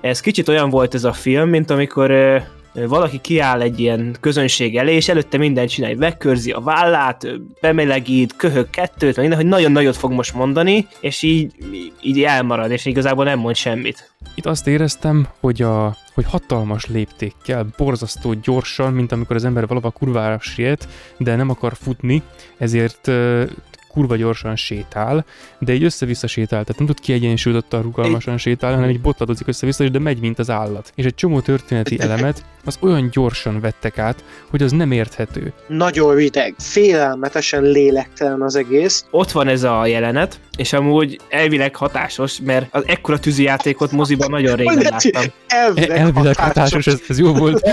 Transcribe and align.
Ez 0.00 0.20
kicsit 0.20 0.48
olyan 0.48 0.70
volt 0.70 0.94
ez 0.94 1.04
a 1.04 1.12
film, 1.12 1.48
mint 1.48 1.70
amikor 1.70 2.10
valaki 2.86 3.20
kiáll 3.20 3.60
egy 3.60 3.80
ilyen 3.80 4.16
közönség 4.20 4.76
elé, 4.76 4.94
és 4.94 5.08
előtte 5.08 5.36
mindent 5.38 5.68
csinálj, 5.68 5.94
megkörzi 5.94 6.50
a 6.50 6.60
vállát, 6.60 7.26
bemelegít, 7.60 8.36
köhög 8.36 8.70
kettőt, 8.70 9.16
minden, 9.16 9.36
hogy 9.36 9.46
nagyon 9.46 9.72
nagyot 9.72 9.96
fog 9.96 10.12
most 10.12 10.34
mondani, 10.34 10.86
és 11.00 11.22
így, 11.22 11.52
így 12.02 12.22
elmarad, 12.22 12.70
és 12.70 12.84
igazából 12.84 13.24
nem 13.24 13.38
mond 13.38 13.56
semmit. 13.56 14.12
Itt 14.34 14.46
azt 14.46 14.66
éreztem, 14.66 15.28
hogy, 15.40 15.62
a, 15.62 15.96
hogy 16.14 16.24
hatalmas 16.24 16.86
léptékkel, 16.86 17.66
borzasztó 17.76 18.32
gyorsan, 18.42 18.92
mint 18.92 19.12
amikor 19.12 19.36
az 19.36 19.44
ember 19.44 19.66
valahol 19.66 19.90
kurvára 19.90 20.38
siet, 20.40 20.88
de 21.16 21.36
nem 21.36 21.50
akar 21.50 21.72
futni, 21.80 22.22
ezért 22.58 23.10
kurva 23.88 24.16
gyorsan 24.16 24.56
sétál, 24.56 25.24
de 25.58 25.74
így 25.74 25.84
össze-vissza 25.84 26.26
sétál, 26.26 26.64
tehát 26.64 26.78
nem 26.78 26.86
tud 26.86 27.00
kiegyensúlyozottan 27.00 27.82
rugalmasan 27.82 28.38
sétálni, 28.38 28.76
hanem 28.76 28.90
így 28.90 29.00
botladozik 29.00 29.46
össze-vissza, 29.46 29.88
de 29.88 29.98
megy, 29.98 30.20
mint 30.20 30.38
az 30.38 30.50
állat. 30.50 30.92
És 30.94 31.04
egy 31.04 31.14
csomó 31.14 31.40
történeti 31.40 32.00
elemet 32.00 32.44
az 32.68 32.76
olyan 32.80 33.08
gyorsan 33.12 33.60
vettek 33.60 33.98
át, 33.98 34.24
hogy 34.50 34.62
az 34.62 34.72
nem 34.72 34.92
érthető. 34.92 35.52
Nagyon 35.68 36.14
rideg, 36.14 36.54
félelmetesen 36.58 37.62
lélektelen 37.62 38.42
az 38.42 38.56
egész. 38.56 39.04
Ott 39.10 39.30
van 39.30 39.48
ez 39.48 39.62
a 39.62 39.86
jelenet, 39.86 40.40
és 40.56 40.72
amúgy 40.72 41.20
elvileg 41.28 41.76
hatásos, 41.76 42.38
mert 42.44 42.66
az 42.70 42.82
ekkora 42.86 43.18
tűzijátékot 43.18 43.92
moziban 43.92 44.30
nagyon 44.30 44.56
régen 44.56 44.78
láttam. 44.78 45.22
Elvileg, 45.46 45.98
elvileg 45.98 46.36
hatásos, 46.36 46.86
ez, 46.86 47.00
ez 47.08 47.18
jó 47.18 47.32
volt. 47.32 47.72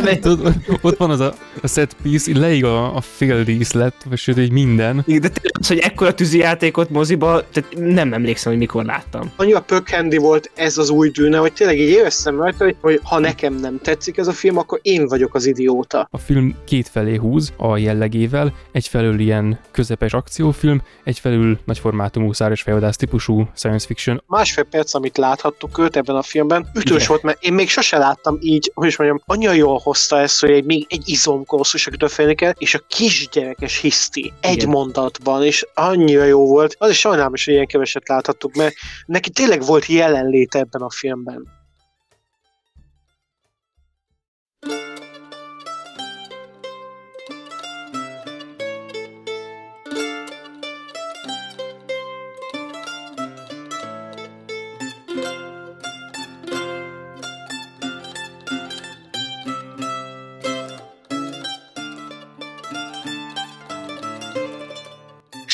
ott 0.81 0.97
van 0.97 1.09
az 1.09 1.19
a, 1.19 1.33
a 1.61 1.67
set 1.67 1.95
piece, 2.01 2.39
leig 2.39 2.65
a, 2.65 2.95
a 2.95 3.01
fél 3.01 3.43
díszlet, 3.43 3.93
vagy 4.09 4.17
sőt, 4.17 4.37
egy 4.37 4.51
minden. 4.51 5.03
De 5.05 5.29
az, 5.59 5.67
hogy 5.67 5.77
ekkora 5.77 6.13
tűzijátékot 6.13 6.89
moziba, 6.89 7.43
tehát 7.53 7.73
nem 7.77 8.13
emlékszem, 8.13 8.51
hogy 8.51 8.61
mikor 8.61 8.85
láttam. 8.85 9.31
Annyira 9.35 9.61
pökhendi 9.61 10.17
volt 10.17 10.51
ez 10.55 10.77
az 10.77 10.89
új 10.89 11.09
dűne, 11.09 11.37
hogy 11.37 11.53
tényleg 11.53 11.79
így 11.79 11.89
éreztem 11.89 12.37
rajta, 12.37 12.63
hogy, 12.63 12.75
hogy 12.81 12.99
ha 13.03 13.19
nekem 13.19 13.55
nem 13.55 13.79
tetszik 13.81 14.17
ez 14.17 14.27
a 14.27 14.33
film, 14.33 14.57
akkor 14.57 14.79
én 14.85 15.07
vagyok 15.07 15.35
az 15.35 15.45
idióta. 15.45 16.07
A 16.11 16.17
film 16.17 16.55
kétfelé 16.65 17.15
húz 17.15 17.53
a 17.57 17.77
jellegével, 17.77 18.53
egyfelől 18.71 19.19
ilyen 19.19 19.59
közepes 19.71 20.13
akciófilm, 20.13 20.81
egyfelől 21.03 21.59
nagyformátumú 21.65 22.33
szár 22.33 22.51
és 22.51 22.61
fejvadász 22.61 22.95
típusú 22.95 23.47
science 23.55 23.85
fiction. 23.85 24.23
Másfél 24.27 24.63
perc, 24.63 24.93
amit 24.93 25.17
láthattuk 25.17 25.77
őt 25.77 25.95
ebben 25.95 26.15
a 26.15 26.21
filmben, 26.21 26.67
ütős 26.75 26.95
Igen. 26.95 27.07
volt, 27.07 27.23
mert 27.23 27.43
én 27.43 27.53
még 27.53 27.69
sose 27.69 27.97
láttam 27.97 28.37
így, 28.41 28.71
hogy 28.73 28.87
is 28.87 28.97
mondjam, 28.97 29.21
annyira 29.25 29.51
jól 29.51 29.79
hozta 29.83 30.19
ezt, 30.19 30.39
hogy 30.39 30.49
egy, 30.49 30.65
még 30.65 30.85
egy 30.89 31.03
izomkolosszus, 31.05 31.87
akitől 31.87 32.09
félni 32.09 32.35
kell, 32.35 32.53
és 32.57 32.73
a 32.73 32.79
kisgyerekes 32.87 33.79
hiszti 33.79 34.33
egy 34.39 34.55
Igen. 34.55 34.69
mondatban, 34.69 35.43
és 35.43 35.65
annyira 35.73 36.23
jó 36.23 36.47
volt. 36.47 36.75
Az 36.77 36.89
is 36.89 36.99
sajnálom 36.99 37.31
hogy 37.31 37.53
ilyen 37.53 37.67
keveset 37.67 38.07
láthattuk, 38.07 38.55
mert 38.55 38.73
neki 39.05 39.29
tényleg 39.29 39.65
volt 39.65 39.85
jelenléte 39.85 40.59
ebben 40.59 40.81
a 40.81 40.89
filmben. 40.89 41.63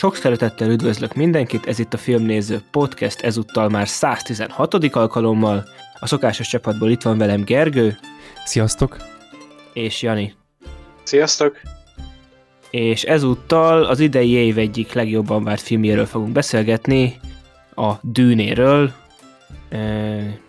Sok 0.01 0.15
szeretettel 0.15 0.69
üdvözlök 0.69 1.13
mindenkit, 1.13 1.67
ez 1.67 1.79
itt 1.79 1.93
a 1.93 1.97
Filmnéző 1.97 2.61
Podcast, 2.71 3.21
ezúttal 3.21 3.69
már 3.69 3.87
116. 3.87 4.73
alkalommal. 4.73 5.63
A 5.99 6.07
szokásos 6.07 6.47
csapatból 6.47 6.89
itt 6.89 7.01
van 7.01 7.17
velem 7.17 7.43
Gergő. 7.43 7.97
Sziasztok! 8.45 8.97
És 9.73 10.01
Jani. 10.01 10.33
Sziasztok! 11.03 11.61
És 12.69 13.03
ezúttal 13.03 13.83
az 13.83 13.99
idei 13.99 14.29
év 14.29 14.57
egyik 14.57 14.93
legjobban 14.93 15.43
várt 15.43 15.61
filmjéről 15.61 16.05
fogunk 16.05 16.31
beszélgetni, 16.31 17.19
a 17.75 17.93
Dűnéről. 18.01 18.91
E, 19.69 20.39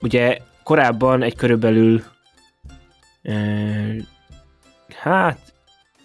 ugye 0.00 0.38
korábban 0.62 1.22
egy 1.22 1.36
körülbelül 1.36 2.02
e, 3.22 3.34
hát 4.88 5.45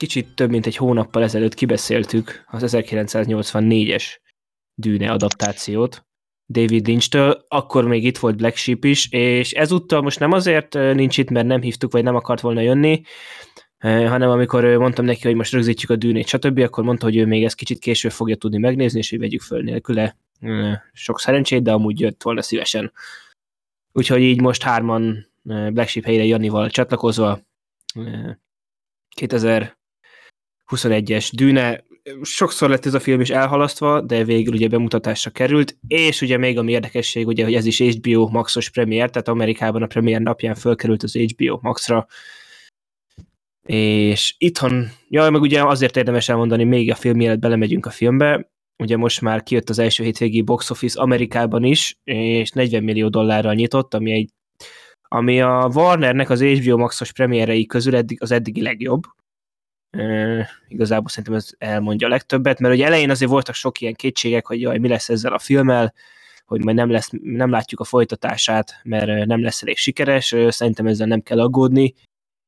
kicsit 0.01 0.35
több 0.35 0.49
mint 0.49 0.65
egy 0.65 0.75
hónappal 0.75 1.23
ezelőtt 1.23 1.53
kibeszéltük 1.53 2.43
az 2.47 2.63
1984-es 2.77 4.03
Dűne 4.75 5.11
adaptációt 5.11 6.05
David 6.49 6.87
Lynch-től, 6.87 7.45
akkor 7.47 7.87
még 7.87 8.03
itt 8.03 8.17
volt 8.17 8.35
Black 8.35 8.55
Sheep 8.55 8.83
is, 8.83 9.11
és 9.11 9.51
ezúttal 9.51 10.01
most 10.01 10.19
nem 10.19 10.31
azért 10.31 10.73
nincs 10.73 11.17
itt, 11.17 11.29
mert 11.29 11.47
nem 11.47 11.61
hívtuk, 11.61 11.91
vagy 11.91 12.03
nem 12.03 12.15
akart 12.15 12.41
volna 12.41 12.61
jönni, 12.61 13.01
hanem 13.79 14.29
amikor 14.29 14.63
mondtam 14.63 15.05
neki, 15.05 15.21
hogy 15.21 15.35
most 15.35 15.51
rögzítjük 15.51 15.89
a 15.89 15.95
dűnét, 15.95 16.27
stb., 16.27 16.59
akkor 16.59 16.83
mondta, 16.83 17.05
hogy 17.05 17.17
ő 17.17 17.25
még 17.25 17.43
ezt 17.43 17.55
kicsit 17.55 17.79
később 17.79 18.11
fogja 18.11 18.35
tudni 18.35 18.57
megnézni, 18.57 18.99
és 18.99 19.09
hogy 19.09 19.19
vegyük 19.19 19.41
föl 19.41 19.61
nélküle. 19.61 20.17
Sok 20.91 21.19
szerencsét, 21.19 21.63
de 21.63 21.71
amúgy 21.71 21.99
jött 21.99 22.23
volna 22.23 22.41
szívesen. 22.41 22.91
Úgyhogy 23.91 24.21
így 24.21 24.41
most 24.41 24.63
hárman 24.63 25.31
Black 25.43 25.87
Sheep 25.87 26.05
helyére 26.05 26.25
Janival 26.25 26.69
csatlakozva 26.69 27.39
2000 29.09 29.79
21-es 30.71 31.29
Dűne, 31.33 31.83
sokszor 32.21 32.69
lett 32.69 32.85
ez 32.85 32.93
a 32.93 32.99
film 32.99 33.21
is 33.21 33.29
elhalasztva, 33.29 34.01
de 34.01 34.23
végül 34.23 34.53
ugye 34.53 34.67
bemutatásra 34.67 35.31
került, 35.31 35.77
és 35.87 36.21
ugye 36.21 36.37
még 36.37 36.57
ami 36.57 36.71
érdekesség, 36.71 37.27
ugye, 37.27 37.43
hogy 37.43 37.53
ez 37.53 37.65
is 37.65 37.79
HBO 37.81 38.27
Maxos 38.27 38.69
premier, 38.69 39.09
tehát 39.09 39.27
Amerikában 39.27 39.81
a 39.81 39.87
premier 39.87 40.21
napján 40.21 40.55
fölkerült 40.55 41.03
az 41.03 41.15
HBO 41.15 41.59
Maxra, 41.61 42.07
és 43.67 44.35
itthon, 44.37 44.87
ja, 45.07 45.29
meg 45.29 45.41
ugye 45.41 45.63
azért 45.63 45.97
érdemes 45.97 46.29
elmondani 46.29 46.63
még 46.63 46.91
a 46.91 46.95
film, 46.95 47.17
mielőtt 47.17 47.39
belemegyünk 47.39 47.85
a 47.85 47.89
filmbe, 47.89 48.51
ugye 48.77 48.97
most 48.97 49.21
már 49.21 49.43
kijött 49.43 49.69
az 49.69 49.79
első 49.79 50.03
hétvégi 50.03 50.41
box 50.41 50.69
office 50.69 51.01
Amerikában 51.01 51.63
is, 51.63 51.99
és 52.03 52.49
40 52.49 52.83
millió 52.83 53.07
dollárral 53.07 53.53
nyitott, 53.53 53.93
ami 53.93 54.11
egy 54.11 54.29
ami 55.13 55.41
a 55.41 55.69
Warnernek 55.73 56.29
az 56.29 56.41
HBO 56.41 56.77
Maxos 56.77 57.11
premierei 57.11 57.65
közül 57.65 57.95
eddig, 57.95 58.21
az 58.21 58.31
eddigi 58.31 58.61
legjobb, 58.61 59.01
Uh, 59.97 60.45
igazából 60.67 61.09
szerintem 61.09 61.33
ez 61.33 61.49
elmondja 61.57 62.07
a 62.07 62.09
legtöbbet, 62.09 62.59
mert 62.59 62.73
ugye 62.73 62.85
elején 62.85 63.09
azért 63.09 63.31
voltak 63.31 63.55
sok 63.55 63.81
ilyen 63.81 63.93
kétségek, 63.93 64.45
hogy 64.47 64.61
jaj, 64.61 64.77
mi 64.77 64.87
lesz 64.87 65.09
ezzel 65.09 65.33
a 65.33 65.39
filmmel, 65.39 65.93
hogy 66.45 66.63
majd 66.63 66.75
nem, 66.75 66.89
lesz, 66.89 67.09
nem 67.21 67.49
látjuk 67.49 67.79
a 67.79 67.83
folytatását, 67.83 68.79
mert 68.83 69.25
nem 69.25 69.41
lesz 69.41 69.61
elég 69.61 69.77
sikeres, 69.77 70.35
szerintem 70.47 70.87
ezzel 70.87 71.07
nem 71.07 71.21
kell 71.21 71.39
aggódni, 71.39 71.93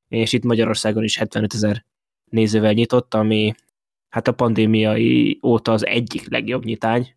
és 0.08 0.34
itt 0.34 0.44
Magyarországon 0.44 1.03
is 1.03 1.18
75 1.18 1.53
ezer 1.53 1.86
nézővel 2.30 2.74
nyitott, 2.74 3.14
ami 3.14 3.53
hát 4.09 4.28
a 4.28 4.32
pandémiai 4.32 5.40
óta 5.44 5.72
az 5.72 5.86
egyik 5.86 6.30
legjobb 6.30 6.64
nyitány, 6.64 7.16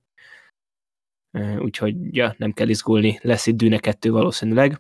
úgyhogy 1.58 2.16
ja, 2.16 2.34
nem 2.38 2.52
kell 2.52 2.68
izgulni, 2.68 3.18
lesz 3.22 3.46
itt 3.46 3.56
Dűne 3.56 3.78
2 3.78 4.10
valószínűleg. 4.10 4.78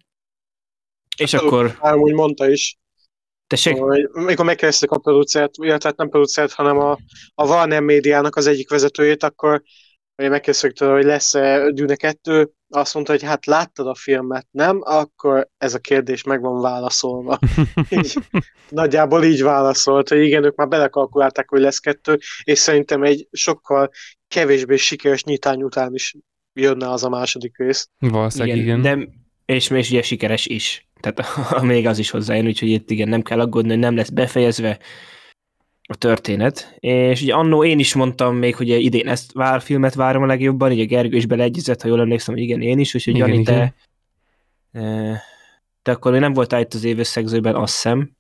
És 1.16 1.32
hát, 1.32 1.42
akkor... 1.42 1.78
Úgy 1.94 2.12
mondta 2.12 2.50
is. 2.50 2.78
Tessék? 3.46 3.76
Mikor 4.12 4.44
megkezdtük 4.44 4.90
a 4.90 4.98
producert, 4.98 5.54
illetve 5.56 5.92
nem 5.96 6.08
producert, 6.08 6.52
hanem 6.52 6.78
a, 6.78 6.98
a 7.34 7.46
Warner 7.46 7.80
médiának 7.80 8.36
az 8.36 8.46
egyik 8.46 8.70
vezetőjét, 8.70 9.22
akkor 9.22 9.62
megkezdtük 10.14 10.72
tőle, 10.72 10.92
hogy 10.92 11.04
lesz-e 11.04 11.70
Dűne 11.70 11.96
2, 11.96 12.50
azt 12.68 12.94
mondta, 12.94 13.12
hogy 13.12 13.22
hát 13.22 13.46
láttad 13.46 13.86
a 13.86 13.94
filmet, 13.94 14.46
nem? 14.50 14.78
Akkor 14.82 15.48
ez 15.58 15.74
a 15.74 15.78
kérdés 15.78 16.22
meg 16.22 16.40
van 16.40 16.60
válaszolva. 16.60 17.38
így, 18.00 18.18
nagyjából 18.68 19.24
így 19.24 19.42
válaszolt, 19.42 20.08
hogy 20.08 20.22
igen, 20.22 20.44
ők 20.44 20.54
már 20.54 20.68
belekalkulálták, 20.68 21.48
hogy 21.48 21.60
lesz 21.60 21.78
kettő, 21.78 22.18
és 22.42 22.58
szerintem 22.58 23.02
egy 23.02 23.28
sokkal 23.30 23.90
kevésbé 24.28 24.76
sikeres 24.76 25.24
nyitány 25.24 25.62
után 25.62 25.94
is 25.94 26.14
jönne 26.52 26.90
az 26.90 27.04
a 27.04 27.08
második 27.08 27.56
rész. 27.58 27.88
Valószínűleg 27.98 28.56
igen. 28.56 28.78
igen. 28.78 28.98
De, 28.98 29.08
és, 29.54 29.70
és 29.70 29.90
ugye 29.90 30.02
sikeres 30.02 30.46
is. 30.46 30.88
Tehát 31.00 31.36
még 31.62 31.86
az 31.86 31.98
is 31.98 32.10
hozzájön, 32.10 32.46
úgyhogy 32.46 32.68
itt 32.68 32.90
igen, 32.90 33.08
nem 33.08 33.22
kell 33.22 33.40
aggódni, 33.40 33.68
hogy 33.70 33.78
nem 33.78 33.96
lesz 33.96 34.08
befejezve 34.08 34.78
a 35.88 35.94
történet. 35.94 36.76
És 36.78 37.22
ugye 37.22 37.34
annó 37.34 37.64
én 37.64 37.78
is 37.78 37.94
mondtam 37.94 38.36
még, 38.36 38.56
hogy 38.56 38.68
idén 38.68 39.08
ezt 39.08 39.32
vár, 39.32 39.60
filmet 39.60 39.94
várom 39.94 40.22
a 40.22 40.26
legjobban, 40.26 40.72
ugye 40.72 40.84
Gergő 40.84 41.16
is 41.16 41.26
beleegyezett, 41.26 41.82
ha 41.82 41.88
jól 41.88 42.00
emlékszem, 42.00 42.34
hogy 42.34 42.42
igen, 42.42 42.62
én 42.62 42.78
is, 42.78 42.94
úgyhogy 42.94 43.14
igen, 43.14 43.28
Jani, 43.28 43.40
igen. 43.40 43.74
te, 44.72 44.80
e, 44.80 45.22
te 45.82 45.90
akkor 45.90 46.12
még 46.12 46.20
nem 46.20 46.32
voltál 46.32 46.60
itt 46.60 46.74
az 46.74 46.84
évösszegzőben, 46.84 47.54
azt 47.54 47.72
hiszem. 47.72 48.10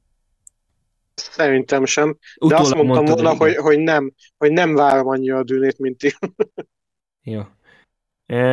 Szerintem 1.14 1.84
sem. 1.84 2.08
De 2.10 2.46
Utólag 2.46 2.62
azt 2.64 2.74
mondtam 2.74 3.04
volna, 3.04 3.34
hogy, 3.34 3.56
hogy, 3.56 3.78
nem, 3.78 4.12
hogy 4.36 4.52
nem 4.52 4.74
várom 4.74 5.06
annyira 5.06 5.36
a 5.36 5.42
dűnét, 5.42 5.78
mint 5.78 5.98
ti. 5.98 6.14
Jó. 7.22 7.42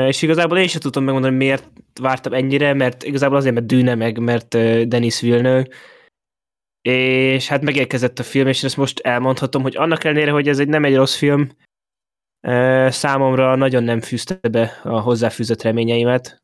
És 0.08 0.22
igazából 0.22 0.58
én 0.58 0.68
sem 0.68 0.82
tudtam 0.82 1.04
megmondani, 1.04 1.36
miért 1.36 1.70
vártam 2.02 2.34
ennyire, 2.34 2.74
mert 2.74 3.04
igazából 3.04 3.38
azért, 3.38 3.54
mert 3.54 3.66
Dűne 3.66 3.96
meg, 3.96 4.18
mert 4.18 4.48
Denis 4.88 5.22
Villeneuve, 5.22 5.68
és 6.82 7.48
hát 7.48 7.62
megérkezett 7.62 8.20
a 8.20 8.24
film, 8.24 8.48
és 8.48 8.64
ezt 8.64 8.78
most 8.78 9.00
elmondhatom, 9.00 9.62
hogy 9.62 9.76
annak 9.76 10.04
ellenére, 10.04 10.32
hogy 10.32 10.48
ez 10.48 10.60
egy 10.60 10.68
nem 10.68 10.86
egy 10.86 10.96
rossz 10.96 11.16
film, 11.16 11.52
számomra 12.88 13.56
nagyon 13.56 13.84
nem 13.84 14.02
fűzte 14.02 14.48
be 14.50 14.80
a 14.84 15.00
hozzáfűzött 15.00 15.62
reményeimet. 15.62 16.44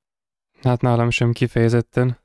Hát 0.62 0.82
nálam 0.82 1.10
sem 1.10 1.32
kifejezetten. 1.32 2.20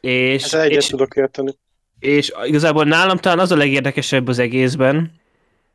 És, 0.00 0.44
Ezzel 0.44 0.60
egyet 0.60 0.76
és, 0.82 0.86
tudok 0.86 1.16
érteni. 1.16 1.52
és 1.98 2.32
igazából 2.44 2.84
nálam 2.84 3.16
talán 3.16 3.38
az 3.38 3.52
a 3.52 3.56
legérdekesebb 3.56 4.28
az 4.28 4.38
egészben, 4.38 5.12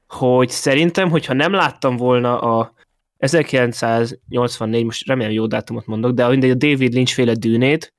hogy 0.08 0.50
szerintem, 0.50 1.10
hogyha 1.10 1.34
nem 1.34 1.52
láttam 1.52 1.98
volna 1.98 2.40
a 2.40 2.74
1984, 3.20 4.84
most 4.84 5.08
remélem 5.08 5.32
jó 5.32 5.48
dátumot 5.48 5.86
mondok, 5.86 6.12
de 6.12 6.28
mindegy, 6.28 6.50
a 6.50 6.56
David 6.56 6.94
Lynch 6.94 7.14
féle 7.14 7.34
dűnét, 7.34 7.94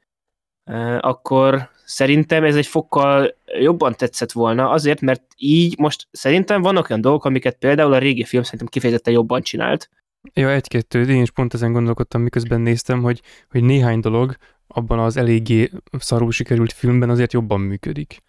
akkor 1.00 1.70
szerintem 1.84 2.44
ez 2.44 2.56
egy 2.56 2.66
fokkal 2.66 3.34
jobban 3.60 3.94
tetszett 3.96 4.32
volna, 4.32 4.70
azért, 4.70 5.00
mert 5.00 5.22
így 5.36 5.78
most 5.78 6.08
szerintem 6.10 6.62
vannak 6.62 6.90
olyan 6.90 7.02
dolgok, 7.02 7.24
amiket 7.24 7.56
például 7.56 7.92
a 7.92 7.98
régi 7.98 8.24
film 8.24 8.42
szerintem 8.42 8.68
kifejezetten 8.68 9.12
jobban 9.12 9.42
csinált. 9.42 9.90
Ja, 10.34 10.50
egy-kettő, 10.50 11.08
én 11.08 11.22
is 11.22 11.30
pont 11.30 11.54
ezen 11.54 11.72
gondolkodtam, 11.72 12.22
miközben 12.22 12.60
néztem, 12.60 13.02
hogy, 13.02 13.20
hogy 13.50 13.64
néhány 13.64 14.00
dolog 14.00 14.36
abban 14.66 14.98
az 14.98 15.16
eléggé 15.16 15.70
szarul 15.98 16.32
sikerült 16.32 16.72
filmben 16.72 17.10
azért 17.10 17.32
jobban 17.32 17.60
működik. 17.60 18.22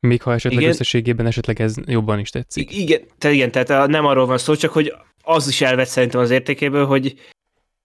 Még 0.00 0.22
ha 0.22 0.32
esetleg 0.32 0.60
Igen. 0.60 0.72
összességében 0.72 1.26
esetleg 1.26 1.60
ez 1.60 1.74
jobban 1.86 2.18
is 2.18 2.30
tetszik. 2.30 2.76
Igen, 2.76 3.00
te, 3.18 3.30
igen, 3.30 3.50
tehát 3.50 3.88
nem 3.88 4.06
arról 4.06 4.26
van 4.26 4.38
szó, 4.38 4.54
csak 4.54 4.72
hogy 4.72 4.94
az 5.30 5.48
is 5.48 5.60
elvett 5.60 5.88
szerintem 5.88 6.20
az 6.20 6.30
értékéből, 6.30 6.86
hogy 6.86 7.14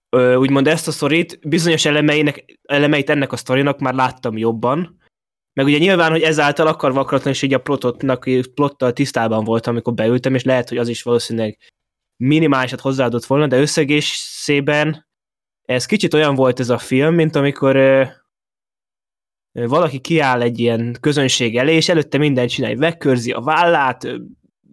ö, 0.08 0.34
úgymond 0.34 0.66
ezt 0.66 0.88
a 0.88 0.92
sztorit, 0.92 1.48
bizonyos 1.48 1.84
elemeinek, 1.84 2.44
elemeit 2.62 3.10
ennek 3.10 3.32
a 3.32 3.36
sztorinak 3.36 3.78
már 3.78 3.94
láttam 3.94 4.36
jobban, 4.36 4.98
meg 5.52 5.66
ugye 5.66 5.78
nyilván, 5.78 6.10
hogy 6.10 6.22
ezáltal 6.22 6.66
akarva 6.66 7.00
akaratlan 7.00 7.32
is 7.32 7.42
így 7.42 7.54
a 7.54 7.60
plototnak, 7.60 8.28
plottal 8.54 8.92
tisztában 8.92 9.44
voltam, 9.44 9.72
amikor 9.72 9.94
beültem, 9.94 10.34
és 10.34 10.44
lehet, 10.44 10.68
hogy 10.68 10.78
az 10.78 10.88
is 10.88 11.02
valószínűleg 11.02 11.58
minimálisat 12.16 12.80
hozzáadott 12.80 13.24
volna, 13.24 13.46
de 13.46 13.60
összegészében 13.60 15.06
ez 15.62 15.86
kicsit 15.86 16.14
olyan 16.14 16.34
volt 16.34 16.60
ez 16.60 16.70
a 16.70 16.78
film, 16.78 17.14
mint 17.14 17.36
amikor 17.36 17.76
valaki 19.52 19.98
kiáll 19.98 20.42
egy 20.42 20.58
ilyen 20.58 20.96
közönség 21.00 21.56
elé, 21.56 21.74
és 21.74 21.88
előtte 21.88 22.18
mindent 22.18 22.50
csinálj, 22.50 22.74
megkörzi 22.74 23.32
a 23.32 23.40
vállát, 23.40 24.06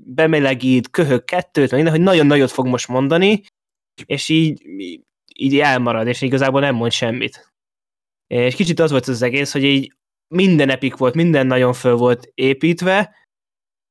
bemelegít, 0.06 0.90
köhög 0.90 1.24
kettőt, 1.24 1.72
meg 1.72 1.82
minden, 1.82 1.94
hogy 1.94 2.04
nagyon 2.04 2.26
nagyot 2.26 2.52
fog 2.52 2.68
most 2.68 2.88
mondani, 2.88 3.42
és 4.06 4.30
így, 4.30 4.62
így 5.36 5.60
elmarad, 5.60 6.08
és 6.08 6.22
igazából 6.22 6.62
nem 6.62 6.76
mond 6.76 6.92
semmit. 6.92 7.52
És 8.28 8.56
kicsit 8.56 8.80
az 8.80 8.92
volt 8.92 9.08
az 9.08 9.22
egész, 9.22 9.52
hogy 9.52 9.64
így 9.64 9.94
minden 10.28 10.70
epik 10.70 10.96
volt, 10.96 11.14
minden 11.14 11.48
nagyon 11.48 11.74
föl 11.74 11.96
volt 11.96 12.32
építve, 12.34 13.16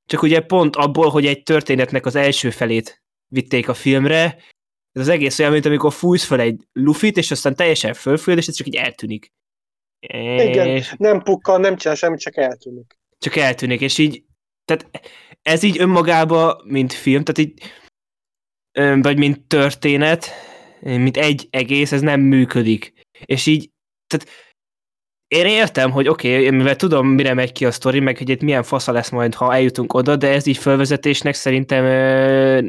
csak 0.06 0.22
ugye 0.22 0.40
pont 0.40 0.76
abból, 0.76 1.10
hogy 1.10 1.26
egy 1.26 1.42
történetnek 1.42 2.06
az 2.06 2.14
első 2.14 2.50
felét 2.50 3.02
vitték 3.28 3.68
a 3.68 3.74
filmre, 3.74 4.24
ez 4.92 5.02
az 5.02 5.08
egész 5.08 5.38
olyan, 5.38 5.52
mint 5.52 5.66
amikor 5.66 5.92
fújsz 5.92 6.24
fel 6.24 6.40
egy 6.40 6.68
lufit, 6.72 7.16
és 7.16 7.30
aztán 7.30 7.54
teljesen 7.54 7.94
fölfőd, 7.94 8.36
és 8.38 8.46
ez 8.46 8.54
csak 8.54 8.66
így 8.66 8.76
eltűnik. 8.76 9.32
Igen. 10.00 10.66
És 10.66 10.94
Nem 10.96 11.22
pukkan, 11.22 11.60
nem 11.60 11.76
csinál 11.76 11.96
semmit, 11.96 12.20
csak 12.20 12.36
eltűnik. 12.36 12.98
csak 13.18 13.36
eltűnik, 13.36 13.80
és 13.80 13.98
így, 13.98 14.24
tehát 14.64 14.90
ez 15.42 15.62
így 15.62 15.80
önmagába, 15.80 16.62
mint 16.64 16.92
film, 16.92 17.24
tehát 17.24 17.50
így, 17.50 17.72
vagy 19.02 19.18
mint 19.18 19.46
történet, 19.46 20.30
mint 20.80 21.16
egy 21.16 21.46
egész, 21.50 21.92
ez 21.92 22.00
nem 22.00 22.20
működik. 22.20 22.92
És 23.24 23.46
így, 23.46 23.70
tehát 24.06 24.28
én 25.26 25.46
értem, 25.46 25.90
hogy 25.90 26.08
oké, 26.08 26.36
okay, 26.36 26.50
mivel 26.50 26.76
tudom, 26.76 27.06
mire 27.06 27.34
megy 27.34 27.52
ki 27.52 27.66
a 27.66 27.70
sztori, 27.70 28.00
meg 28.00 28.18
hogy 28.18 28.28
itt 28.28 28.40
milyen 28.40 28.62
fasza 28.62 28.92
lesz 28.92 29.10
majd, 29.10 29.34
ha 29.34 29.54
eljutunk 29.54 29.94
oda, 29.94 30.16
de 30.16 30.28
ez 30.28 30.46
így 30.46 30.56
fölvezetésnek 30.56 31.34
szerintem 31.34 31.84
ö, 31.84 32.68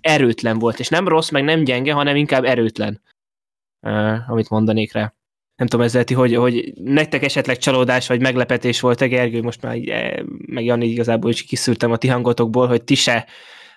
erőtlen 0.00 0.58
volt, 0.58 0.78
és 0.78 0.88
nem 0.88 1.08
rossz, 1.08 1.30
meg 1.30 1.44
nem 1.44 1.64
gyenge, 1.64 1.92
hanem 1.92 2.16
inkább 2.16 2.44
erőtlen, 2.44 3.02
ö, 3.86 4.16
amit 4.28 4.48
mondanék 4.48 4.92
rá. 4.92 5.14
Nem 5.56 5.66
tudom 5.66 5.86
ezzel 5.86 6.04
ti, 6.04 6.14
hogy, 6.14 6.34
hogy 6.34 6.72
nektek 6.74 7.22
esetleg 7.22 7.58
csalódás 7.58 8.06
vagy 8.06 8.20
meglepetés 8.20 8.80
volt-e, 8.80 9.06
Gergő, 9.06 9.42
most 9.42 9.62
már 9.62 9.76
így, 9.76 9.88
eh, 9.88 10.22
meg 10.46 10.64
Jani 10.64 10.86
igazából 10.86 11.30
is 11.30 11.44
kiszűrtem 11.44 11.92
a 11.92 11.96
ti 11.96 12.08
hangotokból, 12.08 12.66
hogy 12.66 12.84
ti 12.84 12.94
se 12.94 13.26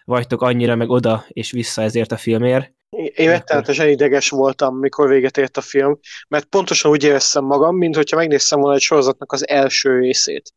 vagytok 0.03 0.41
annyira 0.41 0.75
meg 0.75 0.89
oda 0.89 1.25
és 1.27 1.51
vissza 1.51 1.81
ezért 1.81 2.11
a 2.11 2.17
filmért. 2.17 2.75
Én 3.15 3.29
rettenetesen 3.29 3.89
ideges 3.89 4.29
voltam, 4.29 4.75
mikor 4.75 5.09
véget 5.09 5.37
ért 5.37 5.57
a 5.57 5.61
film, 5.61 5.99
mert 6.27 6.45
pontosan 6.45 6.91
úgy 6.91 7.03
éreztem 7.03 7.43
magam, 7.43 7.75
mint 7.75 7.95
hogyha 7.95 8.17
megnéztem 8.17 8.59
volna 8.59 8.75
egy 8.75 8.81
sorozatnak 8.81 9.31
az 9.31 9.47
első 9.47 9.99
részét. 9.99 10.53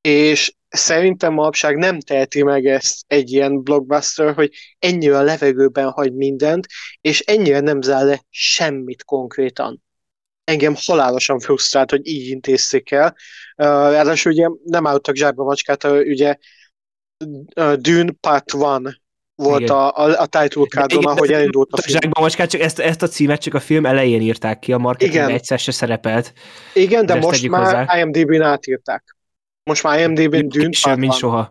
És 0.00 0.54
szerintem 0.68 1.32
manapság 1.32 1.76
nem 1.76 2.00
teheti 2.00 2.42
meg 2.42 2.66
ezt 2.66 3.04
egy 3.06 3.30
ilyen 3.30 3.62
blockbuster, 3.62 4.34
hogy 4.34 4.50
ennyire 4.78 5.18
a 5.18 5.22
levegőben 5.22 5.90
hagy 5.90 6.14
mindent, 6.14 6.66
és 7.00 7.20
ennyire 7.20 7.60
nem 7.60 7.80
zár 7.80 8.04
le 8.04 8.22
semmit 8.28 9.04
konkrétan. 9.04 9.82
Engem 10.50 10.74
halálosan 10.86 11.38
frusztrált, 11.38 11.90
hogy 11.90 12.06
így 12.06 12.28
intézték 12.28 12.90
el. 12.90 13.16
Uh, 13.56 13.66
Ráadásul 13.66 14.32
ugye 14.32 14.48
nem 14.64 14.86
álltak 14.86 15.14
zsákba 15.14 15.44
macskát, 15.44 15.84
ugye 15.84 16.36
uh, 17.56 17.72
Dune 17.72 18.12
Part 18.20 18.54
1 18.54 19.00
volt 19.34 19.60
Igen. 19.60 19.74
a, 19.74 19.96
a, 19.96 20.20
a 20.20 20.26
title 20.26 20.64
cardon, 20.68 21.04
ahogy 21.04 21.32
elindult 21.32 21.72
a 21.72 21.82
film. 21.82 21.98
zsákba 22.00 22.20
macskát, 22.20 22.50
csak 22.50 22.60
ezt, 22.60 22.78
ezt 22.78 23.02
a 23.02 23.08
címet 23.08 23.40
csak 23.40 23.54
a 23.54 23.60
film 23.60 23.86
elején 23.86 24.20
írták 24.20 24.58
ki, 24.58 24.72
a 24.72 24.78
marketingben 24.78 25.24
Igen. 25.24 25.36
egyszer 25.36 25.58
se 25.58 25.72
szerepelt. 25.72 26.32
Igen, 26.74 27.06
de 27.06 27.14
most 27.14 27.48
már 27.48 27.64
hozzá. 27.64 27.98
IMDb-n 27.98 28.42
átírták. 28.42 29.16
Most 29.62 29.82
már 29.82 30.00
IMDb-n 30.00 30.48
Dune 30.48 30.70
Part 30.82 30.98
mint 30.98 31.14
soha. 31.14 31.50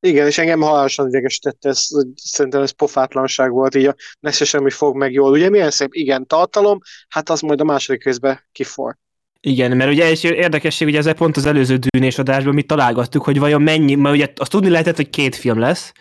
Igen, 0.00 0.26
és 0.26 0.38
engem 0.38 0.60
halálosan 0.60 1.08
idegesítette, 1.08 1.68
ez, 1.68 1.86
szerintem 2.14 2.62
ez 2.62 2.70
pofátlanság 2.70 3.50
volt, 3.50 3.74
így 3.74 3.84
a 3.84 3.94
nesze 4.20 4.44
semmi 4.44 4.70
fog 4.70 4.96
meg 4.96 5.12
jól. 5.12 5.30
Ugye 5.30 5.50
milyen 5.50 5.70
szép, 5.70 5.94
igen, 5.94 6.26
tartalom, 6.26 6.78
hát 7.08 7.28
az 7.28 7.40
majd 7.40 7.60
a 7.60 7.64
második 7.64 8.04
részben 8.04 8.40
kifor. 8.52 8.96
Igen, 9.40 9.76
mert 9.76 9.90
ugye 9.90 10.04
egy 10.04 10.24
érdekesség, 10.24 10.88
ugye 10.88 10.98
ezzel 10.98 11.14
pont 11.14 11.36
az 11.36 11.46
előző 11.46 11.76
dűnés 11.76 12.18
adásban 12.18 12.54
mi 12.54 12.62
találgattuk, 12.62 13.24
hogy 13.24 13.38
vajon 13.38 13.62
mennyi, 13.62 13.94
mert 13.94 14.14
ugye 14.14 14.32
azt 14.36 14.50
tudni 14.50 14.68
lehetett, 14.68 14.96
hogy 14.96 15.10
két 15.10 15.36
film 15.36 15.58
lesz, 15.58 15.92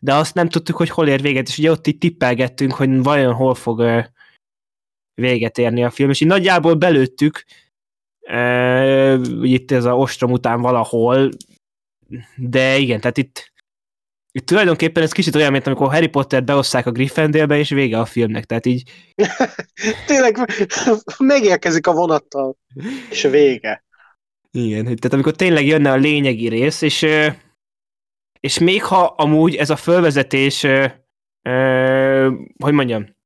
de 0.00 0.14
azt 0.14 0.34
nem 0.34 0.48
tudtuk, 0.48 0.76
hogy 0.76 0.90
hol 0.90 1.08
ér 1.08 1.20
véget, 1.20 1.48
és 1.48 1.58
ugye 1.58 1.70
ott 1.70 1.86
itt 1.86 2.00
tippelgettünk, 2.00 2.72
hogy 2.72 3.02
vajon 3.02 3.34
hol 3.34 3.54
fog 3.54 4.06
véget 5.14 5.58
érni 5.58 5.84
a 5.84 5.90
film, 5.90 6.10
és 6.10 6.20
így 6.20 6.28
nagyjából 6.28 6.74
belőttük, 6.74 7.44
ö, 8.20 9.20
itt 9.42 9.70
ez 9.70 9.84
a 9.84 9.96
ostrom 9.96 10.32
után 10.32 10.60
valahol, 10.60 11.30
de 12.36 12.76
igen, 12.76 13.00
tehát 13.00 13.16
itt, 13.16 13.52
itt 14.32 14.46
tulajdonképpen 14.46 15.02
ez 15.02 15.12
kicsit 15.12 15.34
olyan, 15.34 15.52
mint 15.52 15.66
amikor 15.66 15.90
Harry 15.92 16.08
Potter 16.08 16.44
beosszák 16.44 16.86
a 16.86 16.90
Gryffindorbe, 16.90 17.58
és 17.58 17.68
vége 17.68 17.98
a 17.98 18.04
filmnek, 18.04 18.44
tehát 18.44 18.66
így 18.66 18.90
Tényleg 20.06 20.36
megérkezik 21.18 21.86
a 21.86 21.92
vonattal, 21.92 22.56
és 23.10 23.22
vége. 23.22 23.84
Igen, 24.50 24.84
tehát 24.84 25.12
amikor 25.12 25.32
tényleg 25.32 25.66
jönne 25.66 25.90
a 25.90 25.96
lényegi 25.96 26.48
rész, 26.48 26.82
és, 26.82 27.06
és 28.40 28.58
még 28.58 28.84
ha 28.84 29.04
amúgy 29.04 29.54
ez 29.54 29.70
a 29.70 29.76
fölvezetés, 29.76 30.66
hogy 32.62 32.72
mondjam, 32.72 33.16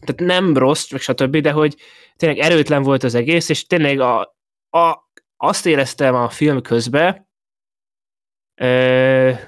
tehát 0.00 0.20
nem 0.20 0.56
rossz, 0.56 0.90
meg 0.90 1.00
stb., 1.00 1.36
de 1.36 1.50
hogy 1.50 1.76
tényleg 2.16 2.38
erőtlen 2.38 2.82
volt 2.82 3.02
az 3.02 3.14
egész, 3.14 3.48
és 3.48 3.66
tényleg 3.66 4.00
a, 4.00 4.36
a, 4.70 5.10
azt 5.36 5.66
éreztem 5.66 6.14
a 6.14 6.28
film 6.28 6.62
közben, 6.62 7.23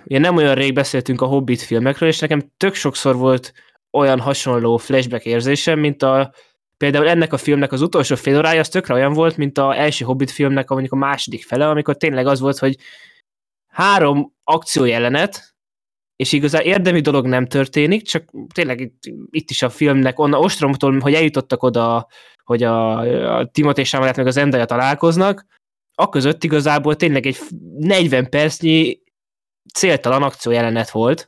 ugye 0.04 0.18
nem 0.18 0.36
olyan 0.36 0.54
rég 0.54 0.74
beszéltünk 0.74 1.20
a 1.20 1.26
Hobbit 1.26 1.60
filmekről, 1.60 2.08
és 2.08 2.18
nekem 2.18 2.52
tök 2.56 2.74
sokszor 2.74 3.16
volt 3.16 3.52
olyan 3.90 4.20
hasonló 4.20 4.76
flashback 4.76 5.24
érzésem, 5.24 5.78
mint 5.78 6.02
a 6.02 6.32
például 6.76 7.08
ennek 7.08 7.32
a 7.32 7.36
filmnek 7.36 7.72
az 7.72 7.82
utolsó 7.82 8.14
fél 8.14 8.36
órája 8.36 8.60
az 8.60 8.68
tökre 8.68 8.94
olyan 8.94 9.12
volt, 9.12 9.36
mint 9.36 9.58
a 9.58 9.78
első 9.78 10.04
Hobbit 10.04 10.30
filmnek 10.30 10.70
a 10.70 10.72
mondjuk 10.72 10.94
a 10.94 10.96
második 10.96 11.44
fele, 11.44 11.68
amikor 11.68 11.96
tényleg 11.96 12.26
az 12.26 12.40
volt, 12.40 12.58
hogy 12.58 12.76
három 13.66 14.32
akciójelenet, 14.44 15.54
és 16.16 16.32
igazán 16.32 16.62
érdemi 16.62 17.00
dolog 17.00 17.26
nem 17.26 17.46
történik, 17.46 18.02
csak 18.02 18.30
tényleg 18.54 18.80
itt, 18.80 19.02
itt 19.30 19.50
is 19.50 19.62
a 19.62 19.70
filmnek, 19.70 20.18
onnan 20.18 20.40
ostromtól, 20.40 20.98
hogy 20.98 21.14
eljutottak 21.14 21.62
oda, 21.62 22.06
hogy 22.44 22.62
a, 22.62 22.98
a 23.38 23.46
Timothy 23.46 23.82
Chalamet 23.82 24.16
meg 24.16 24.26
az 24.26 24.34
Zendaya 24.34 24.64
találkoznak, 24.64 25.44
aközött 25.96 26.44
igazából 26.44 26.96
tényleg 26.96 27.26
egy 27.26 27.38
40 27.76 28.28
percnyi 28.28 28.98
céltalan 29.74 30.22
akciójelenet 30.22 30.90
volt, 30.90 31.26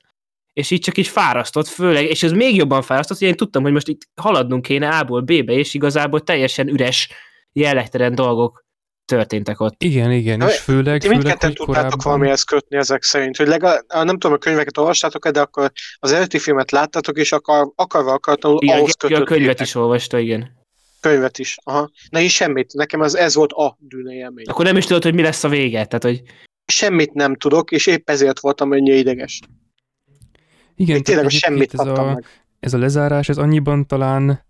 és 0.52 0.70
így 0.70 0.80
csak 0.80 0.98
így 0.98 1.06
fárasztott, 1.06 1.66
főleg, 1.66 2.04
és 2.04 2.22
ez 2.22 2.32
még 2.32 2.56
jobban 2.56 2.82
fárasztott, 2.82 3.18
hogy 3.18 3.28
én 3.28 3.36
tudtam, 3.36 3.62
hogy 3.62 3.72
most 3.72 3.88
itt 3.88 4.00
haladnunk 4.20 4.62
kéne 4.62 4.88
A-ból 4.88 5.20
B-be, 5.20 5.52
és 5.52 5.74
igazából 5.74 6.20
teljesen 6.20 6.68
üres, 6.68 7.08
jellegtelen 7.52 8.14
dolgok 8.14 8.66
történtek 9.04 9.60
ott. 9.60 9.82
Igen, 9.82 10.12
igen, 10.12 10.40
és 10.40 10.58
főleg, 10.58 11.00
Ti 11.00 11.08
mindketten 11.08 11.54
tudtátok 11.54 11.66
korábban... 11.66 11.98
valamihez 12.02 12.42
kötni 12.42 12.76
ezek 12.76 13.02
szerint, 13.02 13.36
hogy 13.36 13.46
legalább, 13.46 13.80
nem 13.88 14.18
tudom, 14.18 14.32
a 14.32 14.36
könyveket 14.36 14.78
olvastátok 14.78 15.28
de 15.28 15.40
akkor 15.40 15.72
az 15.98 16.10
eredeti 16.12 16.38
filmet 16.38 16.70
láttátok, 16.70 17.18
és 17.18 17.32
akar, 17.32 17.72
akarva 17.74 18.12
akartanul 18.12 18.62
Igen, 18.62 18.76
ahhoz 18.76 18.90
a 18.90 18.96
kötöttétek. 18.96 19.36
könyvet 19.36 19.60
is 19.60 19.74
olvasta, 19.74 20.18
igen. 20.18 20.57
Könyvet 21.00 21.38
is. 21.38 21.56
Aha. 21.62 21.90
Na 22.10 22.20
én 22.20 22.28
semmit. 22.28 22.72
Nekem 22.72 23.00
az, 23.00 23.16
ez 23.16 23.34
volt 23.34 23.52
a 23.52 23.76
dűne 23.80 24.12
élmény. 24.12 24.44
Akkor 24.48 24.64
nem 24.64 24.76
is 24.76 24.84
tudod, 24.84 25.02
hogy 25.02 25.14
mi 25.14 25.22
lesz 25.22 25.44
a 25.44 25.48
vége, 25.48 25.84
tehát 25.84 26.02
hogy 26.02 26.22
Semmit 26.72 27.12
nem 27.12 27.34
tudok, 27.34 27.70
és 27.70 27.86
épp 27.86 28.10
ezért 28.10 28.40
voltam 28.40 28.72
ennyire 28.72 28.96
ideges. 28.96 29.40
Igen, 30.74 31.02
tehát 31.02 31.04
tényleg 31.04 31.30
semmit 31.30 31.74
ez 31.74 31.86
a, 31.86 32.04
meg. 32.04 32.24
ez 32.60 32.74
a 32.74 32.78
lezárás, 32.78 33.28
ez 33.28 33.38
annyiban 33.38 33.86
talán, 33.86 34.44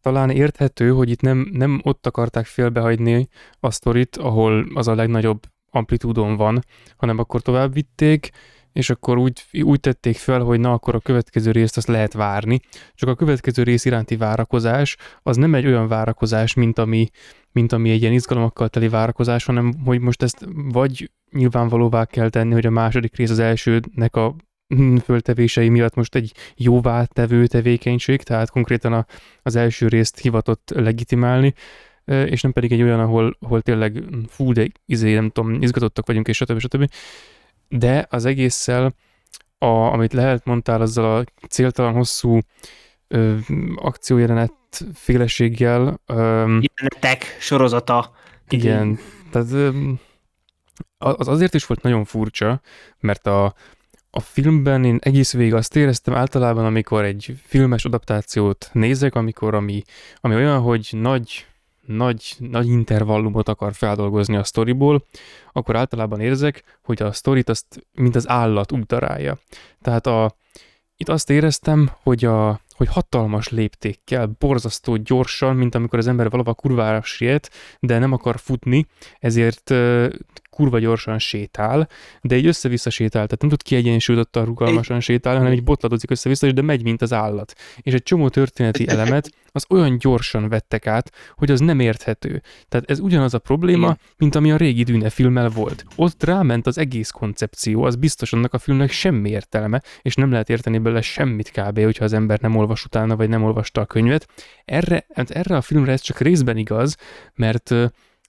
talán 0.00 0.30
érthető, 0.30 0.90
hogy 0.90 1.10
itt 1.10 1.20
nem, 1.20 1.48
nem 1.52 1.80
ott 1.84 2.06
akarták 2.06 2.46
félbehagyni 2.46 3.28
a 3.60 3.70
sztorit, 3.70 4.16
ahol 4.16 4.66
az 4.74 4.88
a 4.88 4.94
legnagyobb 4.94 5.40
amplitúdon 5.70 6.36
van, 6.36 6.64
hanem 6.96 7.18
akkor 7.18 7.40
tovább 7.40 7.72
vitték, 7.72 8.30
és 8.78 8.90
akkor 8.90 9.18
úgy, 9.18 9.44
úgy 9.62 9.80
tették 9.80 10.16
fel, 10.16 10.40
hogy 10.40 10.60
na 10.60 10.72
akkor 10.72 10.94
a 10.94 11.00
következő 11.00 11.50
részt 11.50 11.76
azt 11.76 11.86
lehet 11.86 12.12
várni. 12.12 12.60
Csak 12.94 13.08
a 13.08 13.14
következő 13.14 13.62
rész 13.62 13.84
iránti 13.84 14.16
várakozás 14.16 14.96
az 15.22 15.36
nem 15.36 15.54
egy 15.54 15.66
olyan 15.66 15.88
várakozás, 15.88 16.54
mint 16.54 16.78
ami, 16.78 17.08
mint 17.52 17.72
ami 17.72 17.90
egy 17.90 18.00
ilyen 18.00 18.12
izgalomakkal 18.12 18.68
teli 18.68 18.88
várakozás, 18.88 19.44
hanem 19.44 19.74
hogy 19.84 20.00
most 20.00 20.22
ezt 20.22 20.46
vagy 20.54 21.10
nyilvánvalóvá 21.32 22.04
kell 22.04 22.28
tenni, 22.28 22.52
hogy 22.52 22.66
a 22.66 22.70
második 22.70 23.16
rész 23.16 23.30
az 23.30 23.38
elsőnek 23.38 24.16
a 24.16 24.34
föltevései 25.04 25.68
miatt 25.68 25.94
most 25.94 26.14
egy 26.14 26.32
jóvá 26.56 27.04
tevő 27.04 27.46
tevékenység, 27.46 28.22
tehát 28.22 28.50
konkrétan 28.50 28.92
a, 28.92 29.06
az 29.42 29.56
első 29.56 29.88
részt 29.88 30.18
hivatott 30.18 30.72
legitimálni, 30.74 31.54
és 32.04 32.40
nem 32.40 32.52
pedig 32.52 32.72
egy 32.72 32.82
olyan, 32.82 33.00
ahol, 33.00 33.36
ahol 33.40 33.62
tényleg 33.62 34.02
fú, 34.28 34.52
de 34.52 34.66
izé, 34.86 35.14
nem 35.14 35.30
tudom, 35.30 35.62
izgatottak 35.62 36.06
vagyunk, 36.06 36.28
és 36.28 36.36
stb. 36.36 36.58
stb. 36.58 36.90
De 37.68 38.06
az 38.10 38.24
egésszel, 38.24 38.94
a, 39.58 39.66
amit 39.66 40.12
lehet 40.12 40.44
mondtál, 40.44 40.80
azzal 40.80 41.18
a 41.18 41.46
céltalan 41.48 41.94
hosszú 41.94 42.38
ö, 43.08 43.36
akciójelenet 43.74 44.52
féleséggel. 44.94 46.00
Ö, 46.06 46.14
Jelenetek 46.44 47.36
sorozata. 47.40 48.12
Igen, 48.48 48.98
tehát 49.30 49.52
ö, 49.52 49.90
az 50.98 51.28
azért 51.28 51.54
is 51.54 51.66
volt 51.66 51.82
nagyon 51.82 52.04
furcsa, 52.04 52.60
mert 53.00 53.26
a, 53.26 53.54
a 54.10 54.20
filmben 54.20 54.84
én 54.84 54.98
egész 55.00 55.32
végig 55.32 55.54
azt 55.54 55.76
éreztem 55.76 56.14
általában, 56.14 56.64
amikor 56.64 57.04
egy 57.04 57.34
filmes 57.42 57.84
adaptációt 57.84 58.70
nézek, 58.72 59.14
amikor 59.14 59.54
ami, 59.54 59.82
ami 60.20 60.34
olyan, 60.34 60.60
hogy 60.60 60.88
nagy, 60.90 61.46
nagy, 61.88 62.36
nagy 62.38 62.66
intervallumot 62.66 63.48
akar 63.48 63.74
feldolgozni 63.74 64.36
a 64.36 64.44
sztoriból, 64.44 65.04
akkor 65.52 65.76
általában 65.76 66.20
érzek, 66.20 66.78
hogy 66.82 67.02
a 67.02 67.12
sztorit 67.12 67.48
azt, 67.48 67.86
mint 67.92 68.16
az 68.16 68.28
állat 68.28 68.72
úgy 68.72 68.84
darálja. 68.84 69.38
Tehát 69.82 70.06
a, 70.06 70.36
itt 70.96 71.08
azt 71.08 71.30
éreztem, 71.30 71.90
hogy, 72.02 72.24
a, 72.24 72.60
hogy 72.70 72.88
hatalmas 72.88 73.48
léptékkel, 73.48 74.36
borzasztó 74.38 74.96
gyorsan, 74.96 75.56
mint 75.56 75.74
amikor 75.74 75.98
az 75.98 76.06
ember 76.06 76.30
valahol 76.30 76.54
kurvára 76.54 77.02
siet, 77.02 77.50
de 77.80 77.98
nem 77.98 78.12
akar 78.12 78.38
futni, 78.38 78.86
ezért 79.18 79.74
kurva 80.58 80.78
gyorsan 80.78 81.18
sétál, 81.18 81.88
de 82.22 82.34
egy 82.34 82.46
össze-vissza 82.46 82.90
sétál, 82.90 83.24
tehát 83.24 83.40
nem 83.40 83.50
tud 83.50 83.62
kiegyensúlyozottan 83.62 84.44
rugalmasan 84.44 85.00
sétálni, 85.00 85.38
hanem 85.38 85.52
egy 85.52 85.64
botladozik 85.64 86.10
össze-vissza, 86.10 86.52
de 86.52 86.62
megy, 86.62 86.82
mint 86.82 87.02
az 87.02 87.12
állat. 87.12 87.54
És 87.76 87.92
egy 87.92 88.02
csomó 88.02 88.28
történeti 88.28 88.88
elemet 88.88 89.30
az 89.52 89.64
olyan 89.68 89.98
gyorsan 89.98 90.48
vettek 90.48 90.86
át, 90.86 91.12
hogy 91.36 91.50
az 91.50 91.60
nem 91.60 91.80
érthető. 91.80 92.42
Tehát 92.68 92.90
ez 92.90 93.00
ugyanaz 93.00 93.34
a 93.34 93.38
probléma, 93.38 93.84
Igen. 93.84 93.98
mint 94.16 94.34
ami 94.34 94.52
a 94.52 94.56
régi 94.56 94.82
Dűne 94.82 95.10
filmmel 95.10 95.48
volt. 95.48 95.84
Ott 95.96 96.24
ráment 96.24 96.66
az 96.66 96.78
egész 96.78 97.10
koncepció, 97.10 97.82
az 97.82 97.96
biztos 97.96 98.32
annak 98.32 98.54
a 98.54 98.58
filmnek 98.58 98.90
semmi 98.90 99.30
értelme, 99.30 99.82
és 100.02 100.14
nem 100.14 100.30
lehet 100.30 100.50
érteni 100.50 100.78
belőle 100.78 101.00
semmit 101.00 101.50
kb., 101.50 101.80
hogyha 101.82 102.04
az 102.04 102.12
ember 102.12 102.40
nem 102.40 102.56
olvas 102.56 102.84
utána, 102.84 103.16
vagy 103.16 103.28
nem 103.28 103.44
olvasta 103.44 103.80
a 103.80 103.86
könyvet. 103.86 104.26
Erre, 104.64 105.06
hát 105.14 105.30
erre 105.30 105.56
a 105.56 105.60
filmre 105.60 105.92
ez 105.92 106.00
csak 106.00 106.18
részben 106.18 106.56
igaz, 106.56 106.96
mert 107.34 107.74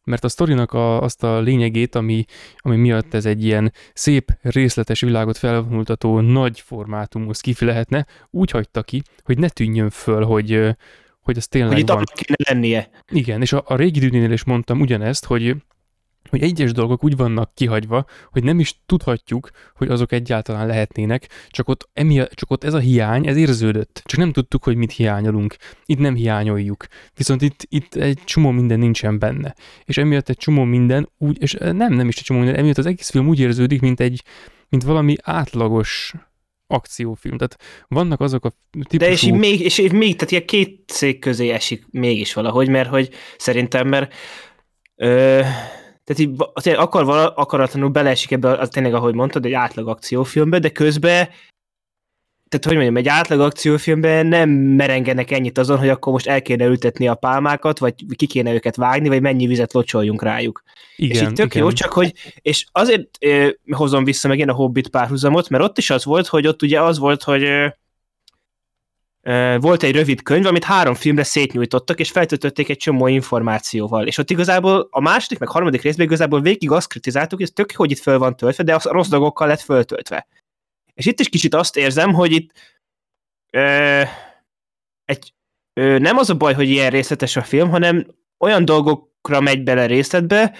mert 0.03 0.23
a 0.23 0.29
sztorinak 0.29 0.73
a, 0.73 1.01
azt 1.01 1.23
a 1.23 1.39
lényegét, 1.39 1.95
ami, 1.95 2.25
ami 2.57 2.75
miatt 2.75 3.13
ez 3.13 3.25
egy 3.25 3.43
ilyen 3.43 3.73
szép, 3.93 4.31
részletes 4.41 5.01
világot 5.01 5.37
felvonultató 5.37 6.19
nagy 6.19 6.59
formátumú 6.59 7.33
skifi 7.33 7.65
lehetne, 7.65 8.05
úgy 8.29 8.51
hagyta 8.51 8.83
ki, 8.83 9.01
hogy 9.23 9.37
ne 9.37 9.49
tűnjön 9.49 9.89
föl, 9.89 10.23
hogy, 10.23 10.75
hogy 11.19 11.37
az 11.37 11.47
tényleg 11.47 11.71
hogy 11.71 11.79
itt 11.79 11.87
van. 11.87 12.03
kéne 12.13 12.37
lennie. 12.49 12.89
Igen, 13.11 13.41
és 13.41 13.53
a, 13.53 13.63
a 13.65 13.75
régi 13.75 13.99
dűnénél 13.99 14.31
is 14.31 14.43
mondtam 14.43 14.79
ugyanezt, 14.79 15.25
hogy 15.25 15.55
hogy 16.29 16.41
egyes 16.41 16.71
dolgok 16.71 17.03
úgy 17.03 17.15
vannak 17.15 17.51
kihagyva, 17.53 18.05
hogy 18.31 18.43
nem 18.43 18.59
is 18.59 18.81
tudhatjuk, 18.85 19.49
hogy 19.75 19.89
azok 19.89 20.11
egyáltalán 20.11 20.67
lehetnének, 20.67 21.27
csak 21.49 21.67
ott, 21.67 21.89
emiatt, 21.93 22.31
csak 22.31 22.51
ott 22.51 22.63
ez 22.63 22.73
a 22.73 22.79
hiány, 22.79 23.27
ez 23.27 23.35
érződött. 23.35 24.01
Csak 24.05 24.19
nem 24.19 24.31
tudtuk, 24.31 24.63
hogy 24.63 24.75
mit 24.75 24.91
hiányolunk. 24.91 25.55
Itt 25.85 25.99
nem 25.99 26.15
hiányoljuk. 26.15 26.85
Viszont 27.13 27.41
itt, 27.41 27.65
itt 27.69 27.95
egy 27.95 28.19
csomó 28.25 28.51
minden 28.51 28.79
nincsen 28.79 29.19
benne. 29.19 29.55
És 29.83 29.97
emiatt 29.97 30.29
egy 30.29 30.37
csomó 30.37 30.63
minden 30.63 31.09
úgy, 31.17 31.41
és 31.41 31.53
nem, 31.53 31.93
nem 31.93 32.07
is 32.07 32.17
egy 32.17 32.23
csomó 32.23 32.39
minden, 32.39 32.57
emiatt 32.57 32.77
az 32.77 32.85
egész 32.85 33.09
film 33.09 33.27
úgy 33.27 33.39
érződik, 33.39 33.81
mint 33.81 33.99
egy, 33.99 34.23
mint 34.69 34.83
valami 34.83 35.15
átlagos 35.21 36.13
akciófilm. 36.67 37.37
Tehát 37.37 37.57
vannak 37.87 38.19
azok 38.19 38.45
a 38.45 38.51
típusú... 38.71 38.97
De 38.97 39.09
és 39.09 39.21
így 39.21 39.33
még, 39.33 39.59
és 39.59 39.77
így 39.77 39.93
még, 39.93 40.15
tehát 40.15 40.31
ilyen 40.31 40.45
két 40.45 40.83
szék 40.87 41.19
közé 41.19 41.49
esik 41.49 41.85
mégis 41.91 42.33
valahogy, 42.33 42.69
mert 42.69 42.89
hogy 42.89 43.09
szerintem, 43.37 43.87
mert 43.87 44.13
ö, 44.95 45.41
tehát 46.09 46.21
így 46.21 46.43
azért 46.53 46.77
akar, 46.77 47.05
vala, 47.05 47.29
akaratlanul 47.29 47.89
beleesik 47.89 48.31
ebbe, 48.31 48.51
az 48.51 48.69
tényleg, 48.69 48.93
ahogy 48.93 49.13
mondtad, 49.13 49.45
egy 49.45 49.53
átlag 49.53 49.87
akciófilmbe, 49.87 50.59
de 50.59 50.69
közben 50.69 51.27
tehát 52.49 52.65
hogy 52.65 52.73
mondjam, 52.73 52.97
egy 52.97 53.07
átlag 53.07 53.39
akciófilmben 53.39 54.25
nem 54.25 54.49
merengenek 54.49 55.31
ennyit 55.31 55.57
azon, 55.57 55.77
hogy 55.77 55.89
akkor 55.89 56.13
most 56.13 56.27
el 56.27 56.41
kéne 56.41 56.65
ültetni 56.65 57.07
a 57.07 57.15
pálmákat, 57.15 57.79
vagy 57.79 57.93
ki 58.15 58.25
kéne 58.25 58.53
őket 58.53 58.75
vágni, 58.75 59.07
vagy 59.07 59.21
mennyi 59.21 59.47
vizet 59.47 59.73
locsoljunk 59.73 60.23
rájuk. 60.23 60.63
Igen, 60.95 61.15
és 61.15 61.21
így 61.21 61.33
tök 61.33 61.45
igen. 61.45 61.63
jó, 61.63 61.71
csak 61.71 61.93
hogy, 61.93 62.13
és 62.41 62.65
azért 62.71 63.07
eh, 63.19 63.49
hozom 63.71 64.03
vissza 64.03 64.27
meg 64.27 64.39
én 64.39 64.49
a 64.49 64.53
Hobbit 64.53 64.89
párhuzamot, 64.89 65.49
mert 65.49 65.63
ott 65.63 65.77
is 65.77 65.89
az 65.89 66.05
volt, 66.05 66.27
hogy 66.27 66.47
ott 66.47 66.61
ugye 66.61 66.81
az 66.81 66.99
volt, 66.99 67.23
hogy 67.23 67.43
eh, 67.43 67.71
volt 69.59 69.83
egy 69.83 69.95
rövid 69.95 70.21
könyv, 70.21 70.45
amit 70.45 70.63
három 70.63 70.93
filmre 70.93 71.23
szétnyújtottak, 71.23 71.99
és 71.99 72.11
feltöltötték 72.11 72.69
egy 72.69 72.77
csomó 72.77 73.07
információval. 73.07 74.07
És 74.07 74.17
ott 74.17 74.29
igazából 74.29 74.87
a 74.91 74.99
második, 74.99 75.39
meg 75.39 75.49
harmadik 75.49 75.81
részben 75.81 76.05
igazából 76.05 76.41
végig 76.41 76.71
azt 76.71 76.87
kritizáltuk, 76.87 77.39
hogy 77.39 77.47
ez 77.47 77.53
tök, 77.53 77.71
hogy 77.75 77.91
itt 77.91 77.99
föl 77.99 78.17
van 78.17 78.35
töltve, 78.35 78.63
de 78.63 78.75
a 78.75 78.79
rossz 78.83 79.07
dolgokkal 79.07 79.47
lett 79.47 79.59
föltöltve. 79.59 80.27
És 80.93 81.05
itt 81.05 81.19
is 81.19 81.29
kicsit 81.29 81.55
azt 81.55 81.77
érzem, 81.77 82.13
hogy 82.13 82.31
itt 82.31 82.51
ö, 83.51 84.01
egy, 85.05 85.33
ö, 85.73 85.97
nem 85.97 86.17
az 86.17 86.29
a 86.29 86.35
baj, 86.35 86.53
hogy 86.53 86.69
ilyen 86.69 86.89
részletes 86.89 87.35
a 87.35 87.41
film, 87.41 87.69
hanem 87.69 88.05
olyan 88.39 88.65
dolgokra 88.65 89.39
megy 89.39 89.63
bele 89.63 89.85
részletbe, 89.85 90.55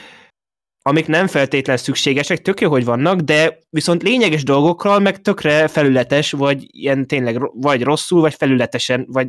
amik 0.82 1.08
nem 1.08 1.28
feltétlen 1.28 1.78
szükségesek, 1.78 2.42
tök 2.42 2.62
jó, 2.62 2.70
hogy 2.70 2.86
vannak, 2.86 3.20
de 3.20 3.60
viszont 3.70 4.04
lényeges 4.04 4.44
dolgokról 4.44 5.00
meg 5.00 5.22
tökre 5.22 5.68
felületes, 5.68 6.32
vagy 6.32 6.68
ilyen 6.72 7.08
tényleg 7.08 7.52
vagy 7.62 7.84
rosszul, 7.84 8.22
vagy 8.22 8.34
felületesen, 8.34 9.06
vagy 9.08 9.28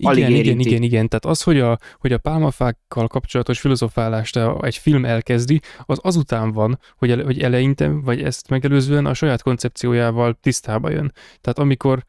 igen, 0.00 0.30
igen, 0.30 0.58
igen, 0.58 0.82
igen. 0.82 1.08
Tehát 1.08 1.24
az, 1.24 1.42
hogy 1.42 1.60
a, 1.60 1.78
hogy 1.98 2.12
a 2.12 2.18
pálmafákkal 2.18 3.06
kapcsolatos 3.06 3.60
filozofálást 3.60 4.38
egy 4.60 4.76
film 4.76 5.04
elkezdi, 5.04 5.60
az 5.84 5.98
azután 6.02 6.52
van, 6.52 6.78
hogy, 6.96 7.10
ele, 7.10 7.22
hogy 7.22 7.40
eleinte, 7.40 7.88
vagy 7.88 8.22
ezt 8.22 8.48
megelőzően 8.48 9.06
a 9.06 9.14
saját 9.14 9.42
koncepciójával 9.42 10.38
tisztába 10.40 10.90
jön. 10.90 11.12
Tehát 11.40 11.58
amikor 11.58 12.04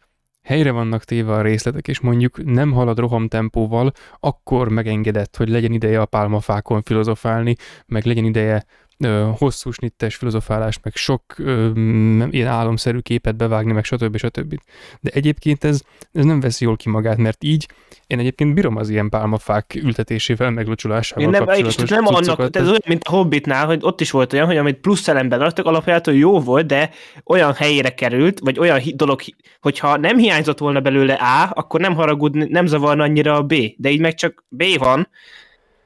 helyre 0.50 0.72
vannak 0.72 1.04
téve 1.04 1.34
a 1.34 1.42
részletek, 1.42 1.88
és 1.88 2.00
mondjuk 2.00 2.44
nem 2.44 2.72
halad 2.72 3.00
rohamtempóval, 3.00 3.92
akkor 4.20 4.70
megengedett, 4.70 5.38
hogy 5.38 5.50
legyen 5.50 5.72
ideje 5.72 6.02
a 6.02 6.06
pálmafákon 6.06 6.82
filozofálni, 6.82 7.56
meg 7.86 8.06
legyen 8.06 8.26
ideje 8.26 8.66
ö, 9.00 9.30
hosszú 9.38 9.72
snittes 9.72 10.16
filozofálás, 10.16 10.80
meg 10.84 10.96
sok 10.96 11.24
ö, 11.38 11.70
ilyen 12.30 12.48
álomszerű 12.48 13.00
képet 13.00 13.36
bevágni, 13.36 13.72
meg 13.72 13.84
stb. 13.84 14.18
stb. 14.18 14.56
De 15.02 15.10
egyébként 15.14 15.64
ez, 15.64 15.82
ez 16.12 16.26
nem 16.26 16.40
veszi 16.40 16.66
jól 16.66 16.76
ki 16.76 16.90
magát, 16.90 17.18
mert 17.18 17.44
így 17.44 17.68
én 18.08 18.20
egyébként 18.20 18.54
bírom 18.54 18.76
az 18.76 18.90
ilyen 18.90 19.10
pálmafák 19.10 19.80
ültetésével, 19.84 20.50
meglocsolásával 20.50 21.24
én 21.24 21.30
nem, 21.30 21.46
kapcsolatos 21.46 21.90
nem 21.90 22.06
annak, 22.06 22.56
ez 22.56 22.68
olyan, 22.68 22.82
mint 22.88 23.04
a 23.04 23.10
Hobbitnál, 23.10 23.66
hogy 23.66 23.80
ott 23.82 24.02
is 24.02 24.12
volt 24.12 24.34
olyan, 24.34 24.46
hogy 24.46 24.58
amit 24.58 24.78
plusz 24.78 25.08
elemben 25.08 25.42
adtak, 25.42 25.66
alapjától 25.66 26.14
jó 26.14 26.40
volt, 26.40 26.66
de 26.66 26.90
olyan 27.26 27.54
helyére 27.54 27.94
került, 27.94 28.40
vagy 28.40 28.60
olyan 28.60 28.82
dolog, 28.94 29.22
hogyha 29.62 29.98
nem 29.98 30.18
hiányzott 30.18 30.60
volna 30.60 30.80
belőle 30.80 31.14
A, 31.14 31.50
akkor 31.54 31.80
nem 31.80 31.96
haragudni, 31.96 32.48
nem 32.50 32.66
zavarna 32.66 33.04
annyira 33.04 33.36
a 33.36 33.44
B, 33.44 33.54
de 33.78 33.90
így 33.90 34.00
meg 34.00 34.14
csak 34.14 34.44
B 34.50 34.64
van, 34.78 35.10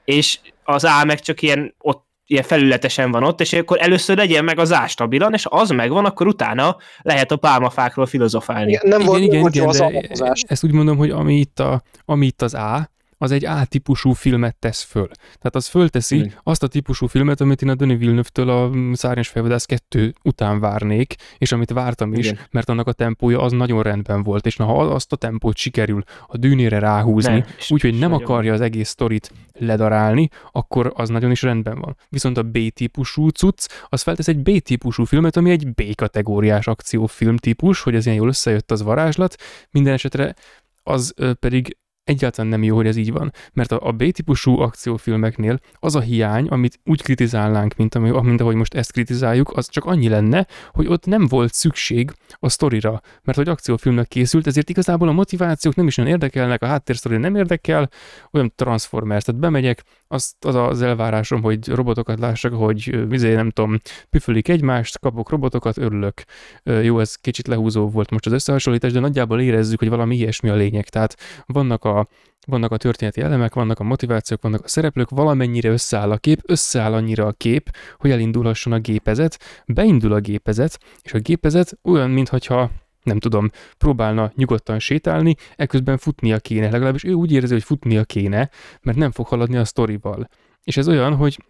és 0.06 0.40
az 0.64 0.84
A 0.84 1.04
meg 1.06 1.20
csak 1.20 1.42
ilyen 1.42 1.76
ott 1.80 2.12
ilyen 2.26 2.44
felületesen 2.44 3.12
van 3.12 3.24
ott, 3.24 3.42
és 3.42 3.54
akkor 3.54 3.78
először 3.82 4.18
legyen 4.18 4.44
meg 4.44 4.60
az 4.60 4.74
ástabilan, 4.74 5.34
és 5.34 5.46
az 5.50 5.70
megvan, 5.70 6.06
akkor 6.06 6.28
utána 6.28 6.78
lehet 7.02 7.32
a 7.32 7.38
pálmafákról 7.38 8.06
filozofálni. 8.06 8.72
Igen, 8.72 8.82
nem 8.86 9.00
igen, 9.00 9.12
volt, 9.12 9.24
igen, 9.24 9.48
igen, 9.48 9.68
az 9.68 9.78
de 10.18 10.32
ezt 10.44 10.64
úgy 10.64 10.72
mondom, 10.72 10.98
hogy 10.98 11.10
ami 11.10 11.36
itt, 11.40 11.60
a, 11.60 11.82
ami 12.06 12.26
itt 12.26 12.42
az 12.42 12.54
A, 12.54 12.92
az 13.24 13.32
egy 13.32 13.46
A-típusú 13.46 14.12
filmet 14.12 14.56
tesz 14.56 14.82
föl. 14.82 15.08
Tehát 15.16 15.56
az 15.56 15.68
fölteszi 15.68 16.18
mm. 16.18 16.26
azt 16.44 16.64
a 16.64 16.68
típusú 16.68 17.08
filmet, 17.08 17.42
amit 17.42 17.62
én 17.62 17.70
a 17.70 17.76
Denis 17.76 17.98
Villeneuve-től 17.98 18.50
a 18.50 18.72
Szárnyas 18.96 19.28
Fejvadász 19.28 19.66
2 19.66 20.14
után 20.24 20.60
várnék, 20.60 21.16
és 21.38 21.52
amit 21.52 21.72
vártam 21.72 22.14
is, 22.14 22.26
Igen. 22.26 22.40
mert 22.52 22.70
annak 22.70 22.88
a 22.88 22.92
tempója 22.92 23.42
az 23.42 23.52
nagyon 23.52 23.82
rendben 23.82 24.24
volt, 24.24 24.46
és 24.46 24.56
na, 24.56 24.66
ha 24.66 24.82
azt 24.82 25.12
a 25.12 25.16
tempót 25.16 25.58
sikerül 25.58 26.04
a 26.28 26.38
dűnére 26.38 26.80
ráhúzni, 26.80 27.44
úgyhogy 27.70 28.00
nem 28.00 28.14
akarja 28.14 28.54
az 28.54 28.62
egész 28.62 28.90
sztorit 28.90 29.32
ledarálni, 29.54 30.30
akkor 30.52 30.94
az 30.96 31.10
nagyon 31.10 31.32
is 31.32 31.42
rendben 31.42 31.80
van. 31.80 31.98
Viszont 32.10 32.38
a 32.38 32.44
B-típusú 32.44 33.28
cucc, 33.28 33.68
az 33.90 34.02
feltesz 34.02 34.28
egy 34.28 34.40
B-típusú 34.40 35.04
filmet, 35.04 35.38
ami 35.38 35.52
egy 35.52 35.74
B-kategóriás 35.74 36.68
akciófilm 36.68 37.38
típus, 37.38 37.82
hogy 37.82 37.96
ez 37.96 38.06
ilyen 38.06 38.18
jól 38.18 38.28
összejött 38.28 38.72
az 38.72 38.82
varázslat, 38.82 39.36
minden 39.72 39.94
esetre 39.94 40.36
az 40.84 41.14
pedig 41.40 41.78
egyáltalán 42.04 42.52
nem 42.52 42.64
jó, 42.64 42.76
hogy 42.76 42.88
ez 42.88 42.96
így 42.96 43.12
van. 43.12 43.32
Mert 43.54 43.72
a, 43.72 43.88
a 43.88 43.92
B-típusú 43.92 44.60
akciófilmeknél 44.60 45.60
az 45.74 45.96
a 45.96 46.00
hiány, 46.00 46.48
amit 46.48 46.80
úgy 46.86 47.02
kritizálnánk, 47.02 47.76
mint, 47.76 47.96
ami, 47.96 48.12
mint 48.22 48.42
ahogy 48.42 48.56
most 48.56 48.74
ezt 48.74 48.92
kritizáljuk, 48.92 49.52
az 49.58 49.70
csak 49.70 49.86
annyi 49.86 50.08
lenne, 50.08 50.48
hogy 50.72 50.88
ott 50.88 51.06
nem 51.06 51.28
volt 51.28 51.54
szükség 51.54 52.12
a 52.40 52.50
sztorira. 52.50 53.02
Mert 53.24 53.38
hogy 53.38 53.48
akciófilmnek 53.50 54.08
készült, 54.08 54.48
ezért 54.48 54.70
igazából 54.70 55.08
a 55.08 55.12
motivációk 55.12 55.76
nem 55.76 55.88
is 55.88 55.98
olyan 55.98 56.10
érdekelnek, 56.10 56.62
a 56.62 56.68
háttérsztori 56.68 57.18
nem 57.18 57.36
érdekel, 57.36 57.90
olyan 58.32 58.54
Transformers, 58.56 59.24
tehát 59.24 59.42
bemegyek, 59.42 59.84
az, 60.14 60.34
az 60.40 60.56
az 60.56 60.82
elvárásom, 60.82 61.42
hogy 61.42 61.68
robotokat 61.68 62.20
lássak, 62.20 62.54
hogy 62.54 63.08
vizé, 63.08 63.34
nem 63.34 63.50
tudom, 63.50 63.80
püfölik 64.10 64.48
egymást, 64.48 65.00
kapok 65.00 65.30
robotokat, 65.30 65.78
örülök. 65.78 66.24
Jó, 66.64 67.00
ez 67.00 67.16
kicsit 67.16 67.48
lehúzó 67.48 67.90
volt 67.90 68.10
most 68.10 68.26
az 68.26 68.32
összehasonlítás, 68.32 68.92
de 68.92 69.00
nagyjából 69.00 69.42
érezzük, 69.42 69.80
hogy 69.80 69.90
valami 69.90 70.16
ilyesmi 70.16 70.50
a 70.50 70.56
lényeg. 70.56 70.90
Tehát 70.90 71.16
vannak 71.46 71.84
a, 71.84 72.08
vannak 72.48 72.72
a 72.72 72.78
történeti 72.78 73.22
elemek, 73.22 73.54
vannak 73.54 73.80
a 73.80 73.84
motivációk, 73.84 74.42
vannak 74.42 74.64
a 74.64 74.68
szereplők, 74.68 75.10
valamennyire 75.10 75.70
összeáll 75.70 76.12
a 76.12 76.18
kép, 76.18 76.40
összeáll 76.46 76.94
annyira 76.94 77.26
a 77.26 77.32
kép, 77.32 77.76
hogy 77.98 78.12
elindulhasson 78.12 78.74
a 78.74 78.80
gépezet, 78.80 79.40
beindul 79.66 80.14
a 80.14 80.20
gépezet, 80.20 80.80
és 81.02 81.14
a 81.14 81.20
gépezet 81.20 81.78
olyan, 81.84 82.10
mintha 82.10 82.70
nem 83.04 83.20
tudom, 83.20 83.50
próbálna 83.78 84.32
nyugodtan 84.36 84.80
sétálni, 84.80 85.36
ekközben 85.56 85.98
futnia 85.98 86.40
kéne, 86.40 86.70
legalábbis 86.70 87.04
ő 87.04 87.14
úgy 87.14 87.32
érzi, 87.32 87.54
hogy 87.54 87.64
futnia 87.64 88.04
kéne, 88.04 88.50
mert 88.82 88.98
nem 88.98 89.12
fog 89.12 89.28
haladni 89.28 89.58
a 89.58 89.66
sztorival. 89.66 90.30
És 90.64 90.78
ez 90.78 90.88
olyan, 90.88 91.16
hogy 91.16 91.44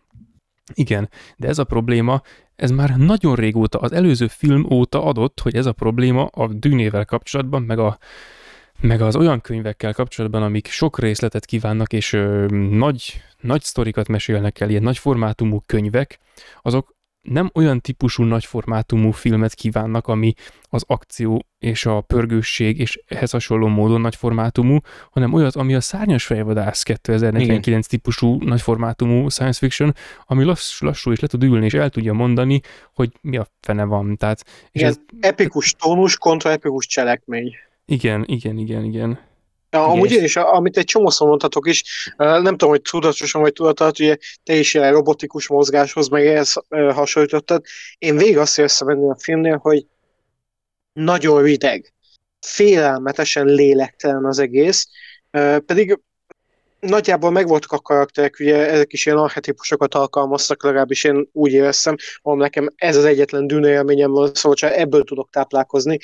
igen, 0.74 1.10
de 1.38 1.48
ez 1.48 1.60
a 1.60 1.64
probléma, 1.64 2.22
ez 2.56 2.72
már 2.72 2.98
nagyon 2.98 3.36
régóta, 3.36 3.80
az 3.80 3.92
előző 3.92 4.28
film 4.28 4.68
óta 4.72 5.04
adott, 5.04 5.40
hogy 5.40 5.56
ez 5.56 5.66
a 5.66 5.72
probléma 5.72 6.26
a 6.26 6.48
dűnével 6.48 7.06
kapcsolatban, 7.06 7.62
meg 7.62 7.80
a 7.80 7.98
meg 8.82 9.02
az 9.02 9.16
olyan 9.16 9.42
könyvekkel 9.42 9.94
kapcsolatban, 9.94 10.44
amik 10.44 10.68
sok 10.68 11.00
részletet 11.00 11.46
kívánnak, 11.46 11.94
és 11.94 12.14
ö, 12.14 12.46
nagy, 12.70 13.22
nagy 13.40 13.62
sztorikat 13.62 14.08
mesélnek 14.08 14.60
el, 14.60 14.70
ilyen 14.70 14.84
nagy 14.84 14.98
formátumú 14.98 15.62
könyvek, 15.66 16.20
azok 16.62 16.96
nem 17.24 17.50
olyan 17.54 17.80
típusú 17.80 18.24
nagyformátumú 18.24 19.12
filmet 19.12 19.54
kívánnak, 19.54 20.08
ami 20.08 20.34
az 20.70 20.84
akció 20.88 21.46
és 21.60 21.86
a 21.86 22.02
pörgősség 22.02 22.80
és 22.80 23.00
ehhez 23.08 23.32
hasonló 23.32 23.68
módon 23.68 24.02
nagyformátumú, 24.02 24.78
hanem 25.12 25.34
olyat, 25.34 25.56
ami 25.56 25.76
a 25.76 25.82
szárnyas 25.82 26.26
fejvadász 26.26 26.84
2049 26.84 27.68
Igen. 27.68 27.82
típusú 27.82 28.38
nagyformátumú 28.40 29.30
science 29.30 29.60
fiction, 29.60 29.94
ami 30.26 30.44
lass, 30.44 30.82
lassú 30.82 31.12
és 31.12 31.20
le 31.20 31.28
tud 31.28 31.44
ülni, 31.44 31.66
és 31.66 31.74
el 31.74 31.90
tudja 31.90 32.14
mondani, 32.14 32.60
hogy 32.94 33.12
mi 33.22 33.38
a 33.38 33.48
fene 33.60 33.84
van. 33.84 34.18
Tehát, 34.18 34.46
és 34.72 34.82
ez, 34.82 35.00
epikus 35.20 35.72
tónus 35.72 36.18
kontra 36.18 36.50
epikus 36.50 36.86
cselekmény. 36.86 37.56
Igen, 37.86 38.24
igen, 38.28 38.58
igen, 38.58 38.84
igen. 38.84 39.20
Ja, 39.74 39.86
amúgy 39.86 40.12
én 40.12 40.24
is, 40.24 40.36
amit 40.36 40.78
egy 40.78 40.86
csomószor 40.86 41.28
mondhatok 41.28 41.68
is, 41.68 41.84
nem 42.18 42.44
tudom, 42.44 42.70
hogy 42.70 42.82
tudatosan 42.82 43.42
vagy 43.42 43.54
tudatot, 43.54 44.00
ugye 44.00 44.18
te 44.44 44.56
is 44.56 44.74
ilyen 44.74 44.92
robotikus 44.92 45.48
mozgáshoz, 45.48 46.08
meg 46.08 46.28
ehhez 46.28 46.54
hasonlítottad. 46.70 47.64
Én 47.98 48.18
végig 48.18 48.38
azt 48.38 48.60
érzem 48.60 48.88
ennél 48.88 49.10
a 49.10 49.20
filmnél, 49.20 49.58
hogy 49.58 49.86
nagyon 50.94 51.42
rideg, 51.42 51.94
félelmetesen 52.40 53.46
lélektelen 53.46 54.26
az 54.26 54.40
egész, 54.40 54.88
pedig 55.66 56.00
nagyjából 56.80 57.32
megvoltak 57.32 57.72
a 57.72 57.80
karakterek, 57.80 58.36
ugye 58.40 58.70
ezek 58.70 58.94
is 58.94 59.06
ilyen 59.06 59.18
archetipusokat 59.18 59.96
alkalmaztak, 59.96 60.64
legalábbis 60.64 61.04
én 61.04 61.30
úgy 61.32 61.52
éreztem, 61.52 61.96
ahol 62.22 62.38
nekem 62.38 62.74
ez 62.76 62.96
az 62.96 63.06
egyetlen 63.06 63.48
dűne 63.48 63.70
élményem 63.70 64.12
van, 64.12 64.34
szóval 64.34 64.58
csak 64.58 64.72
ebből 64.72 65.04
tudok 65.04 65.30
táplálkozni, 65.30 65.98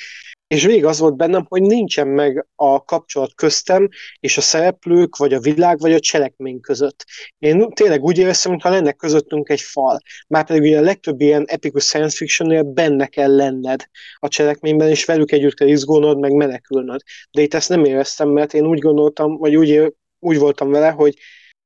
és 0.54 0.64
végig 0.64 0.84
az 0.84 0.98
volt 0.98 1.16
bennem, 1.16 1.46
hogy 1.48 1.62
nincsen 1.62 2.08
meg 2.08 2.46
a 2.54 2.84
kapcsolat 2.84 3.34
köztem 3.34 3.88
és 4.20 4.36
a 4.36 4.40
szereplők, 4.40 5.16
vagy 5.16 5.34
a 5.34 5.40
világ, 5.40 5.78
vagy 5.78 5.92
a 5.92 6.00
cselekmény 6.00 6.60
között. 6.60 7.04
Én 7.38 7.70
tényleg 7.70 8.02
úgy 8.02 8.18
éreztem, 8.18 8.50
mintha 8.50 8.70
lenne 8.70 8.92
közöttünk 8.92 9.48
egy 9.48 9.60
fal. 9.60 10.00
Már 10.28 10.46
pedig 10.46 10.62
ugye 10.62 10.78
a 10.78 10.82
legtöbb 10.82 11.20
ilyen 11.20 11.44
epikus 11.46 11.84
science 11.84 12.16
fictionnél 12.16 12.62
benne 12.62 13.06
kell 13.06 13.36
lenned 13.36 13.86
a 14.14 14.28
cselekményben, 14.28 14.88
és 14.88 15.04
velük 15.04 15.32
együtt 15.32 15.54
kell 15.54 15.68
izgulnod, 15.68 16.18
meg 16.18 16.32
menekülnöd. 16.32 17.00
De 17.30 17.42
itt 17.42 17.54
ezt 17.54 17.68
nem 17.68 17.84
éreztem, 17.84 18.28
mert 18.28 18.54
én 18.54 18.66
úgy 18.66 18.78
gondoltam, 18.78 19.36
vagy 19.36 19.56
úgy, 19.56 19.94
úgy 20.18 20.38
voltam 20.38 20.70
vele, 20.70 20.90
hogy 20.90 21.14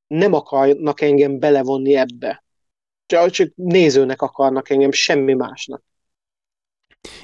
nem 0.07 0.33
akarnak 0.33 1.01
engem 1.01 1.39
belevonni 1.39 1.95
ebbe. 1.95 2.45
Csak 3.07 3.53
nézőnek 3.55 4.23
akarnak 4.23 4.71
engem, 4.71 4.93
semmi 4.93 5.35
másnak. 5.35 5.83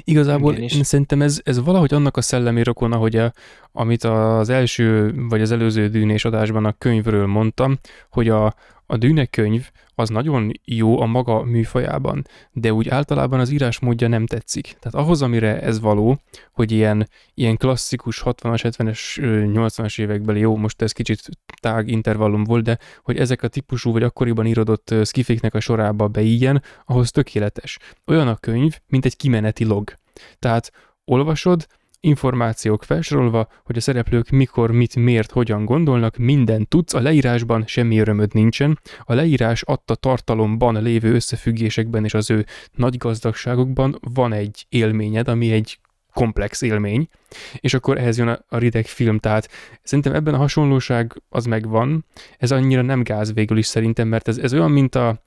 Igazából 0.05 0.55
én 0.55 0.83
szerintem 0.83 1.23
ez, 1.23 1.40
ez 1.45 1.64
valahogy 1.64 1.95
annak 1.95 2.16
a 2.16 2.21
szellemi 2.21 2.62
rokona, 2.62 2.97
hogy 2.97 3.16
a, 3.16 3.33
amit 3.73 4.05
az 4.05 4.49
első 4.49 5.14
vagy 5.29 5.40
az 5.40 5.51
előző 5.51 5.88
dűnés 5.88 6.25
adásban 6.25 6.64
a 6.64 6.75
könyvről 6.79 7.27
mondtam, 7.27 7.79
hogy 8.11 8.29
a, 8.29 8.55
a 8.90 8.96
dűnekönyv 8.96 9.70
az 9.94 10.09
nagyon 10.09 10.53
jó 10.64 11.00
a 11.00 11.07
maga 11.07 11.42
műfajában, 11.42 12.24
de 12.53 12.72
úgy 12.72 12.88
általában 12.88 13.40
az 13.40 13.50
írásmódja 13.50 14.09
nem 14.09 14.26
tetszik. 14.26 14.76
Tehát 14.81 15.07
ahhoz, 15.07 15.22
amire 15.22 15.61
ez 15.61 15.81
való, 15.81 16.20
hogy 16.53 16.72
ilyen, 16.72 17.09
ilyen 17.35 17.57
klasszikus 17.57 18.22
60-as, 18.24 18.61
70-es, 18.62 19.18
80-as 19.55 20.00
évekbeli, 20.00 20.40
jó, 20.40 20.57
most 20.57 20.83
ez 20.83 20.92
kicsit 20.92 21.29
tág 21.61 21.88
intervallum 21.88 22.44
volt, 22.44 22.64
de 22.64 22.79
hogy 23.03 23.16
ezek 23.16 23.42
a 23.42 23.48
típusú 23.48 23.92
vagy 23.92 24.03
akkoriban 24.03 24.46
írodott 24.46 24.94
skifiknek 25.05 25.55
a 25.55 25.61
sorába 25.61 26.09
beígyen, 26.09 26.62
ahhoz 26.85 27.11
tökéletes. 27.11 27.79
Olyan 28.07 28.29
a 28.29 28.37
könyv, 28.37 28.79
mint 28.87 29.05
egy 29.05 29.16
kimeneti 29.16 29.64
log. 29.64 29.92
Tehát 30.38 30.72
olvasod, 31.05 31.66
információk 32.01 32.85
felsorolva, 32.85 33.49
hogy 33.65 33.77
a 33.77 33.81
szereplők 33.81 34.31
mikor, 34.31 34.71
mit, 34.71 34.97
miért, 34.97 35.31
hogyan 35.31 35.65
gondolnak, 35.65 36.17
minden 36.17 36.69
tudsz, 36.69 36.95
a 36.95 37.01
leírásban 37.01 37.65
semmi 37.67 37.99
örömöd 37.99 38.35
nincsen, 38.35 38.79
a 39.05 39.15
leírás 39.15 39.63
adta 39.63 39.95
tartalomban 39.95 40.83
lévő 40.83 41.15
összefüggésekben 41.15 42.05
és 42.05 42.15
az 42.15 42.31
ő 42.31 42.47
nagy 42.73 42.97
gazdagságokban 42.97 43.99
van 44.15 44.33
egy 44.33 44.67
élményed, 44.69 45.29
ami 45.29 45.53
egy 45.53 45.79
komplex 46.13 46.63
élmény, 46.63 47.09
és 47.55 47.75
akkor 47.75 47.99
ehhez 47.99 48.19
jön 48.19 48.29
a, 48.29 48.39
a 48.49 48.59
rideg 48.59 48.87
film, 48.87 49.19
tehát 49.19 49.49
szerintem 49.83 50.15
ebben 50.15 50.35
a 50.35 50.39
hasonlóság 50.39 51.23
az 51.29 51.45
megvan, 51.45 52.05
ez 52.39 52.51
annyira 52.51 52.83
nem 52.83 53.03
gáz 53.03 53.33
végül 53.33 53.59
is 53.59 53.67
szerintem, 53.67 54.09
mert 54.09 54.29
ez, 54.29 54.39
ez 54.39 54.53
olyan, 54.53 54.71
mint 54.71 54.95
a, 54.95 55.21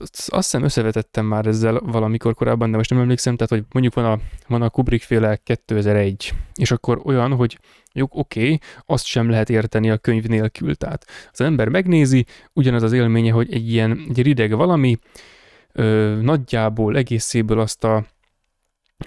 azt 0.00 0.34
hiszem 0.34 0.62
összevetettem 0.62 1.26
már 1.26 1.46
ezzel 1.46 1.80
valamikor 1.84 2.34
korábban, 2.34 2.70
de 2.70 2.76
most 2.76 2.90
nem 2.90 3.00
emlékszem, 3.00 3.36
tehát 3.36 3.52
hogy 3.52 3.64
mondjuk 3.72 3.94
van 3.94 4.04
a, 4.04 4.18
van 4.48 4.62
a 4.62 4.70
Kubrick 4.70 5.02
féle 5.02 5.36
2001, 5.36 6.32
és 6.54 6.70
akkor 6.70 7.00
olyan, 7.04 7.32
hogy 7.32 7.58
jó, 7.92 8.06
oké, 8.10 8.42
okay, 8.42 8.58
azt 8.86 9.04
sem 9.04 9.30
lehet 9.30 9.50
érteni 9.50 9.90
a 9.90 9.96
könyv 9.96 10.24
nélkül, 10.24 10.74
tehát 10.74 11.06
az 11.32 11.40
ember 11.40 11.68
megnézi, 11.68 12.26
ugyanaz 12.52 12.82
az 12.82 12.92
élménye, 12.92 13.32
hogy 13.32 13.52
egy 13.52 13.70
ilyen 13.70 14.06
egy 14.08 14.22
rideg 14.22 14.56
valami, 14.56 14.98
ö, 15.72 16.18
nagyjából 16.22 16.96
egészéből 16.96 17.60
azt 17.60 17.84
a 17.84 18.04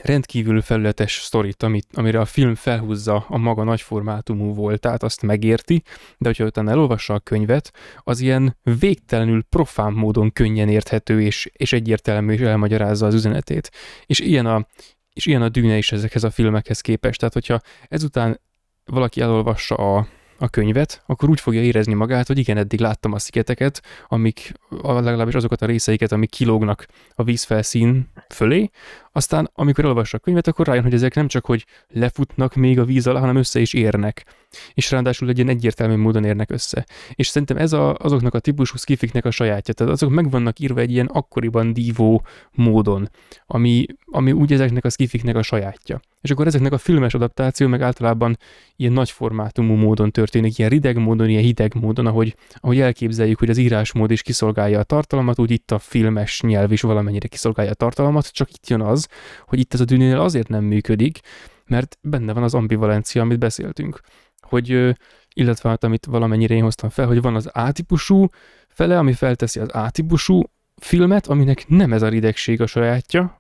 rendkívül 0.02 0.62
felületes 0.62 1.20
sztorit, 1.22 1.64
amit, 1.64 1.88
amire 1.94 2.20
a 2.20 2.26
film 2.26 2.56
felhúzza 2.56 3.26
a 3.28 3.38
maga 3.38 3.64
nagyformátumú 3.64 4.54
voltát, 4.54 5.04
azt 5.04 5.22
megérti, 5.22 5.84
de 6.18 6.28
hogyha 6.28 6.46
utána 6.46 6.72
elolvassa 6.72 7.14
a 7.14 7.20
könyvet, 7.20 7.72
az 7.98 8.20
ilyen 8.20 8.58
végtelenül 8.80 9.44
profán 9.44 9.94
módon 9.94 10.32
könnyen 10.32 10.70
érthető 10.70 11.22
és, 11.22 11.50
és 11.54 11.74
egyértelmű, 11.74 12.34
és 12.34 12.40
elmagyarázza 12.40 13.06
az 13.06 13.14
üzenetét. 13.14 13.72
És 14.06 14.20
ilyen 14.20 14.46
a, 14.46 14.68
és 15.14 15.26
ilyen 15.26 15.42
a 15.42 15.50
dűne 15.50 15.78
is 15.78 15.92
ezekhez 15.92 16.24
a 16.24 16.30
filmekhez 16.30 16.82
képest. 16.82 17.20
Tehát, 17.20 17.34
hogyha 17.34 17.62
ezután 17.88 18.42
valaki 18.86 19.22
elolvassa 19.22 19.76
a, 19.76 20.08
a 20.40 20.48
könyvet, 20.48 21.04
akkor 21.06 21.30
úgy 21.30 21.40
fogja 21.40 21.62
érezni 21.62 21.94
magát, 21.94 22.28
hogy 22.28 22.38
igen, 22.38 22.58
eddig 22.58 22.80
láttam 22.80 23.14
a 23.14 23.20
szigeteket, 23.20 23.82
amik 24.08 24.52
legalábbis 24.84 25.34
azokat 25.34 25.62
a 25.62 25.66
részeiket, 25.66 26.12
amik 26.12 26.30
kilógnak 26.30 26.86
a 27.16 27.24
vízfelszín 27.24 28.10
fölé, 28.30 28.70
aztán 29.12 29.50
amikor 29.54 29.84
elolvassa 29.84 30.18
a 30.18 30.20
könyvet, 30.20 30.48
akkor 30.48 30.68
rájön, 30.68 30.84
hogy 30.84 30.94
ezek 30.94 31.16
nem 31.16 31.28
csak, 31.28 31.46
hogy 31.46 31.66
lefutnak 31.88 32.56
még 32.56 32.80
a 32.80 32.86
víz 32.86 33.08
alá, 33.08 33.20
hanem 33.20 33.36
össze 33.36 33.60
is 33.60 33.74
érnek. 33.74 34.26
És 34.74 34.92
ráadásul 34.92 35.30
egy 35.30 35.38
ilyen 35.38 35.50
egyértelmű 35.50 35.96
módon 35.96 36.24
érnek 36.24 36.52
össze. 36.52 36.86
És 37.14 37.28
szerintem 37.28 37.58
ez 37.58 37.74
a, 37.74 37.96
azoknak 37.96 38.34
a 38.34 38.40
típusú 38.40 38.78
skifiknek 38.78 39.26
a 39.26 39.32
sajátja. 39.32 39.74
Tehát 39.74 39.94
azok 39.94 40.10
meg 40.10 40.30
vannak 40.30 40.60
írva 40.60 40.80
egy 40.80 40.92
ilyen 40.92 41.06
akkoriban 41.06 41.74
dívó 41.74 42.26
módon, 42.52 43.10
ami, 43.46 43.86
ami 44.06 44.32
úgy 44.32 44.54
ezeknek 44.54 44.86
a 44.86 44.90
skifiknek 44.90 45.36
a 45.36 45.42
sajátja. 45.42 46.00
És 46.22 46.32
akkor 46.32 46.48
ezeknek 46.48 46.72
a 46.72 46.78
filmes 46.78 47.14
adaptáció 47.14 47.68
meg 47.68 47.82
általában 47.82 48.38
ilyen 48.76 48.94
nagy 48.94 49.12
formátumú 49.12 49.74
módon 49.74 50.12
történik, 50.12 50.58
ilyen 50.58 50.70
rideg 50.70 50.98
módon, 50.98 51.30
ilyen 51.30 51.42
hideg 51.42 51.74
módon, 51.76 52.06
ahogy, 52.06 52.36
ahogy 52.54 52.80
elképzeljük, 52.80 53.40
hogy 53.40 53.50
az 53.50 53.58
írásmód 53.58 54.12
is 54.12 54.22
kiszolgálja 54.22 54.80
a 54.80 54.84
tartalmat, 54.84 55.40
úgy 55.40 55.52
itt 55.52 55.72
a 55.72 55.80
filmes 55.80 56.42
nyelv 56.42 56.72
is 56.72 56.82
valamennyire 56.82 57.28
kiszolgálja 57.28 57.72
a 57.72 57.76
tartalmat, 57.76 58.32
csak 58.32 58.54
itt 58.54 58.68
jön 58.68 58.82
az, 58.82 59.08
hogy 59.46 59.60
itt 59.60 59.74
ez 59.74 59.80
a 59.80 59.86
dűnél 59.86 60.20
azért 60.20 60.48
nem 60.48 60.64
működik, 60.64 61.20
mert 61.66 61.98
benne 62.02 62.34
van 62.34 62.44
az 62.44 62.54
ambivalencia, 62.54 63.22
amit 63.22 63.40
beszéltünk. 63.40 64.00
Hogy, 64.42 64.96
illetve 65.34 65.70
hát, 65.70 65.84
amit 65.84 66.06
valamennyire 66.06 66.56
én 66.56 66.64
hoztam 66.64 66.90
fel, 66.90 67.08
hogy 67.08 67.22
van 67.22 67.36
az 67.36 67.50
A-típusú 67.54 68.28
fele, 68.68 68.98
ami 68.98 69.14
felteszi 69.14 69.60
az 69.60 69.70
A-típusú 69.72 70.42
filmet, 70.76 71.28
aminek 71.28 71.68
nem 71.68 71.94
ez 71.94 72.02
a 72.02 72.10
ridegség 72.10 72.62
a 72.62 72.66
sajátja, 72.66 73.37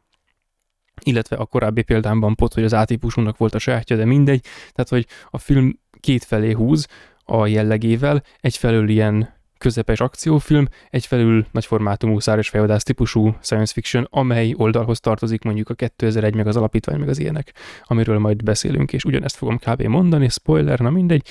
illetve 1.03 1.35
a 1.35 1.45
korábbi 1.45 1.81
példámban 1.81 2.35
pot, 2.35 2.53
hogy 2.53 2.63
az 2.63 2.73
A-típusúnak 2.73 3.37
volt 3.37 3.55
a 3.55 3.59
sajátja, 3.59 3.95
de 3.95 4.05
mindegy, 4.05 4.41
tehát 4.41 4.89
hogy 4.89 5.05
a 5.29 5.37
film 5.37 5.79
két 5.99 6.23
felé 6.23 6.51
húz 6.51 6.87
a 7.23 7.47
jellegével, 7.47 8.23
egyfelől 8.39 8.89
ilyen 8.89 9.35
közepes 9.57 9.99
akciófilm, 9.99 10.67
egyfelül 10.89 11.45
nagyformátumú 11.51 12.19
száros 12.19 12.49
fejvadász 12.49 12.83
típusú 12.83 13.35
science 13.41 13.73
fiction, 13.73 14.07
amely 14.09 14.53
oldalhoz 14.57 14.99
tartozik 14.99 15.43
mondjuk 15.43 15.69
a 15.69 15.73
2001, 15.73 16.35
meg 16.35 16.47
az 16.47 16.55
alapítvány, 16.55 16.99
meg 16.99 17.09
az 17.09 17.19
ilyenek, 17.19 17.53
amiről 17.83 18.19
majd 18.19 18.43
beszélünk, 18.43 18.93
és 18.93 19.03
ugyanezt 19.03 19.35
fogom 19.35 19.57
kb. 19.57 19.81
mondani, 19.81 20.29
spoiler, 20.29 20.79
na 20.79 20.89
mindegy. 20.89 21.27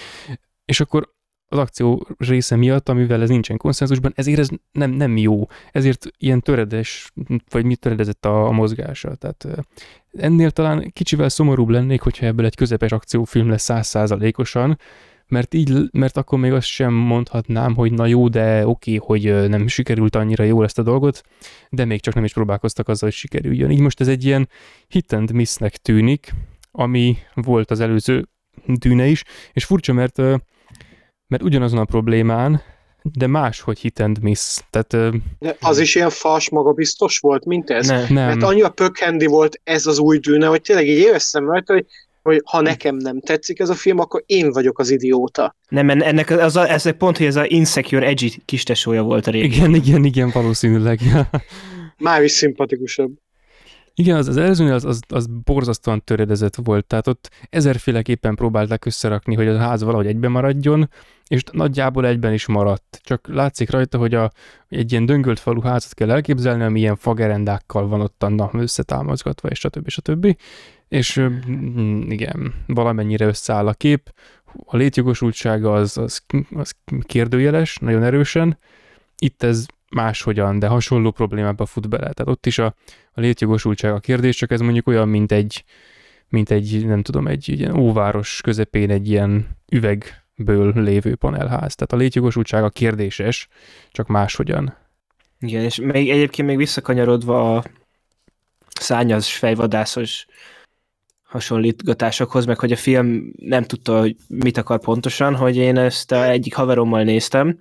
És 0.64 0.80
akkor 0.80 1.14
az 1.48 1.58
akció 1.58 2.06
része 2.18 2.56
miatt, 2.56 2.88
amivel 2.88 3.22
ez 3.22 3.28
nincsen 3.28 3.56
konszenzusban, 3.56 4.12
ezért 4.14 4.38
ez 4.38 4.48
nem, 4.72 4.90
nem 4.90 5.16
jó. 5.16 5.46
Ezért 5.72 6.06
ilyen 6.18 6.40
töredes, 6.40 7.12
vagy 7.50 7.64
mit 7.64 7.80
töredezett 7.80 8.24
a, 8.24 8.46
a 8.46 8.50
mozgása. 8.50 9.14
Tehát 9.14 9.66
ennél 10.12 10.50
talán 10.50 10.90
kicsivel 10.92 11.28
szomorúbb 11.28 11.68
lennék, 11.68 12.00
hogyha 12.00 12.26
ebből 12.26 12.46
egy 12.46 12.54
közepes 12.54 12.92
akciófilm 12.92 13.48
lesz 13.48 13.62
százszázalékosan, 13.62 14.78
mert 15.28 15.54
így, 15.54 15.88
mert 15.92 16.16
akkor 16.16 16.38
még 16.38 16.52
azt 16.52 16.66
sem 16.66 16.92
mondhatnám, 16.92 17.74
hogy 17.74 17.92
na 17.92 18.06
jó, 18.06 18.28
de 18.28 18.66
oké, 18.66 18.96
hogy 18.96 19.48
nem 19.48 19.66
sikerült 19.66 20.16
annyira 20.16 20.44
jól 20.44 20.64
ezt 20.64 20.78
a 20.78 20.82
dolgot, 20.82 21.22
de 21.70 21.84
még 21.84 22.00
csak 22.00 22.14
nem 22.14 22.24
is 22.24 22.32
próbálkoztak 22.32 22.88
azzal, 22.88 23.08
hogy 23.08 23.18
sikerüljön. 23.18 23.70
Így 23.70 23.80
most 23.80 24.00
ez 24.00 24.08
egy 24.08 24.24
ilyen 24.24 24.48
hit 24.88 25.12
and 25.12 25.32
miss-nek 25.32 25.76
tűnik, 25.76 26.34
ami 26.70 27.16
volt 27.34 27.70
az 27.70 27.80
előző 27.80 28.28
dűne 28.66 29.06
is, 29.06 29.24
és 29.52 29.64
furcsa, 29.64 29.92
mert, 29.92 30.22
mert 31.28 31.42
ugyanazon 31.42 31.78
a 31.78 31.84
problémán, 31.84 32.62
de 33.02 33.26
máshogy 33.26 33.78
hit 33.78 34.00
and 34.00 34.22
miss. 34.22 34.58
Tehát, 34.70 35.20
de 35.38 35.56
az 35.60 35.78
is 35.78 35.94
ilyen 35.94 36.10
fals 36.10 36.50
magabiztos 36.50 37.18
volt, 37.18 37.44
mint 37.44 37.70
ez? 37.70 37.88
Ne, 37.88 38.00
nem. 38.00 38.08
Mert 38.08 38.42
annyira 38.42 38.68
pökhendi 38.68 39.26
volt 39.26 39.60
ez 39.64 39.86
az 39.86 39.98
új 39.98 40.18
dűne, 40.18 40.46
hogy 40.46 40.60
tényleg 40.60 40.88
így 40.88 40.98
éreztem 40.98 41.44
rajta, 41.50 41.72
hogy 41.72 41.86
hogy 42.26 42.42
ha 42.44 42.60
nekem 42.60 42.96
nem 42.96 43.20
tetszik 43.20 43.58
ez 43.58 43.68
a 43.68 43.74
film, 43.74 43.98
akkor 43.98 44.22
én 44.26 44.50
vagyok 44.50 44.78
az 44.78 44.90
idióta. 44.90 45.56
Nem, 45.68 45.88
ennek 45.88 46.30
az 46.30 46.56
a, 46.56 46.70
ez 46.70 46.96
pont, 46.96 47.16
hogy 47.16 47.26
ez 47.26 47.36
a 47.36 47.44
insecure 47.46 48.06
edgy 48.06 48.42
kistesója 48.44 49.02
volt 49.02 49.26
a 49.26 49.30
régi. 49.30 49.56
Igen, 49.56 49.74
igen, 49.74 50.04
igen, 50.04 50.30
valószínűleg. 50.34 51.00
Már 51.98 52.22
is 52.22 52.30
szimpatikusabb. 52.30 53.12
Igen, 53.98 54.16
az, 54.16 54.28
az 54.28 54.36
előzőnél 54.36 54.72
az, 54.72 54.84
az, 54.84 55.00
az 55.08 55.26
borzasztóan 55.44 56.04
töredezett 56.04 56.54
volt, 56.54 56.86
tehát 56.86 57.06
ott 57.06 57.30
ezerféleképpen 57.50 58.34
próbálták 58.34 58.84
összerakni, 58.84 59.34
hogy 59.34 59.48
a 59.48 59.58
ház 59.58 59.82
valahogy 59.82 60.06
egyben 60.06 60.30
maradjon, 60.30 60.90
és 61.28 61.42
nagyjából 61.52 62.06
egyben 62.06 62.32
is 62.32 62.46
maradt. 62.46 63.00
Csak 63.02 63.28
látszik 63.28 63.70
rajta, 63.70 63.98
hogy 63.98 64.14
a, 64.14 64.30
egy 64.68 64.92
ilyen 64.92 65.06
döngölt 65.06 65.38
falu 65.38 65.60
házat 65.60 65.94
kell 65.94 66.10
elképzelni, 66.10 66.62
ami 66.62 66.78
ilyen 66.78 66.96
fagerendákkal 66.96 67.88
van 67.88 68.00
ott 68.00 68.22
annak 68.22 68.54
összetámaszgatva, 68.54 69.48
és 69.48 69.58
stb. 69.58 69.88
stb. 69.88 70.36
És 70.88 71.20
mm, 71.20 72.10
igen, 72.10 72.54
valamennyire 72.66 73.26
összeáll 73.26 73.66
a 73.66 73.72
kép. 73.72 74.14
A 74.64 74.76
létjogosultsága 74.76 75.72
az, 75.72 75.98
az, 75.98 76.22
az 76.54 76.72
kérdőjeles, 77.02 77.76
nagyon 77.76 78.02
erősen. 78.02 78.58
Itt 79.18 79.42
ez 79.42 79.66
máshogyan, 79.90 80.58
de 80.58 80.66
hasonló 80.66 81.10
problémába 81.10 81.66
fut 81.66 81.88
bele. 81.88 82.12
Tehát 82.12 82.32
ott 82.32 82.46
is 82.46 82.58
a, 82.58 82.74
a 83.12 83.20
létjogosultság 83.20 83.92
a 83.92 83.98
kérdés, 83.98 84.36
csak 84.36 84.50
ez 84.50 84.60
mondjuk 84.60 84.86
olyan, 84.86 85.08
mint 85.08 85.32
egy, 85.32 85.64
mint 86.28 86.50
egy, 86.50 86.86
nem 86.86 87.02
tudom, 87.02 87.26
egy 87.26 87.48
ilyen 87.48 87.76
óváros 87.76 88.40
közepén 88.40 88.90
egy 88.90 89.08
ilyen 89.08 89.46
üvegből 89.72 90.72
lévő 90.74 91.14
panelház. 91.14 91.74
Tehát 91.74 91.92
a 91.92 91.96
létjogosultság 91.96 92.64
a 92.64 92.70
kérdéses, 92.70 93.48
csak 93.90 94.06
máshogyan. 94.06 94.76
Igen, 95.40 95.62
és 95.62 95.76
még 95.76 96.10
egyébként 96.10 96.48
még 96.48 96.56
visszakanyarodva 96.56 97.56
a 97.56 97.64
szányas 98.80 99.36
fejvadászos 99.36 100.26
hasonlítgatásokhoz, 101.22 102.44
meg 102.44 102.58
hogy 102.58 102.72
a 102.72 102.76
film 102.76 103.32
nem 103.36 103.62
tudta, 103.62 103.98
hogy 103.98 104.16
mit 104.28 104.56
akar 104.56 104.80
pontosan, 104.80 105.34
hogy 105.34 105.56
én 105.56 105.76
ezt 105.76 106.12
a 106.12 106.28
egyik 106.28 106.54
haverommal 106.54 107.02
néztem, 107.02 107.58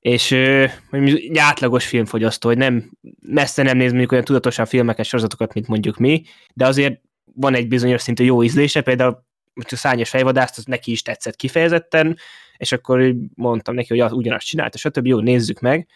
és 0.00 0.32
egy 0.32 1.38
átlagos 1.38 1.86
filmfogyasztó, 1.86 2.48
hogy 2.48 2.58
nem, 2.58 2.90
messze 3.20 3.62
nem 3.62 3.76
néz 3.76 3.90
mondjuk 3.90 4.12
olyan 4.12 4.24
tudatosan 4.24 4.66
filmeket, 4.66 5.04
sorozatokat, 5.04 5.54
mint 5.54 5.66
mondjuk 5.66 5.96
mi, 5.96 6.22
de 6.54 6.66
azért 6.66 7.00
van 7.34 7.54
egy 7.54 7.68
bizonyos 7.68 8.02
szintű 8.02 8.24
jó 8.24 8.42
ízlése, 8.42 8.80
például 8.80 9.24
a 9.70 9.76
szányos 9.76 10.08
fejvadászt, 10.08 10.58
az 10.58 10.64
neki 10.64 10.90
is 10.90 11.02
tetszett 11.02 11.36
kifejezetten, 11.36 12.16
és 12.56 12.72
akkor 12.72 13.14
mondtam 13.34 13.74
neki, 13.74 13.98
hogy 13.98 14.12
ugyanazt 14.12 14.46
csinálta, 14.46 14.78
stb. 14.78 15.06
Jó, 15.06 15.20
nézzük 15.20 15.60
meg. 15.60 15.88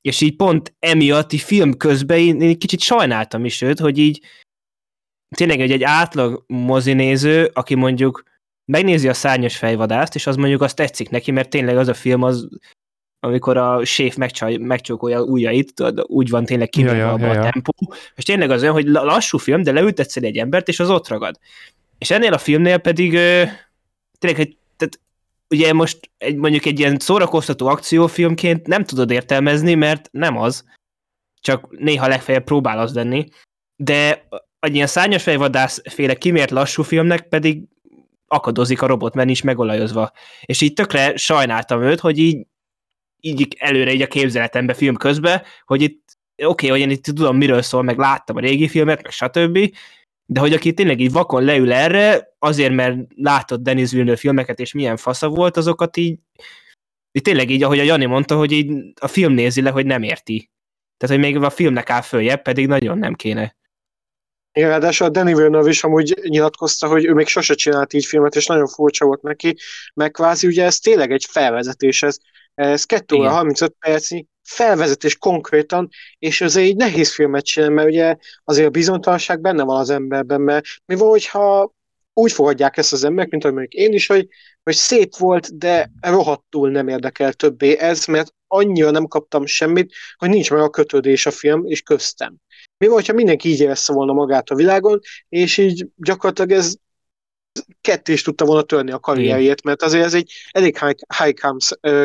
És 0.00 0.20
így 0.20 0.36
pont 0.36 0.74
emiatt, 0.78 1.32
így 1.32 1.40
film 1.40 1.76
közben 1.76 2.18
én, 2.18 2.40
én 2.40 2.58
kicsit 2.58 2.80
sajnáltam 2.80 3.44
is 3.44 3.62
őt, 3.62 3.78
hogy 3.78 3.98
így 3.98 4.24
tényleg 5.36 5.58
hogy 5.58 5.72
egy 5.72 5.82
átlag 5.82 6.44
mozinéző, 6.46 7.50
aki 7.52 7.74
mondjuk 7.74 8.22
megnézi 8.64 9.08
a 9.08 9.14
szárnyas 9.14 9.56
fejvadászt, 9.56 10.14
és 10.14 10.26
az 10.26 10.36
mondjuk 10.36 10.62
azt 10.62 10.76
tetszik 10.76 11.10
neki, 11.10 11.30
mert 11.30 11.50
tényleg 11.50 11.76
az 11.76 11.88
a 11.88 11.94
film 11.94 12.22
az 12.22 12.48
amikor 13.20 13.56
a 13.56 13.84
séf 13.84 14.16
megcsaj, 14.16 14.56
megcsókolja 14.56 15.22
ujjait, 15.22 15.72
úgy 16.02 16.28
van 16.28 16.44
tényleg 16.44 16.68
kivéve 16.68 16.96
ja, 16.96 17.16
ja, 17.18 17.32
ja, 17.32 17.40
a 17.40 17.50
tempó, 17.50 17.94
és 18.14 18.24
tényleg 18.24 18.50
az 18.50 18.62
olyan, 18.62 18.74
hogy 18.74 18.86
lassú 18.86 19.38
film, 19.38 19.62
de 19.62 19.72
leültetsz 19.72 20.16
egy 20.16 20.36
embert, 20.36 20.68
és 20.68 20.80
az 20.80 20.90
ott 20.90 21.08
ragad. 21.08 21.38
És 21.98 22.10
ennél 22.10 22.32
a 22.32 22.38
filmnél 22.38 22.78
pedig 22.78 23.10
tényleg, 24.18 24.36
hogy 24.36 24.56
tehát, 24.76 25.00
ugye 25.48 25.72
most 25.72 26.10
egy, 26.18 26.36
mondjuk 26.36 26.64
egy 26.64 26.78
ilyen 26.78 26.98
szórakoztató 26.98 27.66
akciófilmként 27.66 28.66
nem 28.66 28.84
tudod 28.84 29.10
értelmezni, 29.10 29.74
mert 29.74 30.08
nem 30.12 30.36
az, 30.38 30.64
csak 31.40 31.78
néha 31.78 32.08
legfeljebb 32.08 32.44
próbál 32.44 32.78
az 32.78 32.94
lenni, 32.94 33.28
de 33.76 34.28
egy 34.58 34.74
ilyen 34.74 34.86
szárnyas 34.86 35.22
fejvadász 35.22 35.82
féle 35.90 36.14
kimért 36.14 36.50
lassú 36.50 36.82
filmnek 36.82 37.28
pedig 37.28 37.62
akadozik 38.26 38.82
a 38.82 38.86
robot, 38.86 39.14
mert 39.14 39.26
nincs 39.26 39.44
megolajozva. 39.44 40.12
És 40.40 40.60
így 40.60 40.72
tökre 40.72 41.16
sajnáltam 41.16 41.82
őt, 41.82 42.00
hogy 42.00 42.18
így, 42.18 42.46
így 43.20 43.56
előre 43.58 43.92
így 43.92 44.02
a 44.02 44.06
képzeletembe 44.06 44.74
film 44.74 44.96
közben, 44.96 45.42
hogy 45.64 45.82
itt 45.82 46.18
oké, 46.36 46.46
okay, 46.46 46.68
hogy 46.68 46.80
én 46.80 46.96
itt 46.96 47.02
tudom, 47.02 47.36
miről 47.36 47.62
szól, 47.62 47.82
meg 47.82 47.98
láttam 47.98 48.36
a 48.36 48.40
régi 48.40 48.68
filmet, 48.68 49.02
meg 49.02 49.12
stb., 49.12 49.74
de 50.26 50.40
hogy 50.40 50.52
aki 50.52 50.74
tényleg 50.74 51.00
így 51.00 51.12
vakon 51.12 51.44
leül 51.44 51.72
erre, 51.72 52.34
azért, 52.38 52.72
mert 52.72 52.98
látott 53.14 53.62
Denis 53.62 53.90
Villeneuve 53.90 54.18
filmeket, 54.18 54.58
és 54.58 54.72
milyen 54.72 54.96
fasza 54.96 55.28
volt, 55.28 55.56
azokat 55.56 55.96
így, 55.96 56.18
így 57.12 57.22
tényleg 57.22 57.50
így, 57.50 57.62
ahogy 57.62 57.78
a 57.78 57.82
Jani 57.82 58.04
mondta, 58.04 58.36
hogy 58.36 58.52
így 58.52 58.72
a 59.00 59.08
film 59.08 59.32
nézi 59.32 59.62
le, 59.62 59.70
hogy 59.70 59.86
nem 59.86 60.02
érti. 60.02 60.50
Tehát, 60.96 61.16
hogy 61.16 61.24
még 61.24 61.42
a 61.42 61.50
filmnek 61.50 61.90
áll 61.90 62.00
följebb, 62.00 62.42
pedig 62.42 62.66
nagyon 62.66 62.98
nem 62.98 63.14
kéne. 63.14 63.56
Igen, 64.52 64.68
ráadásul 64.68 65.06
a 65.06 65.10
Danny 65.10 65.34
Villeneuve 65.34 65.68
is 65.68 65.84
amúgy 65.84 66.20
nyilatkozta, 66.22 66.88
hogy 66.88 67.04
ő 67.04 67.12
még 67.12 67.26
sose 67.26 67.54
csinált 67.54 67.92
így 67.92 68.04
filmet, 68.04 68.34
és 68.34 68.46
nagyon 68.46 68.66
furcsa 68.66 69.04
volt 69.04 69.22
neki, 69.22 69.56
meg 69.94 70.10
kvázi 70.10 70.46
ugye 70.46 70.64
ez 70.64 70.78
tényleg 70.78 71.12
egy 71.12 71.24
felvezetés, 71.24 72.02
ez, 72.02 72.18
ez 72.60 72.84
2 72.84 73.16
óra 73.16 73.30
35 73.30 73.74
percnyi 73.78 74.26
felvezetés 74.42 75.16
konkrétan, 75.16 75.88
és 76.18 76.40
azért 76.40 76.66
egy 76.66 76.76
nehéz 76.76 77.14
filmet 77.14 77.44
csinálni, 77.44 77.74
mert 77.74 77.88
ugye 77.88 78.16
azért 78.44 78.66
a 78.66 78.70
bizonytalanság 78.70 79.40
benne 79.40 79.62
van 79.62 79.80
az 79.80 79.90
emberben, 79.90 80.40
mert 80.40 80.64
mi 80.86 80.94
van, 80.94 81.08
hogyha 81.08 81.74
úgy 82.12 82.32
fogadják 82.32 82.76
ezt 82.76 82.92
az 82.92 83.04
emberek, 83.04 83.30
mint 83.30 83.44
ahogy 83.44 83.66
én 83.68 83.92
is, 83.92 84.06
hogy, 84.06 84.28
hogy 84.62 84.74
szép 84.74 85.16
volt, 85.16 85.58
de 85.58 85.90
rohadtul 86.00 86.70
nem 86.70 86.88
érdekel 86.88 87.32
többé 87.32 87.78
ez, 87.78 88.04
mert 88.04 88.34
annyira 88.46 88.90
nem 88.90 89.06
kaptam 89.06 89.46
semmit, 89.46 89.92
hogy 90.16 90.28
nincs 90.28 90.50
meg 90.50 90.60
a 90.60 90.70
kötődés 90.70 91.26
a 91.26 91.30
film 91.30 91.66
és 91.66 91.80
köztem. 91.80 92.34
Mi 92.78 92.86
van, 92.86 93.02
ha 93.06 93.12
mindenki 93.12 93.48
így 93.48 93.60
érezte 93.60 93.92
volna 93.92 94.12
magát 94.12 94.48
a 94.48 94.54
világon, 94.54 95.00
és 95.28 95.58
így 95.58 95.86
gyakorlatilag 95.96 96.50
ez 96.50 96.74
ketté 97.80 98.12
is 98.12 98.22
tudta 98.22 98.44
volna 98.44 98.62
törni 98.62 98.90
a 98.90 98.98
karrierjét, 98.98 99.62
mert 99.62 99.82
azért 99.82 100.04
ez 100.04 100.14
egy 100.14 100.32
elég 100.50 100.78
high, 100.78 100.98
high 101.18 101.40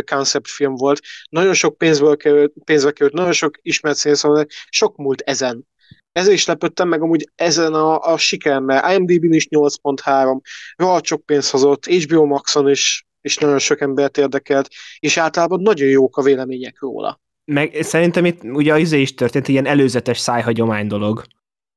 concept 0.06 0.50
film 0.50 0.76
volt. 0.76 1.00
Nagyon 1.30 1.54
sok 1.54 1.78
pénzből 1.78 2.18
került, 2.18 2.54
pénzbe 2.64 2.92
került, 2.92 3.14
nagyon 3.14 3.32
sok 3.32 3.58
ismert 3.62 3.98
színszóval, 3.98 4.46
sok 4.70 4.96
múlt 4.96 5.22
ezen. 5.22 5.68
Ezért 6.12 6.36
is 6.36 6.46
lepődtem 6.46 6.88
meg 6.88 7.02
amúgy 7.02 7.30
ezen 7.36 7.74
a, 7.74 8.00
a 8.00 8.18
sikeremmel. 8.18 8.94
IMDb-n 8.94 9.34
is 9.34 9.48
8.3, 9.50 10.40
rohadt 10.76 11.06
sok 11.06 11.26
pénzt 11.26 11.52
hozott, 11.52 11.86
HBO 11.86 12.26
Maxon 12.26 12.70
is, 12.70 13.06
is 13.22 13.38
nagyon 13.38 13.60
sok 13.60 13.82
embert 13.82 14.18
érdekelt, 14.18 14.68
és 15.00 15.18
általában 15.18 15.62
nagyon 15.62 15.88
jók 15.88 16.18
a 16.18 16.22
vélemények 16.22 16.80
róla. 16.80 17.22
Meg 17.52 17.78
szerintem 17.82 18.26
itt 18.26 18.44
ugye 18.44 18.74
az 18.74 18.92
is 18.92 19.14
történt, 19.14 19.48
ilyen 19.48 19.66
előzetes 19.66 20.20
szájhagyomány 20.20 20.88
dolog, 20.88 21.24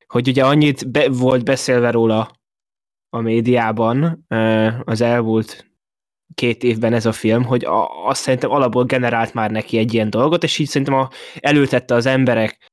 hogy 0.07 0.27
ugye 0.27 0.43
annyit 0.43 0.91
be, 0.91 1.09
volt 1.09 1.43
beszélve 1.43 1.91
róla 1.91 2.38
a 3.09 3.19
médiában 3.19 4.25
az 4.83 5.01
elmúlt 5.01 5.67
két 6.33 6.63
évben 6.63 6.93
ez 6.93 7.05
a 7.05 7.11
film, 7.11 7.43
hogy 7.43 7.65
a, 7.65 8.07
azt 8.07 8.21
szerintem 8.21 8.51
alapból 8.51 8.85
generált 8.85 9.33
már 9.33 9.51
neki 9.51 9.77
egy 9.77 9.93
ilyen 9.93 10.09
dolgot, 10.09 10.43
és 10.43 10.57
így 10.57 10.67
szerintem 10.67 10.95
a, 10.95 11.09
előtette 11.39 11.93
az 11.93 12.05
emberek 12.05 12.69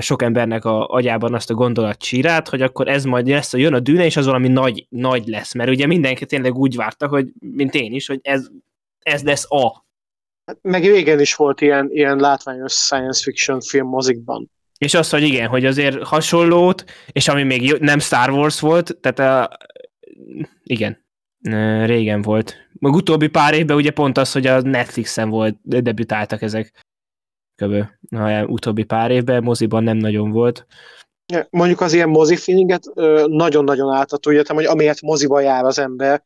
sok 0.00 0.22
embernek 0.22 0.64
a 0.64 0.86
agyában 0.88 1.34
azt 1.34 1.50
a 1.50 1.54
gondolat 1.54 1.98
csírát, 1.98 2.48
hogy 2.48 2.62
akkor 2.62 2.88
ez 2.88 3.04
majd 3.04 3.26
lesz, 3.26 3.52
jön 3.52 3.74
a 3.74 3.80
dűne, 3.80 4.04
és 4.04 4.16
az 4.16 4.26
valami 4.26 4.48
nagy, 4.48 4.86
nagy 4.88 5.26
lesz, 5.26 5.54
mert 5.54 5.70
ugye 5.70 5.86
mindenki 5.86 6.26
tényleg 6.26 6.54
úgy 6.54 6.76
várta, 6.76 7.08
hogy 7.08 7.32
mint 7.40 7.74
én 7.74 7.92
is, 7.92 8.06
hogy 8.06 8.20
ez, 8.22 8.48
ez 8.98 9.22
lesz 9.22 9.46
a. 9.48 9.86
Hát 10.46 10.58
meg 10.62 10.82
régen 10.82 11.20
is 11.20 11.34
volt 11.34 11.60
ilyen, 11.60 11.88
ilyen 11.92 12.16
látványos 12.16 12.72
science 12.72 13.22
fiction 13.22 13.60
film 13.60 13.86
mozikban. 13.86 14.50
És 14.78 14.94
azt, 14.94 15.10
hogy 15.10 15.22
igen, 15.22 15.48
hogy 15.48 15.64
azért 15.64 16.02
hasonlót, 16.02 16.84
és 17.12 17.28
ami 17.28 17.42
még 17.42 17.76
nem 17.80 17.98
Star 17.98 18.30
Wars 18.30 18.60
volt, 18.60 18.96
tehát 19.00 19.18
a, 19.18 19.58
igen. 20.62 21.06
Ö, 21.42 21.84
Régen 21.84 22.22
volt. 22.22 22.56
Meg 22.78 22.92
utóbbi 22.92 23.28
pár 23.28 23.54
évben 23.54 23.76
ugye 23.76 23.90
pont 23.90 24.18
az, 24.18 24.32
hogy 24.32 24.46
a 24.46 24.60
Netflixen 24.60 25.28
volt, 25.28 25.56
debütáltak 25.62 26.42
ezek. 26.42 26.86
Köbö. 27.54 27.82
Na, 28.08 28.44
utóbbi 28.44 28.84
pár 28.84 29.10
évben, 29.10 29.42
moziban 29.42 29.82
nem 29.82 29.96
nagyon 29.96 30.30
volt. 30.30 30.66
Mondjuk 31.50 31.80
az 31.80 31.92
ilyen 31.92 32.08
mozi 32.08 32.36
feelinget 32.36 32.84
ö, 32.94 33.24
nagyon-nagyon 33.26 33.94
átadó, 33.94 34.32
értem, 34.32 34.56
hogy 34.56 34.64
amiért 34.64 35.00
moziba 35.00 35.40
jár 35.40 35.64
az 35.64 35.78
ember, 35.78 36.22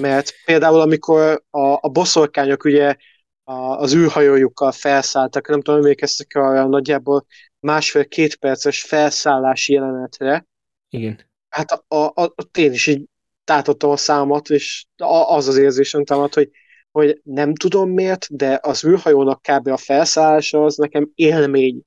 mert 0.00 0.32
például 0.44 0.80
amikor 0.80 1.42
a, 1.50 1.78
a 1.80 1.88
boszorkányok 1.88 2.64
ugye 2.64 2.96
a, 3.44 3.52
az 3.52 3.94
űrhajójukkal 3.94 4.72
felszálltak, 4.72 5.48
nem 5.48 5.60
tudom, 5.62 5.80
emlékeztek 5.80 6.34
arra 6.34 6.66
nagyjából 6.66 7.26
másfél-két 7.60 8.36
perces 8.36 8.82
felszállási 8.82 9.72
jelenetre, 9.72 10.46
Igen. 10.88 11.20
hát 11.48 11.70
a, 11.70 11.94
a, 11.96 12.22
a, 12.22 12.34
én 12.58 12.72
is 12.72 12.86
így 12.86 13.04
tátottam 13.44 13.90
a 13.90 13.96
számat, 13.96 14.48
és 14.50 14.84
a- 14.96 15.34
az 15.34 15.48
az 15.48 15.56
érzésem 15.56 16.04
támad, 16.04 16.34
hogy, 16.34 16.50
hogy 16.90 17.20
nem 17.24 17.54
tudom 17.54 17.90
miért, 17.90 18.36
de 18.36 18.58
az 18.62 18.84
űrhajónak 18.84 19.42
kb. 19.42 19.68
a 19.68 19.76
felszállása 19.76 20.64
az 20.64 20.76
nekem 20.76 21.10
élmény. 21.14 21.80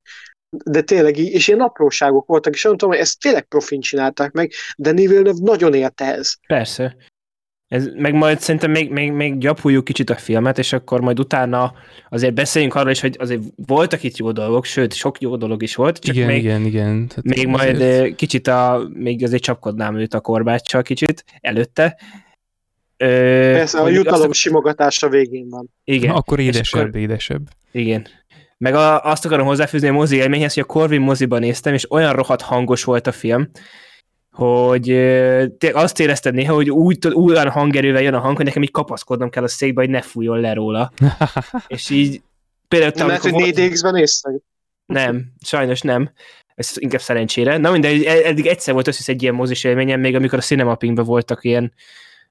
De 0.65 0.81
tényleg 0.81 1.17
így, 1.17 1.33
és 1.33 1.47
ilyen 1.47 1.59
apróságok 1.61 2.27
voltak, 2.27 2.53
és 2.53 2.63
nem 2.63 2.71
tudom, 2.71 2.89
hogy 2.89 2.99
ezt 2.99 3.19
tényleg 3.19 3.43
profin 3.43 3.81
csinálták 3.81 4.31
meg, 4.31 4.51
de 4.77 4.93
Villeneuve 4.93 5.39
nagyon 5.41 5.73
érte 5.73 6.05
ez. 6.05 6.33
Persze. 6.47 6.95
Ez, 7.73 7.87
meg 7.95 8.13
majd 8.13 8.39
szerintem 8.39 8.71
még, 8.71 8.91
még, 8.91 9.11
még 9.11 9.37
gyapuljuk 9.37 9.83
kicsit 9.83 10.09
a 10.09 10.15
filmet, 10.15 10.57
és 10.57 10.73
akkor 10.73 11.01
majd 11.01 11.19
utána 11.19 11.73
azért 12.09 12.33
beszéljünk 12.33 12.75
arról 12.75 12.91
is, 12.91 12.99
hogy 13.01 13.15
azért 13.19 13.41
voltak 13.55 14.03
itt 14.03 14.17
jó 14.17 14.31
dolgok, 14.31 14.65
sőt, 14.65 14.93
sok 14.93 15.21
jó 15.21 15.35
dolog 15.35 15.63
is 15.63 15.75
volt, 15.75 15.99
csak 15.99 16.15
igen, 16.15 16.27
még, 16.27 16.43
igen, 16.43 16.65
igen. 16.65 17.07
Tehát 17.07 17.23
még 17.23 17.47
majd 17.47 17.75
azért- 17.75 18.09
ö, 18.11 18.15
kicsit 18.15 18.47
a, 18.47 18.89
még 18.93 19.23
azért 19.23 19.43
csapkodnám 19.43 19.95
őt 19.97 20.13
a 20.13 20.19
korbáccsal 20.19 20.81
kicsit 20.81 21.23
előtte. 21.41 21.97
Ö, 22.97 23.05
Persze, 23.53 23.79
a 23.79 23.87
jutalom 23.89 24.29
azt- 24.29 24.39
simogatása 24.39 25.09
végén 25.09 25.49
van. 25.49 25.69
Igen. 25.83 26.09
Na, 26.09 26.15
akkor 26.15 26.39
édesebb, 26.39 26.81
akkor- 26.81 26.95
édesebb. 26.95 27.41
Igen. 27.71 28.07
Meg 28.57 28.75
a, 28.75 29.01
azt 29.03 29.25
akarom 29.25 29.47
hozzáfűzni 29.47 29.87
a 29.87 29.91
mozi 29.93 30.15
élményhez, 30.15 30.53
hogy 30.53 30.63
a 30.63 30.71
Corvin 30.73 31.01
moziban 31.01 31.39
néztem, 31.39 31.73
és 31.73 31.91
olyan 31.91 32.13
rohadt 32.13 32.41
hangos 32.41 32.83
volt 32.83 33.07
a 33.07 33.11
film, 33.11 33.49
hogy 34.33 34.89
azt 35.73 35.99
érezted 35.99 36.33
néha, 36.33 36.53
hogy 36.53 36.69
úgy, 36.69 37.07
olyan 37.15 37.49
hangerővel 37.49 38.01
jön 38.01 38.13
a 38.13 38.19
hang, 38.19 38.35
hogy 38.35 38.45
nekem 38.45 38.63
így 38.63 38.71
kapaszkodnom 38.71 39.29
kell 39.29 39.43
a 39.43 39.47
székbe, 39.47 39.81
hogy 39.81 39.89
ne 39.89 40.01
fújjon 40.01 40.39
le 40.39 40.53
róla. 40.53 40.91
és 41.67 41.89
így 41.89 42.21
például 42.67 42.91
Nem 42.95 43.07
lehet, 43.07 43.21
hogy 43.21 43.31
amikor 43.31 43.53
volt- 43.53 43.71
4DX-ben 43.71 43.93
néztek? 43.93 44.33
nem, 44.85 45.25
sajnos 45.41 45.81
nem. 45.81 46.11
Ez 46.55 46.71
inkább 46.75 47.01
szerencsére. 47.01 47.57
Na 47.57 47.71
mindegy, 47.71 48.03
ed- 48.03 48.25
eddig 48.25 48.45
egyszer 48.45 48.73
volt 48.73 48.87
összes 48.87 49.07
egy 49.07 49.21
ilyen 49.21 49.33
mozis 49.33 49.63
élményem, 49.63 49.99
még 49.99 50.15
amikor 50.15 50.37
a 50.37 50.41
Cinemapingben 50.41 51.05
voltak 51.05 51.43
ilyen 51.43 51.73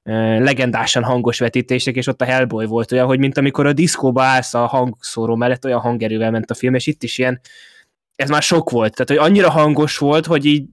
uh, 0.03 0.39
legendásan 0.39 1.03
hangos 1.03 1.39
vetítések, 1.39 1.95
és 1.95 2.07
ott 2.07 2.21
a 2.21 2.25
Hellboy 2.25 2.65
volt 2.65 2.91
olyan, 2.91 3.05
hogy 3.05 3.19
mint 3.19 3.37
amikor 3.37 3.65
a 3.65 3.73
diszkóba 3.73 4.23
állsz 4.23 4.53
a 4.53 4.65
hangszóró 4.65 5.35
mellett, 5.35 5.65
olyan 5.65 5.79
hangerővel 5.79 6.31
ment 6.31 6.51
a 6.51 6.53
film, 6.53 6.73
és 6.73 6.87
itt 6.87 7.03
is 7.03 7.17
ilyen, 7.17 7.39
ez 8.15 8.29
már 8.29 8.41
sok 8.41 8.69
volt. 8.69 8.95
Tehát, 8.95 9.09
hogy 9.21 9.31
annyira 9.31 9.49
hangos 9.49 9.97
volt, 9.97 10.25
hogy 10.25 10.45
így, 10.45 10.65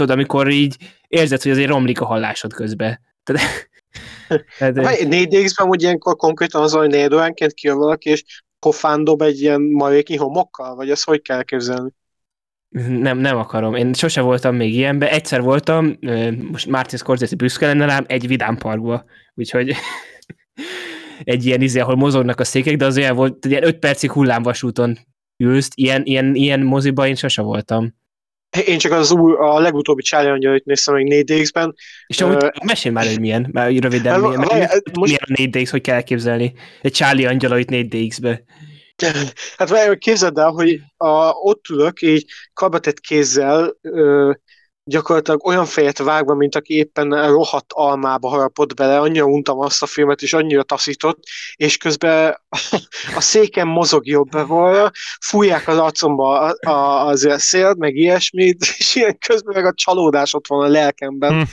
tudod, 0.00 0.16
amikor 0.16 0.48
így 0.48 0.76
érzed, 1.08 1.42
hogy 1.42 1.50
azért 1.50 1.68
romlik 1.68 2.00
a 2.00 2.06
hallásod 2.06 2.52
közben. 2.52 3.00
Tehát, 3.22 3.70
tehát, 4.58 4.74
Vagy 4.74 4.98
4DX-ben 5.00 5.68
úgy 5.68 5.82
ilyenkor 5.82 6.16
konkrétan 6.16 6.62
az, 6.62 6.72
hogy 6.72 6.88
négy 6.88 7.14
óránként 7.14 7.52
kijön 7.52 7.78
valaki, 7.78 8.10
és 8.10 8.42
pofán 8.58 9.04
dob 9.04 9.22
egy 9.22 9.40
ilyen 9.40 9.60
maréki 9.60 10.16
homokkal? 10.16 10.74
Vagy 10.74 10.90
ezt 10.90 11.04
hogy 11.04 11.22
kell 11.22 11.42
képzelni? 11.42 11.90
Nem, 12.88 13.18
nem 13.18 13.36
akarom. 13.36 13.74
Én 13.74 13.92
sose 13.92 14.20
voltam 14.20 14.54
még 14.54 14.74
ilyenben. 14.74 15.08
Egyszer 15.08 15.42
voltam, 15.42 15.98
most 16.50 16.66
Martin 16.66 16.98
Scorsese 16.98 17.36
büszke 17.36 17.66
lenne 17.66 17.84
rám, 17.84 18.04
egy 18.08 18.26
vidám 18.26 18.56
parkba. 18.56 19.04
Úgyhogy 19.34 19.74
egy 21.24 21.46
ilyen 21.46 21.60
izé, 21.60 21.80
ahol 21.80 21.96
mozognak 21.96 22.40
a 22.40 22.44
székek, 22.44 22.76
de 22.76 22.84
az 22.84 22.96
olyan 22.96 23.16
volt, 23.16 23.36
hogy 23.40 23.50
ilyen 23.50 23.66
5 23.66 23.78
percig 23.78 24.10
hullámvasúton 24.10 24.98
ülsz. 25.36 25.70
Ilyen, 25.74 26.02
ilyen, 26.04 26.34
ilyen 26.34 26.60
moziba 26.60 27.06
én 27.06 27.14
sose 27.14 27.42
voltam. 27.42 27.98
Én 28.66 28.78
csak 28.78 28.92
az 28.92 29.10
új, 29.10 29.32
a 29.32 29.58
legutóbbi 29.58 30.02
Charlie 30.02 30.30
Angyalait 30.30 30.64
néztem 30.64 30.94
még 30.94 31.24
4DX-ben. 31.26 31.74
És 32.06 32.20
amúgy 32.20 32.42
Ö, 32.42 32.48
mesélj 32.64 32.94
már, 32.94 33.06
hogy 33.06 33.20
milyen, 33.20 33.48
már 33.52 33.72
röviden, 33.72 34.12
Hát, 34.12 34.20
milyen, 34.20 34.40
várj, 34.40 34.52
milyen, 34.54 34.82
most- 34.98 35.26
milyen 35.28 35.52
a 35.52 35.58
4DX, 35.58 35.68
hogy 35.70 35.80
kell 35.80 35.94
elképzelni. 35.94 36.52
Egy 36.82 36.92
Charlie 36.92 37.26
angyalait 37.26 37.68
4DX-be. 37.72 38.42
Hát 39.56 39.98
képzeld 39.98 40.38
el, 40.38 40.50
hogy 40.50 40.80
a, 40.96 41.30
ott 41.30 41.64
ülök, 41.70 42.02
így 42.02 42.24
karbatett 42.52 43.00
kézzel, 43.00 43.76
ö, 43.80 44.32
gyakorlatilag 44.90 45.46
olyan 45.46 45.64
fejet 45.64 45.98
vágva, 45.98 46.34
mint 46.34 46.54
aki 46.54 46.74
éppen 46.74 47.28
rohadt 47.28 47.72
almába 47.72 48.28
harapott 48.28 48.74
bele, 48.74 49.00
annyira 49.00 49.24
untam 49.24 49.58
azt 49.58 49.82
a 49.82 49.86
filmet, 49.86 50.22
és 50.22 50.32
annyira 50.32 50.62
taszított, 50.62 51.22
és 51.54 51.76
közben 51.76 52.40
a 53.16 53.20
széken 53.20 53.66
mozog 53.66 54.06
jobbra, 54.06 54.90
fújják 55.20 55.68
az 55.68 55.78
arcomba 55.78 56.38
az 57.06 57.24
a 57.24 57.38
szélt, 57.38 57.78
meg 57.78 57.94
ilyesmit, 57.94 58.62
és 58.78 58.94
ilyen 58.94 59.18
közben 59.18 59.54
meg 59.54 59.64
a 59.64 59.74
csalódás 59.74 60.34
ott 60.34 60.46
van 60.46 60.64
a 60.64 60.68
lelkemben. 60.68 61.48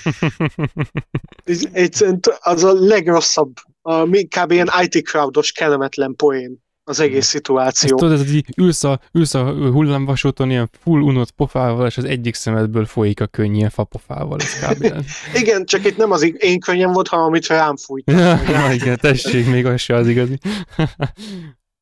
Egyszerűen 1.71 2.19
az 2.39 2.63
a 2.63 2.73
legrosszabb, 2.73 3.53
a, 3.81 4.03
kb. 4.05 4.51
ilyen 4.51 4.69
IT 4.81 5.07
crowdos 5.07 5.51
kellemetlen 5.51 6.15
poén 6.15 6.65
az 6.87 6.99
egész 6.99 7.17
Ezt 7.17 7.27
szituáció. 7.29 7.97
tudod, 7.97 8.19
ez 8.19 8.33
így 8.33 8.45
ülsz 8.57 8.83
a, 8.83 8.99
ülsz 9.13 9.33
a 9.33 9.51
hullámvasúton 9.51 10.49
ilyen 10.49 10.69
full 10.83 11.01
unott 11.01 11.31
pofával, 11.31 11.87
és 11.87 11.97
az 11.97 12.03
egyik 12.03 12.35
szemedből 12.35 12.85
folyik 12.85 13.21
a 13.21 13.27
könny 13.27 13.55
ilyen 13.55 13.69
fapofával. 13.69 14.37
Igen, 15.41 15.65
csak 15.65 15.85
itt 15.85 15.97
nem 15.97 16.11
az 16.11 16.33
én 16.37 16.59
könnyem 16.59 16.91
volt, 16.91 17.07
hanem 17.07 17.25
amit 17.25 17.47
rám 17.47 17.75
fújt. 17.77 18.11
ja, 18.11 18.71
igen, 18.79 18.97
tessék, 19.01 19.49
még 19.49 19.65
az 19.65 19.81
se 19.81 19.95
az 19.95 20.07
igazi. 20.07 20.37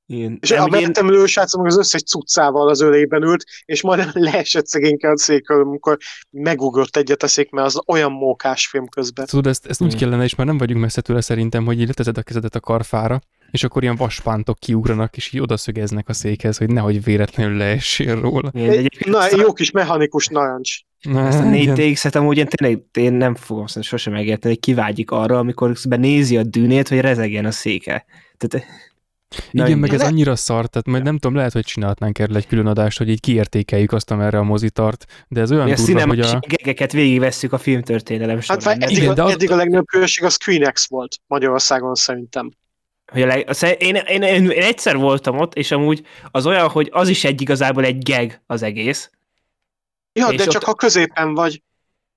Igen. 0.08 0.38
És 0.42 0.52
a 0.52 0.56
én- 0.64 0.68
mellettem 0.70 1.08
ülő 1.08 1.26
srác 1.26 1.56
meg 1.56 1.66
az 1.66 1.78
összes 1.78 2.02
cuccával 2.04 2.70
az 2.70 2.82
ölében 2.82 3.24
ült, 3.24 3.44
és 3.66 3.82
majdnem 3.82 4.10
leesett 4.14 4.68
szegényke 4.68 5.10
a 5.10 5.18
székről, 5.18 5.62
amikor 5.62 5.98
megugrott 6.30 6.96
egyet 6.96 7.24
a 7.24 7.28
szék, 7.28 7.50
mert 7.52 7.68
az 7.68 7.82
olyan 7.88 8.12
mókás 8.12 8.68
film 8.68 8.88
közben. 8.88 9.26
Tudod, 9.26 9.48
ezt, 9.48 9.66
ezt 9.66 9.82
úgy 9.82 9.94
Mm. 9.96 9.98
kellene, 9.98 10.24
és 10.24 10.36
már 10.36 10.48
nem 10.48 10.58
vagyunk 10.58 10.82
messze 10.82 11.02
tőle 11.02 11.22
szerintem, 11.22 11.66
hogy 11.66 11.80
így 11.80 11.88
leteszed 11.88 12.18
a 12.18 12.22
kezedet 12.24 12.56
a 12.56 12.60
karfára, 12.60 13.20
és 13.56 13.64
akkor 13.64 13.84
ilyen 13.84 13.96
vaspántok 13.96 14.60
kiugranak, 14.60 15.18
és 15.18 15.34
így 15.34 15.42
odaszögeznek 15.42 16.10
a 16.10 16.14
székhez, 16.14 16.58
hogy 16.58 16.70
nehogy 16.70 17.04
véletlenül 17.04 17.58
leessél 17.58 18.20
róla. 18.22 18.50
Egyébként 18.54 19.06
Na, 19.06 19.18
azt 19.18 19.34
a- 19.34 19.42
jó 19.42 19.54
kis 19.54 19.72
mechanikus 19.72 20.28
narancs. 20.28 20.80
Na, 21.02 21.28
Ezt 21.28 21.40
a 21.40 21.54
igen. 21.54 21.76
4DX-et 21.78 22.16
amúgy 22.16 22.38
én 22.38 22.46
tényleg 22.48 22.84
én 22.94 23.14
nem 23.14 23.36
fogom 23.36 23.66
szerintem 23.66 23.92
sosem 23.98 24.14
megérteni, 24.14 24.54
hogy 24.54 24.64
kivágyik 24.64 25.12
arra, 25.12 25.38
amikor 25.38 25.72
közben 25.74 26.00
nézi 26.00 26.38
a 26.38 26.44
dűnét, 26.44 26.88
hogy 26.88 27.00
rezegjen 27.00 27.46
a 27.46 27.52
széke. 27.52 28.06
Tehát, 28.38 28.66
Na, 29.52 29.66
Igen, 29.66 29.78
meg 29.80 29.94
ez 29.94 30.00
Le- 30.00 30.06
annyira 30.08 30.36
szar, 30.36 30.68
tehát 30.68 30.88
majd 30.88 31.04
nem 31.04 31.18
tudom, 31.18 31.36
lehet, 31.38 31.52
hogy 31.52 31.64
csinálhatnánk 31.66 32.20
erről 32.20 32.36
egy 32.36 32.48
külön 32.48 32.66
adást, 32.68 32.98
hogy 32.98 33.10
így 33.10 33.20
kiértékeljük 33.20 33.92
azt, 33.92 34.12
amerre 34.12 34.38
a 34.38 34.44
mozi 34.44 34.70
tart, 34.70 35.06
de 35.28 35.42
ez 35.42 35.52
olyan 35.52 35.66
mi 35.66 35.72
a 35.72 35.76
durva, 35.86 36.06
hogy 36.08 36.20
a... 36.20 36.40
gegeket 36.48 36.92
végigvesszük 36.92 37.54
a 37.54 37.58
filmtörténelem 37.58 38.36
Hát 38.36 38.44
során. 38.62 38.78
nem? 38.78 38.82
eddig, 38.88 38.98
igen, 38.98 39.10
a, 39.10 39.14
de 39.14 39.24
az- 39.24 39.32
eddig 39.32 39.52
a 39.52 39.56
legnagyobb 39.56 39.86
különbség 39.86 40.24
az 40.24 40.36
Queen 40.36 40.72
X 40.72 40.88
volt 40.90 41.18
Magyarországon 41.28 41.96
szerintem. 41.96 42.52
Hogy 43.16 43.24
a 43.24 43.28
leg... 43.28 43.50
az- 43.50 43.64
én, 43.64 43.96
én, 43.96 44.22
én, 44.22 44.24
én, 44.24 44.50
egyszer 44.50 44.98
voltam 44.98 45.38
ott, 45.38 45.54
és 45.54 45.72
amúgy 45.72 46.06
az 46.32 46.46
olyan, 46.46 46.70
hogy 46.70 46.90
az 46.92 47.08
is 47.08 47.24
egy 47.24 47.42
igazából 47.42 47.84
egy 47.84 48.04
geg 48.04 48.42
az 48.46 48.62
egész. 48.62 49.10
Ja, 50.14 50.28
És 50.28 50.38
de 50.38 50.44
ott- 50.44 50.50
csak 50.50 50.64
ha 50.64 50.74
középen 50.74 51.34
vagy. 51.34 51.64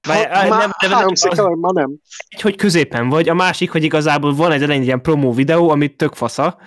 Ha, 0.08 0.12
Várj, 0.12 0.24
á, 0.24 0.48
már 0.48 0.74
nem, 0.80 0.90
nem, 0.90 1.14
székkel, 1.14 1.44
vagy 1.44 1.56
ma 1.58 1.72
nem. 1.72 1.96
Egy, 2.28 2.40
hogy 2.40 2.56
középen 2.56 3.08
vagy, 3.08 3.28
a 3.28 3.34
másik, 3.34 3.70
hogy 3.70 3.84
igazából 3.84 4.34
van 4.34 4.52
egy 4.52 4.62
elején 4.62 4.82
ilyen 4.82 5.02
promó 5.02 5.32
videó, 5.32 5.70
amit 5.70 5.96
tök 5.96 6.14
fasza, 6.14 6.58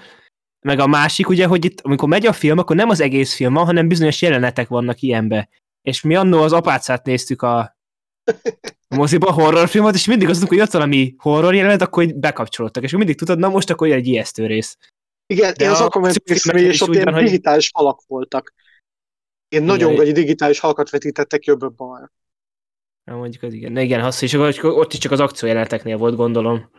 meg 0.59 0.79
a 0.79 0.87
másik 0.87 1.29
ugye, 1.29 1.45
hogy 1.45 1.65
itt, 1.65 1.81
amikor 1.81 2.07
megy 2.07 2.25
a 2.25 2.33
film, 2.33 2.57
akkor 2.57 2.75
nem 2.75 2.89
az 2.89 2.99
egész 2.99 3.35
film 3.35 3.53
van, 3.53 3.65
hanem 3.65 3.87
bizonyos 3.87 4.21
jelenetek 4.21 4.67
vannak 4.67 5.01
ilyenbe. 5.01 5.49
És 5.81 6.01
mi 6.01 6.15
annó 6.15 6.41
az 6.41 6.53
apácát 6.53 7.05
néztük 7.05 7.41
a, 7.41 7.77
a 8.91 8.95
moziba 8.95 9.31
horrorfilmet, 9.31 9.95
és 9.95 10.05
mindig 10.07 10.27
mondtuk, 10.27 10.49
hogy 10.49 10.59
ott 10.59 10.71
valami 10.71 11.15
horror 11.17 11.55
jelenet, 11.55 11.81
akkor 11.81 12.03
így 12.03 12.15
bekapcsolódtak, 12.15 12.83
és 12.83 12.91
mindig 12.91 13.17
tudod, 13.17 13.39
na 13.39 13.49
most 13.49 13.69
akkor 13.69 13.91
egy 13.91 14.07
ijesztő 14.07 14.45
rész. 14.45 14.77
Igen, 15.25 15.53
De 15.57 15.63
én 15.63 15.69
az 15.71 15.81
akkor 15.81 16.01
néztem, 16.01 16.55
és 16.55 16.81
ott 16.81 16.93
ilyen 16.93 17.03
van, 17.05 17.13
hogy- 17.13 17.23
digitális 17.23 17.67
falak 17.67 18.01
voltak. 18.07 18.53
Én 19.47 19.63
nagyon 19.63 19.95
gagyi 19.95 20.11
digitális 20.11 20.59
halakat 20.59 20.89
vetítettek 20.89 21.45
jobbra 21.45 21.69
balra. 21.69 22.11
Na, 23.03 23.15
mondjuk 23.15 23.43
az 23.43 23.53
igen. 23.53 23.71
Na, 23.71 23.81
igen, 23.81 24.03
az, 24.03 24.23
és 24.23 24.33
akkor 24.33 24.63
ott 24.63 24.93
is 24.93 24.99
csak 24.99 25.11
az 25.11 25.19
akciójeleneteknél 25.19 25.97
volt, 25.97 26.15
gondolom. 26.15 26.71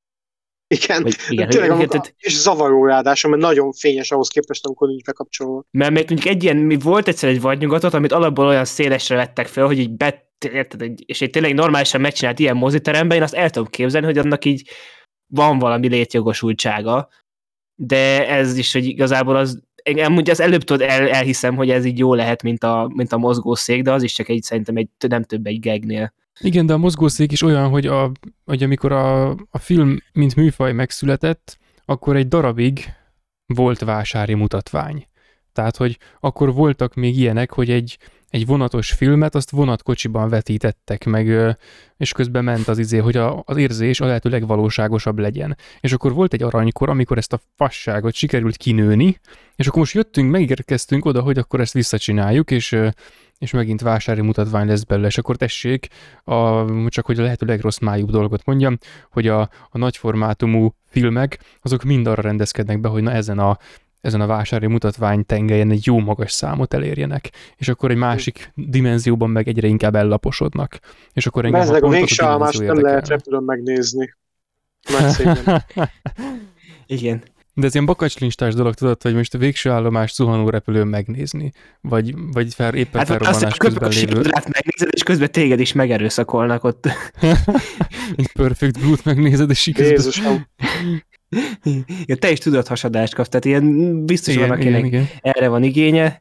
Igen, 0.72 1.02
Vagy, 1.02 1.16
igen, 1.28 1.48
Tényleg, 1.48 1.70
hogy, 1.70 1.78
amikor, 1.80 2.00
tehát- 2.00 2.14
és 2.18 2.36
zavaró 2.36 2.84
ráadásul, 2.84 3.30
mert 3.30 3.42
nagyon 3.42 3.72
fényes 3.72 4.10
ahhoz 4.10 4.28
képest, 4.28 4.66
amikor 4.66 4.88
nincs 4.88 5.04
bekapcsolva. 5.04 5.64
Mert 5.70 5.90
még 5.90 6.04
mondjuk 6.08 6.34
egy 6.34 6.42
ilyen, 6.42 6.56
mi 6.56 6.76
volt 6.76 7.08
egyszer 7.08 7.28
egy 7.28 7.40
vadnyugatot, 7.40 7.94
amit 7.94 8.12
alapból 8.12 8.46
olyan 8.46 8.64
szélesre 8.64 9.16
vettek 9.16 9.46
fel, 9.46 9.66
hogy 9.66 9.78
így 9.78 9.90
bet, 9.90 10.30
érted, 10.52 10.94
és 11.06 11.20
egy 11.20 11.30
tényleg 11.30 11.54
normálisan 11.54 12.00
megcsinált 12.00 12.38
ilyen 12.38 12.56
moziteremben, 12.56 13.16
én 13.16 13.22
azt 13.22 13.34
el 13.34 13.50
tudom 13.50 13.68
képzelni, 13.68 14.06
hogy 14.06 14.18
annak 14.18 14.44
így 14.44 14.68
van 15.26 15.58
valami 15.58 15.88
létjogosultsága, 15.88 17.08
de 17.74 18.28
ez 18.28 18.56
is, 18.56 18.72
hogy 18.72 18.84
igazából 18.84 19.36
az, 19.36 19.62
ugye 20.08 20.32
az 20.32 20.40
előbb 20.40 20.62
tudod, 20.62 20.88
el, 20.88 21.08
elhiszem, 21.08 21.56
hogy 21.56 21.70
ez 21.70 21.84
így 21.84 21.98
jó 21.98 22.14
lehet, 22.14 22.42
mint 22.42 22.64
a, 22.64 22.90
mint 22.94 23.12
a 23.12 23.18
mozgószék, 23.18 23.82
de 23.82 23.92
az 23.92 24.02
is 24.02 24.12
csak 24.12 24.28
egy, 24.28 24.42
szerintem 24.42 24.76
egy, 24.76 24.88
nem 25.08 25.22
több 25.22 25.46
egy 25.46 25.60
gegnél. 25.60 26.14
Igen, 26.40 26.66
de 26.66 26.72
a 26.72 26.78
mozgószék 26.78 27.32
is 27.32 27.42
olyan, 27.42 27.68
hogy, 27.68 27.86
a, 27.86 28.12
hogy 28.44 28.62
amikor 28.62 28.92
a, 28.92 29.30
a 29.30 29.58
film, 29.58 29.96
mint 30.12 30.36
műfaj 30.36 30.72
megszületett, 30.72 31.58
akkor 31.84 32.16
egy 32.16 32.28
darabig 32.28 32.84
volt 33.46 33.80
vásári 33.80 34.34
mutatvány. 34.34 35.06
Tehát, 35.52 35.76
hogy 35.76 35.98
akkor 36.20 36.54
voltak 36.54 36.94
még 36.94 37.18
ilyenek, 37.18 37.52
hogy 37.52 37.70
egy, 37.70 37.98
egy 38.32 38.46
vonatos 38.46 38.92
filmet, 38.92 39.34
azt 39.34 39.50
vonatkocsiban 39.50 40.28
vetítettek 40.28 41.04
meg, 41.04 41.56
és 41.96 42.12
közben 42.12 42.44
ment 42.44 42.68
az 42.68 42.78
izé, 42.78 42.98
hogy 42.98 43.16
a, 43.16 43.42
az 43.46 43.56
érzés 43.56 44.00
a 44.00 44.06
lehető 44.06 44.30
legvalóságosabb 44.30 45.18
legyen. 45.18 45.56
És 45.80 45.92
akkor 45.92 46.12
volt 46.12 46.32
egy 46.32 46.42
aranykor, 46.42 46.88
amikor 46.88 47.18
ezt 47.18 47.32
a 47.32 47.40
fasságot 47.56 48.14
sikerült 48.14 48.56
kinőni, 48.56 49.20
és 49.56 49.66
akkor 49.66 49.78
most 49.78 49.94
jöttünk, 49.94 50.30
megérkeztünk 50.30 51.04
oda, 51.04 51.20
hogy 51.20 51.38
akkor 51.38 51.60
ezt 51.60 51.72
visszacsináljuk, 51.72 52.50
és 52.50 52.78
és 53.38 53.50
megint 53.50 53.80
vásári 53.80 54.20
mutatvány 54.20 54.66
lesz 54.66 54.82
belőle, 54.82 55.06
és 55.06 55.18
akkor 55.18 55.36
tessék, 55.36 55.88
a, 56.24 56.64
csak 56.88 57.06
hogy 57.06 57.18
a 57.18 57.22
lehető 57.22 57.46
legrossz 57.46 57.78
májú 57.78 58.06
dolgot 58.06 58.44
mondjam, 58.44 58.78
hogy 59.10 59.28
a, 59.28 59.40
a 59.70 59.78
nagyformátumú 59.78 60.74
filmek, 60.86 61.38
azok 61.60 61.82
mind 61.82 62.06
arra 62.06 62.22
rendezkednek 62.22 62.80
be, 62.80 62.88
hogy 62.88 63.02
na 63.02 63.12
ezen 63.12 63.38
a 63.38 63.58
ezen 64.02 64.20
a 64.20 64.26
vásári 64.26 64.66
mutatvány 64.66 65.26
tengelyen 65.26 65.70
egy 65.70 65.86
jó 65.86 65.98
magas 65.98 66.32
számot 66.32 66.74
elérjenek, 66.74 67.30
és 67.56 67.68
akkor 67.68 67.90
egy 67.90 67.96
másik 67.96 68.52
dimenzióban 68.54 69.30
meg 69.30 69.48
egyre 69.48 69.66
inkább 69.66 69.94
ellaposodnak. 69.94 70.78
És 71.12 71.26
akkor 71.26 71.44
engem 71.44 71.60
Ezek 71.60 71.82
a 71.82 71.88
végsálmást 71.88 72.60
nem 72.60 72.80
lehet 72.80 73.08
repülőn 73.08 73.42
megnézni. 73.42 74.14
Igen. 76.86 77.22
De 77.54 77.66
ez 77.66 77.74
ilyen 77.74 77.86
bakacslinstás 77.86 78.54
dolog, 78.54 78.74
tudod, 78.74 79.02
hogy 79.02 79.14
most 79.14 79.34
a 79.34 79.38
végső 79.38 79.70
állomás 79.70 80.14
zuhanó 80.14 80.48
repülőn 80.48 80.86
megnézni, 80.86 81.52
vagy, 81.80 82.14
vagy 82.32 82.54
fel, 82.54 82.74
éppen 82.74 82.98
hát 82.98 83.06
felrobbanás 83.06 83.42
azt, 83.42 83.56
közben 83.56 83.90
lévő. 83.90 84.20
megnézed, 84.32 84.88
és 84.90 85.02
közben 85.02 85.30
téged 85.30 85.60
is 85.60 85.72
megerőszakolnak 85.72 86.64
ott. 86.64 86.88
Egy 88.16 88.32
perfect 88.32 88.78
blue 88.78 88.96
megnézed, 89.04 89.50
és 89.50 89.66
Jézusom. 89.66 90.46
Ja, 92.06 92.16
te 92.16 92.30
is 92.30 92.38
tudod 92.38 92.66
hasadást 92.66 93.14
kapsz, 93.14 93.28
tehát 93.28 93.44
ilyen 93.44 94.04
biztos 94.04 94.34
igen, 94.34 94.48
van, 94.48 94.56
akinek 94.56 94.84
igen, 94.84 95.00
igen. 95.00 95.06
erre 95.20 95.48
van 95.48 95.62
igénye. 95.62 96.20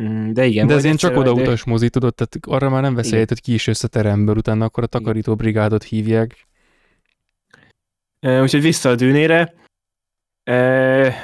Mm, 0.00 0.32
de 0.32 0.46
igen. 0.46 0.66
De 0.66 0.74
ez 0.74 0.84
ilyen 0.84 0.96
csak 0.96 1.16
oda 1.16 1.32
de... 1.32 1.56
mozi, 1.66 1.88
tudod, 1.88 2.14
tehát 2.14 2.38
arra 2.46 2.70
már 2.70 2.82
nem 2.82 2.94
veszélyt, 2.94 3.28
hogy 3.28 3.40
ki 3.40 3.52
is 3.52 3.66
jössz 3.66 3.82
a 3.82 3.88
teremből, 3.88 4.36
utána 4.36 4.64
akkor 4.64 4.82
a 4.82 4.86
takarító 4.86 5.34
brigádot 5.34 5.84
hívják. 5.84 6.48
Úgyhogy 8.20 8.60
vissza 8.60 8.88
a 8.88 8.94
dűnére. 8.94 9.54
E, 10.44 11.14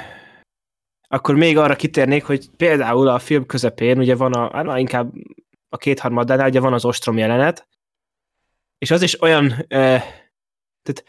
akkor 1.07 1.35
még 1.35 1.57
arra 1.57 1.75
kitérnék, 1.75 2.23
hogy 2.23 2.49
például 2.57 3.07
a 3.07 3.19
film 3.19 3.45
közepén 3.45 3.97
ugye 3.97 4.15
van 4.15 4.33
a, 4.33 4.55
hát 4.55 4.79
inkább 4.79 5.13
a 5.69 5.77
kétharmadánál 5.77 6.47
ugye 6.47 6.59
van 6.59 6.73
az 6.73 6.85
ostrom 6.85 7.17
jelenet, 7.17 7.67
és 8.77 8.91
az 8.91 9.01
is 9.01 9.21
olyan, 9.21 9.51
e, 9.67 10.03
tehát 10.83 11.03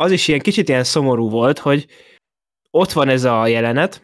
az 0.00 0.10
is 0.10 0.28
ilyen 0.28 0.40
kicsit 0.40 0.68
ilyen 0.68 0.84
szomorú 0.84 1.30
volt, 1.30 1.58
hogy 1.58 1.86
ott 2.70 2.92
van 2.92 3.08
ez 3.08 3.24
a 3.24 3.46
jelenet, 3.46 4.02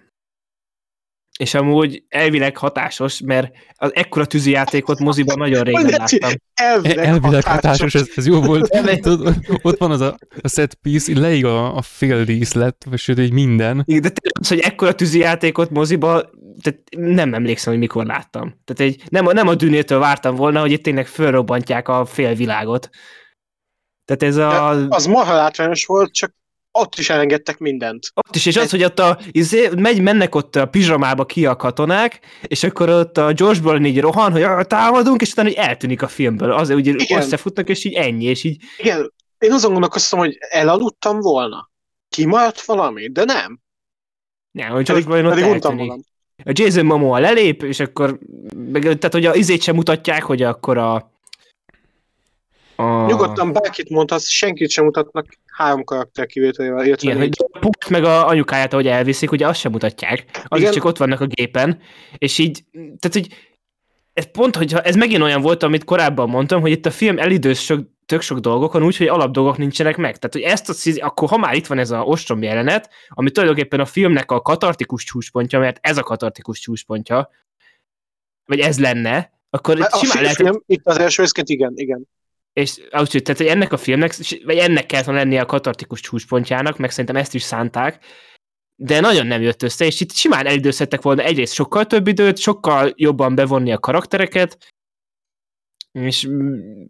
és 1.38 1.54
amúgy 1.54 2.02
elvileg 2.08 2.56
hatásos, 2.56 3.20
mert 3.20 3.52
az 3.74 3.94
ekkora 3.94 4.26
tűzijátékot 4.26 4.98
moziban 4.98 5.38
nagyon 5.38 5.62
régen 5.62 5.86
láttam. 5.86 6.30
Elvileg, 6.54 7.06
elvileg 7.06 7.44
hatásos, 7.44 7.54
hatásos 7.54 7.94
ez, 7.94 8.08
ez 8.16 8.26
jó 8.26 8.40
volt. 8.40 8.80
ott 9.62 9.78
van 9.78 9.90
az 9.90 10.00
a, 10.00 10.16
a 10.40 10.48
set 10.48 10.74
piece, 10.74 11.18
leig 11.18 11.44
a, 11.44 11.76
a 11.76 11.82
fél 11.82 12.24
díszlet, 12.24 12.86
vagy 12.90 12.98
sőt, 12.98 13.18
egy 13.18 13.32
minden. 13.32 13.82
Igen, 13.84 14.02
de 14.02 14.10
az, 14.40 14.48
hogy 14.48 14.58
ekkora 14.58 14.94
tűzijátékot 14.94 15.70
moziba, 15.70 16.30
tehát 16.62 16.80
nem 16.96 17.34
emlékszem, 17.34 17.72
hogy 17.72 17.82
mikor 17.82 18.06
láttam. 18.06 18.60
Tehát 18.64 18.92
egy, 18.92 19.02
nem, 19.08 19.24
nem 19.24 19.48
a 19.48 19.54
dűnétől 19.54 19.98
vártam 19.98 20.34
volna, 20.34 20.60
hogy 20.60 20.72
itt 20.72 20.82
tényleg 20.82 21.06
fölrobbantják 21.06 21.88
a 21.88 22.04
félvilágot. 22.04 22.90
Tehát 24.06 24.22
ez 24.22 24.36
a... 24.36 24.70
Az 24.88 25.06
marha 25.06 25.34
látványos 25.34 25.86
volt, 25.86 26.12
csak 26.12 26.34
ott 26.78 26.94
is 26.98 27.10
elengedtek 27.10 27.58
mindent. 27.58 28.10
Ott 28.14 28.34
is, 28.34 28.46
és 28.46 28.56
az, 28.56 28.70
hogy 28.70 28.84
ott 28.84 28.98
a, 28.98 29.18
izé, 29.30 29.68
megy, 29.76 30.00
mennek 30.02 30.34
ott 30.34 30.56
a 30.56 30.66
pizsamába 30.66 31.24
ki 31.26 31.46
a 31.46 31.56
katonák, 31.56 32.20
és 32.42 32.62
akkor 32.62 32.88
ott 32.88 33.18
a 33.18 33.32
George 33.32 33.60
Brolin 33.60 33.84
így 33.84 34.00
rohan, 34.00 34.32
hogy 34.32 34.66
támadunk, 34.66 35.20
és 35.20 35.30
utána 35.30 35.48
hogy 35.48 35.56
eltűnik 35.56 36.02
a 36.02 36.08
filmből. 36.08 36.52
Azért 36.52 36.78
úgy 36.78 36.86
Igen. 36.86 37.20
összefutnak, 37.20 37.68
és 37.68 37.84
így 37.84 37.94
ennyi, 37.94 38.24
és 38.24 38.44
így... 38.44 38.62
Igen, 38.76 39.12
én 39.38 39.52
azon 39.52 39.72
gondolkoztam, 39.72 40.18
hogy 40.18 40.36
elaludtam 40.50 41.20
volna. 41.20 41.70
Kimaradt 42.08 42.64
valami, 42.64 43.08
de 43.08 43.24
nem. 43.24 43.60
Nem, 44.50 44.70
hogy 44.70 44.84
George 44.84 45.04
Brolin 45.04 45.24
ott 45.24 45.38
eltűnik. 45.38 45.92
A 46.44 46.52
Jason 46.52 46.86
Momoa 46.86 47.18
lelép, 47.18 47.62
és 47.62 47.80
akkor, 47.80 48.18
tehát 48.72 49.12
hogy 49.12 49.26
a 49.26 49.34
izét 49.34 49.62
sem 49.62 49.74
mutatják, 49.74 50.22
hogy 50.22 50.42
akkor 50.42 50.78
a 50.78 51.10
a... 52.76 53.06
Nyugodtan 53.06 53.52
bárkit 53.52 53.90
mondhatsz, 53.90 54.28
senkit 54.28 54.70
sem 54.70 54.84
mutatnak 54.84 55.26
három 55.46 55.84
karakter 55.84 56.26
kivételével. 56.26 56.86
Igen, 56.86 57.16
hogy 57.16 57.36
Pult 57.60 57.88
meg 57.88 58.04
a 58.04 58.26
anyukáját, 58.26 58.72
ahogy 58.72 58.86
elviszik, 58.86 59.30
ugye 59.30 59.46
azt 59.46 59.60
sem 59.60 59.72
mutatják. 59.72 60.44
Az 60.44 60.60
Igen. 60.60 60.72
csak 60.72 60.84
ott 60.84 60.96
vannak 60.96 61.20
a 61.20 61.26
gépen, 61.26 61.80
és 62.18 62.38
így, 62.38 62.64
tehát 62.72 63.12
hogy 63.12 63.28
ez 64.12 64.30
pont, 64.30 64.56
hogyha 64.56 64.80
ez 64.80 64.96
megint 64.96 65.22
olyan 65.22 65.40
volt, 65.40 65.62
amit 65.62 65.84
korábban 65.84 66.28
mondtam, 66.28 66.60
hogy 66.60 66.70
itt 66.70 66.86
a 66.86 66.90
film 66.90 67.18
elidőz 67.18 67.58
sok, 67.58 67.80
tök 68.06 68.20
sok 68.20 68.38
dolgokon 68.38 68.82
úgy, 68.82 68.96
hogy 68.96 69.06
alapdolgok 69.06 69.58
nincsenek 69.58 69.96
meg. 69.96 70.16
Tehát, 70.16 70.32
hogy 70.32 70.42
ezt 70.42 70.68
a 70.68 71.04
akkor 71.04 71.28
ha 71.28 71.36
már 71.36 71.54
itt 71.54 71.66
van 71.66 71.78
ez 71.78 71.90
a 71.90 72.00
ostrom 72.00 72.42
jelenet, 72.42 72.90
ami 73.08 73.30
tulajdonképpen 73.30 73.80
a 73.80 73.84
filmnek 73.84 74.30
a 74.30 74.40
katartikus 74.40 75.04
csúcspontja, 75.04 75.58
mert 75.58 75.78
ez 75.80 75.96
a 75.96 76.02
katartikus 76.02 76.58
csúcspontja, 76.58 77.30
vagy 78.44 78.58
ez 78.58 78.80
lenne, 78.80 79.32
akkor 79.50 79.80
a 79.80 79.96
simán 79.96 80.22
lehet... 80.22 80.36
Film, 80.36 80.62
itt 80.66 80.86
az 80.86 80.98
első 80.98 81.22
részként 81.22 81.48
igen, 81.48 81.72
igen 81.74 82.08
és 82.60 82.78
úgy, 82.78 83.22
tehát, 83.22 83.36
hogy 83.36 83.46
ennek 83.46 83.72
a 83.72 83.76
filmnek, 83.76 84.14
vagy 84.44 84.56
ennek 84.56 84.86
kellett 84.86 85.06
lennie 85.06 85.40
a 85.40 85.46
katartikus 85.46 86.00
csúcspontjának, 86.00 86.78
meg 86.78 86.90
szerintem 86.90 87.16
ezt 87.16 87.34
is 87.34 87.42
szánták, 87.42 88.04
de 88.76 89.00
nagyon 89.00 89.26
nem 89.26 89.42
jött 89.42 89.62
össze, 89.62 89.84
és 89.84 90.00
itt 90.00 90.12
simán 90.12 90.46
elidőzhettek 90.46 91.02
volna 91.02 91.22
egyrészt 91.22 91.52
sokkal 91.52 91.86
több 91.86 92.06
időt, 92.06 92.38
sokkal 92.38 92.92
jobban 92.94 93.34
bevonni 93.34 93.72
a 93.72 93.78
karaktereket, 93.78 94.74
és 95.92 96.28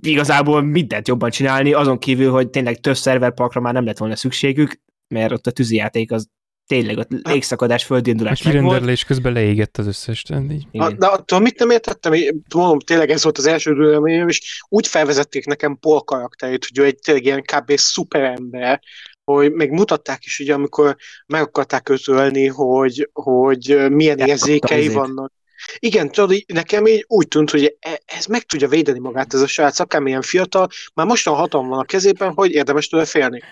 igazából 0.00 0.62
mindent 0.62 1.08
jobban 1.08 1.30
csinálni, 1.30 1.72
azon 1.72 1.98
kívül, 1.98 2.30
hogy 2.30 2.50
tényleg 2.50 2.80
több 2.80 2.96
szerverparkra 2.96 3.60
már 3.60 3.72
nem 3.72 3.84
lett 3.84 3.98
volna 3.98 4.16
szükségük, 4.16 4.80
mert 5.14 5.32
ott 5.32 5.46
a 5.46 5.50
tűzijáték 5.50 6.12
az 6.12 6.28
tényleg 6.66 6.98
a 6.98 7.06
légszakadás, 7.22 7.84
földindulás 7.84 8.40
A 8.40 8.50
kirenderlés 8.50 9.04
közben 9.04 9.32
leégett 9.32 9.76
az 9.76 9.86
összes. 9.86 10.24
A, 10.72 10.90
de 10.90 11.06
attól 11.06 11.40
mit 11.40 11.58
nem 11.58 11.70
értettem, 11.70 12.12
mondom, 12.54 12.78
tényleg 12.78 13.10
ez 13.10 13.22
volt 13.22 13.38
az 13.38 13.46
első 13.46 13.74
dőleményem, 13.74 14.28
és 14.28 14.62
úgy 14.68 14.86
felvezették 14.86 15.46
nekem 15.46 15.78
Paul 15.78 16.00
karakterét, 16.00 16.66
hogy 16.68 16.78
ő 16.78 16.84
egy 16.84 16.98
tényleg 17.04 17.24
ilyen 17.24 17.42
kb. 17.42 17.76
szuperember, 17.76 18.80
hogy 19.24 19.52
még 19.52 19.70
mutatták 19.70 20.24
is, 20.24 20.38
ugye, 20.38 20.54
amikor 20.54 20.96
meg 21.26 21.42
akarták 21.42 21.88
ötölni, 21.88 22.46
hogy, 22.46 23.10
hogy 23.12 23.86
milyen 23.90 24.18
ja, 24.18 24.26
érzékei 24.26 24.88
vannak. 24.88 25.32
Igen, 25.78 26.10
tudod, 26.10 26.44
nekem 26.46 26.86
így 26.86 27.04
úgy 27.08 27.28
tűnt, 27.28 27.50
hogy 27.50 27.76
e, 27.80 28.00
ez 28.04 28.26
meg 28.26 28.42
tudja 28.42 28.68
védeni 28.68 28.98
magát 28.98 29.34
ez 29.34 29.40
a 29.40 29.46
srác, 29.46 29.78
akármilyen 29.78 30.22
fiatal, 30.22 30.68
már 30.94 31.06
mostan 31.06 31.34
hatalom 31.34 31.68
van 31.68 31.78
a 31.78 31.84
kezében, 31.84 32.32
hogy 32.32 32.50
érdemes 32.50 32.88
tőle 32.88 33.04
félni. 33.04 33.42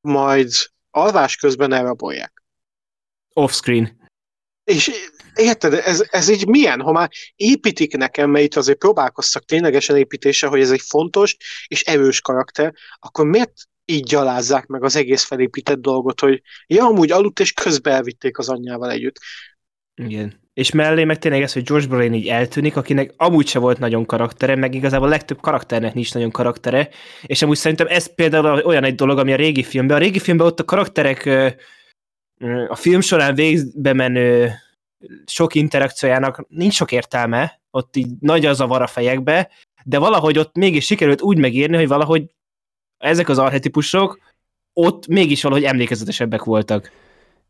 Majd 0.00 0.50
alvás 0.90 1.36
közben 1.36 1.72
elrabolják 1.72 2.41
off-screen. 3.32 4.00
És 4.64 4.90
érted, 5.34 5.72
ez, 5.72 6.04
ez 6.10 6.28
így 6.28 6.46
milyen, 6.46 6.80
ha 6.80 6.92
már 6.92 7.10
építik 7.36 7.96
nekem, 7.96 8.30
mert 8.30 8.44
itt 8.44 8.56
azért 8.56 8.78
próbálkoztak 8.78 9.44
ténylegesen 9.44 9.96
építése, 9.96 10.46
hogy 10.46 10.60
ez 10.60 10.70
egy 10.70 10.82
fontos 10.86 11.36
és 11.66 11.82
erős 11.82 12.20
karakter, 12.20 12.72
akkor 12.98 13.26
miért 13.26 13.52
így 13.84 14.04
gyalázzák 14.04 14.66
meg 14.66 14.84
az 14.84 14.96
egész 14.96 15.22
felépített 15.22 15.80
dolgot, 15.80 16.20
hogy 16.20 16.42
ja, 16.66 16.84
amúgy 16.84 17.10
aludt, 17.10 17.40
és 17.40 17.52
közben 17.52 17.94
elvitték 17.94 18.38
az 18.38 18.48
anyjával 18.48 18.90
együtt. 18.90 19.16
Igen. 19.94 20.40
És 20.54 20.70
mellé 20.70 21.04
meg 21.04 21.18
tényleg 21.18 21.42
ez, 21.42 21.52
hogy 21.52 21.62
George 21.62 21.86
Brolin 21.86 22.14
így 22.14 22.28
eltűnik, 22.28 22.76
akinek 22.76 23.14
amúgy 23.16 23.46
se 23.46 23.58
volt 23.58 23.78
nagyon 23.78 24.06
karaktere, 24.06 24.56
meg 24.56 24.74
igazából 24.74 25.06
a 25.06 25.10
legtöbb 25.10 25.40
karakternek 25.40 25.94
nincs 25.94 26.14
nagyon 26.14 26.30
karaktere, 26.30 26.88
és 27.22 27.42
amúgy 27.42 27.56
szerintem 27.56 27.86
ez 27.86 28.14
például 28.14 28.60
olyan 28.64 28.84
egy 28.84 28.94
dolog, 28.94 29.18
ami 29.18 29.32
a 29.32 29.36
régi 29.36 29.62
filmben, 29.62 29.96
a 29.96 30.00
régi 30.00 30.18
filmben 30.18 30.46
ott 30.46 30.60
a 30.60 30.64
karakterek 30.64 31.24
a 32.68 32.76
film 32.76 33.00
során 33.00 33.34
végbe 33.34 33.92
menő 33.92 34.52
sok 35.26 35.54
interakciójának 35.54 36.46
nincs 36.48 36.74
sok 36.74 36.92
értelme, 36.92 37.60
ott 37.70 37.96
így 37.96 38.08
nagy 38.20 38.46
az 38.46 38.60
a 38.60 38.66
var 38.66 38.82
a 38.82 38.86
fejekbe, 38.86 39.50
de 39.84 39.98
valahogy 39.98 40.38
ott 40.38 40.56
mégis 40.56 40.84
sikerült 40.84 41.22
úgy 41.22 41.38
megírni, 41.38 41.76
hogy 41.76 41.88
valahogy 41.88 42.24
ezek 42.98 43.28
az 43.28 43.38
arhetipusok 43.38 44.18
ott 44.72 45.06
mégis 45.06 45.42
valahogy 45.42 45.64
emlékezetesebbek 45.64 46.44
voltak. 46.44 46.90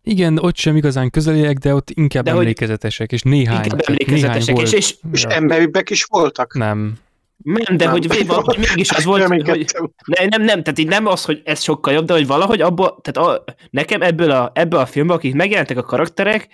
Igen, 0.02 0.38
ott 0.38 0.56
sem 0.56 0.76
igazán 0.76 1.10
közeliek, 1.10 1.58
de 1.58 1.74
ott 1.74 1.90
inkább 1.90 2.24
de 2.24 2.30
emlékezetesek, 2.30 3.12
és 3.12 3.22
néhány. 3.22 3.64
Inkább 3.64 3.80
emlékezetesek, 3.86 4.54
néhány 4.54 4.54
volt. 4.54 4.72
és, 4.72 4.72
és, 4.72 4.96
és 5.12 5.22
emberibbek 5.22 5.90
is 5.90 6.04
voltak? 6.04 6.54
Nem. 6.54 6.98
Nem, 7.42 7.76
de 7.76 7.84
nem. 7.84 7.92
hogy 7.92 8.26
valahogy 8.26 8.58
mégis 8.58 8.90
az 8.90 9.04
volt, 9.04 9.28
nem, 9.28 9.44
hogy 9.44 9.64
nem, 10.04 10.28
nem, 10.28 10.42
nem, 10.42 10.62
tehát 10.62 10.78
így 10.78 10.88
nem 10.88 11.06
az, 11.06 11.24
hogy 11.24 11.42
ez 11.44 11.62
sokkal 11.62 11.92
jobb, 11.92 12.04
de 12.04 12.12
hogy 12.12 12.26
valahogy 12.26 12.60
abból, 12.60 13.00
tehát 13.02 13.30
a, 13.30 13.44
nekem 13.70 14.02
ebből 14.02 14.30
a, 14.30 14.50
ebből 14.54 14.80
a 14.80 14.86
filmből, 14.86 15.16
akik 15.16 15.34
megjelentek 15.34 15.76
a 15.76 15.82
karakterek, 15.82 16.48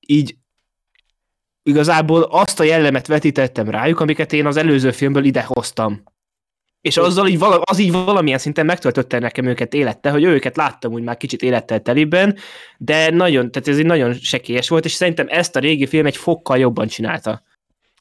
így 0.00 0.36
igazából 1.62 2.22
azt 2.22 2.60
a 2.60 2.64
jellemet 2.64 3.06
vetítettem 3.06 3.70
rájuk, 3.70 4.00
amiket 4.00 4.32
én 4.32 4.46
az 4.46 4.56
előző 4.56 4.90
filmből 4.90 5.24
ide 5.24 5.42
hoztam. 5.42 6.02
És 6.80 6.96
azzal 6.96 7.28
így 7.28 7.38
vala, 7.38 7.60
az 7.60 7.78
így 7.78 7.92
valamilyen 7.92 8.38
szinten 8.38 8.66
megtöltötte 8.66 9.18
nekem 9.18 9.44
őket 9.44 9.74
élettel, 9.74 10.12
hogy 10.12 10.24
őket 10.24 10.56
láttam 10.56 10.92
úgy 10.92 11.02
már 11.02 11.16
kicsit 11.16 11.42
élettel 11.42 11.80
teliben, 11.80 12.36
de 12.78 13.10
nagyon, 13.10 13.50
tehát 13.50 13.68
ez 13.68 13.78
egy 13.78 13.86
nagyon 13.86 14.14
sekélyes 14.14 14.68
volt, 14.68 14.84
és 14.84 14.92
szerintem 14.92 15.26
ezt 15.28 15.56
a 15.56 15.60
régi 15.60 15.86
film 15.86 16.06
egy 16.06 16.16
fokkal 16.16 16.58
jobban 16.58 16.86
csinálta. 16.86 17.42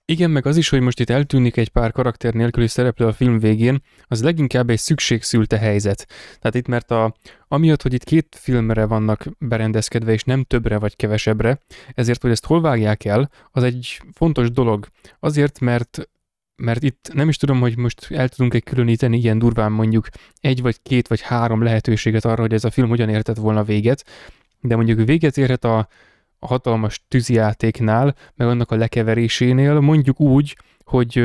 Igen, 0.10 0.32
meg 0.32 0.46
az 0.46 0.58
is, 0.58 0.70
hogy 0.70 0.82
most 0.82 1.00
itt 1.00 1.10
eltűnik 1.10 1.58
egy 1.58 1.70
pár 1.70 1.92
karakter 1.92 2.34
nélküli 2.34 2.68
szereplő 2.68 3.06
a 3.06 3.14
film 3.14 3.40
végén, 3.40 3.82
az 4.08 4.24
leginkább 4.24 4.70
egy 4.70 4.80
szükségszülte 4.80 5.58
helyzet. 5.58 6.08
Tehát 6.40 6.56
itt, 6.56 6.68
mert 6.68 6.92
a, 6.92 7.16
amiatt, 7.48 7.82
hogy 7.82 7.94
itt 7.94 8.04
két 8.04 8.38
filmre 8.40 8.86
vannak 8.86 9.26
berendezkedve, 9.38 10.12
és 10.12 10.24
nem 10.24 10.44
többre 10.44 10.78
vagy 10.78 10.96
kevesebbre, 10.96 11.60
ezért, 11.94 12.22
hogy 12.22 12.32
ezt 12.32 12.46
hol 12.46 12.62
vágják 12.62 13.06
el, 13.06 13.30
az 13.52 13.64
egy 13.64 14.02
fontos 14.14 14.52
dolog. 14.52 14.88
Azért, 15.20 15.60
mert 15.60 16.10
mert 16.56 16.84
itt 16.84 17.10
nem 17.14 17.30
is 17.30 17.38
tudom, 17.38 17.60
hogy 17.60 17.78
most 17.78 18.12
el 18.12 18.30
tudunk 18.30 18.54
egy 18.54 18.64
különíteni 18.64 19.18
ilyen 19.18 19.40
durván 19.40 19.72
mondjuk 19.72 20.08
egy 20.40 20.62
vagy 20.62 20.82
két 20.82 21.08
vagy 21.08 21.22
három 21.22 21.64
lehetőséget 21.64 22.26
arra, 22.26 22.42
hogy 22.42 22.54
ez 22.54 22.64
a 22.64 22.72
film 22.72 22.90
hogyan 22.90 23.10
értett 23.10 23.38
volna 23.38 23.64
véget, 23.64 24.06
de 24.62 24.76
mondjuk 24.76 25.06
véget 25.06 25.38
érhet 25.38 25.64
a, 25.64 25.88
a 26.40 26.48
hatalmas 26.48 27.06
tűzijátéknál, 27.08 28.16
meg 28.36 28.48
annak 28.48 28.72
a 28.72 28.76
lekeverésénél, 28.76 29.80
mondjuk 29.80 30.20
úgy, 30.20 30.58
hogy 30.84 31.18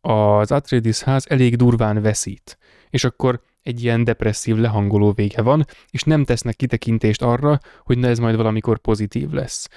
az 0.00 0.50
Atreides 0.52 1.02
ház 1.02 1.26
elég 1.28 1.56
durván 1.56 2.02
veszít. 2.02 2.58
És 2.90 3.04
akkor 3.04 3.40
egy 3.62 3.82
ilyen 3.82 4.04
depresszív, 4.04 4.56
lehangoló 4.56 5.12
vége 5.12 5.42
van, 5.42 5.64
és 5.90 6.02
nem 6.02 6.24
tesznek 6.24 6.56
kitekintést 6.56 7.22
arra, 7.22 7.58
hogy 7.82 7.98
na 7.98 8.08
ez 8.08 8.18
majd 8.18 8.36
valamikor 8.36 8.78
pozitív 8.78 9.30
lesz. 9.30 9.68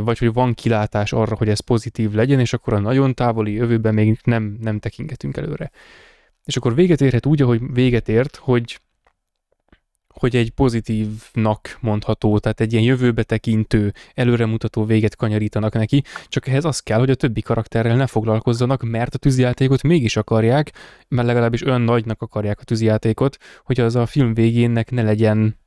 Vagy 0.00 0.18
hogy 0.18 0.32
van 0.32 0.54
kilátás 0.54 1.12
arra, 1.12 1.36
hogy 1.36 1.48
ez 1.48 1.60
pozitív 1.60 2.12
legyen, 2.12 2.40
és 2.40 2.52
akkor 2.52 2.72
a 2.72 2.78
nagyon 2.78 3.14
távoli 3.14 3.52
jövőben 3.52 3.94
még 3.94 4.18
nem, 4.24 4.56
nem 4.60 4.78
tekingetünk 4.78 5.36
előre. 5.36 5.70
És 6.44 6.56
akkor 6.56 6.74
véget 6.74 7.00
érhet 7.00 7.26
úgy, 7.26 7.42
ahogy 7.42 7.60
véget 7.72 8.08
ért, 8.08 8.36
hogy 8.36 8.80
hogy 10.12 10.36
egy 10.36 10.50
pozitívnak 10.50 11.78
mondható, 11.80 12.38
tehát 12.38 12.60
egy 12.60 12.72
ilyen 12.72 12.84
jövőbe 12.84 13.22
tekintő, 13.22 13.92
előremutató 14.14 14.84
véget 14.84 15.16
kanyarítanak 15.16 15.72
neki, 15.72 16.02
csak 16.28 16.46
ehhez 16.46 16.64
az 16.64 16.80
kell, 16.80 16.98
hogy 16.98 17.10
a 17.10 17.14
többi 17.14 17.40
karakterrel 17.40 17.96
ne 17.96 18.06
foglalkozzanak, 18.06 18.82
mert 18.82 19.14
a 19.14 19.18
tűzijátékot 19.18 19.82
mégis 19.82 20.16
akarják, 20.16 20.72
mert 21.08 21.26
legalábbis 21.26 21.64
olyan 21.64 21.80
nagynak 21.80 22.22
akarják 22.22 22.60
a 22.60 22.64
tűzijátékot, 22.64 23.36
hogy 23.64 23.80
az 23.80 23.96
a 23.96 24.06
film 24.06 24.34
végénnek 24.34 24.90
ne 24.90 25.02
legyen, 25.02 25.58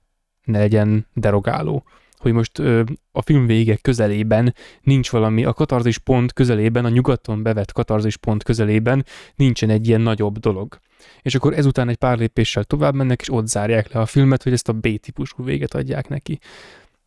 ne 0.43 0.58
legyen 0.58 1.08
derogáló 1.14 1.86
hogy 2.26 2.34
most 2.34 2.60
ö, 2.60 2.84
a 3.12 3.22
film 3.22 3.46
vége 3.46 3.76
közelében 3.76 4.54
nincs 4.82 5.10
valami, 5.10 5.46
a 5.46 5.54
katarzis 5.54 5.98
pont 5.98 6.34
közelében, 6.34 6.86
a 6.86 6.89
nyugaton 6.89 7.43
bevett 7.43 7.72
katarzis 7.72 8.18
pont 8.18 8.43
közelében 8.43 9.06
nincsen 9.36 9.70
egy 9.70 9.88
ilyen 9.88 10.02
nagyobb 10.02 10.38
dolog. 10.38 10.80
És 11.22 11.36
akkor 11.36 11.53
ezután 11.53 11.89
egy 11.89 11.95
pár 11.95 12.18
lépéssel 12.18 12.64
tovább 12.64 12.95
mennek, 12.95 13.22
és 13.22 13.32
ott 13.32 13.47
zárják 13.47 13.93
le 13.93 13.99
a 13.99 14.06
filmet, 14.06 14.43
hogy 14.43 14.53
ezt 14.53 14.70
a 14.70 14.74
B-típusú 14.74 15.43
véget 15.43 15.74
adják 15.74 16.08
neki. 16.08 16.39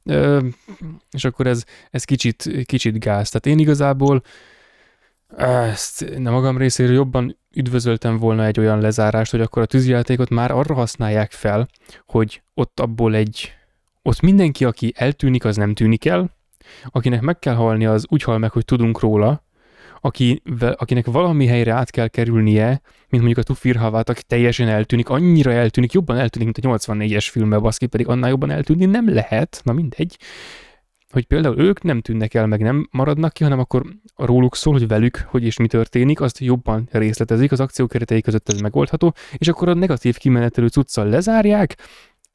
Ö, 0.05 0.47
és 1.11 1.25
akkor 1.25 1.47
ez, 1.47 1.65
ez 1.91 2.05
kicsit, 2.05 2.51
kicsit 2.65 2.99
gáz. 2.99 3.31
Tehát 3.31 3.47
én 3.47 3.59
igazából 3.59 4.23
ezt 5.37 6.19
nem 6.19 6.33
magam 6.33 6.59
részéről 6.59 6.95
jobban 6.95 7.37
üdvözöltem 7.55 8.19
volna 8.19 8.45
egy 8.45 8.59
olyan 8.59 8.81
lezárást, 8.81 9.31
hogy 9.31 9.41
akkor 9.41 9.63
a 9.63 9.67
tűzjátékot 9.67 10.29
már 10.29 10.51
arra 10.51 10.75
használják 10.75 11.33
fel, 11.33 11.69
hogy 12.07 12.43
ott 12.55 12.81
abból 12.81 13.15
egy 13.15 13.53
ott 14.03 14.21
mindenki, 14.21 14.65
aki 14.65 14.93
eltűnik, 14.97 15.45
az 15.45 15.57
nem 15.57 15.75
tűnik 15.75 16.05
el, 16.05 16.31
akinek 16.85 17.21
meg 17.21 17.39
kell 17.39 17.55
halni, 17.55 17.87
az 17.87 18.07
úgy 18.09 18.23
hal 18.23 18.39
meg, 18.39 18.51
hogy 18.51 18.65
tudunk 18.65 19.01
róla, 19.01 19.43
aki, 20.01 20.43
akinek 20.77 21.07
valami 21.07 21.47
helyre 21.47 21.73
át 21.73 21.91
kell 21.91 22.09
kerülnie, 22.09 22.81
mint 23.09 23.25
mondjuk 23.25 23.39
a 23.39 23.43
Tufirhavát, 23.43 24.09
aki 24.09 24.23
teljesen 24.27 24.69
eltűnik, 24.69 25.09
annyira 25.09 25.53
eltűnik, 25.53 25.93
jobban 25.93 26.17
eltűnik, 26.17 26.57
mint 26.57 26.67
a 26.67 26.93
84-es 26.93 27.29
filmben, 27.31 27.63
baszki, 27.63 27.87
pedig 27.87 28.09
annál 28.09 28.31
jobban 28.31 28.51
eltűnni 28.51 28.85
nem 28.85 29.15
lehet, 29.15 29.61
na 29.65 29.73
mindegy, 29.73 30.17
hogy 31.11 31.27
például 31.27 31.59
ők 31.59 31.83
nem 31.83 32.01
tűnnek 32.01 32.35
el, 32.35 32.47
meg 32.47 32.61
nem 32.61 32.89
maradnak 32.91 33.33
ki, 33.33 33.43
hanem 33.43 33.59
akkor 33.59 33.83
róluk 34.17 34.57
szól, 34.57 34.73
hogy 34.73 34.89
velük, 34.89 35.17
hogy 35.27 35.45
és 35.45 35.57
mi 35.57 35.67
történik, 35.67 36.21
azt 36.21 36.39
jobban 36.39 36.89
részletezik, 36.91 37.53
az 37.53 37.61
akció 37.61 37.87
keretei 37.87 38.21
között 38.21 38.49
ez 38.49 38.61
megoldható, 38.61 39.15
és 39.37 39.49
akkor 39.49 39.69
a 39.69 39.75
negatív 39.75 40.17
kimenetelő 40.17 40.67
cuccal 40.67 41.09
lezárják, 41.09 41.77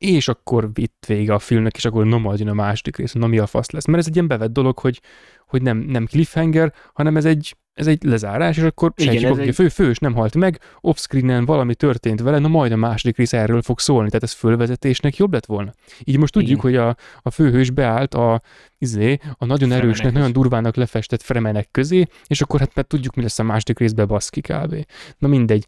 és 0.04 0.28
akkor 0.28 0.70
itt 0.74 1.04
vége 1.08 1.34
a 1.34 1.40
filmnek, 1.40 1.76
és 1.76 1.86
akkor 1.86 2.06
majd 2.06 2.40
jön 2.40 2.48
a 2.48 2.54
második 2.54 2.98
rész, 2.98 3.14
na 3.14 3.28
mi 3.28 3.38
a 3.38 3.46
fasz 3.46 3.72
lesz. 3.72 3.86
Mert 3.86 4.00
ez 4.00 4.08
egy 4.08 4.16
ilyen 4.16 4.28
bevett 4.28 4.52
dolog, 4.52 4.80
hogy, 4.80 5.02
hogy 5.48 5.62
nem, 5.62 5.78
nem 5.78 6.06
cliffhanger, 6.06 6.74
hanem 6.94 7.18
ez 7.18 7.26
egy, 7.26 7.56
ez 7.74 7.88
egy 7.88 8.04
lezárás, 8.04 8.58
és 8.58 8.64
akkor 8.64 8.94
Igen, 8.96 9.34
hogy 9.36 9.48
egy... 9.48 9.56
fő, 9.56 9.70
fős 9.70 9.98
nem 9.98 10.14
halt 10.14 10.36
meg, 10.36 10.60
offscreenen 10.82 11.46
valami 11.46 11.76
történt 11.76 12.22
vele, 12.22 12.40
na 12.40 12.48
majd 12.48 12.72
a 12.72 12.76
második 12.76 13.18
rész 13.18 13.34
erről 13.34 13.62
fog 13.62 13.80
szólni, 13.80 14.08
tehát 14.08 14.24
ez 14.24 14.32
fölvezetésnek 14.32 15.18
jobb 15.18 15.34
lett 15.34 15.46
volna. 15.46 15.74
Így 16.04 16.18
most 16.18 16.34
tudjuk, 16.34 16.64
Igen. 16.64 16.72
hogy 16.72 16.76
a, 16.76 16.96
a 17.22 17.30
főhős 17.30 17.70
beállt 17.70 18.14
a, 18.14 18.42
izé, 18.78 19.18
a 19.38 19.46
nagyon 19.46 19.58
Fremenek 19.58 19.84
erősnek, 19.84 20.12
is. 20.12 20.18
nagyon 20.18 20.32
durvának 20.32 20.76
lefestett 20.76 21.22
fremenek 21.22 21.72
közé, 21.72 22.06
és 22.28 22.42
akkor 22.42 22.60
hát 22.60 22.76
mert 22.76 22.88
tudjuk, 22.88 23.16
mi 23.16 23.22
lesz 23.22 23.40
a 23.40 23.44
második 23.44 23.80
részbe 23.80 24.06
baszki 24.06 24.42
kb. 24.42 24.86
Na 25.18 25.28
mindegy 25.28 25.66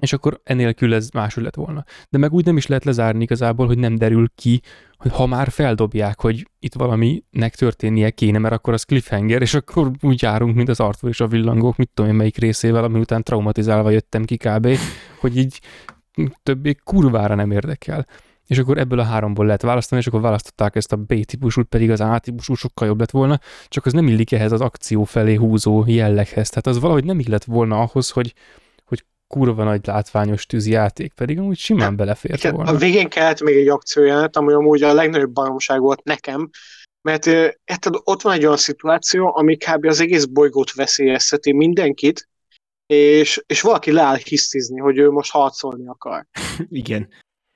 és 0.00 0.12
akkor 0.12 0.40
enélkül 0.44 0.94
ez 0.94 1.08
máshogy 1.08 1.42
lett 1.42 1.54
volna. 1.54 1.84
De 2.10 2.18
meg 2.18 2.32
úgy 2.32 2.44
nem 2.44 2.56
is 2.56 2.66
lehet 2.66 2.84
lezárni 2.84 3.22
igazából, 3.22 3.66
hogy 3.66 3.78
nem 3.78 3.94
derül 3.94 4.28
ki, 4.34 4.60
hogy 4.96 5.12
ha 5.12 5.26
már 5.26 5.50
feldobják, 5.50 6.20
hogy 6.20 6.48
itt 6.58 6.74
valaminek 6.74 7.54
történnie 7.54 8.10
kéne, 8.10 8.38
mert 8.38 8.54
akkor 8.54 8.72
az 8.72 8.82
cliffhanger, 8.82 9.42
és 9.42 9.54
akkor 9.54 9.90
úgy 10.00 10.22
járunk, 10.22 10.54
mint 10.54 10.68
az 10.68 10.80
Arthur 10.80 11.10
és 11.10 11.20
a 11.20 11.26
villangók, 11.26 11.76
mit 11.76 11.90
tudom 11.94 12.10
én 12.10 12.16
melyik 12.16 12.36
részével, 12.36 12.84
ami 12.84 12.98
után 12.98 13.22
traumatizálva 13.22 13.90
jöttem 13.90 14.24
ki 14.24 14.36
kb., 14.36 14.68
hogy 15.20 15.36
így 15.36 15.60
többé 16.42 16.74
kurvára 16.84 17.34
nem 17.34 17.50
érdekel. 17.50 18.06
És 18.46 18.58
akkor 18.58 18.78
ebből 18.78 18.98
a 18.98 19.04
háromból 19.04 19.44
lehet 19.44 19.62
választani, 19.62 20.00
és 20.00 20.06
akkor 20.06 20.20
választották 20.20 20.76
ezt 20.76 20.92
a 20.92 20.96
B-típusút, 20.96 21.66
pedig 21.66 21.90
az 21.90 22.00
A-típusú 22.00 22.54
sokkal 22.54 22.86
jobb 22.86 22.98
lett 22.98 23.10
volna, 23.10 23.40
csak 23.68 23.86
az 23.86 23.92
nem 23.92 24.08
illik 24.08 24.32
ehhez 24.32 24.52
az 24.52 24.60
akció 24.60 25.04
felé 25.04 25.34
húzó 25.34 25.84
jelleghez. 25.86 26.48
Tehát 26.48 26.66
az 26.66 26.80
valahogy 26.80 27.04
nem 27.04 27.18
illett 27.18 27.44
volna 27.44 27.80
ahhoz, 27.80 28.10
hogy, 28.10 28.34
kurva 29.28 29.64
nagy 29.64 29.86
látványos 29.86 30.46
tűzjáték, 30.46 31.12
pedig 31.12 31.38
amúgy 31.38 31.58
simán 31.58 31.96
belefért 31.96 32.38
Igen, 32.38 32.54
volna. 32.54 32.70
A 32.70 32.76
végén 32.76 33.08
kellett 33.08 33.40
még 33.40 33.56
egy 33.56 33.68
akciójelenet, 33.68 34.36
ami 34.36 34.52
amúgy 34.52 34.82
a 34.82 34.94
legnagyobb 34.94 35.32
baromság 35.32 35.80
volt 35.80 36.04
nekem, 36.04 36.50
mert 37.02 37.26
érted, 37.64 37.94
ott 38.04 38.22
van 38.22 38.32
egy 38.32 38.44
olyan 38.44 38.56
szituáció, 38.56 39.36
ami 39.36 39.56
kb. 39.56 39.84
az 39.84 40.00
egész 40.00 40.24
bolygót 40.24 40.72
veszélyezteti 40.72 41.52
mindenkit, 41.52 42.28
és, 42.86 43.42
és 43.46 43.60
valaki 43.60 43.92
leáll 43.92 44.16
hisztizni, 44.24 44.80
hogy 44.80 44.98
ő 44.98 45.10
most 45.10 45.30
harcolni 45.30 45.86
akar. 45.86 46.26
Igen. 46.68 47.08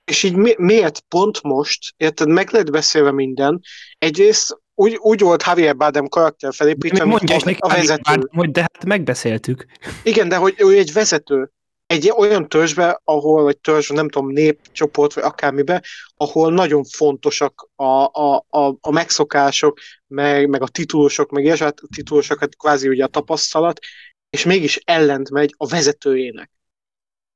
És 0.05 0.23
így 0.23 0.37
mi, 0.37 0.55
miért 0.57 1.01
pont 1.01 1.43
most, 1.43 1.95
érted, 1.97 2.29
meg 2.29 2.51
lehet 2.51 2.71
beszélve 2.71 3.13
minden, 3.13 3.61
egyrészt 3.99 4.61
úgy, 4.75 4.97
úgy 5.01 5.21
volt 5.21 5.43
Javier 5.47 5.77
Bardem 5.77 6.09
karakter 6.09 6.55
felépítve, 6.55 7.05
mint 7.05 7.31
a, 7.31 7.57
a 7.59 7.69
vezető. 7.69 8.03
Bardem, 8.03 8.29
hogy 8.31 8.51
de 8.51 8.61
hát 8.61 8.85
megbeszéltük. 8.85 9.67
Igen, 10.03 10.29
de 10.29 10.37
hogy 10.37 10.55
ő 10.59 10.77
egy 10.77 10.93
vezető 10.93 11.51
egy 11.93 12.13
olyan 12.17 12.49
törzsbe, 12.49 13.01
ahol, 13.05 13.43
vagy 13.43 13.59
törzs, 13.59 13.89
nem 13.89 14.09
tudom, 14.09 14.31
népcsoport, 14.31 15.13
vagy 15.13 15.25
akármibe, 15.25 15.83
ahol 16.17 16.53
nagyon 16.53 16.85
fontosak 16.85 17.69
a, 17.75 17.85
a, 17.85 18.47
a, 18.49 18.77
a 18.81 18.91
megszokások, 18.91 19.79
meg, 20.07 20.49
meg 20.49 20.63
a 20.63 20.69
titulusok, 20.69 21.31
meg 21.31 21.45
ilyesmi, 21.45 21.65
hát 21.65 21.81
a 21.81 21.89
titulusokat 21.95 22.57
kvázi 22.57 22.89
ugye 22.89 23.05
a 23.05 23.07
tapasztalat, 23.07 23.79
és 24.31 24.45
mégis 24.45 24.81
ellent 24.85 25.31
megy 25.31 25.55
a 25.57 25.67
vezetőjének. 25.67 26.51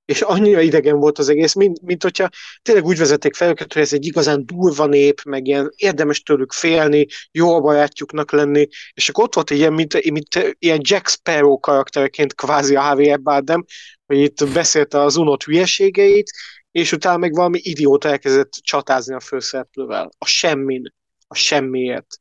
És 0.05 0.21
annyira 0.21 0.61
idegen 0.61 0.99
volt 0.99 1.19
az 1.19 1.29
egész, 1.29 1.55
mint, 1.55 1.83
mint 1.83 2.03
hogyha 2.03 2.29
tényleg 2.63 2.85
úgy 2.85 2.99
vezették 2.99 3.35
fel 3.35 3.49
őket, 3.49 3.73
hogy 3.73 3.83
ez 3.83 3.93
egy 3.93 4.07
igazán 4.07 4.47
durva 4.47 4.87
nép, 4.87 5.23
meg 5.23 5.47
ilyen 5.47 5.73
érdemes 5.77 6.23
tőlük 6.23 6.53
félni, 6.53 7.07
jó 7.31 7.55
a 7.55 7.61
barátjuknak 7.61 8.33
lenni, 8.33 8.69
és 8.95 9.09
akkor 9.09 9.25
ott 9.25 9.35
volt 9.35 9.51
ilyen, 9.51 9.73
mint, 9.73 10.11
mint 10.11 10.57
ilyen 10.59 10.81
Jack 10.83 11.09
Sparrow 11.09 11.59
karakterként 11.59 12.35
kvázi 12.35 12.77
a 12.77 12.89
Javier 12.89 13.21
Bardem, 13.21 13.65
hogy 14.07 14.19
itt 14.19 14.53
beszélte 14.53 15.01
az 15.01 15.17
unott 15.17 15.43
hülyeségeit, 15.43 16.31
és 16.71 16.93
utána 16.93 17.17
meg 17.17 17.35
valami 17.35 17.61
idiót 17.63 18.05
elkezdett 18.05 18.51
csatázni 18.51 19.15
a 19.15 19.21
főszereplővel. 19.21 20.11
A 20.19 20.27
semmin. 20.27 20.95
A 21.27 21.35
semmiért. 21.35 22.21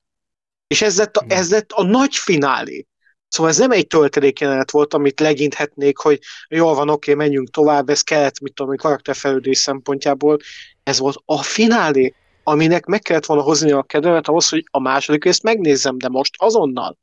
És 0.68 0.82
ez 0.82 0.98
lett 0.98 1.18
a, 1.18 1.22
hmm. 1.22 1.30
ez 1.30 1.52
lett 1.52 1.72
a 1.72 1.84
nagy 1.84 2.16
finálé. 2.16 2.86
Szóval 3.28 3.52
ez 3.52 3.58
nem 3.58 3.72
egy 3.72 3.88
töltelékjelenet 3.88 4.72
volt, 4.72 4.94
amit 4.94 5.20
legyinthetnék, 5.20 5.98
hogy 5.98 6.20
jól 6.50 6.76
van, 6.76 6.90
oké, 6.90 7.14
menjünk 7.14 7.50
tovább, 7.50 7.90
ez 7.90 8.02
kellett, 8.02 8.40
mit 8.40 8.54
tudom, 8.54 8.76
karakterfejlődés 8.76 9.58
szempontjából. 9.58 10.38
Ez 10.84 11.00
volt 11.00 11.22
a 11.26 11.42
finálé, 11.42 12.14
aminek 12.44 12.86
meg 12.86 13.02
kellett 13.02 13.26
volna 13.26 13.44
hozni 13.44 13.72
a 13.72 13.84
kedvemet 13.84 14.28
ahhoz, 14.28 14.50
hogy 14.50 14.64
a 14.72 14.80
második 14.80 15.24
részt 15.24 15.44
megnézzem, 15.44 15.98
de 15.98 16.10
most 16.10 16.34
azonnal. 16.38 16.98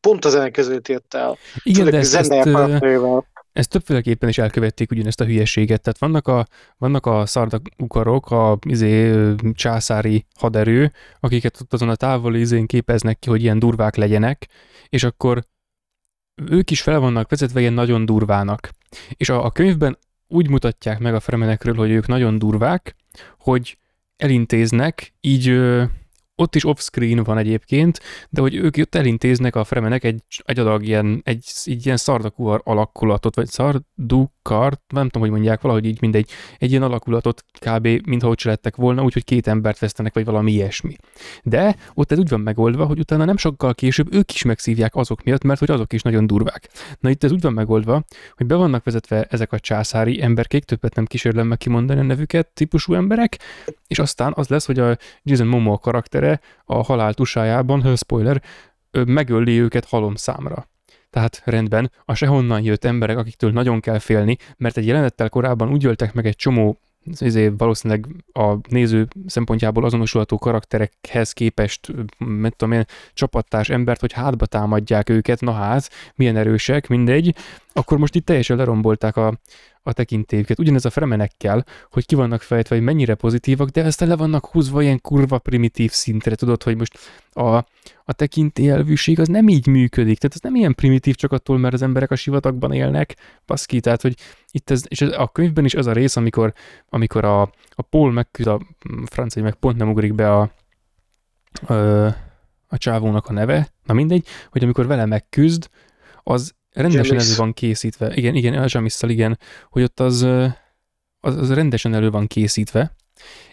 Pont 0.00 0.24
az 0.24 0.34
ellenkezőt 0.34 0.88
ért 0.88 1.14
el. 1.14 1.38
Igen, 1.62 1.90
de 1.90 1.96
ezt, 1.96 2.14
ezt, 2.14 2.30
ezt 3.52 3.70
többféleképpen 3.70 4.28
is 4.28 4.38
elkövették 4.38 4.90
ugyanezt 4.90 5.20
a 5.20 5.24
hülyeséget. 5.24 5.82
Tehát 5.82 5.98
vannak 5.98 6.28
a, 6.28 6.46
vannak 6.78 7.06
a 7.06 7.26
szardakukarok, 7.26 8.30
a 8.30 8.58
izé, 8.68 9.14
császári 9.52 10.26
haderő, 10.34 10.92
akiket 11.20 11.60
ott 11.60 11.72
azon 11.72 11.88
a 11.88 11.94
távoli 11.94 12.40
izén 12.40 12.66
képeznek 12.66 13.18
ki, 13.18 13.28
hogy 13.28 13.42
ilyen 13.42 13.58
durvák 13.58 13.96
legyenek, 13.96 14.48
és 14.88 15.04
akkor 15.04 15.44
ők 16.50 16.70
is 16.70 16.82
fel 16.82 17.00
vannak 17.00 17.30
vezetve 17.30 17.60
ilyen 17.60 17.72
nagyon 17.72 18.04
durvának. 18.04 18.70
És 19.16 19.28
a, 19.28 19.44
a 19.44 19.50
könyvben 19.50 19.98
úgy 20.28 20.48
mutatják 20.48 20.98
meg 20.98 21.14
a 21.14 21.20
fremenekről, 21.20 21.74
hogy 21.74 21.90
ők 21.90 22.06
nagyon 22.06 22.38
durvák, 22.38 22.96
hogy 23.38 23.78
elintéznek, 24.16 25.12
így 25.20 25.60
ott 26.36 26.54
is 26.54 26.64
off-screen 26.64 27.22
van 27.22 27.38
egyébként, 27.38 28.00
de 28.30 28.40
hogy 28.40 28.54
ők 28.54 28.76
ott 28.76 28.94
elintéznek 28.94 29.56
a 29.56 29.64
fremenek 29.64 30.04
egy, 30.04 30.22
egy 30.44 30.58
adag 30.58 30.84
ilyen, 30.84 31.20
egy, 31.24 31.44
egy 31.64 31.84
ilyen 31.84 31.96
szardakuar 31.96 32.60
alakulatot, 32.64 33.34
vagy 33.34 33.48
szardukart, 34.42 34.80
nem 34.88 35.04
tudom, 35.04 35.22
hogy 35.22 35.30
mondják, 35.30 35.60
valahogy 35.60 35.84
így 35.84 36.00
mindegy, 36.00 36.30
egy 36.58 36.70
ilyen 36.70 36.82
alakulatot 36.82 37.44
kb. 37.58 37.88
mintha 38.06 38.28
ott 38.28 38.42
lettek 38.42 38.76
volna, 38.76 39.02
úgyhogy 39.02 39.24
két 39.24 39.46
embert 39.46 39.78
vesztenek, 39.78 40.14
vagy 40.14 40.24
valami 40.24 40.52
ilyesmi. 40.52 40.96
De 41.42 41.76
ott 41.94 42.12
ez 42.12 42.18
úgy 42.18 42.28
van 42.28 42.40
megoldva, 42.40 42.84
hogy 42.84 42.98
utána 42.98 43.24
nem 43.24 43.36
sokkal 43.36 43.74
később 43.74 44.14
ők 44.14 44.32
is 44.32 44.42
megszívják 44.42 44.94
azok 44.94 45.22
miatt, 45.22 45.42
mert 45.42 45.58
hogy 45.58 45.70
azok 45.70 45.92
is 45.92 46.02
nagyon 46.02 46.26
durvák. 46.26 46.68
Na 47.00 47.10
itt 47.10 47.24
ez 47.24 47.32
úgy 47.32 47.40
van 47.40 47.52
megoldva, 47.52 48.04
hogy 48.34 48.46
be 48.46 48.54
vannak 48.54 48.84
vezetve 48.84 49.26
ezek 49.30 49.52
a 49.52 49.58
császári 49.58 50.22
emberkék, 50.22 50.64
többet 50.64 50.94
nem 50.94 51.04
kísérlem 51.04 51.46
meg 51.46 51.58
kimondani 51.58 52.00
a 52.00 52.02
nevüket, 52.02 52.46
típusú 52.46 52.94
emberek, 52.94 53.38
és 53.86 53.98
aztán 53.98 54.32
az 54.36 54.48
lesz, 54.48 54.66
hogy 54.66 54.78
a 54.78 54.96
Jason 55.22 55.46
Momoa 55.46 55.78
karaktere 55.78 56.40
a 56.64 56.82
halál 56.82 57.14
tusájában, 57.14 57.96
spoiler, 57.96 58.42
megölli 59.06 59.60
őket 59.60 59.84
halomszámra. 59.84 60.70
Tehát 61.12 61.42
rendben, 61.44 61.90
a 62.04 62.14
sehonnan 62.14 62.62
jött 62.62 62.84
emberek, 62.84 63.16
akiktől 63.16 63.52
nagyon 63.52 63.80
kell 63.80 63.98
félni, 63.98 64.36
mert 64.56 64.76
egy 64.76 64.86
jelenettel 64.86 65.28
korábban 65.28 65.70
úgy 65.70 65.84
öltek 65.84 66.12
meg 66.12 66.26
egy 66.26 66.36
csomó 66.36 66.78
ezért 67.18 67.52
valószínűleg 67.56 68.06
a 68.32 68.54
néző 68.68 69.08
szempontjából 69.26 69.84
azonosulható 69.84 70.38
karakterekhez 70.38 71.32
képest, 71.32 71.92
mert 72.18 72.56
tudom 72.56 72.74
én, 72.74 72.84
csapattárs 73.14 73.68
embert, 73.68 74.00
hogy 74.00 74.12
hátba 74.12 74.46
támadják 74.46 75.08
őket, 75.08 75.40
na 75.40 75.52
hát, 75.52 75.90
milyen 76.14 76.36
erősek, 76.36 76.88
mindegy, 76.88 77.34
akkor 77.72 77.98
most 77.98 78.14
itt 78.14 78.26
teljesen 78.26 78.56
lerombolták 78.56 79.16
a, 79.16 79.38
a 79.82 79.92
tekintélyüket. 79.92 80.58
Ugyanez 80.58 80.84
a 80.84 80.90
fremenekkel, 80.90 81.64
hogy 81.90 82.06
ki 82.06 82.14
vannak 82.14 82.42
fejtve, 82.42 82.74
hogy 82.76 82.84
mennyire 82.84 83.14
pozitívak, 83.14 83.68
de 83.68 83.84
aztán 83.84 84.08
le 84.08 84.16
vannak 84.16 84.46
húzva 84.46 84.82
ilyen 84.82 85.00
kurva 85.00 85.38
primitív 85.38 85.90
szintre, 85.90 86.34
tudod, 86.34 86.62
hogy 86.62 86.76
most 86.76 86.98
a, 87.32 87.56
a 88.04 88.12
tekintélyelvűség 88.12 89.20
az 89.20 89.28
nem 89.28 89.48
így 89.48 89.66
működik, 89.66 90.18
tehát 90.18 90.34
ez 90.34 90.40
nem 90.40 90.54
ilyen 90.54 90.74
primitív 90.74 91.14
csak 91.14 91.32
attól, 91.32 91.58
mert 91.58 91.74
az 91.74 91.82
emberek 91.82 92.10
a 92.10 92.16
sivatagban 92.16 92.72
élnek, 92.72 93.16
baszki, 93.46 93.80
tehát 93.80 94.02
hogy 94.02 94.16
itt 94.50 94.70
ez, 94.70 94.82
és 94.88 95.00
a 95.00 95.28
könyvben 95.28 95.64
is 95.64 95.74
az 95.74 95.86
a 95.86 95.92
rész, 95.92 96.16
amikor, 96.16 96.52
amikor 96.88 97.24
a, 97.24 97.42
a 97.70 97.82
Paul 97.82 98.12
megküzd, 98.12 98.48
a 98.48 98.60
francia 99.04 99.42
meg 99.42 99.54
pont 99.54 99.76
nem 99.76 99.90
ugrik 99.90 100.14
be 100.14 100.32
a, 100.32 100.50
a, 101.66 101.74
a 102.66 102.78
csávónak 102.78 103.26
a 103.26 103.32
neve, 103.32 103.68
na 103.84 103.94
mindegy, 103.94 104.26
hogy 104.50 104.62
amikor 104.62 104.86
vele 104.86 105.04
megküzd, 105.04 105.68
az 106.22 106.54
rendesen 106.72 107.18
elő 107.18 107.34
van 107.36 107.52
készítve. 107.52 108.14
Igen, 108.14 108.34
igen, 108.34 108.54
a 108.54 108.66
Jamisszal, 108.66 109.10
igen, 109.10 109.38
hogy 109.70 109.82
ott 109.82 110.00
az, 110.00 110.22
az, 111.20 111.36
az 111.36 111.52
rendesen 111.52 111.94
elő 111.94 112.10
van 112.10 112.26
készítve, 112.26 112.94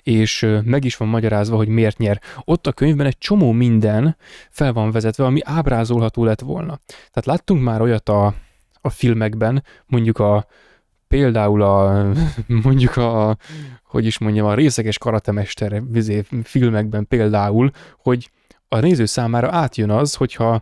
és 0.03 0.47
meg 0.63 0.85
is 0.85 0.97
van 0.97 1.07
magyarázva, 1.07 1.55
hogy 1.55 1.67
miért 1.67 1.97
nyer. 1.97 2.21
Ott 2.43 2.67
a 2.67 2.71
könyvben 2.71 3.05
egy 3.05 3.17
csomó 3.17 3.51
minden 3.51 4.17
fel 4.49 4.73
van 4.73 4.91
vezetve, 4.91 5.25
ami 5.25 5.39
ábrázolható 5.43 6.23
lett 6.23 6.39
volna. 6.39 6.79
Tehát 6.85 7.25
láttunk 7.25 7.63
már 7.63 7.81
olyat 7.81 8.09
a, 8.09 8.33
a 8.81 8.89
filmekben, 8.89 9.63
mondjuk 9.85 10.19
a 10.19 10.47
például 11.07 11.61
a, 11.61 12.05
mondjuk 12.63 12.95
a, 12.97 13.37
hogy 13.83 14.05
is 14.05 14.17
mondjam, 14.17 14.45
a 14.45 14.53
részeges 14.53 14.97
karatemester 14.97 15.81
vizé, 15.91 16.25
filmekben 16.43 17.07
például, 17.07 17.71
hogy 17.97 18.31
a 18.67 18.79
néző 18.79 19.05
számára 19.05 19.51
átjön 19.51 19.89
az, 19.89 20.15
hogyha 20.15 20.61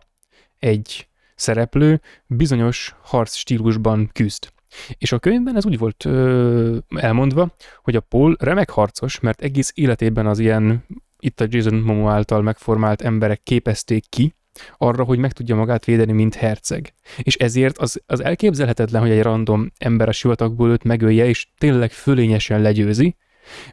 egy 0.59 1.06
szereplő 1.38 2.01
bizonyos 2.25 2.95
harc 3.01 3.35
stílusban 3.35 4.09
küzd. 4.13 4.51
És 4.97 5.11
a 5.11 5.19
könyvben 5.19 5.55
ez 5.55 5.65
úgy 5.65 5.77
volt 5.77 6.05
ö, 6.05 6.77
elmondva, 6.95 7.53
hogy 7.83 7.95
a 7.95 7.99
Paul 7.99 8.35
remek 8.39 8.69
harcos, 8.69 9.19
mert 9.19 9.41
egész 9.41 9.71
életében 9.75 10.27
az 10.27 10.39
ilyen 10.39 10.85
itt 11.19 11.41
a 11.41 11.45
Jason 11.49 11.73
Momo 11.73 12.07
által 12.07 12.41
megformált 12.41 13.01
emberek 13.01 13.43
képezték 13.43 14.09
ki, 14.09 14.35
arra, 14.77 15.03
hogy 15.03 15.17
meg 15.17 15.31
tudja 15.31 15.55
magát 15.55 15.85
védeni, 15.85 16.11
mint 16.11 16.35
herceg. 16.35 16.93
És 17.17 17.35
ezért 17.35 17.77
az, 17.77 18.01
az 18.05 18.23
elképzelhetetlen, 18.23 19.01
hogy 19.01 19.11
egy 19.11 19.21
random 19.21 19.71
ember 19.77 20.07
a 20.07 20.11
sivatagból 20.11 20.69
őt 20.69 20.83
megölje, 20.83 21.25
és 21.25 21.47
tényleg 21.57 21.91
fölényesen 21.91 22.61
legyőzi, 22.61 23.15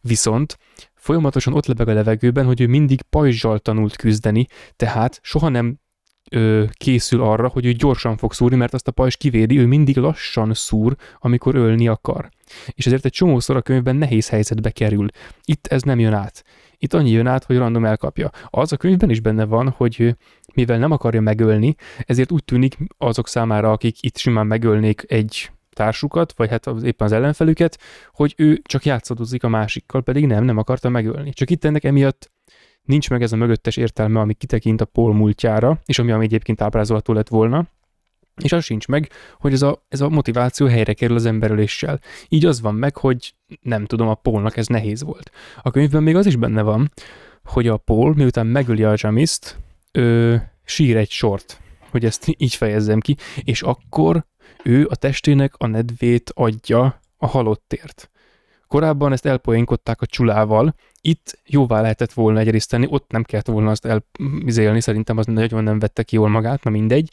viszont 0.00 0.58
folyamatosan 0.94 1.54
ott 1.54 1.66
lebeg 1.66 1.88
a 1.88 1.92
levegőben, 1.92 2.44
hogy 2.44 2.60
ő 2.60 2.66
mindig 2.66 3.02
pajzsal 3.02 3.58
tanult 3.58 3.96
küzdeni, 3.96 4.46
tehát 4.76 5.18
soha 5.22 5.48
nem 5.48 5.78
ö, 6.30 6.64
készül 6.72 7.22
arra, 7.22 7.48
hogy 7.48 7.66
ő 7.66 7.72
gyorsan 7.72 8.16
fog 8.16 8.32
szúrni, 8.32 8.56
mert 8.56 8.74
azt 8.74 8.88
a 8.88 8.92
pajzs 8.92 9.16
kivédi, 9.16 9.58
ő 9.58 9.66
mindig 9.66 9.96
lassan 9.96 10.54
szúr, 10.54 10.96
amikor 11.18 11.54
ölni 11.54 11.88
akar. 11.88 12.28
És 12.70 12.86
ezért 12.86 13.04
egy 13.04 13.12
csomószor 13.12 13.56
a 13.56 13.62
könyvben 13.62 13.96
nehéz 13.96 14.28
helyzetbe 14.28 14.70
kerül. 14.70 15.06
Itt 15.44 15.66
ez 15.66 15.82
nem 15.82 15.98
jön 15.98 16.12
át. 16.12 16.44
Itt 16.78 16.94
annyi 16.94 17.10
jön 17.10 17.26
át, 17.26 17.44
hogy 17.44 17.56
random 17.56 17.84
elkapja. 17.84 18.30
Az 18.50 18.72
a 18.72 18.76
könyvben 18.76 19.10
is 19.10 19.20
benne 19.20 19.44
van, 19.44 19.68
hogy 19.68 20.16
mivel 20.54 20.78
nem 20.78 20.90
akarja 20.90 21.20
megölni, 21.20 21.74
ezért 21.98 22.32
úgy 22.32 22.44
tűnik 22.44 22.76
azok 22.98 23.28
számára, 23.28 23.72
akik 23.72 24.02
itt 24.02 24.16
simán 24.16 24.46
megölnék 24.46 25.02
egy 25.06 25.50
társukat, 25.74 26.32
vagy 26.36 26.50
hát 26.50 26.66
az, 26.66 26.82
éppen 26.82 27.06
az 27.06 27.12
ellenfelüket, 27.12 27.78
hogy 28.12 28.34
ő 28.36 28.60
csak 28.62 28.84
játszadozik 28.84 29.44
a 29.44 29.48
másikkal, 29.48 30.02
pedig 30.02 30.26
nem, 30.26 30.44
nem 30.44 30.58
akarta 30.58 30.88
megölni. 30.88 31.32
Csak 31.32 31.50
itt 31.50 31.64
ennek 31.64 31.84
emiatt 31.84 32.32
nincs 32.84 33.10
meg 33.10 33.22
ez 33.22 33.32
a 33.32 33.36
mögöttes 33.36 33.76
értelme, 33.76 34.20
ami 34.20 34.34
kitekint 34.34 34.80
a 34.80 34.84
Paul 34.84 35.14
múltjára, 35.14 35.80
és 35.84 35.98
ami, 35.98 36.10
ami 36.10 36.24
egyébként 36.24 36.60
ábrázolható 36.60 37.12
lett 37.12 37.28
volna, 37.28 37.66
és 38.42 38.52
az 38.52 38.64
sincs 38.64 38.88
meg, 38.88 39.08
hogy 39.38 39.52
ez 39.52 39.62
a, 39.62 39.84
ez 39.88 40.00
a 40.00 40.08
motiváció 40.08 40.66
helyre 40.66 40.92
kerül 40.92 41.16
az 41.16 41.26
emberöléssel. 41.26 42.00
Így 42.28 42.44
az 42.44 42.60
van 42.60 42.74
meg, 42.74 42.96
hogy 42.96 43.34
nem 43.60 43.84
tudom, 43.84 44.08
a 44.08 44.14
Paulnak 44.14 44.56
ez 44.56 44.66
nehéz 44.66 45.02
volt. 45.02 45.30
A 45.62 45.70
könyvben 45.70 46.02
még 46.02 46.16
az 46.16 46.26
is 46.26 46.36
benne 46.36 46.62
van, 46.62 46.92
hogy 47.44 47.68
a 47.68 47.76
Paul, 47.76 48.14
miután 48.14 48.46
megöli 48.46 48.84
a 48.84 48.94
Jamiszt, 48.96 49.58
ő 49.92 50.42
sír 50.64 50.96
egy 50.96 51.10
sort, 51.10 51.60
hogy 51.90 52.04
ezt 52.04 52.34
így 52.36 52.54
fejezzem 52.54 53.00
ki, 53.00 53.16
és 53.44 53.62
akkor 53.62 54.24
ő 54.62 54.86
a 54.90 54.96
testének 54.96 55.54
a 55.56 55.66
nedvét 55.66 56.30
adja 56.34 57.00
a 57.16 57.26
halottért. 57.26 58.10
Korábban 58.74 59.12
ezt 59.12 59.26
elpoénkodták 59.26 60.00
a 60.00 60.06
csulával, 60.06 60.74
itt 61.00 61.38
jóvá 61.46 61.80
lehetett 61.80 62.12
volna 62.12 62.38
egyrészt 62.38 62.76
ott 62.86 63.10
nem 63.10 63.22
kellett 63.22 63.46
volna 63.46 63.70
azt 63.70 63.86
elvizélni, 63.86 64.80
szerintem 64.80 65.18
az 65.18 65.26
nagyon 65.26 65.62
nem 65.62 65.78
vette 65.78 66.02
ki 66.02 66.16
jól 66.16 66.28
magát, 66.28 66.64
na 66.64 66.70
mindegy. 66.70 67.10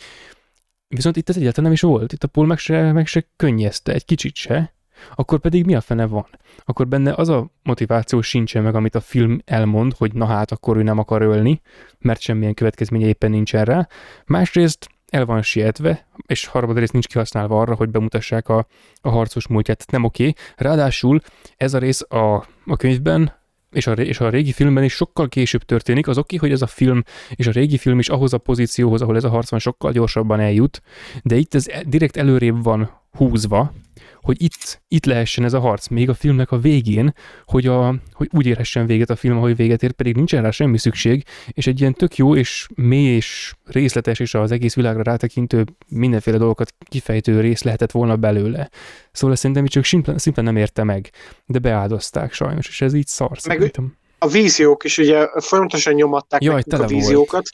Viszont 0.88 1.16
itt 1.16 1.30
ez 1.30 1.36
egyáltalán 1.36 1.64
nem 1.64 1.74
is 1.74 1.82
volt, 1.82 2.14
itt 2.14 2.24
a 2.24 2.28
Paul 2.28 2.48
meg 2.48 2.58
se, 2.58 2.92
meg 2.92 3.08
se 3.08 3.28
könnyezte, 3.36 3.94
egy 3.94 4.06
kicsit 4.06 4.36
se, 4.36 4.74
akkor 5.16 5.40
pedig 5.40 5.66
mi 5.66 5.76
a 5.76 5.82
fene 5.82 6.06
van? 6.06 6.28
Akkor 6.66 6.88
benne 6.88 7.14
az 7.14 7.30
a 7.30 7.52
motiváció 7.64 8.22
sincsen 8.22 8.64
meg, 8.64 8.76
amit 8.76 8.96
a 8.96 9.02
film 9.02 9.42
elmond, 9.46 9.94
hogy 9.94 10.14
na 10.14 10.26
hát, 10.26 10.52
akkor 10.52 10.78
ő 10.78 10.84
nem 10.84 11.00
akar 11.00 11.22
ölni, 11.22 11.62
mert 12.00 12.22
semmilyen 12.22 12.54
következménye 12.54 13.08
éppen 13.08 13.32
nincsen 13.32 13.66
rá. 13.66 13.88
Másrészt 14.26 14.90
el 15.12 15.26
van 15.26 15.42
sietve, 15.42 16.08
és 16.26 16.46
harmadrészt 16.46 16.92
nincs 16.92 17.08
kihasználva 17.08 17.62
arra, 17.62 17.76
hogy 17.76 17.90
bemutassák 17.90 18.50
a, 18.50 18.68
a 19.02 19.10
harcos 19.10 19.48
múltját. 19.48 19.92
Nem 19.92 20.04
oké. 20.04 20.28
Okay. 20.28 20.36
Ráadásul 20.56 21.22
ez 21.58 21.74
a 21.74 21.78
rész 21.78 22.02
a, 22.10 22.36
a 22.66 22.76
könyvben 22.78 23.40
és 23.72 23.88
a, 23.88 23.92
és 23.92 24.20
a 24.20 24.30
régi 24.30 24.52
filmben 24.52 24.84
is 24.84 24.94
sokkal 24.94 25.30
később 25.30 25.64
történik, 25.64 26.08
az 26.08 26.18
oké, 26.18 26.36
hogy 26.36 26.52
ez 26.52 26.62
a 26.62 26.68
film 26.68 27.04
és 27.36 27.48
a 27.48 27.52
régi 27.52 27.78
film 27.78 28.00
is 28.00 28.10
ahhoz 28.10 28.34
a 28.34 28.38
pozícióhoz, 28.38 29.02
ahol 29.02 29.16
ez 29.16 29.24
a 29.24 29.30
harc 29.30 29.50
van, 29.50 29.60
sokkal 29.60 29.92
gyorsabban 29.92 30.40
eljut, 30.40 30.82
de 31.24 31.36
itt 31.36 31.54
ez 31.54 31.66
direkt 31.86 32.18
előrébb 32.18 32.64
van 32.64 32.90
húzva, 33.12 33.74
hogy 34.22 34.42
itt, 34.42 34.82
itt 34.88 35.06
lehessen 35.06 35.44
ez 35.44 35.54
a 35.54 35.60
harc, 35.60 35.88
még 35.88 36.10
a 36.10 36.14
filmnek 36.14 36.52
a 36.52 36.58
végén, 36.58 37.14
hogy, 37.46 37.68
a, 37.68 37.96
hogy 38.14 38.30
úgy 38.34 38.46
érhessen 38.46 38.86
véget 38.86 39.10
a 39.10 39.16
film, 39.16 39.38
ahogy 39.38 39.56
véget 39.56 39.84
ér, 39.84 39.92
pedig 39.92 40.16
nincsen 40.16 40.42
rá 40.42 40.52
semmi 40.52 40.78
szükség, 40.78 41.24
és 41.48 41.68
egy 41.68 41.80
ilyen 41.80 41.94
tök 41.94 42.16
jó 42.16 42.36
és 42.36 42.68
mély 42.76 43.16
és 43.16 43.54
részletes 43.66 44.20
és 44.20 44.34
az 44.34 44.52
egész 44.52 44.76
világra 44.76 45.04
rátekintő 45.04 45.66
mindenféle 45.88 46.38
dolgokat 46.38 46.74
kifejtő 46.90 47.40
rész 47.40 47.64
lehetett 47.64 47.92
volna 47.92 48.16
belőle. 48.16 48.70
Szóval 49.12 49.36
szerintem 49.36 49.66
csak 49.66 49.86
szimplán, 49.86 50.18
szimplán 50.18 50.46
nem 50.46 50.58
érte 50.58 50.84
meg, 50.84 51.10
de 51.46 51.60
beáldozták 51.60 52.34
sajnos, 52.34 52.68
és 52.68 52.82
ez 52.82 52.94
így 52.94 53.08
szar 53.08 53.30
meg 53.30 53.40
szerintem. 53.40 53.96
A 54.18 54.28
víziók 54.28 54.84
is 54.84 54.98
ugye 54.98 55.28
folyamatosan 55.40 55.94
nyomatták 55.94 56.44
Jaj, 56.44 56.64
a 56.70 56.86
víziókat, 56.86 57.32
volt. 57.32 57.50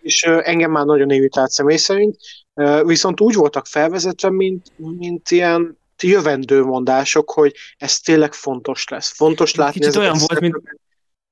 és 0.00 0.22
engem 0.22 0.70
már 0.70 0.84
nagyon 0.84 1.10
irritált 1.10 1.50
személy 1.50 1.76
szerint, 1.76 2.16
viszont 2.82 3.20
úgy 3.20 3.34
voltak 3.34 3.66
felvezetve, 3.66 4.30
mint, 4.30 4.66
mint 4.76 5.30
ilyen 5.30 5.80
jövendő 6.02 6.62
mondások, 6.62 7.30
hogy 7.30 7.54
ez 7.76 8.00
tényleg 8.00 8.32
fontos 8.32 8.88
lesz. 8.88 9.12
Fontos 9.12 9.54
látni 9.54 9.80
Kicsit 9.80 9.96
olyan 9.96 10.16
volt, 10.18 10.40
mint... 10.40 10.54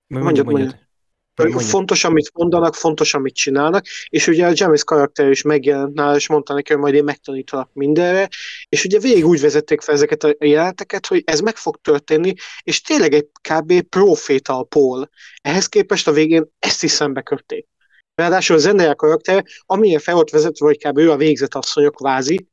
Mondjad, 0.07 0.45
mondjad. 0.45 0.47
mondjad. 0.47 0.89
Mondjad. 1.35 1.63
Fontos, 1.63 2.05
amit 2.05 2.31
mondanak, 2.35 2.75
fontos, 2.75 3.15
amit 3.15 3.35
csinálnak, 3.35 3.85
és 4.09 4.27
ugye 4.27 4.47
a 4.47 4.53
James 4.55 4.85
karakter 4.85 5.31
is 5.31 5.43
megjelent 5.43 5.95
nála, 5.95 6.17
és 6.17 6.29
mondta 6.29 6.55
neki, 6.55 6.73
hogy 6.73 6.83
majd 6.83 6.95
én 6.95 7.05
megtanítalak 7.05 7.71
mindenre, 7.73 8.29
és 8.69 8.85
ugye 8.85 8.99
végig 8.99 9.27
úgy 9.27 9.41
vezették 9.41 9.81
fel 9.81 9.95
ezeket 9.95 10.25
a 10.25 10.35
jelenteket, 10.39 11.07
hogy 11.07 11.23
ez 11.27 11.41
meg 11.41 11.57
fog 11.57 11.77
történni, 11.83 12.35
és 12.63 12.81
tényleg 12.81 13.15
egy 13.15 13.29
kb. 13.49 13.81
proféta 13.81 14.59
a 14.59 14.63
Paul. 14.63 15.09
Ehhez 15.43 15.67
képest 15.67 16.09
a 16.09 16.13
végén 16.13 16.45
ezt 16.59 16.83
is 16.83 16.91
szembe 16.91 17.23
kötték. 17.23 17.69
Ráadásul 18.15 18.57
a 18.57 18.59
Zendaya 18.59 18.95
karakter, 18.95 19.45
amilyen 19.67 20.01
fel 20.01 20.15
volt 20.15 20.31
vezetve, 20.31 20.67
hogy 20.67 20.79
kb. 20.79 20.99
ő 20.99 21.11
a 21.11 21.17
végzett 21.17 21.55
asszonyok 21.55 21.95
kvázi, 21.95 22.49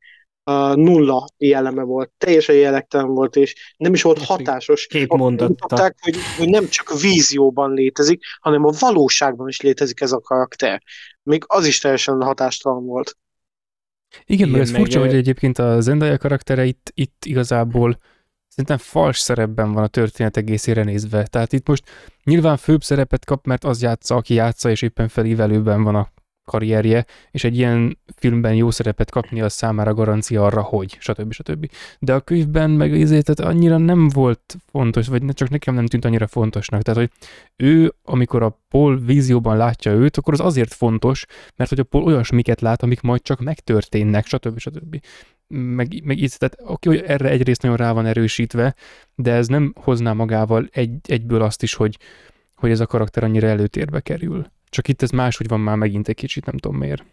a 0.48 0.74
nulla 0.74 1.26
jelleme 1.36 1.82
volt, 1.82 2.10
teljesen 2.18 2.54
jellegtelen 2.54 3.06
volt, 3.06 3.36
és 3.36 3.74
nem 3.76 3.94
is 3.94 4.02
volt 4.02 4.22
hatásos. 4.22 4.86
Két 4.86 5.12
mondatta. 5.12 5.92
Hogy, 6.00 6.16
hogy 6.38 6.48
nem 6.48 6.68
csak 6.68 7.00
vízióban 7.00 7.72
létezik, 7.72 8.22
hanem 8.40 8.64
a 8.64 8.72
valóságban 8.78 9.48
is 9.48 9.60
létezik 9.60 10.00
ez 10.00 10.12
a 10.12 10.20
karakter. 10.20 10.82
Még 11.22 11.44
az 11.46 11.66
is 11.66 11.78
teljesen 11.78 12.22
hatástalan 12.22 12.84
volt. 12.84 13.16
Igen, 14.24 14.48
mert 14.48 14.62
ez 14.62 14.70
furcsa, 14.70 15.00
hogy 15.00 15.14
egyébként 15.14 15.58
a 15.58 15.80
Zendaya 15.80 16.18
karaktere 16.18 16.64
itt, 16.64 16.90
itt 16.94 17.24
igazából 17.24 17.98
szerintem 18.48 18.78
fals 18.78 19.18
szerepben 19.18 19.72
van 19.72 19.82
a 19.82 19.88
történet 19.88 20.36
egészére 20.36 20.82
nézve. 20.82 21.26
Tehát 21.26 21.52
itt 21.52 21.68
most 21.68 21.84
nyilván 22.24 22.56
főbb 22.56 22.82
szerepet 22.82 23.24
kap, 23.24 23.46
mert 23.46 23.64
az 23.64 23.82
játsza, 23.82 24.14
aki 24.14 24.34
játsza, 24.34 24.70
és 24.70 24.82
éppen 24.82 25.08
felívelőben 25.08 25.82
van 25.82 25.94
a 25.94 26.08
karrierje, 26.48 27.06
és 27.30 27.44
egy 27.44 27.56
ilyen 27.56 27.98
filmben 28.16 28.54
jó 28.54 28.70
szerepet 28.70 29.10
kapni 29.10 29.40
az 29.40 29.52
számára 29.52 29.94
garancia 29.94 30.44
arra, 30.44 30.62
hogy, 30.62 30.96
stb. 31.00 31.32
stb. 31.32 31.70
De 31.98 32.14
a 32.14 32.20
könyvben 32.20 32.70
meg 32.70 33.00
ezért 33.00 33.24
tehát 33.24 33.52
annyira 33.52 33.76
nem 33.76 34.08
volt 34.08 34.56
fontos, 34.70 35.06
vagy 35.08 35.22
csak 35.32 35.50
nekem 35.50 35.74
nem 35.74 35.86
tűnt 35.86 36.04
annyira 36.04 36.26
fontosnak. 36.26 36.82
Tehát, 36.82 37.00
hogy 37.00 37.10
ő, 37.56 37.94
amikor 38.02 38.42
a 38.42 38.60
Paul 38.68 38.98
vízióban 38.98 39.56
látja 39.56 39.92
őt, 39.92 40.16
akkor 40.16 40.32
az 40.32 40.40
azért 40.40 40.74
fontos, 40.74 41.24
mert 41.56 41.70
hogy 41.70 41.80
a 41.80 41.84
Paul 41.84 42.04
olyasmiket 42.04 42.60
lát, 42.60 42.82
amik 42.82 43.00
majd 43.00 43.22
csak 43.22 43.40
megtörténnek, 43.40 44.26
stb. 44.26 44.58
stb. 44.58 45.00
Meg, 45.46 46.02
meg 46.04 46.18
így, 46.18 46.34
tehát 46.38 46.58
oké, 46.64 46.88
hogy 46.88 47.04
erre 47.06 47.28
egyrészt 47.28 47.62
nagyon 47.62 47.76
rá 47.76 47.92
van 47.92 48.06
erősítve, 48.06 48.74
de 49.14 49.32
ez 49.32 49.46
nem 49.46 49.72
hozná 49.80 50.12
magával 50.12 50.68
egy, 50.72 50.98
egyből 51.02 51.42
azt 51.42 51.62
is, 51.62 51.74
hogy, 51.74 51.98
hogy 52.54 52.70
ez 52.70 52.80
a 52.80 52.86
karakter 52.86 53.22
annyira 53.22 53.46
előtérbe 53.46 54.00
kerül. 54.00 54.46
Csak 54.68 54.88
itt 54.88 55.02
ez 55.02 55.10
máshogy 55.10 55.48
van 55.48 55.60
már 55.60 55.76
megint 55.76 56.08
egy 56.08 56.14
kicsit, 56.14 56.46
nem 56.46 56.56
tudom 56.56 56.78
miért. 56.78 57.04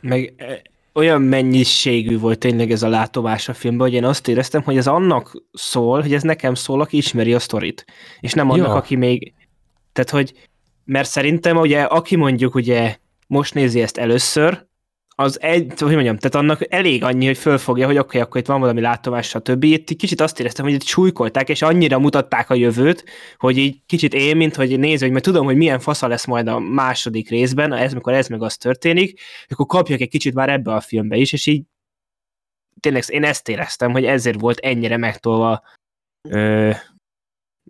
Meg 0.00 0.34
e, 0.36 0.62
olyan 0.92 1.22
mennyiségű 1.22 2.18
volt 2.18 2.38
tényleg 2.38 2.70
ez 2.70 2.82
a 2.82 2.88
látomás 2.88 3.48
a 3.48 3.54
filmben, 3.54 3.86
hogy 3.86 3.96
én 3.96 4.04
azt 4.04 4.28
éreztem, 4.28 4.62
hogy 4.62 4.76
ez 4.76 4.86
annak 4.86 5.42
szól, 5.52 6.00
hogy 6.00 6.14
ez 6.14 6.22
nekem 6.22 6.54
szól, 6.54 6.80
aki 6.80 6.96
ismeri 6.96 7.34
a 7.34 7.38
sztorit. 7.38 7.84
És 8.20 8.32
nem 8.32 8.50
annak, 8.50 8.66
ja. 8.66 8.74
aki 8.74 8.96
még... 8.96 9.32
Tehát, 9.92 10.10
hogy... 10.10 10.48
Mert 10.84 11.08
szerintem 11.08 11.56
ugye, 11.56 11.82
aki 11.82 12.16
mondjuk 12.16 12.54
ugye 12.54 12.96
most 13.26 13.54
nézi 13.54 13.80
ezt 13.80 13.98
először, 13.98 14.66
az 15.14 15.40
egy, 15.40 15.72
hogy 15.78 15.92
mondjam, 15.92 16.16
tehát 16.16 16.34
annak 16.34 16.72
elég 16.72 17.04
annyi, 17.04 17.26
hogy 17.26 17.38
fölfogja, 17.38 17.86
hogy 17.86 17.98
oké, 17.98 18.06
okay, 18.06 18.20
akkor 18.20 18.40
itt 18.40 18.46
van 18.46 18.60
valami 18.60 18.80
látomás, 18.80 19.28
stb. 19.28 19.64
Itt 19.64 19.96
kicsit 19.96 20.20
azt 20.20 20.40
éreztem, 20.40 20.64
hogy 20.64 20.74
itt 20.74 20.82
súlykolták, 20.82 21.48
és 21.48 21.62
annyira 21.62 21.98
mutatták 21.98 22.50
a 22.50 22.54
jövőt, 22.54 23.04
hogy 23.36 23.58
így 23.58 23.82
kicsit 23.86 24.14
én, 24.14 24.36
mint 24.36 24.54
hogy 24.54 24.78
néző, 24.78 25.04
hogy 25.04 25.12
mert 25.12 25.24
tudom, 25.24 25.44
hogy 25.44 25.56
milyen 25.56 25.78
fasza 25.80 26.06
lesz 26.06 26.26
majd 26.26 26.48
a 26.48 26.58
második 26.58 27.28
részben, 27.28 27.72
ez, 27.72 27.92
mikor 27.92 28.12
ez 28.12 28.28
meg 28.28 28.42
az 28.42 28.56
történik, 28.56 29.20
akkor 29.48 29.66
kapjak 29.66 30.00
egy 30.00 30.08
kicsit 30.08 30.34
már 30.34 30.48
ebbe 30.48 30.74
a 30.74 30.80
filmbe 30.80 31.16
is, 31.16 31.32
és 31.32 31.46
így 31.46 31.62
tényleg 32.80 33.04
én 33.06 33.24
ezt 33.24 33.48
éreztem, 33.48 33.92
hogy 33.92 34.04
ezért 34.04 34.40
volt 34.40 34.58
ennyire 34.58 34.96
megtolva 34.96 35.62
ö, 36.28 36.70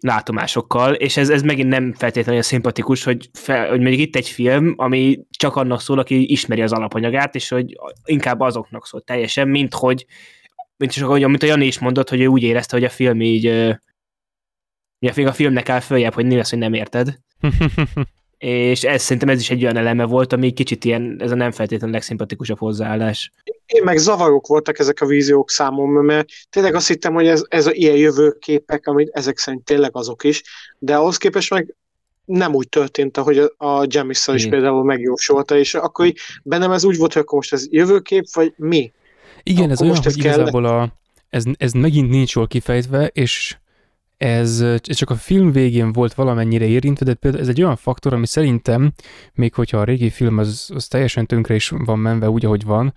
látomásokkal, 0.00 0.94
és 0.94 1.16
ez, 1.16 1.28
ez 1.30 1.42
megint 1.42 1.68
nem 1.68 1.92
feltétlenül 1.92 2.42
szimpatikus, 2.42 3.04
hogy, 3.04 3.30
fel, 3.32 3.68
hogy 3.68 3.80
mondjuk 3.80 4.00
itt 4.00 4.16
egy 4.16 4.28
film, 4.28 4.74
ami 4.76 5.18
csak 5.30 5.56
annak 5.56 5.80
szól, 5.80 5.98
aki 5.98 6.30
ismeri 6.30 6.62
az 6.62 6.72
alapanyagát, 6.72 7.34
és 7.34 7.48
hogy 7.48 7.76
inkább 8.04 8.40
azoknak 8.40 8.86
szól 8.86 9.00
teljesen, 9.00 9.48
mint 9.48 9.74
hogy 9.74 10.06
mint, 10.76 10.94
csak, 10.94 11.08
ahogy, 11.08 11.22
amit 11.22 11.42
a 11.42 11.46
Jani 11.46 11.66
is 11.66 11.78
mondott, 11.78 12.08
hogy 12.08 12.20
ő 12.20 12.26
úgy 12.26 12.42
érezte, 12.42 12.76
hogy 12.76 12.84
a 12.84 12.90
film 12.90 13.20
így 13.20 13.46
ugye 15.00 15.28
a 15.28 15.32
filmnek 15.32 15.68
áll 15.68 15.80
följebb, 15.80 16.12
hogy 16.12 16.26
mi 16.26 16.36
lesz, 16.36 16.50
hogy 16.50 16.58
nem 16.58 16.74
érted. 16.74 17.18
és 18.42 18.82
ez 18.82 19.02
szerintem 19.02 19.28
ez 19.28 19.40
is 19.40 19.50
egy 19.50 19.62
olyan 19.62 19.76
eleme 19.76 20.04
volt, 20.04 20.32
ami 20.32 20.52
kicsit 20.52 20.84
ilyen, 20.84 21.16
ez 21.18 21.30
a 21.30 21.34
nem 21.34 21.50
feltétlenül 21.50 21.94
legszimpatikusabb 21.94 22.58
hozzáállás. 22.58 23.32
Én 23.66 23.82
meg 23.84 23.96
zavarok 23.96 24.46
voltak 24.46 24.78
ezek 24.78 25.00
a 25.00 25.06
víziók 25.06 25.50
számomra, 25.50 26.02
mert 26.02 26.28
tényleg 26.50 26.74
azt 26.74 26.88
hittem, 26.88 27.14
hogy 27.14 27.26
ez, 27.26 27.42
ez 27.48 27.66
a 27.66 27.72
ilyen 27.72 27.96
jövőképek, 27.96 28.86
amit 28.86 29.10
ezek 29.12 29.38
szerint 29.38 29.64
tényleg 29.64 29.96
azok 29.96 30.24
is, 30.24 30.42
de 30.78 30.96
ahhoz 30.96 31.16
képest 31.16 31.50
meg 31.50 31.74
nem 32.24 32.54
úgy 32.54 32.68
történt, 32.68 33.16
ahogy 33.16 33.38
a, 33.38 33.66
a 33.66 33.86
Jamisszal 33.88 34.34
is 34.34 34.46
például 34.46 34.84
megjósolta, 34.84 35.56
és 35.56 35.74
akkor 35.74 36.06
így 36.06 36.18
bennem 36.42 36.70
ez 36.70 36.84
úgy 36.84 36.96
volt, 36.96 37.12
hogy 37.12 37.22
akkor 37.22 37.38
most 37.38 37.52
ez 37.52 37.66
jövőkép, 37.70 38.24
vagy 38.32 38.52
mi? 38.56 38.92
Igen, 39.42 39.62
akkor 39.62 39.72
ez 39.72 39.82
olyan, 39.82 40.02
hogy 40.02 40.18
igazából 40.18 40.64
a, 40.64 40.96
ez, 41.28 41.44
ez 41.56 41.72
megint 41.72 42.10
nincs 42.10 42.34
jól 42.34 42.46
kifejtve, 42.46 43.06
és 43.06 43.56
ez, 44.22 44.64
csak 44.80 45.10
a 45.10 45.14
film 45.14 45.52
végén 45.52 45.92
volt 45.92 46.14
valamennyire 46.14 46.64
érintve, 46.64 47.04
de 47.04 47.14
például 47.14 47.42
ez 47.42 47.48
egy 47.48 47.62
olyan 47.62 47.76
faktor, 47.76 48.12
ami 48.12 48.26
szerintem, 48.26 48.92
még 49.34 49.54
hogyha 49.54 49.78
a 49.78 49.84
régi 49.84 50.10
film 50.10 50.38
az, 50.38 50.70
az 50.74 50.86
teljesen 50.86 51.26
tönkre 51.26 51.54
is 51.54 51.68
van 51.68 51.98
menve 51.98 52.30
úgy, 52.30 52.44
ahogy 52.44 52.64
van, 52.64 52.94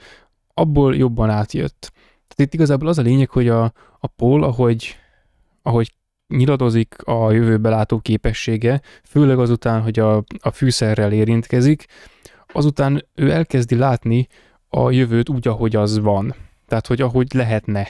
abból 0.53 0.95
jobban 0.95 1.29
átjött. 1.29 1.91
Tehát 2.27 2.37
itt 2.37 2.53
igazából 2.53 2.87
az 2.87 2.97
a 2.97 3.01
lényeg, 3.01 3.29
hogy 3.29 3.47
a, 3.47 3.63
a 3.99 4.07
Paul, 4.15 4.43
ahogy, 4.43 4.95
ahogy 5.61 5.93
nyiladozik 6.27 6.95
a 7.03 7.31
jövőbe 7.31 7.69
látó 7.69 7.99
képessége, 7.99 8.81
főleg 9.03 9.39
azután, 9.39 9.81
hogy 9.81 9.99
a, 9.99 10.23
a 10.39 10.51
fűszerrel 10.51 11.11
érintkezik, 11.11 11.85
azután 12.53 13.05
ő 13.15 13.31
elkezdi 13.31 13.75
látni 13.75 14.27
a 14.69 14.91
jövőt 14.91 15.29
úgy, 15.29 15.47
ahogy 15.47 15.75
az 15.75 15.99
van. 15.99 16.35
Tehát, 16.67 16.87
hogy 16.87 17.01
ahogy 17.01 17.33
lehetne 17.33 17.87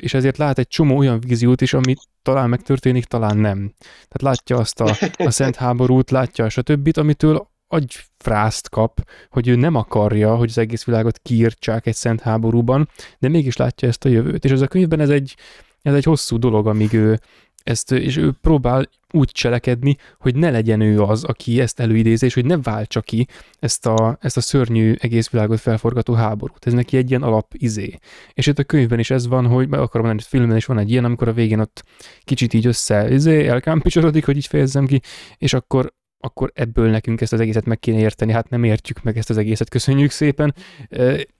és 0.00 0.14
ezért 0.14 0.36
lát 0.36 0.58
egy 0.58 0.68
csomó 0.68 0.96
olyan 0.96 1.20
víziót 1.20 1.60
is, 1.60 1.72
ami 1.72 1.94
talán 2.22 2.48
megtörténik, 2.48 3.04
talán 3.04 3.36
nem. 3.36 3.72
Tehát 3.78 4.22
látja 4.22 4.56
azt 4.56 4.80
a, 4.80 4.96
a 5.26 5.30
szent 5.30 5.56
háborút, 5.56 6.10
látja 6.10 6.46
a 6.56 6.62
többit, 6.62 6.96
amitől 6.96 7.48
agyfrászt 7.68 8.68
kap, 8.68 9.08
hogy 9.30 9.48
ő 9.48 9.56
nem 9.56 9.74
akarja, 9.74 10.36
hogy 10.36 10.48
az 10.48 10.58
egész 10.58 10.84
világot 10.84 11.18
kiírtsák 11.18 11.86
egy 11.86 11.94
szent 11.94 12.20
háborúban, 12.20 12.88
de 13.18 13.28
mégis 13.28 13.56
látja 13.56 13.88
ezt 13.88 14.04
a 14.04 14.08
jövőt. 14.08 14.44
És 14.44 14.50
ez 14.50 14.60
a 14.60 14.66
könyvben 14.66 15.00
ez 15.00 15.10
egy, 15.10 15.36
ez 15.82 15.94
egy 15.94 16.04
hosszú 16.04 16.38
dolog, 16.38 16.66
amíg 16.66 16.92
ő 16.92 17.20
ezt, 17.64 17.92
és 17.92 18.16
ő 18.16 18.32
próbál 18.40 18.88
úgy 19.12 19.30
cselekedni, 19.30 19.96
hogy 20.18 20.36
ne 20.36 20.50
legyen 20.50 20.80
ő 20.80 21.02
az, 21.02 21.24
aki 21.24 21.60
ezt 21.60 21.80
előidézi, 21.80 22.26
és 22.26 22.34
hogy 22.34 22.44
ne 22.44 22.56
váltsa 22.56 23.00
ki 23.00 23.26
ezt 23.58 23.86
a, 23.86 24.18
ezt 24.20 24.36
a 24.36 24.40
szörnyű 24.40 24.94
egész 24.98 25.30
világot 25.30 25.60
felforgató 25.60 26.14
háborút. 26.14 26.66
Ez 26.66 26.72
neki 26.72 26.96
egy 26.96 27.10
ilyen 27.10 27.22
alap 27.22 27.54
izé. 27.54 27.98
És 28.32 28.46
itt 28.46 28.58
a 28.58 28.64
könyvben 28.64 28.98
is 28.98 29.10
ez 29.10 29.26
van, 29.26 29.46
hogy 29.46 29.68
meg 29.68 29.80
akarom 29.80 30.06
mondani, 30.06 30.28
filmben 30.28 30.56
is 30.56 30.66
van 30.66 30.78
egy 30.78 30.90
ilyen, 30.90 31.04
amikor 31.04 31.28
a 31.28 31.32
végén 31.32 31.60
ott 31.60 31.84
kicsit 32.24 32.54
így 32.54 32.66
össze 32.66 33.10
izé, 33.12 33.46
elkámpicsorodik, 33.46 34.24
hogy 34.24 34.36
így 34.36 34.46
fejezzem 34.46 34.86
ki, 34.86 35.00
és 35.38 35.52
akkor 35.52 35.96
akkor 36.20 36.50
ebből 36.54 36.90
nekünk 36.90 37.20
ezt 37.20 37.32
az 37.32 37.40
egészet 37.40 37.64
meg 37.64 37.78
kéne 37.78 37.98
érteni. 37.98 38.32
Hát 38.32 38.48
nem 38.48 38.64
értjük 38.64 39.02
meg 39.02 39.16
ezt 39.16 39.30
az 39.30 39.36
egészet, 39.36 39.68
köszönjük 39.68 40.10
szépen. 40.10 40.54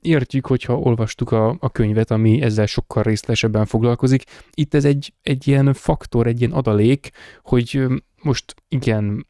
Értjük, 0.00 0.46
hogyha 0.46 0.78
olvastuk 0.78 1.30
a, 1.32 1.56
a 1.60 1.70
könyvet, 1.70 2.10
ami 2.10 2.42
ezzel 2.42 2.66
sokkal 2.66 3.02
részletesebben 3.02 3.66
foglalkozik. 3.66 4.22
Itt 4.54 4.74
ez 4.74 4.84
egy, 4.84 5.12
egy 5.22 5.48
ilyen 5.48 5.72
faktor, 5.72 6.26
egy 6.26 6.40
ilyen 6.40 6.52
adalék, 6.52 7.10
hogy 7.42 7.86
most 8.22 8.54
igen, 8.68 9.26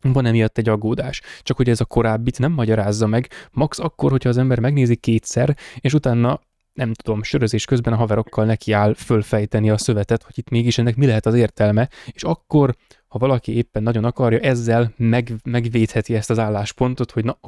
van 0.00 0.26
emiatt 0.26 0.58
egy 0.58 0.68
aggódás. 0.68 1.20
Csak 1.42 1.56
hogy 1.56 1.68
ez 1.68 1.80
a 1.80 1.84
korábbit 1.84 2.38
nem 2.38 2.52
magyarázza 2.52 3.06
meg, 3.06 3.28
max 3.50 3.78
akkor, 3.78 4.10
hogyha 4.10 4.28
az 4.28 4.38
ember 4.38 4.58
megnézi 4.58 4.96
kétszer, 4.96 5.56
és 5.80 5.94
utána 5.94 6.40
nem 6.72 6.92
tudom, 6.94 7.22
sörözés 7.22 7.64
közben 7.64 7.92
a 7.92 7.96
haverokkal 7.96 8.44
nekiáll 8.44 8.94
fölfejteni 8.94 9.70
a 9.70 9.78
szövetet, 9.78 10.22
hogy 10.22 10.38
itt 10.38 10.48
mégis 10.48 10.78
ennek 10.78 10.96
mi 10.96 11.06
lehet 11.06 11.26
az 11.26 11.34
értelme, 11.34 11.88
és 12.06 12.22
akkor 12.22 12.74
ha 13.10 13.18
valaki 13.18 13.56
éppen 13.56 13.82
nagyon 13.82 14.04
akarja, 14.04 14.38
ezzel 14.38 14.92
meg, 14.96 15.32
megvédheti 15.44 16.14
ezt 16.14 16.30
az 16.30 16.38
álláspontot, 16.38 17.10
hogy 17.10 17.24
na, 17.24 17.38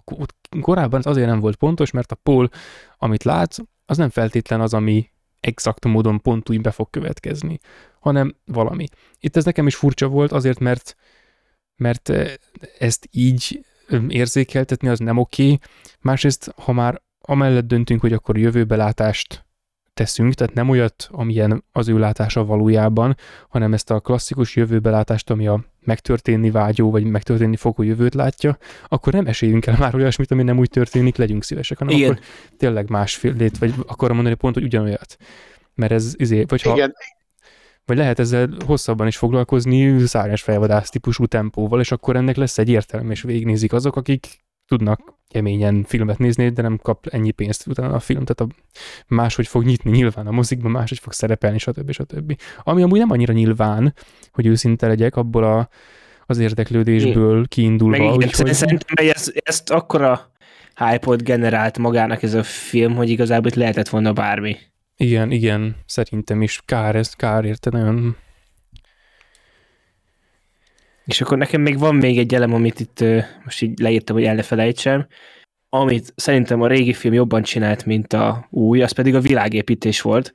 korábban 0.60 0.98
ez 0.98 1.06
azért 1.06 1.26
nem 1.26 1.40
volt 1.40 1.56
pontos, 1.56 1.90
mert 1.90 2.12
a 2.12 2.14
pól, 2.14 2.50
amit 2.98 3.22
lát, 3.22 3.56
az 3.86 3.96
nem 3.96 4.10
feltétlen 4.10 4.60
az, 4.60 4.74
ami 4.74 5.10
exakt 5.40 5.84
módon 5.84 6.20
pont 6.20 6.50
úgy 6.50 6.60
be 6.60 6.70
fog 6.70 6.90
következni, 6.90 7.58
hanem 8.00 8.36
valami. 8.44 8.86
Itt 9.20 9.36
ez 9.36 9.44
nekem 9.44 9.66
is 9.66 9.74
furcsa 9.74 10.08
volt, 10.08 10.32
azért, 10.32 10.58
mert, 10.58 10.96
mert 11.76 12.08
eh, 12.08 12.32
ezt 12.78 13.08
így 13.10 13.64
érzékeltetni 14.08 14.88
az 14.88 14.98
nem 14.98 15.18
oké. 15.18 15.58
Másrészt, 16.00 16.52
ha 16.56 16.72
már 16.72 17.02
amellett 17.20 17.66
döntünk, 17.66 18.00
hogy 18.00 18.12
akkor 18.12 18.38
jövőbelátást 18.38 19.44
teszünk, 20.02 20.34
tehát 20.34 20.54
nem 20.54 20.68
olyat, 20.68 21.08
amilyen 21.10 21.64
az 21.72 21.88
ő 21.88 21.98
látása 21.98 22.44
valójában, 22.44 23.16
hanem 23.48 23.72
ezt 23.72 23.90
a 23.90 24.00
klasszikus 24.00 24.56
jövőbelátást, 24.56 25.30
ami 25.30 25.46
a 25.46 25.64
megtörténni 25.80 26.50
vágyó, 26.50 26.90
vagy 26.90 27.04
megtörténni 27.04 27.56
fogó 27.56 27.82
jövőt 27.82 28.14
látja, 28.14 28.58
akkor 28.88 29.12
nem 29.12 29.26
esélyünk 29.26 29.66
el 29.66 29.76
már 29.78 29.94
olyasmit, 29.94 30.30
ami 30.30 30.42
nem 30.42 30.58
úgy 30.58 30.70
történik, 30.70 31.16
legyünk 31.16 31.44
szívesek, 31.44 31.78
hanem 31.78 31.96
Igen. 31.96 32.10
akkor 32.10 32.22
tényleg 32.56 32.90
másfélét, 32.90 33.58
vagy 33.58 33.74
akarom 33.86 34.14
mondani 34.14 34.36
pont, 34.36 34.54
hogy 34.54 34.64
ugyanolyat. 34.64 35.16
Mert 35.74 35.92
ez, 35.92 36.12
izé, 36.16 36.44
vagy 36.48 36.62
ha, 36.62 36.72
Igen. 36.72 36.94
vagy 37.84 37.96
lehet 37.96 38.18
ezzel 38.18 38.48
hosszabban 38.66 39.06
is 39.06 39.16
foglalkozni 39.16 40.06
szárnyas 40.06 40.42
felvadász 40.42 40.90
típusú 40.90 41.26
tempóval, 41.26 41.80
és 41.80 41.92
akkor 41.92 42.16
ennek 42.16 42.36
lesz 42.36 42.58
egy 42.58 42.68
értelme, 42.68 43.12
és 43.12 43.22
végignézik 43.22 43.72
azok, 43.72 43.96
akik 43.96 44.26
tudnak 44.76 45.14
keményen 45.28 45.84
filmet 45.84 46.18
nézni, 46.18 46.48
de 46.48 46.62
nem 46.62 46.78
kap 46.82 47.06
ennyi 47.06 47.30
pénzt 47.30 47.66
utána 47.66 47.94
a 47.94 47.98
film, 47.98 48.24
tehát 48.24 48.52
a 48.52 48.56
máshogy 49.06 49.46
fog 49.46 49.64
nyitni 49.64 49.90
nyilván 49.90 50.26
a 50.26 50.30
mozikban, 50.30 50.70
máshogy 50.70 50.98
fog 50.98 51.12
szerepelni, 51.12 51.58
stb. 51.58 51.90
stb. 51.90 52.36
Ami 52.62 52.82
amúgy 52.82 52.98
nem 52.98 53.10
annyira 53.10 53.32
nyilván, 53.32 53.94
hogy 54.32 54.46
őszinte 54.46 54.86
legyek, 54.86 55.16
abból 55.16 55.44
a, 55.44 55.68
az 56.26 56.38
érdeklődésből 56.38 57.48
kiindulva. 57.48 58.06
Meg 58.06 58.16
úgyhogy... 58.16 58.52
szerintem 58.52 59.06
ez, 59.08 59.32
ezt 59.32 59.70
akkora 59.70 60.32
hype-ot 60.76 61.22
generált 61.22 61.78
magának 61.78 62.22
ez 62.22 62.34
a 62.34 62.42
film, 62.42 62.94
hogy 62.94 63.10
igazából 63.10 63.50
itt 63.50 63.56
lehetett 63.56 63.88
volna 63.88 64.12
bármi. 64.12 64.56
Igen, 64.96 65.30
igen, 65.30 65.76
szerintem 65.86 66.42
is 66.42 66.60
kár 66.64 66.96
ez, 66.96 67.14
kár 67.14 67.44
érte 67.44 67.70
nagyon. 67.70 68.16
És 71.04 71.20
akkor 71.20 71.38
nekem 71.38 71.60
még 71.60 71.78
van 71.78 71.94
még 71.94 72.18
egy 72.18 72.34
elem, 72.34 72.54
amit 72.54 72.80
itt 72.80 73.04
most 73.44 73.62
így 73.62 73.78
leírtam, 73.78 74.16
hogy 74.16 74.24
el 74.24 74.34
ne 74.34 74.42
felejtsem, 74.42 75.06
amit 75.68 76.12
szerintem 76.16 76.62
a 76.62 76.66
régi 76.66 76.92
film 76.92 77.14
jobban 77.14 77.42
csinált, 77.42 77.86
mint 77.86 78.12
a 78.12 78.46
új, 78.50 78.82
az 78.82 78.92
pedig 78.92 79.14
a 79.14 79.20
világépítés 79.20 80.00
volt. 80.00 80.32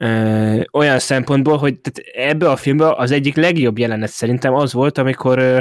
Ö, 0.00 0.60
olyan 0.72 0.98
szempontból, 0.98 1.56
hogy 1.56 1.80
tehát 1.80 2.30
ebbe 2.30 2.50
a 2.50 2.56
filmbe 2.56 2.94
az 2.94 3.10
egyik 3.10 3.36
legjobb 3.36 3.78
jelenet 3.78 4.10
szerintem 4.10 4.54
az 4.54 4.72
volt, 4.72 4.98
amikor 4.98 5.38
ö, 5.38 5.60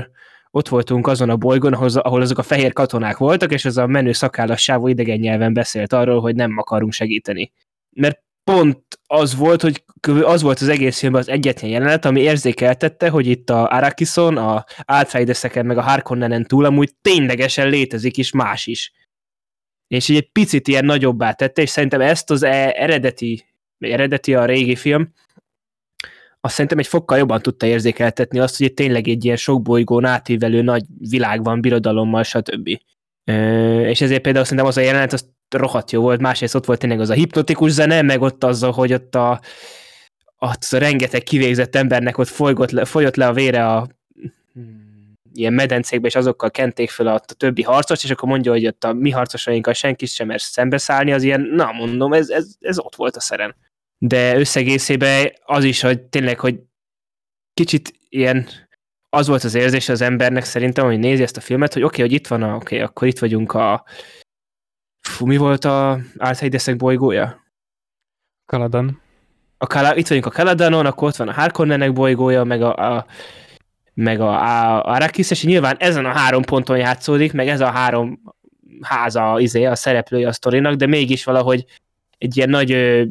ott 0.51 0.67
voltunk 0.67 1.07
azon 1.07 1.29
a 1.29 1.37
bolygón, 1.37 1.73
ahol, 1.73 1.89
ahol 1.93 2.21
azok 2.21 2.37
a 2.37 2.43
fehér 2.43 2.73
katonák 2.73 3.17
voltak, 3.17 3.51
és 3.51 3.65
az 3.65 3.77
a 3.77 3.87
menő 3.87 4.11
szakállas 4.11 4.61
sávó 4.61 4.87
idegen 4.87 5.19
nyelven 5.19 5.53
beszélt 5.53 5.93
arról, 5.93 6.21
hogy 6.21 6.35
nem 6.35 6.57
akarunk 6.57 6.91
segíteni. 6.93 7.51
Mert 7.89 8.23
pont 8.45 8.79
az 9.07 9.35
volt, 9.35 9.61
hogy 9.61 9.83
az 10.23 10.41
volt 10.41 10.59
az 10.59 10.67
egész 10.67 10.99
filmben 10.99 11.21
az 11.21 11.29
egyetlen 11.29 11.71
jelenet, 11.71 12.05
ami 12.05 12.21
érzékeltette, 12.21 13.09
hogy 13.09 13.27
itt 13.27 13.49
a 13.49 13.67
Arakison, 13.67 14.37
a 14.37 14.65
Outriders-eken, 14.85 15.65
meg 15.65 15.77
a 15.77 15.81
Harkonnenen 15.81 16.45
túl 16.45 16.65
amúgy 16.65 16.95
ténylegesen 17.01 17.69
létezik 17.69 18.17
is 18.17 18.31
más 18.31 18.65
is. 18.65 18.93
És 19.87 20.09
így 20.09 20.17
egy 20.17 20.31
picit 20.31 20.67
ilyen 20.67 20.85
nagyobbá 20.85 21.31
tette, 21.31 21.61
és 21.61 21.69
szerintem 21.69 22.01
ezt 22.01 22.31
az 22.31 22.43
e- 22.43 22.73
eredeti, 22.75 23.45
eredeti 23.79 24.35
a 24.35 24.45
régi 24.45 24.75
film, 24.75 25.13
azt 26.45 26.53
szerintem 26.53 26.79
egy 26.79 26.87
fokkal 26.87 27.17
jobban 27.17 27.41
tudta 27.41 27.65
érzékeltetni 27.65 28.39
azt, 28.39 28.57
hogy 28.57 28.65
itt 28.65 28.75
tényleg 28.75 29.07
egy 29.07 29.25
ilyen 29.25 29.37
sok 29.37 29.61
bolygón 29.61 30.05
átívelő 30.05 30.61
nagy 30.61 30.83
világ 30.97 31.43
van, 31.43 31.61
birodalommal, 31.61 32.23
stb. 32.23 32.67
És 33.87 34.01
ezért 34.01 34.21
például 34.21 34.43
szerintem 34.43 34.67
az 34.67 34.77
a 34.77 34.81
jelenet, 34.81 35.13
az 35.13 35.34
rohadt 35.49 35.91
jó 35.91 36.01
volt, 36.01 36.21
másrészt 36.21 36.55
ott 36.55 36.65
volt 36.65 36.79
tényleg 36.79 36.99
az 36.99 37.09
a 37.09 37.13
hipnotikus 37.13 37.71
zene, 37.71 38.01
meg 38.01 38.21
ott 38.21 38.43
azzal, 38.43 38.71
hogy 38.71 38.93
ott 38.93 39.15
a, 39.15 39.41
ott 40.39 40.67
a 40.69 40.77
rengeteg 40.77 41.23
kivégzett 41.23 41.75
embernek 41.75 42.17
ott 42.17 42.27
folygott 42.27 42.71
le, 42.71 42.85
folyott 42.85 43.15
le 43.15 43.27
a 43.27 43.33
vére 43.33 43.67
a 43.67 43.87
ilyen 45.33 45.53
medencékbe, 45.53 46.07
és 46.07 46.15
azokkal 46.15 46.51
kenték 46.51 46.89
fel 46.89 47.07
a, 47.07 47.13
a 47.13 47.33
többi 47.37 47.61
harcos, 47.61 48.03
és 48.03 48.09
akkor 48.09 48.29
mondja, 48.29 48.51
hogy 48.51 48.67
ott 48.67 48.83
a 48.83 48.93
mi 48.93 49.09
harcosainkkal 49.09 49.73
senki 49.73 50.05
sem 50.05 50.27
mer 50.27 50.41
szembeszállni, 50.41 51.13
az 51.13 51.23
ilyen, 51.23 51.41
na 51.41 51.71
mondom, 51.71 52.13
ez, 52.13 52.29
ez, 52.29 52.55
ez 52.59 52.79
ott 52.79 52.95
volt 52.95 53.15
a 53.15 53.19
szeren. 53.19 53.55
De 53.97 54.37
összegészében 54.37 55.31
az 55.45 55.63
is, 55.63 55.81
hogy 55.81 56.01
tényleg, 56.01 56.39
hogy 56.39 56.59
kicsit 57.53 57.93
ilyen 58.09 58.47
az 59.09 59.27
volt 59.27 59.43
az 59.43 59.55
érzés 59.55 59.89
az 59.89 60.01
embernek 60.01 60.43
szerintem, 60.43 60.85
hogy 60.85 60.99
nézi 60.99 61.23
ezt 61.23 61.37
a 61.37 61.41
filmet, 61.41 61.73
hogy 61.73 61.83
oké, 61.83 61.95
okay, 61.95 62.09
hogy 62.09 62.19
itt 62.19 62.27
van 62.27 62.43
a, 62.43 62.55
oké, 62.55 62.75
okay, 62.75 62.79
akkor 62.79 63.07
itt 63.07 63.19
vagyunk 63.19 63.53
a 63.53 63.85
fú, 65.07 65.25
mi 65.25 65.37
volt 65.37 65.65
a 65.65 65.99
Árthaideszek 66.17 66.75
bolygója? 66.75 67.43
Kaladan. 68.45 69.01
A 69.57 69.67
Kala, 69.67 69.95
itt 69.95 70.07
vagyunk 70.07 70.25
a 70.25 70.29
Kaladanon, 70.29 70.85
akkor 70.85 71.07
ott 71.07 71.15
van 71.15 71.27
a 71.27 71.33
Harkonnenek 71.33 71.93
bolygója, 71.93 72.43
meg 72.43 72.61
a, 72.61 72.95
a 72.95 73.05
meg 73.93 74.19
a, 74.21 74.29
a 74.29 74.83
Arrakis, 74.83 75.31
és 75.31 75.43
nyilván 75.43 75.75
ezen 75.79 76.05
a 76.05 76.11
három 76.11 76.43
ponton 76.43 76.77
játszódik, 76.77 77.33
meg 77.33 77.47
ez 77.47 77.61
a 77.61 77.71
három 77.71 78.21
háza 78.81 79.39
izé, 79.39 79.65
a 79.65 79.75
szereplője 79.75 80.27
a 80.27 80.31
sztorinak, 80.31 80.73
de 80.73 80.85
mégis 80.85 81.23
valahogy 81.23 81.65
egy 82.17 82.37
ilyen 82.37 82.49
nagy 82.49 82.71
ö, 82.71 83.03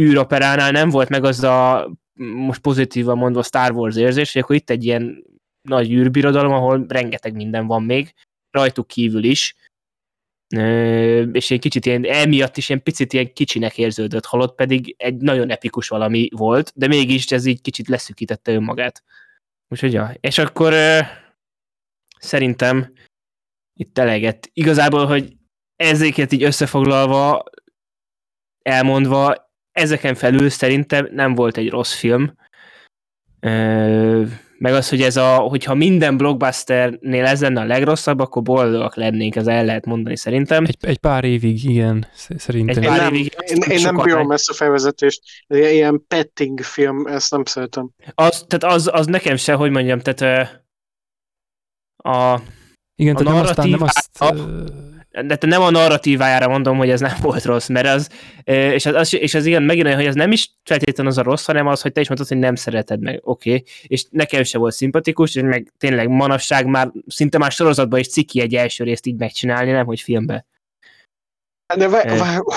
űroperánál 0.00 0.70
nem 0.70 0.90
volt 0.90 1.08
meg 1.08 1.24
az 1.24 1.42
a 1.42 1.90
most 2.34 2.60
pozitívan 2.60 3.18
mondva 3.18 3.42
Star 3.42 3.72
Wars 3.72 3.96
érzés, 3.96 4.32
hogy 4.32 4.42
akkor 4.42 4.56
itt 4.56 4.70
egy 4.70 4.84
ilyen 4.84 5.24
nagy 5.62 5.92
űrbirodalom, 5.92 6.52
ahol 6.52 6.84
rengeteg 6.88 7.34
minden 7.34 7.66
van 7.66 7.82
még, 7.82 8.14
rajtuk 8.50 8.86
kívül 8.86 9.24
is, 9.24 9.54
és 11.32 11.50
egy 11.50 11.58
kicsit 11.58 11.86
ilyen, 11.86 12.04
emiatt 12.04 12.56
is 12.56 12.68
ilyen 12.68 12.82
picit 12.82 13.12
ilyen 13.12 13.32
kicsinek 13.32 13.78
érződött, 13.78 14.24
holott 14.24 14.54
pedig 14.54 14.94
egy 14.98 15.16
nagyon 15.16 15.50
epikus 15.50 15.88
valami 15.88 16.28
volt, 16.36 16.72
de 16.74 16.86
mégis 16.86 17.26
ez 17.26 17.46
így 17.46 17.60
kicsit 17.60 17.88
leszűkítette 17.88 18.52
önmagát. 18.52 19.02
Úgyhogy 19.68 19.92
ja, 19.92 20.14
és 20.20 20.38
akkor 20.38 20.74
szerintem 22.18 22.92
itt 23.74 23.98
eleget. 23.98 24.50
Igazából, 24.52 25.06
hogy 25.06 25.36
ezeket 25.76 26.32
így 26.32 26.42
összefoglalva, 26.42 27.44
elmondva, 28.62 29.50
ezeken 29.72 30.14
felül 30.14 30.50
szerintem 30.50 31.08
nem 31.12 31.34
volt 31.34 31.56
egy 31.56 31.70
rossz 31.70 31.94
film. 31.94 32.34
Ö, 33.40 34.24
meg 34.58 34.72
az, 34.72 34.88
hogy 34.88 35.02
ez 35.02 35.16
a, 35.16 35.36
hogyha 35.36 35.74
minden 35.74 36.16
blockbusternél 36.16 37.24
ez 37.24 37.40
lenne 37.40 37.60
a 37.60 37.64
legrosszabb, 37.64 38.18
akkor 38.18 38.42
boldogak 38.42 38.96
lennénk, 38.96 39.36
ez 39.36 39.46
el 39.46 39.64
lehet 39.64 39.86
mondani 39.86 40.16
szerintem. 40.16 40.64
Egy, 40.64 40.76
egy 40.80 40.98
pár 40.98 41.24
évig, 41.24 41.64
igen, 41.64 42.06
szerintem. 42.36 42.82
Egy 42.82 42.88
pár 42.88 43.12
évig. 43.12 43.34
Nem, 43.36 43.70
én, 43.70 43.76
én 43.76 43.82
nem 43.82 43.96
bírom 43.96 44.30
ezt 44.30 44.50
a 44.50 44.52
felvezetést. 44.52 45.22
Ilyen 45.46 46.04
petting 46.08 46.60
film, 46.60 47.06
ezt 47.06 47.30
nem 47.30 47.44
szeretem. 47.44 47.90
Az, 48.14 48.44
tehát 48.48 48.76
az, 48.76 48.90
az 48.92 49.06
nekem 49.06 49.36
se, 49.36 49.54
hogy 49.54 49.70
mondjam, 49.70 49.98
tehát 49.98 50.48
a, 51.96 52.40
igen, 52.94 53.14
a 53.14 53.18
tehát 53.18 53.34
nem, 53.34 53.42
aztán 53.42 53.68
nem 53.68 53.82
azt... 53.82 54.10
de 55.10 55.38
nem 55.40 55.62
a 55.62 55.70
narratívájára 55.70 56.48
mondom, 56.48 56.76
hogy 56.76 56.90
ez 56.90 57.00
nem 57.00 57.16
volt 57.22 57.44
rossz, 57.44 57.68
mert 57.68 57.86
az, 57.86 58.08
és 58.44 58.86
az, 58.86 58.94
az, 58.94 59.14
és 59.14 59.34
az 59.34 59.46
igen, 59.46 59.62
megint 59.62 59.86
olyan, 59.86 59.98
hogy 59.98 60.06
ez 60.06 60.14
nem 60.14 60.32
is 60.32 60.50
feltétlenül 60.64 61.12
az 61.12 61.18
a 61.18 61.22
rossz, 61.22 61.44
hanem 61.44 61.66
az, 61.66 61.80
hogy 61.80 61.92
te 61.92 62.00
is 62.00 62.08
mondtad, 62.08 62.28
hogy 62.28 62.38
nem 62.38 62.54
szereted 62.54 63.00
meg, 63.00 63.20
oké, 63.22 63.50
okay. 63.50 63.64
és 63.82 64.04
nekem 64.10 64.42
se 64.42 64.58
volt 64.58 64.74
szimpatikus, 64.74 65.34
és 65.34 65.42
meg 65.42 65.72
tényleg 65.78 66.08
manapság 66.08 66.66
már 66.66 66.90
szinte 67.06 67.38
már 67.38 67.52
sorozatban 67.52 67.98
is 67.98 68.08
ciki 68.08 68.40
egy 68.40 68.54
első 68.54 68.84
részt 68.84 69.06
így 69.06 69.18
megcsinálni, 69.18 69.70
nem 69.70 69.86
hogy 69.86 70.00
filmbe. 70.00 70.46
De 71.76 71.88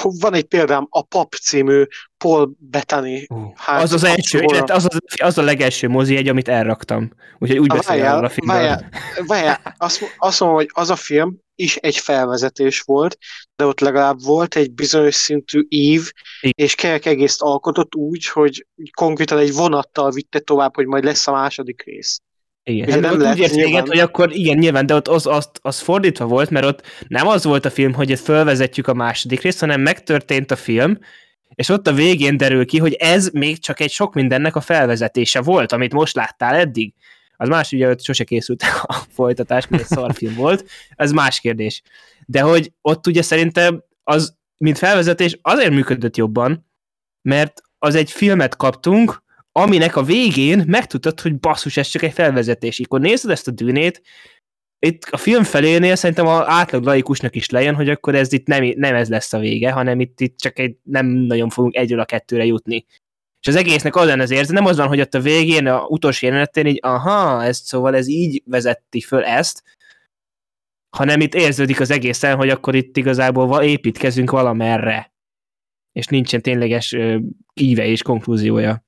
van 0.01 0.33
egy 0.33 0.43
példám, 0.43 0.87
a 0.89 1.01
Pap 1.01 1.33
című 1.33 1.83
Paul 2.17 2.51
Bettany. 2.59 3.25
Uh, 3.29 3.51
hát, 3.55 3.81
az 3.81 3.93
az 3.93 4.03
első, 4.03 4.39
az, 4.39 4.87
az, 4.89 4.99
az 5.21 5.37
a 5.37 5.41
legelső 5.41 5.87
mozi 5.87 6.15
egy, 6.15 6.27
amit 6.27 6.47
elraktam. 6.47 7.11
Úgyhogy 7.39 7.57
úgy 7.57 7.67
beszélem 7.67 8.23
a 8.23 8.29
filmről. 8.29 8.79
Várjál, 9.27 9.75
azt, 9.77 10.15
azt 10.17 10.39
mondom, 10.39 10.57
hogy 10.57 10.69
az 10.73 10.89
a 10.89 10.95
film 10.95 11.39
is 11.61 11.75
egy 11.75 11.97
felvezetés 11.97 12.81
volt, 12.81 13.17
de 13.55 13.65
ott 13.65 13.79
legalább 13.79 14.23
volt 14.23 14.55
egy 14.55 14.71
bizonyos 14.71 15.15
szintű 15.15 15.65
ív, 15.69 16.11
és 16.41 16.75
Kerek 16.75 17.05
egészt 17.05 17.41
alkotott 17.41 17.95
úgy, 17.95 18.27
hogy 18.27 18.65
konkrétan 18.91 19.37
egy 19.37 19.53
vonattal 19.53 20.11
vitte 20.11 20.39
tovább, 20.39 20.75
hogy 20.75 20.85
majd 20.85 21.03
lesz 21.03 21.27
a 21.27 21.31
második 21.31 21.83
rész. 21.85 22.21
Igen, 22.63 22.91
hát 22.91 22.99
nem 22.99 23.19
lehet, 23.19 23.39
úgy 23.39 23.51
nyilván... 23.51 23.87
hogy 23.87 23.99
akkor 23.99 24.35
igen, 24.35 24.57
nyilván, 24.57 24.85
de 24.85 24.95
ott 24.95 25.07
az, 25.07 25.25
az, 25.27 25.49
az 25.61 25.79
fordítva 25.79 26.25
volt, 26.25 26.49
mert 26.49 26.65
ott 26.65 26.81
nem 27.07 27.27
az 27.27 27.43
volt 27.43 27.65
a 27.65 27.69
film, 27.69 27.93
hogy 27.93 28.11
ezt 28.11 28.23
fölvezetjük 28.23 28.87
a 28.87 28.93
második 28.93 29.41
részt, 29.41 29.59
hanem 29.59 29.81
megtörtént 29.81 30.51
a 30.51 30.55
film, 30.55 30.97
és 31.55 31.69
ott 31.69 31.87
a 31.87 31.93
végén 31.93 32.37
derül 32.37 32.65
ki, 32.65 32.77
hogy 32.77 32.93
ez 32.93 33.29
még 33.33 33.59
csak 33.59 33.79
egy 33.79 33.91
sok 33.91 34.13
mindennek 34.13 34.55
a 34.55 34.61
felvezetése 34.61 35.41
volt, 35.41 35.71
amit 35.71 35.93
most 35.93 36.15
láttál 36.15 36.55
eddig. 36.55 36.93
Az 37.41 37.47
más, 37.47 37.71
ugye 37.71 37.89
ott 37.89 38.03
sose 38.03 38.23
készült 38.23 38.63
a 38.81 38.93
folytatás, 38.93 39.67
mert 39.67 39.83
egy 39.83 39.89
szarfilm 39.89 40.35
volt, 40.35 40.69
ez 40.95 41.11
más 41.11 41.39
kérdés. 41.39 41.81
De 42.25 42.41
hogy 42.41 42.71
ott 42.81 43.07
ugye 43.07 43.21
szerintem 43.21 43.83
az, 44.03 44.35
mint 44.57 44.77
felvezetés, 44.77 45.39
azért 45.41 45.71
működött 45.71 46.17
jobban, 46.17 46.71
mert 47.21 47.61
az 47.79 47.95
egy 47.95 48.11
filmet 48.11 48.55
kaptunk, 48.55 49.23
aminek 49.51 49.95
a 49.95 50.03
végén 50.03 50.63
megtudtad, 50.67 51.19
hogy 51.19 51.39
basszus, 51.39 51.77
ez 51.77 51.87
csak 51.87 52.01
egy 52.01 52.13
felvezetés. 52.13 52.79
Akkor 52.79 52.99
nézed 52.99 53.31
ezt 53.31 53.47
a 53.47 53.51
dűnét, 53.51 54.01
itt 54.79 55.03
a 55.03 55.17
film 55.17 55.43
felénél 55.43 55.95
szerintem 55.95 56.27
a 56.27 56.43
átlag 56.51 56.83
laikusnak 56.83 57.35
is 57.35 57.49
lejön, 57.49 57.75
hogy 57.75 57.89
akkor 57.89 58.15
ez 58.15 58.33
itt 58.33 58.47
nem, 58.47 58.73
nem 58.75 58.95
ez 58.95 59.09
lesz 59.09 59.33
a 59.33 59.39
vége, 59.39 59.71
hanem 59.71 59.99
itt, 59.99 60.19
itt 60.19 60.37
csak 60.37 60.59
egy, 60.59 60.77
nem 60.83 61.05
nagyon 61.05 61.49
fogunk 61.49 61.75
egyről 61.75 61.99
a 61.99 62.05
kettőre 62.05 62.45
jutni. 62.45 62.85
És 63.41 63.47
az 63.47 63.55
egésznek 63.55 63.95
az 63.95 64.05
lenne 64.05 64.23
az 64.23 64.31
érzet, 64.31 64.55
nem 64.55 64.65
az 64.65 64.77
van, 64.77 64.87
hogy 64.87 64.99
ott 64.99 65.13
a 65.13 65.19
végén, 65.19 65.67
a 65.67 65.85
utolsó 65.85 66.25
jelenetén 66.25 66.65
így, 66.65 66.79
aha, 66.81 67.43
ez, 67.43 67.57
szóval 67.57 67.95
ez 67.95 68.07
így 68.07 68.41
vezeti 68.45 69.01
föl 69.01 69.23
ezt, 69.23 69.63
hanem 70.89 71.21
itt 71.21 71.33
érződik 71.33 71.79
az 71.79 71.91
egészen, 71.91 72.35
hogy 72.35 72.49
akkor 72.49 72.75
itt 72.75 72.97
igazából 72.97 73.61
építkezünk 73.61 74.31
valamerre, 74.31 75.13
és 75.91 76.05
nincsen 76.05 76.41
tényleges 76.41 76.95
íve 77.53 77.85
és 77.85 78.01
konklúziója. 78.01 78.85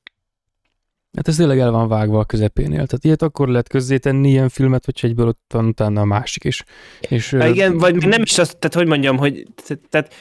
Hát 1.15 1.27
ez 1.27 1.35
tényleg 1.35 1.59
el 1.59 1.71
van 1.71 1.87
vágva 1.87 2.19
a 2.19 2.25
közepénél. 2.25 2.85
Tehát 2.85 3.03
ilyet 3.03 3.21
akkor 3.21 3.47
lehet 3.47 3.69
közzétenni 3.69 4.29
ilyen 4.29 4.49
filmet, 4.49 4.85
hogy 4.85 4.99
egyből 5.01 5.27
ott 5.27 5.41
van 5.53 5.65
utána 5.65 6.01
a 6.01 6.05
másik 6.05 6.43
is. 6.43 6.63
És, 6.99 7.29
ha, 7.29 7.47
igen, 7.47 7.77
vagy 7.77 8.07
nem 8.07 8.21
is 8.21 8.37
azt, 8.37 8.57
tehát 8.57 8.75
hogy 8.75 8.87
mondjam, 8.87 9.17
hogy 9.17 9.47
tehát, 9.89 10.13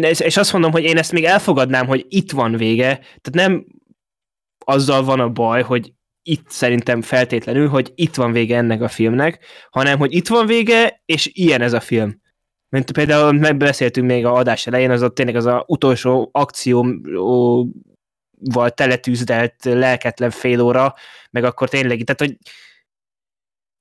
és 0.00 0.36
azt 0.36 0.52
mondom, 0.52 0.70
hogy 0.70 0.82
én 0.82 0.96
ezt 0.96 1.12
még 1.12 1.24
elfogadnám, 1.24 1.86
hogy 1.86 2.06
itt 2.08 2.30
van 2.30 2.56
vége, 2.56 2.94
tehát 2.96 3.32
nem 3.32 3.66
azzal 4.64 5.04
van 5.04 5.20
a 5.20 5.28
baj, 5.28 5.62
hogy 5.62 5.92
itt 6.22 6.50
szerintem 6.50 7.02
feltétlenül, 7.02 7.68
hogy 7.68 7.92
itt 7.94 8.14
van 8.14 8.32
vége 8.32 8.56
ennek 8.56 8.82
a 8.82 8.88
filmnek, 8.88 9.44
hanem 9.70 9.98
hogy 9.98 10.14
itt 10.14 10.28
van 10.28 10.46
vége, 10.46 11.02
és 11.04 11.30
ilyen 11.32 11.60
ez 11.60 11.72
a 11.72 11.80
film. 11.80 12.20
Mint 12.68 12.92
például 12.92 13.32
megbeszéltünk 13.32 14.06
még 14.06 14.24
a 14.24 14.34
adás 14.34 14.66
elején, 14.66 14.90
az 14.90 15.02
ott 15.02 15.14
tényleg 15.14 15.36
az 15.36 15.46
a 15.46 15.64
utolsó 15.66 16.28
akció 16.32 16.86
val 18.38 18.70
teletűzdelt 18.70 19.54
lelketlen 19.64 20.30
fél 20.30 20.60
óra, 20.60 20.94
meg 21.30 21.44
akkor 21.44 21.68
tényleg, 21.68 22.02
tehát 22.04 22.20
hogy 22.20 22.36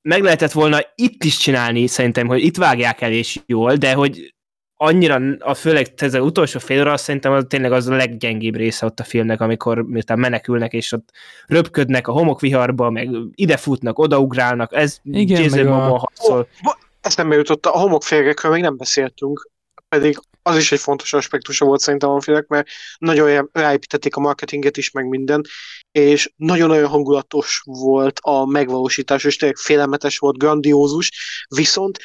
meg 0.01 0.21
lehetett 0.21 0.51
volna 0.51 0.79
itt 0.95 1.23
is 1.23 1.37
csinálni, 1.37 1.87
szerintem, 1.87 2.27
hogy 2.27 2.43
itt 2.43 2.57
vágják 2.57 3.01
el 3.01 3.11
és 3.11 3.39
jól, 3.45 3.75
de 3.75 3.93
hogy 3.93 4.33
annyira, 4.83 5.19
a 5.39 5.53
főleg 5.53 5.87
ez 5.97 6.13
az 6.13 6.23
utolsó 6.23 6.59
fél 6.59 6.79
óra, 6.81 6.95
tényleg 6.97 7.31
az 7.31 7.45
tényleg 7.47 7.71
az 7.71 7.87
a 7.87 7.95
leggyengébb 7.95 8.55
része 8.55 8.85
ott 8.85 8.99
a 8.99 9.03
filmnek, 9.03 9.41
amikor 9.41 9.81
miután 9.83 10.19
menekülnek, 10.19 10.73
és 10.73 10.91
ott 10.91 11.09
röpködnek 11.45 12.07
a 12.07 12.11
homokviharba, 12.11 12.89
meg 12.89 13.09
ide 13.35 13.57
futnak, 13.57 13.99
odaugrálnak, 13.99 14.75
ez 14.75 14.97
Igen, 15.03 15.41
Jason 15.41 15.67
a- 15.67 15.69
Momoa 15.69 15.97
harcol. 15.97 16.47
Ezt 17.01 17.17
nem 17.17 17.31
jutott, 17.31 17.65
a 17.65 17.69
homokférgekről 17.69 18.51
még 18.51 18.61
nem 18.61 18.77
beszéltünk, 18.77 19.49
pedig 19.89 20.17
az 20.43 20.57
is 20.57 20.71
egy 20.71 20.79
fontos 20.79 21.13
aspektusa 21.13 21.65
volt 21.65 21.79
szerintem 21.79 22.09
a 22.09 22.21
filmnek, 22.21 22.47
mert 22.47 22.67
nagyon 22.97 23.49
ráépítették 23.51 24.15
a 24.15 24.19
marketinget 24.19 24.77
is, 24.77 24.91
meg 24.91 25.07
minden, 25.07 25.41
és 25.91 26.31
nagyon-nagyon 26.35 26.89
hangulatos 26.89 27.61
volt 27.65 28.19
a 28.21 28.45
megvalósítás, 28.45 29.23
és 29.23 29.35
tényleg 29.35 29.57
félelmetes 29.57 30.17
volt, 30.17 30.37
grandiózus, 30.37 31.11
viszont 31.55 31.97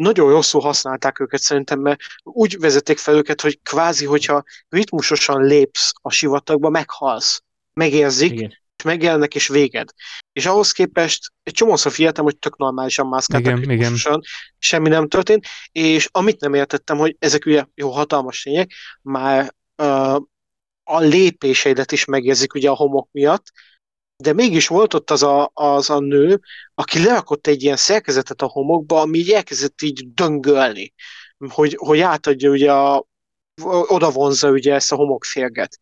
nagyon 0.00 0.30
rosszul 0.30 0.60
használták 0.60 1.20
őket 1.20 1.40
szerintem, 1.40 1.80
mert 1.80 2.00
úgy 2.22 2.58
vezették 2.58 2.98
fel 2.98 3.14
őket, 3.14 3.40
hogy 3.40 3.60
kvázi, 3.62 4.04
hogyha 4.04 4.44
ritmusosan 4.68 5.44
lépsz 5.44 5.92
a 6.02 6.10
sivatagba, 6.10 6.68
meghalsz. 6.68 7.42
Megérzik, 7.72 8.32
Igen. 8.32 8.58
és 8.76 8.84
megjelennek, 8.84 9.34
és 9.34 9.48
véged. 9.48 9.88
És 10.32 10.46
ahhoz 10.46 10.72
képest 10.72 11.32
egy 11.42 11.52
csomószor 11.52 11.92
figyeltem, 11.92 12.24
hogy 12.24 12.38
tök 12.38 12.56
normálisan 12.56 13.06
mászkáltak 13.06 13.56
Igen, 13.56 13.68
ritmusosan, 13.68 14.20
semmi 14.58 14.88
nem 14.88 15.08
történt, 15.08 15.46
és 15.72 16.08
amit 16.12 16.40
nem 16.40 16.54
értettem, 16.54 16.96
hogy 16.96 17.16
ezek 17.18 17.46
ugye 17.46 17.64
jó 17.74 17.90
hatalmas 17.90 18.42
tények, 18.42 18.72
már 19.02 19.54
uh, 19.76 20.16
a 20.84 20.98
lépéseidet 20.98 21.92
is 21.92 22.04
megérzik 22.04 22.54
ugye 22.54 22.70
a 22.70 22.74
homok 22.74 23.08
miatt, 23.12 23.52
de 24.20 24.32
mégis 24.32 24.66
volt 24.66 24.94
ott 24.94 25.10
az 25.10 25.22
a, 25.22 25.50
az 25.54 25.90
a 25.90 26.00
nő, 26.00 26.40
aki 26.74 27.04
lerakott 27.04 27.46
egy 27.46 27.62
ilyen 27.62 27.76
szerkezetet 27.76 28.42
a 28.42 28.46
homokba, 28.48 29.00
ami 29.00 29.18
így 29.18 29.30
elkezdett 29.30 29.82
így 29.82 30.14
döngölni, 30.14 30.94
hogy, 31.48 31.76
hogy 31.78 32.00
átadja 32.00 32.50
ugye 32.50 32.72
a, 32.72 33.06
oda 33.64 34.10
vonzza 34.10 34.50
ugye 34.50 34.74
ezt 34.74 34.92
a 34.92 34.96
homokférget. 34.96 35.80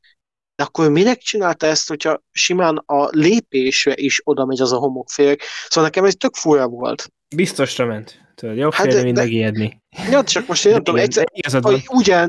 De 0.55 0.65
akkor 0.65 0.91
minek 0.91 1.19
csinálta 1.19 1.67
ezt, 1.67 1.89
hogyha 1.89 2.23
simán 2.31 2.77
a 2.77 3.09
lépésre 3.11 3.93
is 3.97 4.21
oda 4.25 4.45
megy 4.45 4.61
az 4.61 4.73
a 4.73 4.79
homokférg? 4.79 5.41
Szóval 5.69 5.85
nekem 5.85 6.05
ez 6.05 6.15
tök 6.15 6.35
fura 6.35 6.69
volt. 6.69 7.13
Biztosra 7.37 7.87
ment. 7.87 8.27
Tudod, 8.35 8.57
jobb 8.57 8.73
Hát 8.73 8.87
félni, 8.87 9.05
mint 9.05 9.17
megijedni. 9.17 9.83
Ja, 10.11 10.25
csak 10.25 10.47
most 10.47 10.67
én 10.67 10.73
nem 10.73 10.83
tudom, 10.85 11.01
egyszer, 11.01 11.29
hogy 11.61 11.83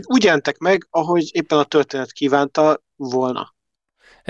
úgy 0.06 0.24
jelentek 0.24 0.58
meg, 0.58 0.88
ahogy 0.90 1.30
éppen 1.36 1.58
a 1.58 1.64
történet 1.64 2.12
kívánta 2.12 2.84
volna. 2.96 3.58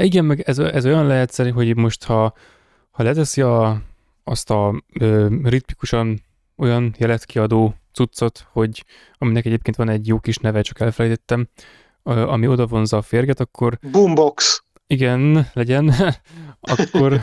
Igen, 0.02 0.26
meg 0.26 0.42
ez, 0.42 0.60
ez 0.60 0.86
olyan 0.86 1.08
lehet 1.08 1.32
szerint, 1.32 1.56
hogy 1.56 1.76
most 1.76 2.04
ha, 2.04 2.34
ha 2.92 3.04
leteszi 3.04 3.42
a, 3.42 3.82
azt 4.24 4.50
a 4.50 4.84
ö, 5.00 5.28
ritmikusan 5.44 6.22
olyan 6.56 6.96
jelet 6.98 7.26
kiadó 7.26 7.76
cuccot, 7.94 8.48
hogy 8.52 8.86
aminek 9.18 9.46
egyébként 9.46 9.76
van 9.76 9.90
egy 9.90 10.08
jó 10.08 10.20
kis 10.20 10.38
neve, 10.38 10.62
csak 10.62 10.80
elfelejtettem, 10.80 11.48
ö, 12.04 12.28
ami 12.28 12.48
oda 12.48 12.68
vonza 12.68 12.98
a 12.98 13.02
férget, 13.02 13.40
akkor 13.40 13.78
Boombox. 13.92 14.64
igen, 14.88 15.50
legyen, 15.54 15.94
akkor, 16.74 17.22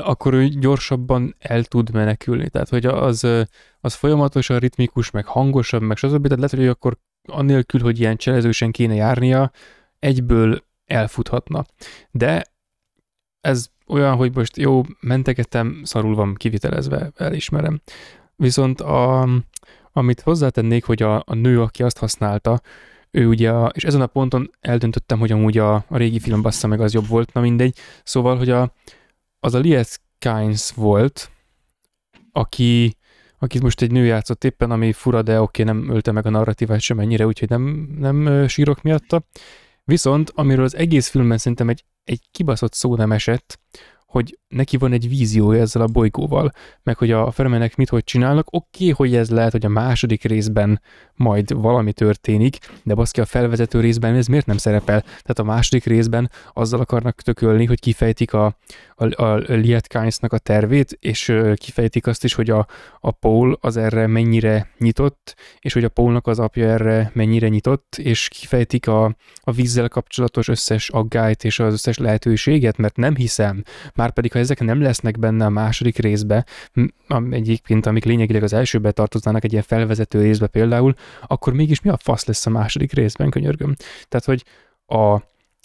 akkor 0.00 0.34
ő 0.34 0.48
gyorsabban 0.48 1.34
el 1.38 1.64
tud 1.64 1.92
menekülni. 1.92 2.50
Tehát, 2.50 2.68
hogy 2.68 2.86
az, 2.86 3.26
az 3.80 3.94
folyamatosan 3.94 4.58
ritmikus, 4.58 5.10
meg 5.10 5.26
hangosabb, 5.26 5.82
meg 5.82 5.96
stb. 5.96 6.22
Tehát 6.22 6.36
lehet, 6.36 6.50
hogy 6.50 6.66
akkor 6.66 6.98
annélkül, 7.28 7.80
hogy 7.80 8.00
ilyen 8.00 8.16
cselezősen 8.16 8.70
kéne 8.70 8.94
járnia, 8.94 9.50
egyből 9.98 10.62
elfuthatna. 10.86 11.64
De 12.10 12.44
ez 13.40 13.70
olyan, 13.86 14.16
hogy 14.16 14.34
most 14.34 14.56
jó, 14.56 14.82
mentegetem, 15.00 15.80
szarul 15.84 16.14
van 16.14 16.34
kivitelezve, 16.34 17.10
elismerem. 17.16 17.80
Viszont 18.36 18.80
a, 18.80 19.28
amit 19.92 20.20
hozzátennék, 20.20 20.84
hogy 20.84 21.02
a, 21.02 21.22
a 21.26 21.34
nő, 21.34 21.60
aki 21.60 21.82
azt 21.82 21.98
használta, 21.98 22.60
ő 23.10 23.26
ugye, 23.26 23.52
és 23.72 23.84
ezen 23.84 24.00
a 24.00 24.06
ponton 24.06 24.50
eldöntöttem, 24.60 25.18
hogy 25.18 25.32
amúgy 25.32 25.58
a, 25.58 25.74
a 25.74 25.96
régi 25.96 26.18
film 26.18 26.42
bassza 26.42 26.66
meg 26.66 26.80
az 26.80 26.92
jobb 26.92 27.06
volt, 27.06 27.32
na 27.32 27.40
mindegy. 27.40 27.78
Szóval, 28.02 28.36
hogy 28.36 28.50
a, 28.50 28.72
az 29.40 29.54
a 29.54 29.58
Liet 29.58 30.00
Kynes 30.18 30.70
volt, 30.70 31.30
aki, 32.32 32.96
akit 33.38 33.62
most 33.62 33.82
egy 33.82 33.90
nő 33.90 34.04
játszott 34.04 34.44
éppen, 34.44 34.70
ami 34.70 34.92
fura, 34.92 35.22
de 35.22 35.40
oké, 35.40 35.62
nem 35.62 35.90
ölte 35.90 36.12
meg 36.12 36.26
a 36.26 36.30
narratívát 36.30 36.80
sem 36.80 36.98
ennyire, 36.98 37.26
úgyhogy 37.26 37.48
nem, 37.48 37.94
nem 37.98 38.48
sírok 38.48 38.82
miatta. 38.82 39.22
Viszont, 39.84 40.30
amiről 40.34 40.64
az 40.64 40.74
egész 40.74 41.08
filmben 41.08 41.38
szerintem 41.38 41.68
egy, 41.68 41.84
egy 42.04 42.20
kibaszott 42.30 42.72
szó 42.72 42.96
nem 42.96 43.12
esett, 43.12 43.60
hogy 44.14 44.38
neki 44.48 44.76
van 44.76 44.92
egy 44.92 45.08
víziója 45.08 45.60
ezzel 45.60 45.82
a 45.82 45.86
bolygóval, 45.86 46.50
meg 46.82 46.96
hogy 46.96 47.10
a 47.10 47.30
Fremenek 47.30 47.76
mit 47.76 47.88
hogy 47.88 48.04
csinálnak. 48.04 48.46
Oké, 48.50 48.90
okay, 48.90 48.90
hogy 48.90 49.16
ez 49.16 49.30
lehet, 49.30 49.52
hogy 49.52 49.64
a 49.64 49.68
második 49.68 50.22
részben 50.22 50.80
majd 51.14 51.52
valami 51.52 51.92
történik, 51.92 52.58
de 52.82 52.94
baszki 52.94 53.20
a 53.20 53.24
felvezető 53.24 53.80
részben 53.80 54.14
ez 54.14 54.26
miért 54.26 54.46
nem 54.46 54.56
szerepel? 54.56 55.00
Tehát 55.00 55.38
a 55.38 55.44
második 55.44 55.84
részben 55.84 56.30
azzal 56.52 56.80
akarnak 56.80 57.20
tökölni, 57.20 57.64
hogy 57.64 57.80
kifejtik 57.80 58.32
a, 58.32 58.56
a, 58.94 59.22
a 59.22 59.34
Liet 59.34 59.86
Kynes-nak 59.86 60.32
a 60.32 60.38
tervét, 60.38 60.96
és 61.00 61.32
kifejtik 61.54 62.06
azt 62.06 62.24
is, 62.24 62.34
hogy 62.34 62.50
a, 62.50 62.66
a 63.00 63.10
Paul 63.10 63.58
az 63.60 63.76
erre 63.76 64.06
mennyire 64.06 64.68
nyitott, 64.78 65.36
és 65.58 65.72
hogy 65.72 65.84
a 65.84 65.88
Paulnak 65.88 66.26
az 66.26 66.38
apja 66.38 66.68
erre 66.68 67.10
mennyire 67.14 67.48
nyitott, 67.48 67.96
és 67.98 68.28
kifejtik 68.28 68.88
a, 68.88 69.16
a 69.40 69.52
vízzel 69.52 69.88
kapcsolatos 69.88 70.48
összes 70.48 70.88
aggályt 70.88 71.44
és 71.44 71.58
az 71.58 71.72
összes 71.72 71.98
lehetőséget, 71.98 72.76
mert 72.76 72.96
nem 72.96 73.14
hiszem, 73.14 73.62
már 73.94 74.03
pedig 74.10 74.32
ha 74.32 74.38
ezek 74.38 74.60
nem 74.60 74.80
lesznek 74.82 75.18
benne 75.18 75.44
a 75.44 75.48
második 75.48 75.98
részbe, 75.98 76.44
egyébként 77.30 77.86
amik 77.86 78.04
lényegileg 78.04 78.42
az 78.42 78.52
elsőbe 78.52 78.92
tartoznának 78.92 79.44
egy 79.44 79.52
ilyen 79.52 79.64
felvezető 79.66 80.20
részbe 80.20 80.46
például, 80.46 80.94
akkor 81.26 81.52
mégis 81.52 81.80
mi 81.80 81.90
a 81.90 81.98
fasz 82.02 82.24
lesz 82.24 82.46
a 82.46 82.50
második 82.50 82.92
részben, 82.92 83.30
könyörgöm. 83.30 83.74
Tehát, 84.08 84.24
hogy 84.24 84.44
a, 84.86 85.12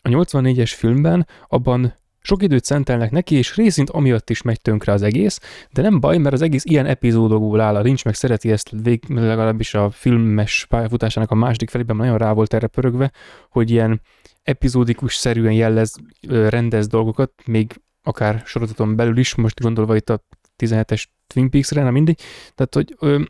a 0.02 0.10
84-es 0.10 0.72
filmben 0.76 1.28
abban 1.48 1.94
sok 2.22 2.44
időt 2.44 2.64
szentelnek 2.64 3.12
neki, 3.12 3.36
és 3.36 3.56
részint 3.56 3.90
amiatt 3.90 4.30
is 4.30 4.42
megy 4.42 4.62
tönkre 4.62 4.92
az 4.92 5.02
egész, 5.02 5.40
de 5.72 5.82
nem 5.82 6.00
baj, 6.00 6.18
mert 6.18 6.34
az 6.34 6.42
egész 6.42 6.66
ilyen 6.66 6.86
epizódokból 6.86 7.62
áll. 7.62 7.76
A 7.76 7.82
Lynch 7.82 8.06
meg 8.06 8.14
szereti 8.14 8.52
ezt 8.52 8.72
vég, 8.84 9.04
legalábbis 9.08 9.74
a 9.74 9.90
filmes 9.90 10.66
pályafutásának 10.70 11.32
a 11.32 11.36
második 11.36 11.70
felében 11.70 11.96
nagyon 11.96 12.18
rá 12.18 12.32
volt 12.32 12.54
erre 12.54 12.68
pörögve, 12.68 13.12
hogy 13.50 13.72
ilyen 13.72 14.02
epizódikus 14.44 15.16
szerűen 15.16 15.54
jellez, 15.54 15.96
rendez 16.28 16.88
dolgokat, 16.88 17.32
még 17.46 17.82
akár 18.04 18.42
sorozaton 18.46 18.96
belül 18.96 19.18
is, 19.18 19.36
most 19.36 19.62
gondolva 19.62 19.96
itt 19.96 20.10
a 20.10 20.24
17-es 20.58 21.04
Twin 21.28 21.50
Peaks-re, 21.50 21.84
nem 21.84 21.94
mindig. 21.94 22.18
Tehát, 22.56 22.74
hogy 22.74 22.96
ö, 23.00 23.22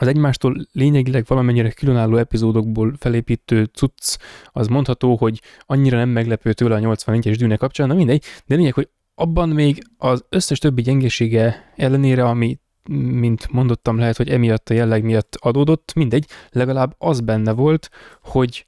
az 0.00 0.06
egymástól 0.06 0.66
lényegileg 0.72 1.24
valamennyire 1.26 1.70
különálló 1.70 2.16
epizódokból 2.16 2.94
felépítő 2.98 3.64
cucc, 3.64 4.18
az 4.46 4.66
mondható, 4.66 5.16
hogy 5.16 5.40
annyira 5.60 5.96
nem 5.96 6.08
meglepő 6.08 6.52
tőle 6.52 6.74
a 6.74 6.94
84-es 6.94 7.34
dűne 7.38 7.56
kapcsán, 7.56 7.88
na 7.88 7.94
mindegy, 7.94 8.24
de 8.46 8.54
lényeg, 8.54 8.72
hogy 8.72 8.88
abban 9.14 9.48
még 9.48 9.82
az 9.96 10.24
összes 10.28 10.58
többi 10.58 10.82
gyengesége 10.82 11.72
ellenére, 11.76 12.24
ami 12.24 12.58
mint 12.90 13.48
mondottam, 13.50 13.98
lehet, 13.98 14.16
hogy 14.16 14.28
emiatt 14.28 14.68
a 14.68 14.74
jelleg 14.74 15.02
miatt 15.02 15.36
adódott, 15.40 15.92
mindegy, 15.94 16.26
legalább 16.50 16.94
az 16.98 17.20
benne 17.20 17.52
volt, 17.52 17.90
hogy 18.22 18.66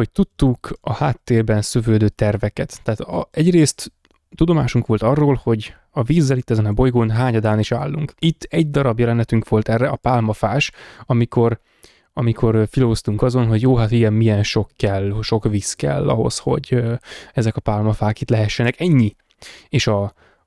hogy 0.00 0.10
tudtuk 0.10 0.78
a 0.80 0.92
háttérben 0.92 1.62
szövődő 1.62 2.08
terveket. 2.08 2.80
Tehát 2.82 3.00
a, 3.00 3.28
egyrészt 3.30 3.92
tudomásunk 4.34 4.86
volt 4.86 5.02
arról, 5.02 5.40
hogy 5.42 5.74
a 5.90 6.02
vízzel 6.02 6.36
itt 6.36 6.50
ezen 6.50 6.66
a 6.66 6.72
bolygón 6.72 7.10
hányadán 7.10 7.58
is 7.58 7.72
állunk. 7.72 8.12
Itt 8.18 8.42
egy 8.42 8.70
darab 8.70 8.98
jelenetünk 8.98 9.48
volt 9.48 9.68
erre, 9.68 9.88
a 9.88 9.96
pálmafás, 9.96 10.72
amikor 11.06 11.60
amikor 12.12 12.68
filóztunk 12.70 13.22
azon, 13.22 13.46
hogy 13.46 13.62
jó, 13.62 13.76
hát 13.76 13.90
ilyen 13.90 14.12
milyen 14.12 14.42
sok 14.42 14.70
kell, 14.76 15.18
sok 15.22 15.48
víz 15.48 15.72
kell 15.74 16.08
ahhoz, 16.08 16.38
hogy 16.38 16.82
ezek 17.32 17.56
a 17.56 17.60
pálmafák 17.60 18.20
itt 18.20 18.30
lehessenek. 18.30 18.80
Ennyi. 18.80 19.16
És 19.68 19.86
a, 19.86 20.02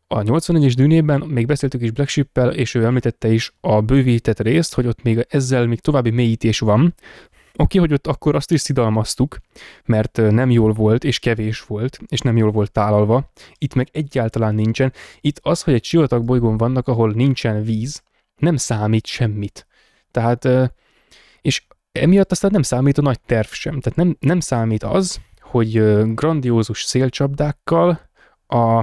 a 0.08 0.20
84-es 0.20 0.74
dűnében 0.76 1.22
még 1.22 1.46
beszéltük 1.46 1.82
is 1.82 1.92
Black 1.92 2.10
Sheep-el, 2.10 2.52
és 2.52 2.74
ő 2.74 2.86
említette 2.86 3.32
is 3.32 3.54
a 3.62 3.82
bővített 3.82 4.40
részt, 4.40 4.74
hogy 4.74 4.88
ott 4.88 5.04
még 5.04 5.26
ezzel 5.30 5.68
még 5.68 5.80
további 5.80 6.10
mélyítés 6.10 6.60
van. 6.60 6.94
Oké, 7.58 7.78
hogy 7.78 7.94
ott 7.94 8.08
akkor 8.08 8.36
azt 8.36 8.52
is 8.52 8.62
szidalmaztuk, 8.62 9.38
mert 9.86 10.18
nem 10.18 10.52
jól 10.52 10.74
volt, 10.74 11.04
és 11.04 11.20
kevés 11.20 11.62
volt, 11.62 12.00
és 12.08 12.20
nem 12.20 12.38
jól 12.38 12.52
volt 12.52 12.72
tálalva. 12.72 13.32
Itt 13.58 13.74
meg 13.74 13.88
egyáltalán 13.92 14.56
nincsen. 14.56 14.94
Itt 15.22 15.40
az, 15.42 15.62
hogy 15.62 15.74
egy 15.74 15.84
sivatag 15.84 16.24
bolygón 16.26 16.58
vannak, 16.58 16.88
ahol 16.88 17.12
nincsen 17.12 17.64
víz, 17.64 18.04
nem 18.36 18.56
számít 18.56 19.06
semmit. 19.06 19.68
Tehát, 20.12 20.48
és 21.42 21.64
emiatt 21.92 22.32
aztán 22.32 22.52
nem 22.52 22.62
számít 22.62 22.98
a 22.98 23.02
nagy 23.02 23.22
terv 23.22 23.48
sem. 23.48 23.80
Tehát 23.80 23.98
nem, 23.98 24.18
nem 24.20 24.40
számít 24.40 24.84
az, 24.84 25.22
hogy 25.40 25.72
grandiózus 26.14 26.82
szélcsapdákkal 26.84 28.10
a, 28.48 28.78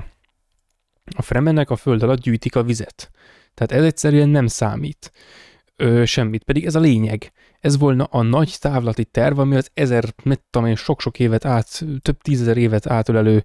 a 1.16 1.22
fremenek 1.22 1.70
a 1.70 1.76
föld 1.76 2.02
alatt 2.02 2.20
gyűjtik 2.20 2.56
a 2.56 2.62
vizet. 2.62 3.10
Tehát 3.54 3.72
ez 3.72 3.84
egyszerűen 3.84 4.28
nem 4.28 4.46
számít. 4.46 5.12
ö, 5.76 6.04
semmit. 6.04 6.44
Pedig 6.44 6.66
ez 6.66 6.74
a 6.74 6.80
lényeg. 6.80 7.32
Ez 7.60 7.78
volna 7.78 8.04
a 8.04 8.22
nagy 8.22 8.56
távlati 8.58 9.04
terv, 9.04 9.38
ami 9.38 9.56
az 9.56 9.70
ezer, 9.74 10.04
mit 10.22 10.42
tudom 10.50 10.68
én, 10.68 10.76
sok-sok 10.76 11.18
évet 11.18 11.44
át, 11.44 11.84
több 12.02 12.20
tízezer 12.22 12.56
évet 12.56 12.86
átölelő 12.86 13.42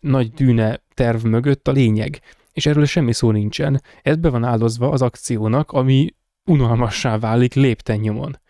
nagy 0.00 0.32
dűne 0.32 0.82
terv 0.94 1.24
mögött 1.24 1.68
a 1.68 1.72
lényeg. 1.72 2.20
És 2.52 2.66
erről 2.66 2.84
semmi 2.84 3.12
szó 3.12 3.30
nincsen. 3.30 3.82
Ez 4.02 4.16
be 4.16 4.28
van 4.28 4.44
áldozva 4.44 4.90
az 4.90 5.02
akciónak, 5.02 5.72
ami 5.72 6.14
unalmassá 6.44 7.18
válik 7.18 7.54
lépten 7.54 7.98
nyomon 7.98 8.42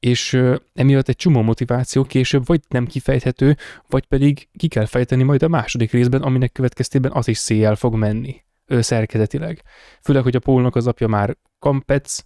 és 0.00 0.42
emiatt 0.74 1.08
egy 1.08 1.16
csomó 1.16 1.42
motiváció 1.42 2.04
később 2.04 2.46
vagy 2.46 2.60
nem 2.68 2.86
kifejthető, 2.86 3.56
vagy 3.88 4.06
pedig 4.06 4.48
ki 4.56 4.68
kell 4.68 4.86
fejteni 4.86 5.22
majd 5.22 5.42
a 5.42 5.48
második 5.48 5.90
részben, 5.90 6.22
aminek 6.22 6.52
következtében 6.52 7.12
az 7.14 7.28
is 7.28 7.38
széjjel 7.38 7.74
fog 7.74 7.94
menni 7.94 8.44
szerkezetileg. 8.66 9.62
Főleg, 10.02 10.22
hogy 10.22 10.36
a 10.36 10.40
Pólnak 10.40 10.76
az 10.76 10.86
apja 10.86 11.06
már 11.06 11.36
kampec, 11.58 12.22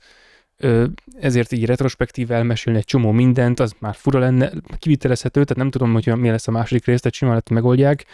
ezért 1.20 1.52
így 1.52 1.64
retrospektív 1.64 2.30
elmesélni 2.30 2.78
egy 2.78 2.84
csomó 2.84 3.11
mindent, 3.11 3.61
az 3.61 3.74
már 3.78 3.94
fura 3.94 4.18
lenne, 4.18 4.50
kivitelezhető, 4.78 5.44
tehát 5.44 5.56
nem 5.56 5.70
tudom, 5.70 5.92
hogy 5.92 6.16
mi 6.16 6.30
lesz 6.30 6.48
a 6.48 6.50
második 6.50 6.84
rész, 6.84 7.00
tehát 7.00 7.16
simán 7.16 7.42
megoldják, 7.50 8.04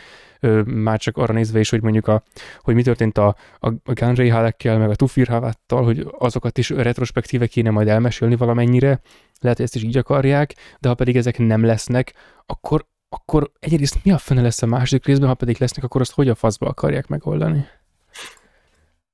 ö, 0.40 0.62
már 0.62 0.99
csak 0.99 1.16
arra 1.16 1.32
nézve 1.32 1.59
is, 1.59 1.70
hogy 1.70 1.82
mondjuk 1.82 2.09
a, 2.09 2.22
hogy 2.61 2.74
mi 2.74 2.82
történt 2.82 3.18
a, 3.18 3.36
a, 3.59 3.70
Gunray 3.84 4.28
Halekkel, 4.28 4.78
meg 4.78 4.90
a 4.90 4.94
Tufir 4.94 5.28
Havattal, 5.28 5.84
hogy 5.84 6.07
azokat 6.18 6.59
is 6.59 6.70
retrospektíve 6.70 7.47
kéne 7.47 7.70
majd 7.70 7.88
elmesélni 7.88 8.36
valamennyire, 8.36 9.01
lehet, 9.40 9.57
hogy 9.57 9.66
ezt 9.66 9.74
is 9.74 9.82
így 9.82 9.97
akarják, 9.97 10.55
de 10.80 10.88
ha 10.88 10.94
pedig 10.94 11.16
ezek 11.16 11.38
nem 11.38 11.64
lesznek, 11.64 12.12
akkor, 12.47 12.86
akkor 13.09 13.51
egyrészt 13.59 14.05
mi 14.05 14.11
a 14.11 14.18
fene 14.18 14.42
lesz 14.42 14.62
a 14.62 14.66
második 14.66 15.07
részben, 15.07 15.28
ha 15.28 15.34
pedig 15.34 15.57
lesznek, 15.59 15.84
akkor 15.84 16.01
azt 16.01 16.12
hogy 16.12 16.28
a 16.28 16.34
faszba 16.34 16.66
akarják 16.66 17.07
megoldani? 17.07 17.66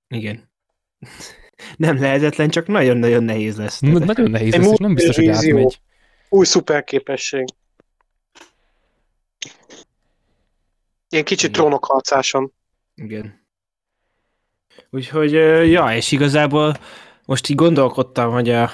Igen. 0.08 0.50
Nem 1.76 2.00
lehetetlen, 2.00 2.50
csak 2.50 2.66
nagyon-nagyon 2.66 3.24
nehéz 3.24 3.57
lesz. 3.57 3.80
Na, 3.80 3.98
nagyon 3.98 4.30
nehéz 4.30 4.55
lesz, 4.55 4.70
és 4.70 4.78
nem 4.78 4.94
biztos, 4.94 5.16
hogy 5.16 5.28
átmegy. 5.28 5.80
Új 6.28 6.44
szuperképesség. 6.44 7.44
Ilyen 11.09 11.24
kicsit 11.24 11.48
Igen. 11.48 11.61
trónokharcáson. 11.61 12.53
Igen. 12.94 13.40
Úgyhogy, 14.90 15.32
ja, 15.70 15.96
és 15.96 16.12
igazából 16.12 16.74
most 17.24 17.48
így 17.48 17.57
gondolkodtam, 17.57 18.32
hogy 18.32 18.50
a, 18.50 18.70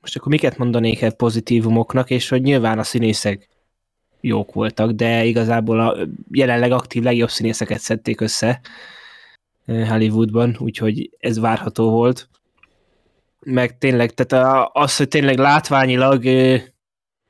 most 0.00 0.16
akkor 0.16 0.28
miket 0.32 0.56
mondanék 0.56 1.02
el 1.02 1.12
pozitívumoknak, 1.12 2.10
és 2.10 2.28
hogy 2.28 2.42
nyilván 2.42 2.78
a 2.78 2.82
színészek 2.82 3.48
jók 4.20 4.52
voltak, 4.52 4.90
de 4.90 5.24
igazából 5.24 5.80
a 5.80 6.08
jelenleg 6.30 6.72
aktív 6.72 7.02
legjobb 7.02 7.30
színészeket 7.30 7.78
szedték 7.78 8.20
össze 8.20 8.60
Hollywoodban, 9.66 10.56
úgyhogy 10.58 11.10
ez 11.18 11.38
várható 11.38 11.90
volt. 11.90 12.28
Meg 13.40 13.78
tényleg, 13.78 14.14
tehát 14.14 14.68
az, 14.72 14.96
hogy 14.96 15.08
tényleg 15.08 15.38
látványilag, 15.38 16.24
ö, 16.24 16.56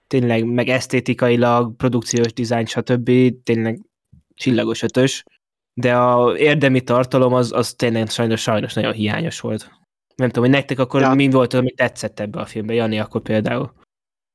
tényleg 0.07 0.45
meg 0.45 0.69
esztétikailag, 0.69 1.77
produkciós 1.77 2.33
dizájn, 2.33 2.67
stb. 2.67 3.11
tényleg 3.43 3.81
csillagos 4.35 4.83
ötös, 4.83 5.25
de 5.75 5.97
a 5.97 6.37
érdemi 6.37 6.81
tartalom 6.81 7.33
az, 7.33 7.53
az 7.53 7.75
tényleg 7.75 8.09
sajnos, 8.11 8.41
sajnos 8.41 8.73
nagyon 8.75 8.93
hiányos 8.93 9.41
volt. 9.41 9.71
Nem 10.15 10.29
tudom, 10.29 10.45
hogy 10.45 10.55
nektek 10.59 10.79
akkor 10.79 11.01
Ja. 11.01 11.15
mind 11.15 11.33
volt, 11.33 11.55
ami 11.55 11.73
tetszett 11.73 12.21
ebbe 12.21 12.41
a 12.41 12.47
filmbe, 12.47 12.75
Jani 12.75 12.99
akkor 12.99 13.21
például. 13.21 13.73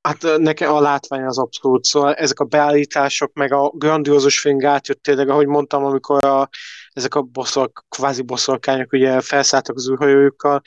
Hát 0.01 0.23
ö, 0.23 0.37
nekem 0.37 0.73
a 0.73 0.79
látvány 0.81 1.23
az 1.23 1.37
abszolút, 1.37 1.83
szóval 1.85 2.13
ezek 2.13 2.39
a 2.39 2.45
beállítások, 2.45 3.33
meg 3.33 3.51
a 3.53 3.69
grandiózus 3.75 4.39
film 4.39 4.65
átjött 4.65 5.03
tényleg, 5.03 5.29
ahogy 5.29 5.47
mondtam, 5.47 5.85
amikor 5.85 6.23
a, 6.23 6.49
ezek 6.97 7.15
a 7.15 7.21
boszork, 7.21 7.85
kvázi 7.89 8.21
boszorkányok 8.21 8.91
ugye 8.91 9.21
felszálltak 9.21 9.75
az 9.75 9.89
űrhajójukkal, 9.89 10.61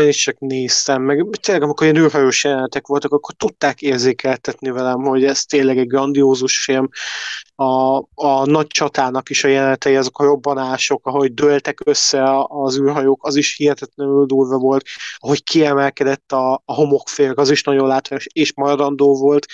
én 0.00 0.08
is 0.08 0.16
csak 0.16 0.38
néztem, 0.38 1.02
meg 1.02 1.26
tényleg 1.40 1.62
amikor 1.62 1.86
ilyen 1.86 2.02
űrhajós 2.04 2.44
jelenetek 2.44 2.86
voltak, 2.86 3.12
akkor 3.12 3.34
tudták 3.34 3.82
érzékeltetni 3.82 4.70
velem, 4.70 5.00
hogy 5.00 5.24
ez 5.24 5.44
tényleg 5.44 5.78
egy 5.78 5.86
grandiózus 5.86 6.64
film. 6.64 6.88
A, 7.54 7.96
a 8.14 8.44
nagy 8.44 8.66
csatának 8.66 9.30
is 9.30 9.44
a 9.44 9.48
jelenetei, 9.48 9.96
azok 9.96 10.18
a 10.18 10.24
robbanások, 10.24 11.06
ahogy 11.06 11.34
dőltek 11.34 11.80
össze 11.84 12.44
az 12.46 12.78
űrhajók, 12.78 13.26
az 13.26 13.36
is 13.36 13.56
hihetetlenül 13.56 14.26
durva 14.26 14.58
volt, 14.58 14.84
ahogy 15.16 15.42
kiemelkedett 15.44 16.32
a, 16.32 16.52
a 16.52 16.74
homokférg, 16.74 17.38
az 17.38 17.50
is 17.50 17.62
nagyon 17.62 17.86
látványos 17.86 18.26
és 18.32 18.52
maradandó 18.54 19.16
volt. 19.18 19.46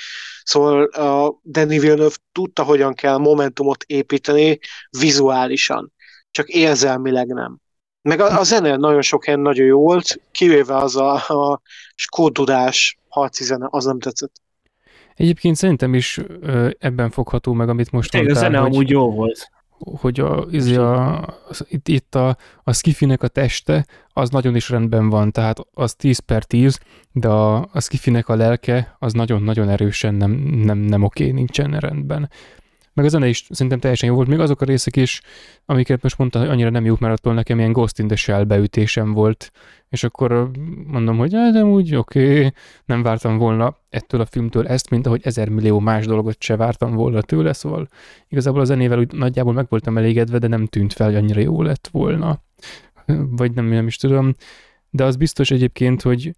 Szóval 0.42 0.84
a 0.84 1.40
Danny 1.42 1.80
Villeneuve 1.80 2.16
tudta, 2.32 2.62
hogyan 2.62 2.94
kell 2.94 3.16
momentumot 3.16 3.84
építeni 3.86 4.58
vizuálisan, 4.98 5.92
csak 6.30 6.48
érzelmileg 6.48 7.26
nem. 7.26 7.58
Meg 8.02 8.20
a, 8.20 8.38
a 8.38 8.42
zene 8.42 8.76
nagyon 8.76 9.02
sok 9.02 9.24
helyen 9.24 9.40
nagyon 9.40 9.66
jó 9.66 9.80
volt, 9.80 10.20
kivéve 10.30 10.76
az 10.76 10.96
a, 10.96 11.14
a 11.14 11.60
skódudás 11.94 12.98
harci 13.08 13.44
zene, 13.44 13.66
az 13.70 13.84
nem 13.84 13.98
tetszett. 13.98 14.40
Egyébként 15.14 15.56
szerintem 15.56 15.94
is 15.94 16.20
ö, 16.40 16.68
ebben 16.78 17.10
fogható 17.10 17.52
meg, 17.52 17.68
amit 17.68 17.90
most 17.90 18.10
Tényleg 18.10 18.30
a 18.30 18.32
mondtál, 18.32 18.50
zene 18.50 18.62
hogy, 18.64 18.74
amúgy 18.74 18.90
jó 18.90 19.10
volt. 19.10 19.50
hogy 19.78 20.20
a, 20.20 20.46
izé 20.50 20.76
a, 20.76 21.20
az, 21.48 21.66
itt, 21.68 21.88
itt 21.88 22.14
a, 22.14 22.36
a 22.64 22.72
skifinek 22.72 23.22
a 23.22 23.28
teste, 23.28 23.86
az 24.12 24.30
nagyon 24.30 24.56
is 24.56 24.68
rendben 24.68 25.08
van, 25.08 25.32
tehát 25.32 25.58
az 25.72 25.94
10 25.94 26.18
per 26.18 26.44
10, 26.44 26.78
de 27.12 27.28
a, 27.28 27.68
a 27.72 27.80
skifinek 27.80 28.28
a 28.28 28.36
lelke, 28.36 28.96
az 28.98 29.12
nagyon-nagyon 29.12 29.68
erősen 29.68 30.14
nem, 30.14 30.30
nem, 30.40 30.78
nem 30.78 31.02
oké, 31.02 31.30
nincsen 31.30 31.78
rendben. 31.78 32.30
Meg 32.98 33.06
a 33.06 33.10
zene 33.10 33.28
is 33.28 33.46
szerintem 33.50 33.80
teljesen 33.80 34.08
jó 34.08 34.14
volt, 34.14 34.28
még 34.28 34.38
azok 34.38 34.60
a 34.60 34.64
részek 34.64 34.96
is, 34.96 35.20
amiket 35.64 36.02
most 36.02 36.18
mondta, 36.18 36.38
hogy 36.38 36.48
annyira 36.48 36.70
nem 36.70 36.84
jók, 36.84 36.98
mert 36.98 37.12
attól 37.12 37.34
nekem 37.34 37.58
ilyen 37.58 37.72
Ghost 37.72 37.98
in 37.98 38.06
the 38.06 38.16
Shell 38.16 38.44
beütésem 38.44 39.12
volt, 39.12 39.50
és 39.88 40.04
akkor 40.04 40.50
mondom, 40.86 41.18
hogy 41.18 41.34
hát, 41.34 41.52
de 41.52 41.64
úgy 41.64 41.94
oké, 41.94 42.36
okay. 42.36 42.52
nem 42.84 43.02
vártam 43.02 43.36
volna 43.36 43.76
ettől 43.88 44.20
a 44.20 44.26
filmtől 44.26 44.66
ezt, 44.66 44.90
mint 44.90 45.06
ahogy 45.06 45.20
ezer 45.24 45.48
millió 45.48 45.78
más 45.78 46.06
dolgot 46.06 46.42
se 46.42 46.56
vártam 46.56 46.94
volna 46.94 47.22
tőle, 47.22 47.52
szóval 47.52 47.88
igazából 48.28 48.60
a 48.60 48.64
zenével 48.64 48.98
úgy 48.98 49.12
nagyjából 49.12 49.52
meg 49.52 49.66
voltam 49.68 49.98
elégedve, 49.98 50.38
de 50.38 50.46
nem 50.46 50.66
tűnt 50.66 50.92
fel, 50.92 51.06
hogy 51.06 51.16
annyira 51.16 51.40
jó 51.40 51.62
lett 51.62 51.88
volna. 51.92 52.42
Vagy 53.38 53.52
nem, 53.52 53.66
nem 53.66 53.86
is 53.86 53.96
tudom. 53.96 54.34
De 54.90 55.04
az 55.04 55.16
biztos 55.16 55.50
egyébként, 55.50 56.02
hogy, 56.02 56.34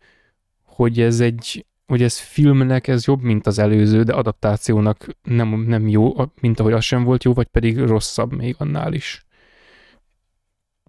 hogy 0.65 1.01
ez 1.01 1.21
egy, 1.21 1.67
hogy 1.91 2.03
ez 2.03 2.19
filmnek 2.19 2.87
ez 2.87 3.07
jobb, 3.07 3.23
mint 3.23 3.47
az 3.47 3.59
előző, 3.59 4.03
de 4.03 4.13
adaptációnak 4.13 5.07
nem, 5.23 5.49
nem 5.49 5.89
jó, 5.89 6.13
mint 6.41 6.61
ahogy 6.61 6.73
az 6.73 6.85
sem 6.85 7.05
volt 7.05 7.25
jó, 7.25 7.33
vagy 7.33 7.47
pedig 7.47 7.79
rosszabb 7.79 8.37
még 8.37 8.55
annál 8.59 8.93
is. 8.93 9.25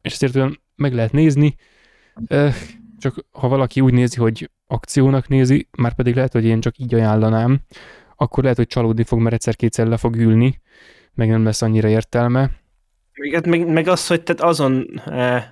És 0.01 0.13
ezért 0.13 0.35
olyan 0.35 0.61
meg 0.75 0.93
lehet 0.93 1.11
nézni, 1.11 1.55
csak 2.97 3.25
ha 3.31 3.47
valaki 3.47 3.81
úgy 3.81 3.93
nézi, 3.93 4.19
hogy 4.19 4.49
akciónak 4.67 5.27
nézi, 5.27 5.67
már 5.77 5.95
pedig 5.95 6.15
lehet, 6.15 6.31
hogy 6.31 6.45
én 6.45 6.61
csak 6.61 6.77
így 6.77 6.93
ajánlanám, 6.93 7.59
akkor 8.15 8.43
lehet, 8.43 8.57
hogy 8.57 8.67
csalódni 8.67 9.03
fog, 9.03 9.19
mert 9.19 9.33
egyszer-kétszer 9.33 9.87
le 9.87 9.97
fog 9.97 10.15
ülni, 10.15 10.61
meg 11.13 11.29
nem 11.29 11.43
lesz 11.43 11.61
annyira 11.61 11.87
értelme. 11.87 12.51
Meg, 13.13 13.33
hát 13.33 13.45
meg, 13.45 13.67
meg 13.67 13.87
az, 13.87 14.07
hogy 14.07 14.23
tehát 14.23 14.41
azon, 14.41 15.01
eh, 15.05 15.45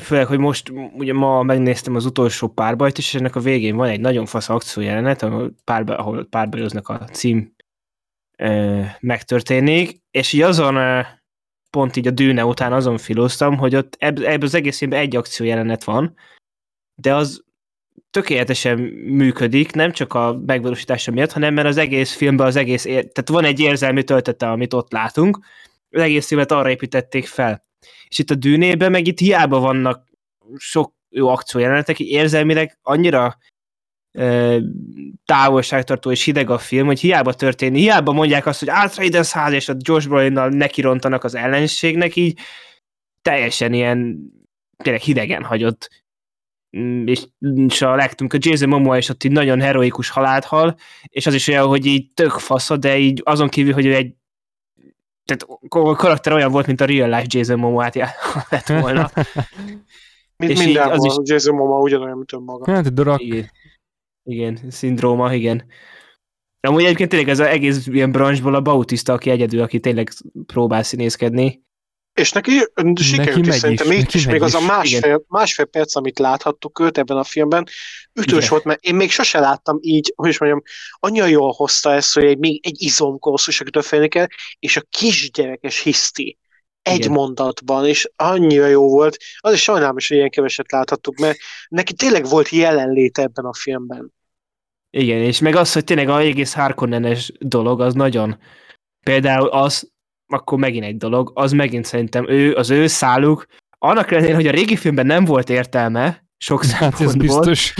főleg, 0.00 0.26
hogy 0.26 0.38
most 0.38 0.72
ugye 0.96 1.12
ma 1.12 1.42
megnéztem 1.42 1.94
az 1.94 2.04
utolsó 2.04 2.48
párbajt 2.48 2.98
és 2.98 3.14
ennek 3.14 3.36
a 3.36 3.40
végén 3.40 3.76
van 3.76 3.88
egy 3.88 4.00
nagyon 4.00 4.26
fasz 4.26 4.48
akciójelenet, 4.48 5.22
ahol, 5.22 5.54
párba, 5.64 5.96
ahol 5.96 6.24
párbajoznak 6.24 6.88
a 6.88 6.98
cím 6.98 7.54
eh, 8.36 8.94
megtörténik, 9.00 10.00
és 10.10 10.32
így 10.32 10.42
azon 10.42 11.04
pont 11.70 11.96
így 11.96 12.06
a 12.06 12.10
dűne 12.10 12.44
után 12.44 12.72
azon 12.72 12.98
filóztam, 12.98 13.56
hogy 13.56 13.76
ott 13.76 13.96
ebb, 13.98 14.18
ebből 14.18 14.46
az 14.46 14.54
egész 14.54 14.78
filmben 14.78 15.00
egy 15.00 15.16
akciójelenet 15.16 15.84
van, 15.84 16.14
de 16.94 17.14
az 17.14 17.44
tökéletesen 18.10 18.78
működik, 19.04 19.72
nem 19.72 19.92
csak 19.92 20.14
a 20.14 20.40
megvalósítása 20.46 21.10
miatt, 21.10 21.32
hanem 21.32 21.54
mert 21.54 21.66
az 21.66 21.76
egész 21.76 22.12
filmben 22.12 22.46
az 22.46 22.56
egész, 22.56 22.84
ér- 22.84 23.12
tehát 23.12 23.28
van 23.28 23.44
egy 23.44 23.60
érzelmi 23.60 24.04
töltete, 24.04 24.50
amit 24.50 24.72
ott 24.72 24.92
látunk, 24.92 25.38
az 25.90 26.00
egész 26.00 26.26
filmet 26.26 26.52
arra 26.52 26.70
építették 26.70 27.26
fel. 27.26 27.65
És 28.08 28.18
itt 28.18 28.30
a 28.30 28.34
dűnében 28.34 28.90
meg 28.90 29.06
itt 29.06 29.18
hiába 29.18 29.58
vannak 29.58 30.04
sok 30.56 30.94
jó 31.08 31.28
akciójelenetek, 31.28 32.00
érzelmileg 32.00 32.78
annyira 32.82 33.38
ö, 34.12 34.58
távolságtartó 35.24 36.10
és 36.10 36.24
hideg 36.24 36.50
a 36.50 36.58
film, 36.58 36.86
hogy 36.86 37.00
hiába 37.00 37.32
történik, 37.32 37.82
hiába 37.82 38.12
mondják 38.12 38.46
azt, 38.46 38.58
hogy 38.58 38.68
Atreides 38.68 39.32
ház 39.32 39.52
és 39.52 39.68
a 39.68 39.76
Josh 39.78 40.08
Brolinnal 40.08 40.48
nekirontanak 40.48 41.24
az 41.24 41.34
ellenségnek, 41.34 42.16
így 42.16 42.38
teljesen 43.22 43.72
ilyen 43.72 44.18
tényleg 44.76 45.02
hidegen 45.02 45.42
hagyott. 45.42 46.04
Mm, 46.78 47.06
és, 47.06 47.26
és 47.68 47.82
a 47.82 47.94
legtöbb, 47.94 48.32
a 48.32 48.36
Jason 48.40 48.68
Momoa 48.68 48.96
is 48.96 49.08
ott 49.08 49.24
így 49.24 49.32
nagyon 49.32 49.60
heroikus 49.60 50.08
halált 50.08 50.44
hal, 50.44 50.78
és 51.08 51.26
az 51.26 51.34
is 51.34 51.48
olyan, 51.48 51.66
hogy 51.66 51.86
így 51.86 52.12
tök 52.14 52.30
fasza, 52.30 52.76
de 52.76 52.98
így 52.98 53.20
azon 53.24 53.48
kívül, 53.48 53.72
hogy 53.72 53.86
ő 53.86 53.94
egy 53.94 54.14
tehát 55.26 55.60
a 55.68 55.94
karakter 55.94 56.32
olyan 56.32 56.50
volt, 56.50 56.66
mint 56.66 56.80
a 56.80 56.84
real 56.84 57.08
life 57.08 57.26
Jason 57.28 57.58
Momoa-t 57.58 57.94
lett 58.50 58.66
volna. 58.66 59.10
Mint 60.38 60.52
És 60.52 60.64
mindenhol, 60.64 60.92
az 60.92 61.04
is- 61.04 61.12
is... 61.22 61.30
Jason 61.30 61.54
Momoa 61.54 61.78
ugyanolyan, 61.80 62.16
mint 62.16 62.32
önmaga. 62.32 62.72
Hát, 62.72 62.94
drak, 62.94 63.20
Igen. 63.22 63.50
Igen, 64.24 64.58
szindróma, 64.68 65.34
igen. 65.34 65.64
Amúgy 66.60 66.84
egyébként 66.84 67.10
tényleg 67.10 67.28
ez 67.28 67.38
az 67.38 67.46
egész 67.46 67.86
ilyen 67.86 68.12
branchból 68.12 68.54
a 68.54 68.60
Bautista, 68.60 69.12
aki 69.12 69.30
egyedül, 69.30 69.60
aki 69.62 69.80
tényleg 69.80 70.10
próbál 70.46 70.82
színészkedni. 70.82 71.64
És 72.16 72.32
neki 72.32 72.50
sikerült 72.94 73.36
megy 73.36 73.46
is 73.46 73.54
is, 73.54 73.60
szerintem 73.60 73.92
így 73.92 73.98
neki 73.98 74.16
is, 74.16 74.26
még 74.26 74.42
az 74.42 74.54
a 74.54 74.58
is. 74.58 74.66
másfél, 74.66 75.24
másfél 75.28 75.64
perc, 75.64 75.96
amit 75.96 76.18
láthattuk 76.18 76.80
őt 76.80 76.98
ebben 76.98 77.16
a 77.16 77.24
filmben, 77.24 77.66
ütős 78.12 78.36
Igen. 78.36 78.48
volt, 78.48 78.64
mert 78.64 78.84
én 78.84 78.94
még 78.94 79.10
sose 79.10 79.40
láttam 79.40 79.78
így, 79.80 80.12
hogy 80.16 80.28
is 80.28 80.38
mondjam, 80.38 80.62
annyira 80.92 81.26
jól 81.26 81.52
hozta 81.52 81.92
ezt, 81.92 82.14
hogy 82.14 82.24
egy, 82.24 82.38
még 82.38 82.66
egy 82.66 82.82
izomkorszus, 82.82 83.60
akitől 83.60 83.82
félni 83.82 84.08
kell, 84.08 84.26
és 84.58 84.76
a 84.76 84.82
kisgyerekes 84.90 85.80
hiszti 85.82 86.38
egy 86.82 86.98
Igen. 86.98 87.10
mondatban, 87.10 87.86
és 87.86 88.10
annyira 88.16 88.66
jó 88.66 88.88
volt. 88.88 89.16
Az 89.38 89.52
is 89.52 89.62
sajnálom, 89.62 89.92
hogy 89.92 90.10
ilyen 90.10 90.30
keveset 90.30 90.72
láthattuk, 90.72 91.18
mert 91.18 91.38
neki 91.68 91.94
tényleg 91.94 92.28
volt 92.28 92.48
jelenléte 92.48 93.22
ebben 93.22 93.44
a 93.44 93.54
filmben. 93.54 94.12
Igen, 94.90 95.18
és 95.18 95.38
meg 95.38 95.56
az, 95.56 95.72
hogy 95.72 95.84
tényleg 95.84 96.08
a 96.08 96.18
egész 96.18 96.52
Harkonnenes 96.52 97.32
dolog, 97.38 97.80
az 97.80 97.94
nagyon... 97.94 98.38
Például 99.00 99.48
az, 99.48 99.94
akkor 100.26 100.58
megint 100.58 100.84
egy 100.84 100.96
dolog, 100.96 101.30
az 101.34 101.52
megint 101.52 101.84
szerintem 101.84 102.28
ő, 102.28 102.54
az 102.54 102.70
ő 102.70 102.86
száluk, 102.86 103.46
annak 103.78 104.10
ellenére, 104.10 104.34
hogy 104.34 104.46
a 104.46 104.50
régi 104.50 104.76
filmben 104.76 105.06
nem 105.06 105.24
volt 105.24 105.50
értelme, 105.50 106.24
sok 106.36 106.64
Hát 106.64 107.00
ez 107.00 107.14
biztos. 107.16 107.74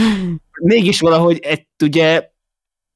mégis 0.61 1.01
valahogy 1.01 1.39
egy, 1.39 1.67
ugye 1.83 2.31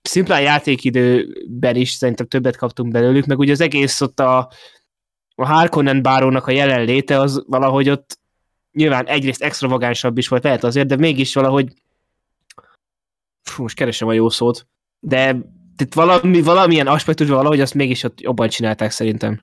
szimplán 0.03 0.40
játékidőben 0.40 1.76
is 1.76 1.90
szerintem 1.90 2.26
többet 2.26 2.57
kaptunk 2.57 2.92
belőlük, 2.92 3.26
meg 3.26 3.38
ugye 3.38 3.53
az 3.53 3.61
egész 3.61 4.01
ott 4.01 4.20
a, 4.20 4.51
a 5.34 5.46
Harkonnen 5.46 6.03
bárónak 6.03 6.46
a 6.46 6.51
jelenléte 6.51 7.18
az 7.18 7.44
valahogy 7.46 7.90
ott 7.90 8.18
nyilván 8.72 9.07
egyrészt 9.07 9.42
extravagánsabb 9.42 10.18
is 10.18 10.28
volt, 10.28 10.42
lehet 10.42 10.64
azért, 10.64 10.86
de 10.86 10.96
mégis 10.96 11.34
valahogy 11.34 11.72
fú, 13.42 13.62
most 13.62 13.76
keresem 13.76 14.09
a 14.09 14.12
jó 14.12 14.28
szót, 14.28 14.66
de 15.01 15.36
tehát 15.88 15.94
valami, 15.94 16.42
valamilyen 16.42 16.86
aspektusban 16.86 17.36
valahogy 17.36 17.60
azt 17.60 17.74
mégis 17.74 18.02
ott 18.02 18.20
jobban 18.20 18.48
csinálták 18.48 18.90
szerintem. 18.90 19.42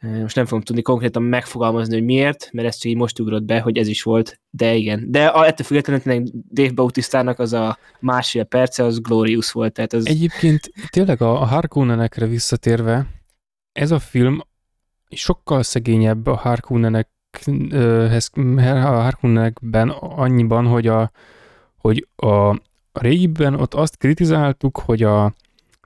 Most 0.00 0.36
nem 0.36 0.44
fogom 0.44 0.62
tudni 0.62 0.82
konkrétan 0.82 1.22
megfogalmazni, 1.22 1.94
hogy 1.94 2.04
miért, 2.04 2.48
mert 2.52 2.68
ez 2.68 2.76
csak 2.76 2.90
így 2.90 2.96
most 2.96 3.20
ugrott 3.20 3.42
be, 3.42 3.60
hogy 3.60 3.78
ez 3.78 3.88
is 3.88 4.02
volt, 4.02 4.40
de 4.50 4.74
igen. 4.74 5.10
De 5.10 5.26
a, 5.26 5.46
ettől 5.46 5.66
függetlenül 5.66 6.24
Dave 6.52 6.72
Bautistának 6.72 7.38
az 7.38 7.52
a 7.52 7.78
másfél 8.00 8.44
perce, 8.44 8.84
az 8.84 9.00
glorious 9.00 9.52
volt, 9.52 9.72
tehát 9.72 9.92
az... 9.92 10.06
Egyébként 10.06 10.72
tényleg 10.90 11.22
a, 11.22 11.40
a 11.40 11.44
Harkonnenekre 11.44 12.26
visszatérve, 12.26 13.06
ez 13.72 13.90
a 13.90 13.98
film 13.98 14.40
sokkal 15.10 15.62
szegényebb 15.62 16.26
a 16.26 16.36
Harkonnenekhez, 16.36 18.30
a 18.56 19.02
Harkonnenekben 19.02 19.88
annyiban, 19.98 20.66
hogy 20.66 20.86
a, 20.86 21.10
hogy 21.76 22.08
a, 22.16 22.56
a 22.92 23.00
régiben 23.00 23.54
ott 23.54 23.74
azt 23.74 23.96
kritizáltuk, 23.96 24.78
hogy 24.78 25.02
a, 25.02 25.34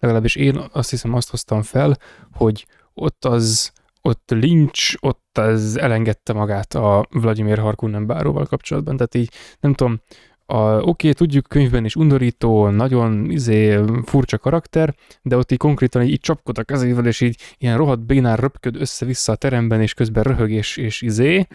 legalábbis 0.00 0.36
én 0.36 0.60
azt 0.72 0.90
hiszem 0.90 1.14
azt 1.14 1.30
hoztam 1.30 1.62
fel, 1.62 1.96
hogy 2.32 2.66
ott 2.94 3.24
az 3.24 3.72
ott 4.02 4.30
Lynch, 4.30 4.96
ott 5.00 5.38
az 5.38 5.78
elengedte 5.78 6.32
magát 6.32 6.74
a 6.74 7.06
Vladimir 7.10 7.58
Harkonnen 7.58 8.06
báróval 8.06 8.46
kapcsolatban, 8.46 8.96
tehát 8.96 9.14
így 9.14 9.30
nem 9.60 9.74
tudom, 9.74 10.00
a, 10.46 10.58
oké, 10.80 11.12
tudjuk 11.12 11.46
könyvben 11.48 11.84
is 11.84 11.96
undorító, 11.96 12.68
nagyon 12.68 13.30
izé, 13.30 13.80
furcsa 14.04 14.38
karakter, 14.38 14.94
de 15.22 15.36
ott 15.36 15.52
így 15.52 15.58
konkrétan 15.58 16.02
így, 16.02 16.10
így 16.10 16.20
csapkod 16.20 16.58
a 16.58 16.64
kezével, 16.64 17.06
és 17.06 17.20
így 17.20 17.40
ilyen 17.58 17.76
rohadt 17.76 18.06
bénán 18.06 18.36
röpköd 18.36 18.76
össze-vissza 18.80 19.32
a 19.32 19.36
teremben, 19.36 19.80
és 19.80 19.94
közben 19.94 20.22
röhög 20.22 20.50
és, 20.50 20.76
és 20.76 21.02
izé, 21.02 21.46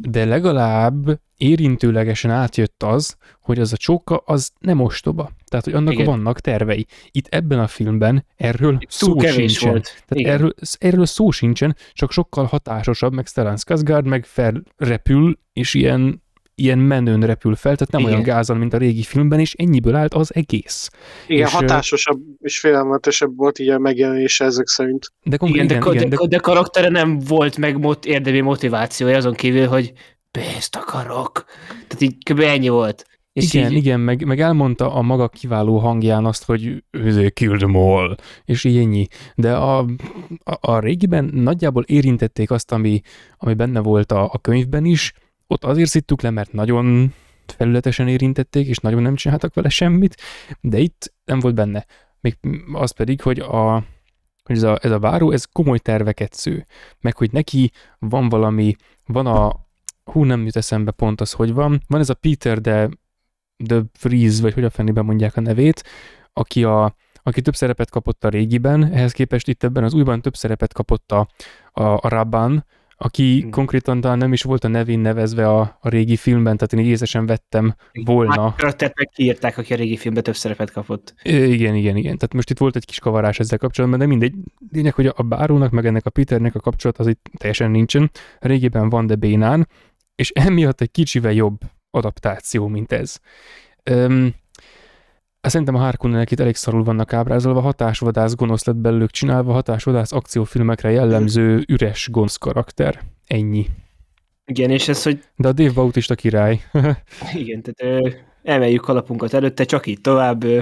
de 0.00 0.24
legalább 0.24 1.20
érintőlegesen 1.36 2.30
átjött 2.30 2.82
az, 2.82 3.16
hogy 3.40 3.58
az 3.58 3.72
a 3.72 3.76
csóka 3.76 4.16
az 4.16 4.52
nem 4.58 4.80
ostoba. 4.80 5.30
Tehát, 5.44 5.64
hogy 5.64 5.74
annak 5.74 5.92
Igen. 5.92 6.06
Vannak 6.06 6.40
tervei. 6.40 6.86
Itt 7.10 7.26
ebben 7.26 7.58
a 7.58 7.66
filmben 7.66 8.26
erről 8.36 8.78
Túl 8.78 8.88
szó 8.88 9.18
sincsen. 9.20 9.70
volt. 9.70 9.84
Tehát 9.84 10.14
Igen. 10.14 10.32
erről, 10.32 10.54
erről 10.78 11.06
szó 11.06 11.30
sincsen, 11.30 11.76
csak 11.92 12.12
sokkal 12.12 12.44
hatásosabb, 12.44 13.12
meg 13.12 13.26
Stellan 13.26 13.56
Skarsgård 13.56 14.06
meg 14.06 14.24
felrepül, 14.24 15.38
és 15.52 15.74
ilyen, 15.74 16.22
ilyen 16.54 16.78
menőn 16.78 17.20
repül 17.20 17.54
fel, 17.54 17.76
tehát 17.76 17.92
nem 17.92 18.00
Igen. 18.00 18.12
olyan 18.12 18.24
gázal, 18.24 18.56
mint 18.56 18.74
a 18.74 18.76
régi 18.76 19.02
filmben, 19.02 19.40
és 19.40 19.54
ennyiból 19.54 19.96
állt 19.96 20.14
az 20.14 20.34
egész. 20.34 20.90
Igen, 21.26 21.46
És, 21.46 21.52
hatásosabb 21.52 22.20
és 22.40 22.58
félelmetesebb 22.58 23.36
volt 23.36 23.58
így 23.58 23.68
a 23.68 23.78
megjelenése 23.78 24.44
ezek 24.44 24.66
szerint. 24.66 25.12
De 25.22 25.26
Igen, 25.26 25.38
konkrétan, 25.38 25.66
de, 25.66 25.74
igen, 25.74 25.92
igen, 25.94 26.08
de, 26.08 26.16
de, 26.16 26.26
de 26.26 26.38
karaktere 26.38 26.88
nem 26.88 27.18
volt 27.18 27.56
meg 27.56 27.78
mot, 27.78 28.04
érdemi 28.04 28.40
motivációja, 28.40 29.16
azon 29.16 29.34
kívül, 29.34 29.66
hogy 29.66 29.92
pénzt 30.30 30.76
akarok. 30.76 31.44
Tehát 31.68 32.00
így 32.00 32.16
kb. 32.30 32.40
ennyi 32.40 32.68
volt. 32.68 33.06
És 33.34 33.54
igen, 33.54 33.70
így, 33.70 33.76
igen, 33.76 34.00
meg, 34.00 34.24
meg 34.24 34.40
elmondta 34.40 34.94
a 34.94 35.02
maga 35.02 35.28
kiváló 35.28 35.78
hangján 35.78 36.24
azt, 36.24 36.44
hogy 36.44 36.84
they 36.90 37.30
killed 37.30 37.58
them 37.58 37.76
all, 37.76 38.16
és 38.44 38.64
így 38.64 38.76
ennyi. 38.76 39.06
De 39.34 39.54
a, 39.54 39.78
a, 40.44 40.58
a 40.60 40.78
régiben 40.78 41.24
nagyjából 41.24 41.82
érintették 41.82 42.50
azt, 42.50 42.72
ami, 42.72 43.00
ami 43.36 43.54
benne 43.54 43.80
volt 43.80 44.12
a, 44.12 44.24
a 44.32 44.38
könyvben 44.38 44.84
is, 44.84 45.12
ott 45.46 45.64
azért 45.64 45.90
szittuk 45.90 46.22
le, 46.22 46.30
mert 46.30 46.52
nagyon 46.52 47.14
felületesen 47.46 48.08
érintették, 48.08 48.66
és 48.66 48.78
nagyon 48.78 49.02
nem 49.02 49.14
csináltak 49.14 49.54
vele 49.54 49.68
semmit, 49.68 50.16
de 50.60 50.78
itt 50.78 51.12
nem 51.24 51.40
volt 51.40 51.54
benne. 51.54 51.86
Még 52.20 52.38
az 52.72 52.90
pedig, 52.90 53.20
hogy 53.20 53.38
a, 53.38 53.72
hogy 54.44 54.56
ez 54.56 54.62
a, 54.62 54.78
ez 54.82 54.90
a 54.90 54.98
báró, 54.98 55.30
ez 55.30 55.44
komoly 55.44 55.78
terveket 55.78 56.32
sző. 56.32 56.66
Meg, 57.00 57.16
hogy 57.16 57.32
neki 57.32 57.70
van 57.98 58.28
valami, 58.28 58.74
van 59.06 59.26
a, 59.26 59.64
hú, 60.04 60.24
nem 60.24 60.44
jut 60.44 60.56
eszembe 60.56 60.90
pont 60.90 61.20
az, 61.20 61.32
hogy 61.32 61.52
van, 61.52 61.80
van 61.86 62.00
ez 62.00 62.10
a 62.10 62.14
Peter 62.14 62.60
de 62.60 62.88
The 63.66 63.82
Freeze, 63.92 64.42
vagy 64.42 64.54
hogy 64.54 64.64
a 64.64 64.70
fennében 64.70 65.04
mondják 65.04 65.36
a 65.36 65.40
nevét, 65.40 65.84
aki, 66.32 66.64
a, 66.64 66.96
aki 67.22 67.40
több 67.40 67.54
szerepet 67.54 67.90
kapott 67.90 68.24
a 68.24 68.28
régiben, 68.28 68.92
ehhez 68.92 69.12
képest 69.12 69.48
itt 69.48 69.62
ebben 69.62 69.84
az 69.84 69.94
újban 69.94 70.22
több 70.22 70.36
szerepet 70.36 70.72
kapott 70.72 71.12
a, 71.12 71.28
a, 71.72 71.82
a 71.82 72.08
Rabban, 72.08 72.64
aki 73.04 73.40
Hmm. 73.40 73.50
konkrétan 73.50 74.00
talán 74.00 74.18
nem 74.18 74.32
is 74.32 74.42
volt 74.42 74.64
a 74.64 74.68
nevén 74.68 74.98
nevezve 74.98 75.48
a, 75.48 75.78
a 75.80 75.88
régi 75.88 76.16
filmben, 76.16 76.56
tehát 76.56 76.72
én 76.72 76.92
észesen 76.92 77.26
vettem 77.26 77.74
volna. 78.04 78.54
Meg 78.78 79.10
kiírták, 79.14 79.58
aki 79.58 79.72
a 79.72 79.76
régi 79.76 79.96
filmben 79.96 80.22
több 80.22 80.36
szerepet 80.36 80.70
kapott. 80.70 81.14
Igen, 81.22 81.74
igen, 81.74 81.96
igen. 81.96 82.16
Tehát 82.16 82.34
most 82.34 82.50
itt 82.50 82.58
volt 82.58 82.76
egy 82.76 82.84
kis 82.84 82.98
kavarás 82.98 83.38
ezzel 83.38 83.58
kapcsolatban, 83.58 83.98
de 83.98 84.06
mindegy. 84.06 84.34
Lényeg, 84.72 84.94
hogy 84.94 85.06
a 85.06 85.22
bárónak, 85.22 85.70
meg 85.70 85.86
ennek 85.86 86.06
a 86.06 86.10
Peternek 86.10 86.54
a 86.54 86.60
kapcsolat 86.60 86.98
az 86.98 87.06
itt 87.06 87.30
teljesen 87.36 87.70
nincsen. 87.70 88.10
Régiben 88.38 88.88
van, 88.88 89.06
de 89.06 89.14
bénán, 89.14 89.68
és 90.14 90.30
emiatt 90.30 90.80
egy 90.80 90.90
kicsivel 90.90 91.32
jobb 91.32 91.58
adaptáció, 91.90 92.66
mint 92.68 92.92
ez. 92.92 93.18
Öm, 93.82 94.34
Szerintem 95.48 95.74
a 95.74 95.78
Harkonnenek 95.78 96.30
itt 96.30 96.40
elég 96.40 96.54
szarul 96.54 96.84
vannak 96.84 97.12
ábrázolva, 97.12 97.60
hatásvadász 97.60 98.34
gonosz 98.34 98.64
lett 98.64 98.76
belőlük 98.76 99.10
csinálva, 99.10 99.52
hatásvadász 99.52 100.12
akciófilmekre 100.12 100.90
jellemző 100.90 101.64
üres 101.68 102.08
gonosz 102.10 102.36
karakter. 102.36 103.00
Ennyi. 103.26 103.66
Igen, 104.46 104.70
és 104.70 104.88
ez, 104.88 105.02
hogy 105.02 105.24
De 105.36 105.48
a 105.48 105.52
Dave 105.52 105.72
Bautista 105.72 106.14
király. 106.14 106.60
igen, 107.42 107.62
tehát 107.62 108.02
ö, 108.04 108.08
emeljük 108.42 108.82
kalapunkat 108.82 109.34
előtte, 109.34 109.64
csak 109.64 109.86
így 109.86 110.00
tovább, 110.00 110.44
ö, 110.44 110.60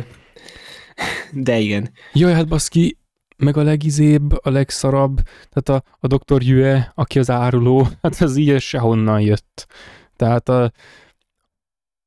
de 1.32 1.58
igen. 1.58 1.90
Jaj, 2.12 2.32
hát 2.32 2.48
baszki, 2.48 2.98
meg 3.36 3.56
a 3.56 3.62
legizébb, 3.62 4.44
a 4.44 4.50
legszarabb, 4.50 5.20
tehát 5.50 5.82
a, 5.84 6.06
a 6.08 6.16
Dr. 6.16 6.42
Jue, 6.42 6.92
aki 6.94 7.18
az 7.18 7.30
áruló, 7.30 7.88
hát 8.02 8.20
az 8.20 8.36
így 8.36 8.60
sehonnan 8.60 9.20
jött. 9.20 9.66
Tehát 10.16 10.48
a, 10.48 10.72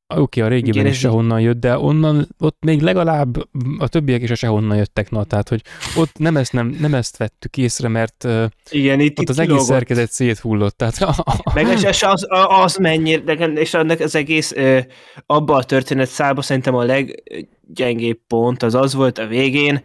oké, 0.08 0.42
a 0.42 0.48
régiben 0.48 0.80
Igen, 0.80 0.92
is 0.92 0.98
sehonnan 1.00 1.42
jött, 1.42 1.60
de 1.60 1.78
onnan, 1.78 2.28
ott 2.40 2.58
még 2.66 2.82
legalább 2.82 3.38
a 3.78 3.88
többiek 3.88 4.22
is 4.22 4.30
a 4.30 4.36
sehonnan 4.36 4.78
jöttek, 4.78 5.10
na, 5.10 5.24
tehát, 5.24 5.50
hogy 5.50 5.62
ott 5.98 6.18
nem 6.18 6.38
ezt, 6.38 6.54
nem, 6.54 6.78
nem 6.80 6.94
ezt 6.94 7.18
vettük 7.18 7.58
észre, 7.58 7.88
mert 7.88 8.28
Igen, 8.70 9.00
itt, 9.00 9.18
ott 9.18 9.24
itt 9.24 9.30
az 9.30 9.40
egész 9.40 9.52
kilógott. 9.52 9.68
szerkezet 9.68 10.12
széthullott, 10.12 10.78
tehát 10.78 10.98
Meg 11.54 11.68
és, 11.68 12.04
az, 12.04 12.28
az 12.48 12.76
mennyire, 12.76 13.46
és 13.46 13.74
annak 13.74 14.00
az 14.00 14.16
egész 14.16 14.54
abba 15.26 15.56
a 15.56 15.64
történet 15.64 16.10
szába 16.10 16.42
szerintem 16.42 16.76
a 16.76 16.84
leggyengébb 16.84 18.20
pont 18.28 18.64
az 18.64 18.76
az 18.76 18.94
volt 18.94 19.18
a 19.18 19.28
végén, 19.28 19.84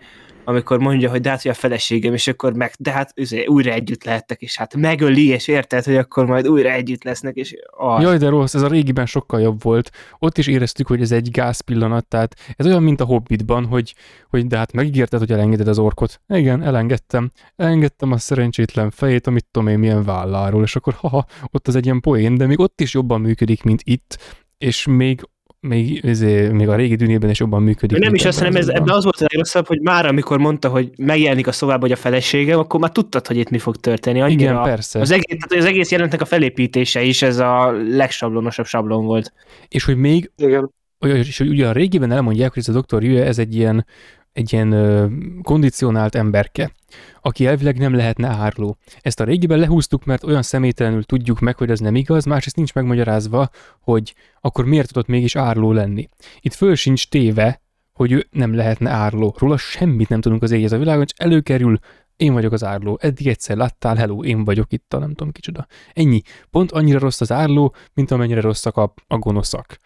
amikor 0.50 0.78
mondja, 0.78 1.10
hogy 1.10 1.20
de 1.20 1.30
hát, 1.30 1.42
hogy 1.42 1.50
a 1.50 1.54
feleségem, 1.54 2.12
és 2.12 2.26
akkor 2.26 2.52
meg, 2.52 2.72
de 2.78 2.90
hát 2.90 3.12
üzé, 3.16 3.44
újra 3.46 3.72
együtt 3.72 4.04
lehettek, 4.04 4.42
és 4.42 4.56
hát 4.56 4.74
megöli, 4.74 5.28
és 5.28 5.48
érted, 5.48 5.84
hogy 5.84 5.96
akkor 5.96 6.26
majd 6.26 6.48
újra 6.48 6.70
együtt 6.70 7.04
lesznek, 7.04 7.34
és 7.36 7.56
az. 7.76 8.02
Jaj, 8.02 8.18
de 8.18 8.28
rossz, 8.28 8.54
ez 8.54 8.62
a 8.62 8.68
régiben 8.68 9.06
sokkal 9.06 9.40
jobb 9.40 9.62
volt. 9.62 9.90
Ott 10.18 10.38
is 10.38 10.46
éreztük, 10.46 10.86
hogy 10.86 11.00
ez 11.00 11.12
egy 11.12 11.30
gázpillanat, 11.30 12.06
tehát 12.06 12.34
ez 12.56 12.66
olyan, 12.66 12.82
mint 12.82 13.00
a 13.00 13.04
Hobbitban, 13.04 13.66
hogy, 13.66 13.94
hogy 14.28 14.46
de 14.46 14.56
hát 14.56 14.72
megígérted, 14.72 15.18
hogy 15.18 15.32
elengeded 15.32 15.68
az 15.68 15.78
orkot. 15.78 16.20
Igen, 16.28 16.62
elengedtem. 16.62 17.30
Elengedtem 17.56 18.12
a 18.12 18.18
szerencsétlen 18.18 18.90
fejét, 18.90 19.26
amit 19.26 19.46
tudom 19.50 19.68
én 19.68 19.78
milyen 19.78 20.04
válláról, 20.04 20.62
és 20.62 20.76
akkor 20.76 20.92
haha, 20.92 21.26
ott 21.50 21.68
az 21.68 21.76
egy 21.76 21.84
ilyen 21.84 22.00
poén, 22.00 22.34
de 22.34 22.46
még 22.46 22.58
ott 22.58 22.80
is 22.80 22.94
jobban 22.94 23.20
működik, 23.20 23.62
mint 23.62 23.80
itt, 23.84 24.38
és 24.58 24.86
még 24.86 25.28
még, 25.60 26.04
ezért, 26.04 26.52
még 26.52 26.68
a 26.68 26.74
régi 26.74 26.94
dűnében 26.94 27.30
is 27.30 27.38
jobban 27.38 27.62
működik. 27.62 27.98
nem 27.98 28.14
is 28.14 28.24
azt, 28.24 28.38
hanem 28.38 28.56
ez, 28.56 28.68
az 28.68 28.74
ebben 28.74 28.94
az 28.94 29.04
volt 29.04 29.16
a 29.16 29.22
legrosszabb, 29.22 29.66
hogy 29.66 29.80
már 29.80 30.06
amikor 30.06 30.38
mondta, 30.38 30.68
hogy 30.68 30.90
megjelenik 30.96 31.46
a 31.46 31.52
szobában, 31.52 31.80
hogy 31.80 31.92
a 31.92 31.96
feleségem, 31.96 32.58
akkor 32.58 32.80
már 32.80 32.90
tudtad, 32.90 33.26
hogy 33.26 33.36
itt 33.36 33.50
mi 33.50 33.58
fog 33.58 33.76
történni. 33.76 34.20
Annyira 34.20 34.50
Igen, 34.50 34.62
persze. 34.62 35.00
Az 35.00 35.10
egész, 35.10 35.38
az 35.48 35.64
egész 35.64 35.90
jelentnek 35.90 36.20
a 36.20 36.24
felépítése 36.24 37.02
is 37.02 37.22
ez 37.22 37.38
a 37.38 37.70
legsablonosabb 37.70 38.66
sablon 38.66 39.04
volt. 39.04 39.32
És 39.68 39.84
hogy 39.84 39.96
még 39.96 40.30
Igen. 40.36 40.70
olyan, 41.00 41.16
és 41.16 41.38
hogy 41.38 41.48
ugye 41.48 41.68
a 41.68 41.72
régiben 41.72 42.12
elmondják, 42.12 42.52
hogy 42.54 42.62
ez 42.66 42.74
a 42.74 42.80
Dr. 42.80 43.02
Jue, 43.02 43.24
ez 43.24 43.38
egy 43.38 43.54
ilyen 43.54 43.86
egy 44.32 44.52
ilyen 44.52 44.72
ö, 44.72 45.06
kondicionált 45.42 46.14
emberke, 46.14 46.72
aki 47.20 47.46
elvileg 47.46 47.78
nem 47.78 47.94
lehetne 47.94 48.28
árló. 48.28 48.76
Ezt 49.00 49.20
a 49.20 49.24
régiben 49.24 49.58
lehúztuk, 49.58 50.04
mert 50.04 50.24
olyan 50.24 50.42
személytelenül 50.42 51.04
tudjuk 51.04 51.40
meg, 51.40 51.56
hogy 51.56 51.70
ez 51.70 51.80
nem 51.80 51.94
igaz, 51.94 52.24
másrészt 52.24 52.56
nincs 52.56 52.74
megmagyarázva, 52.74 53.48
hogy 53.80 54.14
akkor 54.40 54.64
miért 54.64 54.92
tudott 54.92 55.08
mégis 55.08 55.36
árló 55.36 55.72
lenni. 55.72 56.08
Itt 56.40 56.54
föl 56.54 56.74
sincs 56.74 57.08
téve, 57.08 57.60
hogy 57.92 58.12
ő 58.12 58.26
nem 58.30 58.54
lehetne 58.54 58.90
árló. 58.90 59.34
Róla 59.38 59.56
semmit 59.56 60.08
nem 60.08 60.20
tudunk 60.20 60.42
az 60.42 60.50
éjjel 60.50 60.72
a 60.72 60.78
világon, 60.78 61.02
és 61.02 61.12
előkerül, 61.16 61.78
én 62.16 62.32
vagyok 62.32 62.52
az 62.52 62.64
árló. 62.64 62.98
Eddig 63.00 63.26
egyszer 63.26 63.56
láttál, 63.56 63.96
hello, 63.96 64.24
én 64.24 64.44
vagyok 64.44 64.72
itt, 64.72 64.94
a 64.94 64.98
nem 64.98 65.14
tudom 65.14 65.32
kicsoda. 65.32 65.66
Ennyi. 65.92 66.22
Pont 66.50 66.72
annyira 66.72 66.98
rossz 66.98 67.20
az 67.20 67.32
árló, 67.32 67.74
mint 67.94 68.10
amennyire 68.10 68.40
rosszak 68.40 68.76
a, 68.76 68.94
a 69.06 69.18
gonoszak. 69.18 69.76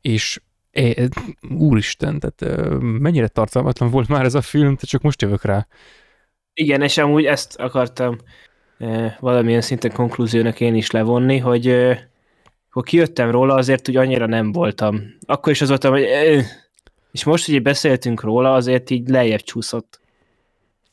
És 0.00 0.40
é, 0.74 1.08
úristen, 1.58 2.20
tehát 2.20 2.78
mennyire 2.80 3.28
tartalmatlan 3.28 3.90
volt 3.90 4.08
már 4.08 4.24
ez 4.24 4.34
a 4.34 4.40
film, 4.40 4.64
tehát 4.64 4.88
csak 4.88 5.02
most 5.02 5.22
jövök 5.22 5.44
rá. 5.44 5.66
Igen, 6.54 6.82
és 6.82 6.98
amúgy 6.98 7.24
ezt 7.24 7.56
akartam 7.56 8.16
valamilyen 9.20 9.60
szinten 9.60 9.92
konklúziónak 9.92 10.60
én 10.60 10.74
is 10.74 10.90
levonni, 10.90 11.38
hogy 11.38 11.68
akkor 12.68 12.82
kijöttem 12.82 13.30
róla, 13.30 13.54
azért 13.54 13.88
úgy 13.88 13.96
annyira 13.96 14.26
nem 14.26 14.52
voltam. 14.52 15.02
Akkor 15.26 15.52
is 15.52 15.60
az 15.60 15.68
voltam, 15.68 15.92
hogy 15.92 16.06
és 17.10 17.24
most, 17.24 17.46
hogy 17.46 17.62
beszéltünk 17.62 18.20
róla, 18.20 18.54
azért 18.54 18.90
így 18.90 19.08
lejjebb 19.08 19.40
csúszott. 19.40 20.00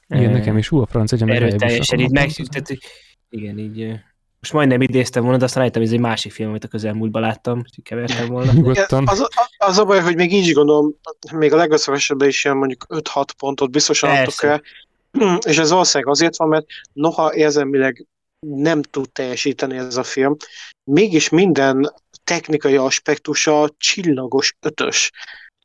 Igen, 0.07 0.31
nekem 0.31 0.57
is, 0.57 0.67
hú, 0.67 0.81
a 0.81 0.85
franc 0.85 1.11
egyen 1.11 1.29
Erőteljesen, 1.29 1.99
így 1.99 2.11
meg, 2.11 2.29
tehát, 2.31 2.77
igen, 3.29 3.57
így 3.57 3.99
most 4.41 4.53
majdnem 4.53 4.81
idéztem 4.81 5.23
volna, 5.23 5.37
de 5.37 5.43
aztán 5.43 5.59
rájöttem, 5.59 5.81
hogy 5.81 5.91
ez 5.91 5.97
egy 5.97 6.03
másik 6.03 6.31
film, 6.31 6.49
amit 6.49 6.63
a 6.63 6.67
közelmúltban 6.67 7.21
láttam, 7.21 7.63
és 7.65 7.77
kevertem 7.83 8.27
volna. 8.27 8.51
Nyugodtan. 8.51 9.07
Az, 9.07 9.27
az 9.57 9.77
a 9.77 9.85
baj, 9.85 9.99
hogy 9.99 10.15
még 10.15 10.33
így 10.33 10.51
gondolom, 10.51 10.95
még 11.33 11.53
a 11.53 11.55
legrosszabb 11.55 11.95
esetben 11.95 12.27
is 12.27 12.43
ilyen 12.43 12.57
mondjuk 12.57 12.85
5-6 12.89 13.25
pontot 13.37 13.71
biztosan 13.71 14.09
adtok 14.09 14.43
el, 14.43 14.61
és 15.49 15.57
ez 15.57 15.69
valószínűleg 15.69 16.13
azért 16.13 16.37
van, 16.37 16.47
mert 16.47 16.65
noha 16.93 17.35
érzelmileg 17.35 18.05
nem 18.47 18.81
tud 18.81 19.11
teljesíteni 19.11 19.77
ez 19.77 19.97
a 19.97 20.03
film, 20.03 20.35
mégis 20.83 21.29
minden 21.29 21.93
technikai 22.23 22.75
aspektusa 22.75 23.69
csillagos 23.77 24.55
ötös. 24.59 25.11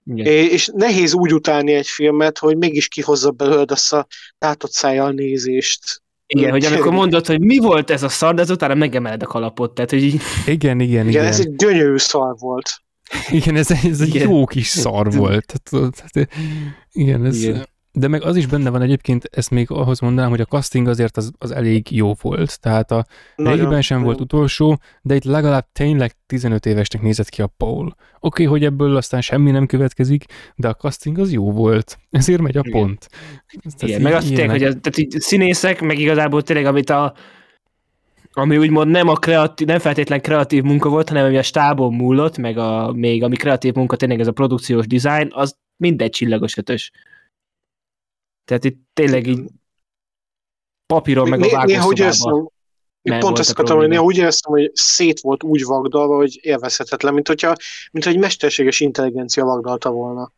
Igen. 0.04 0.26
És 0.26 0.70
nehéz 0.72 1.14
úgy 1.14 1.34
utálni 1.34 1.72
egy 1.72 1.86
filmet, 1.86 2.38
hogy 2.38 2.56
mégis 2.56 2.88
kihozza 2.88 3.30
belőled 3.30 3.70
azt 3.70 3.92
a 3.92 4.06
tátott 4.38 4.72
szájjal 4.72 5.10
nézést. 5.10 6.02
Igen, 6.26 6.50
hogy 6.50 6.64
amikor 6.64 6.92
mondod, 6.92 7.26
hogy 7.26 7.40
mi 7.40 7.58
volt 7.58 7.90
ez 7.90 8.02
a 8.02 8.08
szar, 8.08 8.34
de 8.34 8.44
utána 8.48 8.74
megemeled 8.74 9.22
a 9.22 9.26
kalapot. 9.26 9.74
Tehát, 9.74 9.90
hogy 9.90 10.02
így... 10.02 10.20
Igen, 10.46 10.80
igen, 10.80 10.80
igen. 10.80 11.08
Igen, 11.08 11.24
ez 11.24 11.40
egy 11.40 11.56
gyönyörű 11.56 11.96
szar 11.96 12.34
volt. 12.38 12.82
Igen, 13.30 13.56
ez, 13.56 13.70
ez 13.70 14.00
egy 14.00 14.14
igen. 14.14 14.28
jó 14.28 14.44
kis 14.44 14.66
szar 14.66 15.12
volt. 15.12 15.60
Tehát, 15.70 15.94
tehát, 15.94 16.28
igen, 16.92 17.24
ez... 17.24 17.42
Igen. 17.42 17.66
De 17.98 18.08
meg 18.08 18.22
az 18.22 18.36
is 18.36 18.46
benne 18.46 18.70
van 18.70 18.82
egyébként, 18.82 19.28
ezt 19.32 19.50
még 19.50 19.70
ahhoz 19.70 20.00
mondanám, 20.00 20.30
hogy 20.30 20.40
a 20.40 20.44
casting 20.44 20.88
azért 20.88 21.16
az, 21.16 21.32
az 21.38 21.50
elég 21.50 21.96
jó 21.96 22.14
volt. 22.20 22.60
Tehát 22.60 22.90
a 22.90 23.06
régiben 23.36 23.82
sem 23.82 24.02
volt 24.02 24.20
utolsó, 24.20 24.78
de 25.02 25.14
itt 25.14 25.24
legalább 25.24 25.66
tényleg 25.72 26.12
15 26.26 26.66
évesnek 26.66 27.02
nézett 27.02 27.28
ki 27.28 27.42
a 27.42 27.46
Paul. 27.46 27.86
Oké, 27.86 27.96
okay, 28.20 28.44
hogy 28.44 28.64
ebből 28.64 28.96
aztán 28.96 29.20
semmi 29.20 29.50
nem 29.50 29.66
következik, 29.66 30.24
de 30.56 30.68
a 30.68 30.74
casting 30.74 31.18
az 31.18 31.32
jó 31.32 31.52
volt. 31.52 31.98
Ezért 32.10 32.40
megy 32.40 32.56
a 32.56 32.62
Igen. 32.64 32.80
pont. 32.80 33.08
Ezt 33.62 33.82
Igen, 33.82 34.00
meg 34.00 34.12
azt 34.12 34.28
tényleg, 34.28 34.50
hogy 34.50 34.62
a, 34.62 34.68
tehát 34.68 34.98
így 34.98 35.10
színészek, 35.20 35.80
meg 35.80 35.98
igazából 35.98 36.42
tényleg, 36.42 36.66
amit 36.66 36.90
a 36.90 37.14
ami 38.32 38.56
úgymond 38.56 38.90
nem, 38.90 39.08
a 39.08 39.14
kreatív, 39.14 39.66
nem 39.66 39.78
feltétlen 39.78 40.20
kreatív 40.20 40.62
munka 40.62 40.88
volt, 40.88 41.08
hanem 41.08 41.24
ami 41.24 41.36
a 41.36 41.42
stábon 41.42 41.94
múlott, 41.94 42.38
meg 42.38 42.58
a, 42.58 42.92
még 42.92 43.22
ami 43.22 43.36
kreatív 43.36 43.74
munka 43.74 43.96
tényleg 43.96 44.20
ez 44.20 44.26
a 44.26 44.32
produkciós 44.32 44.86
design, 44.86 45.28
az 45.30 45.56
mindegy 45.76 46.10
csillagos 46.10 46.56
ötös. 46.56 46.90
Tehát 48.46 48.64
itt 48.64 48.78
tényleg 48.92 49.26
így 49.26 49.40
papíron 50.86 51.28
meg 51.28 51.42
a 51.42 51.48
vágószobában. 51.50 52.52
Pont 53.18 53.38
ezt 53.38 53.50
akartam, 53.50 53.76
hogy 53.76 53.88
néha 53.88 54.02
úgy 54.02 54.16
éreztem, 54.16 54.52
hogy 54.52 54.70
szét 54.74 55.20
volt 55.20 55.42
úgy 55.42 55.64
vagdalva, 55.64 56.16
hogy 56.16 56.38
élvezhetetlen, 56.42 57.14
mint 57.14 57.28
hogyha, 57.28 57.54
mint 57.90 58.04
hogy 58.04 58.18
mesterséges 58.18 58.80
intelligencia 58.80 59.44
vagdalta 59.44 59.90
volna. 59.90 60.32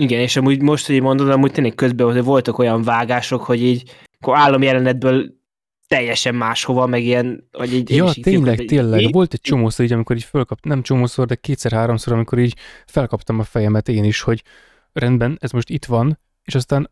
Igen, 0.00 0.20
és 0.20 0.36
amúgy 0.36 0.62
most, 0.62 0.86
hogy 0.86 1.00
mondod, 1.00 1.28
amúgy 1.28 1.52
tényleg 1.52 1.74
közben 1.74 2.12
hogy 2.12 2.24
voltak 2.24 2.58
olyan 2.58 2.82
vágások, 2.82 3.42
hogy 3.42 3.62
így 3.62 3.90
akkor 4.18 4.36
állom 4.36 4.62
jelenetből 4.62 5.38
teljesen 5.86 6.34
máshova, 6.34 6.86
meg 6.86 7.04
ilyen, 7.04 7.48
vagy 7.50 7.74
így... 7.74 7.90
Ja, 7.90 8.12
tényleg, 8.22 8.56
film, 8.56 8.66
tényleg. 8.66 9.00
Így, 9.00 9.12
Volt 9.12 9.32
egy 9.32 9.40
csomószor, 9.40 9.84
így, 9.84 9.92
amikor 9.92 10.16
így 10.16 10.24
fölkaptam, 10.24 10.70
nem 10.70 10.82
csomószor, 10.82 11.26
de 11.26 11.34
kétszer-háromszor, 11.34 12.12
amikor 12.12 12.38
így 12.38 12.56
felkaptam 12.86 13.38
a 13.38 13.42
fejemet 13.42 13.88
én 13.88 14.04
is, 14.04 14.20
hogy 14.20 14.42
rendben, 14.92 15.38
ez 15.40 15.50
most 15.50 15.68
itt 15.68 15.84
van, 15.84 16.18
és 16.44 16.54
aztán 16.54 16.90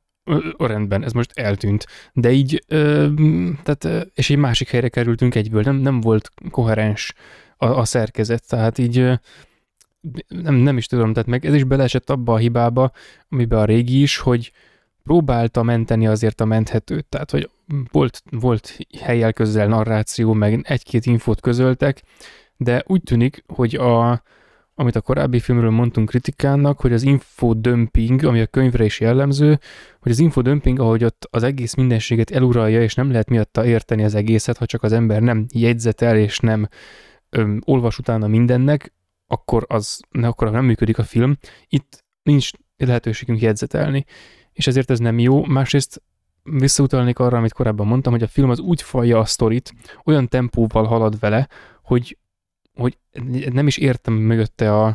rendben, 0.58 1.04
ez 1.04 1.12
most 1.12 1.38
eltűnt. 1.38 1.86
De 2.12 2.30
így, 2.30 2.64
ö, 2.68 3.06
tehát, 3.62 4.10
és 4.14 4.30
egy 4.30 4.36
másik 4.36 4.68
helyre 4.68 4.88
kerültünk 4.88 5.34
egyből, 5.34 5.62
nem, 5.62 5.76
nem 5.76 6.00
volt 6.00 6.30
koherens 6.50 7.14
a, 7.56 7.66
a 7.66 7.84
szerkezet, 7.84 8.48
tehát 8.48 8.78
így 8.78 9.18
nem, 10.28 10.54
nem 10.54 10.76
is 10.76 10.86
tudom, 10.86 11.12
tehát 11.12 11.28
meg 11.28 11.46
ez 11.46 11.54
is 11.54 11.64
beleesett 11.64 12.10
abba 12.10 12.32
a 12.32 12.36
hibába, 12.36 12.92
amiben 13.28 13.58
a 13.58 13.64
régi 13.64 14.02
is, 14.02 14.18
hogy 14.18 14.52
próbálta 15.02 15.62
menteni 15.62 16.06
azért 16.06 16.40
a 16.40 16.44
menthetőt, 16.44 17.04
tehát 17.04 17.30
hogy 17.30 17.50
volt, 17.92 18.22
volt 18.30 18.78
helyel 19.00 19.32
közel 19.32 19.66
narráció, 19.66 20.32
meg 20.32 20.60
egy-két 20.62 21.06
infót 21.06 21.40
közöltek, 21.40 22.02
de 22.56 22.82
úgy 22.86 23.02
tűnik, 23.02 23.44
hogy 23.46 23.74
a, 23.74 24.22
amit 24.80 24.96
a 24.96 25.00
korábbi 25.00 25.40
filmről 25.40 25.70
mondtunk 25.70 26.08
kritikának, 26.08 26.80
hogy 26.80 26.92
az 26.92 27.02
infodömping, 27.02 28.24
ami 28.24 28.40
a 28.40 28.46
könyvre 28.46 28.84
is 28.84 29.00
jellemző, 29.00 29.58
hogy 30.00 30.12
az 30.12 30.18
infodömping, 30.18 30.78
ahogy 30.78 31.04
ott 31.04 31.28
az 31.30 31.42
egész 31.42 31.74
mindenséget 31.74 32.30
eluralja, 32.30 32.82
és 32.82 32.94
nem 32.94 33.10
lehet 33.10 33.28
miatta 33.28 33.66
érteni 33.66 34.04
az 34.04 34.14
egészet, 34.14 34.56
ha 34.56 34.66
csak 34.66 34.82
az 34.82 34.92
ember 34.92 35.20
nem 35.20 35.46
jegyzetel, 35.52 36.16
és 36.16 36.38
nem 36.38 36.68
öm, 37.30 37.60
olvas 37.64 37.98
utána 37.98 38.26
mindennek, 38.26 38.92
akkor 39.26 39.64
az 39.68 40.00
akkor 40.22 40.50
nem 40.50 40.64
működik 40.64 40.98
a 40.98 41.04
film. 41.04 41.36
Itt 41.68 42.04
nincs 42.22 42.50
lehetőségünk 42.76 43.40
jegyzetelni, 43.40 44.04
és 44.52 44.66
ezért 44.66 44.90
ez 44.90 44.98
nem 44.98 45.18
jó. 45.18 45.44
Másrészt 45.44 46.02
visszautalnék 46.42 47.18
arra, 47.18 47.36
amit 47.36 47.52
korábban 47.52 47.86
mondtam, 47.86 48.12
hogy 48.12 48.22
a 48.22 48.28
film 48.28 48.50
az 48.50 48.58
úgy 48.60 48.82
falja 48.82 49.18
a 49.18 49.24
sztorit, 49.24 49.74
olyan 50.04 50.28
tempóval 50.28 50.84
halad 50.84 51.18
vele, 51.18 51.48
hogy 51.82 52.18
hogy 52.78 52.98
nem 53.52 53.66
is 53.66 53.76
értem 53.76 54.14
mögötte 54.14 54.74
a, 54.74 54.86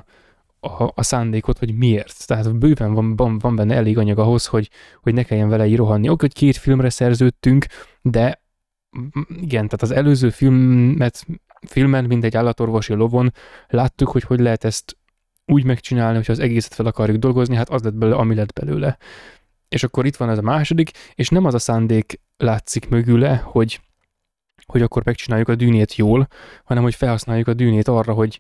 a, 0.60 0.92
a 0.96 1.04
szándékot, 1.04 1.58
hogy 1.58 1.76
miért. 1.76 2.28
Tehát 2.28 2.58
bőven 2.58 2.94
van, 2.94 3.16
van, 3.16 3.38
van 3.38 3.56
benne 3.56 3.76
elég 3.76 3.98
anyag 3.98 4.20
ahhoz, 4.20 4.46
hogy, 4.46 4.70
hogy 5.02 5.14
ne 5.14 5.24
kelljen 5.24 5.50
vele 5.50 5.68
írohanni. 5.68 6.10
Oké, 6.10 6.26
hogy 6.26 6.34
két 6.34 6.58
filmre 6.58 6.90
szerződtünk, 6.90 7.66
de 8.02 8.42
igen, 9.28 9.66
tehát 9.66 9.82
az 9.82 9.92
előző 9.92 10.30
filmet, 10.30 11.26
filmen, 11.68 12.06
mint 12.06 12.24
egy 12.24 12.36
állatorvosi 12.36 12.94
lovon 12.94 13.34
láttuk, 13.68 14.10
hogy 14.10 14.24
hogy 14.24 14.40
lehet 14.40 14.64
ezt 14.64 14.98
úgy 15.46 15.64
megcsinálni, 15.64 16.18
hogy 16.18 16.32
az 16.32 16.40
egészet 16.40 16.74
fel 16.74 16.86
akarjuk 16.86 17.18
dolgozni, 17.18 17.56
hát 17.56 17.70
az 17.70 17.84
lett 17.84 17.94
belőle, 17.94 18.18
ami 18.18 18.36
lett 18.36 18.54
belőle. 18.54 18.98
És 19.70 19.84
akkor 19.84 20.06
itt 20.06 20.16
van 20.16 20.30
ez 20.30 20.38
a 20.38 20.42
második, 20.42 20.92
és 21.16 21.30
nem 21.30 21.46
az 21.46 21.54
a 21.54 21.60
szándék 21.60 22.20
látszik 22.38 22.90
mögüle, 22.90 23.36
hogy 23.36 23.80
hogy 24.65 24.81
akkor 24.81 25.06
megcsináljuk 25.06 25.48
a 25.48 25.56
dűnét 25.56 25.95
jól, 25.95 26.27
hanem 26.64 26.84
hogy 26.84 26.95
felhasználjuk 26.95 27.48
a 27.48 27.53
dűnét 27.53 27.88
arra, 27.88 28.14
hogy 28.14 28.40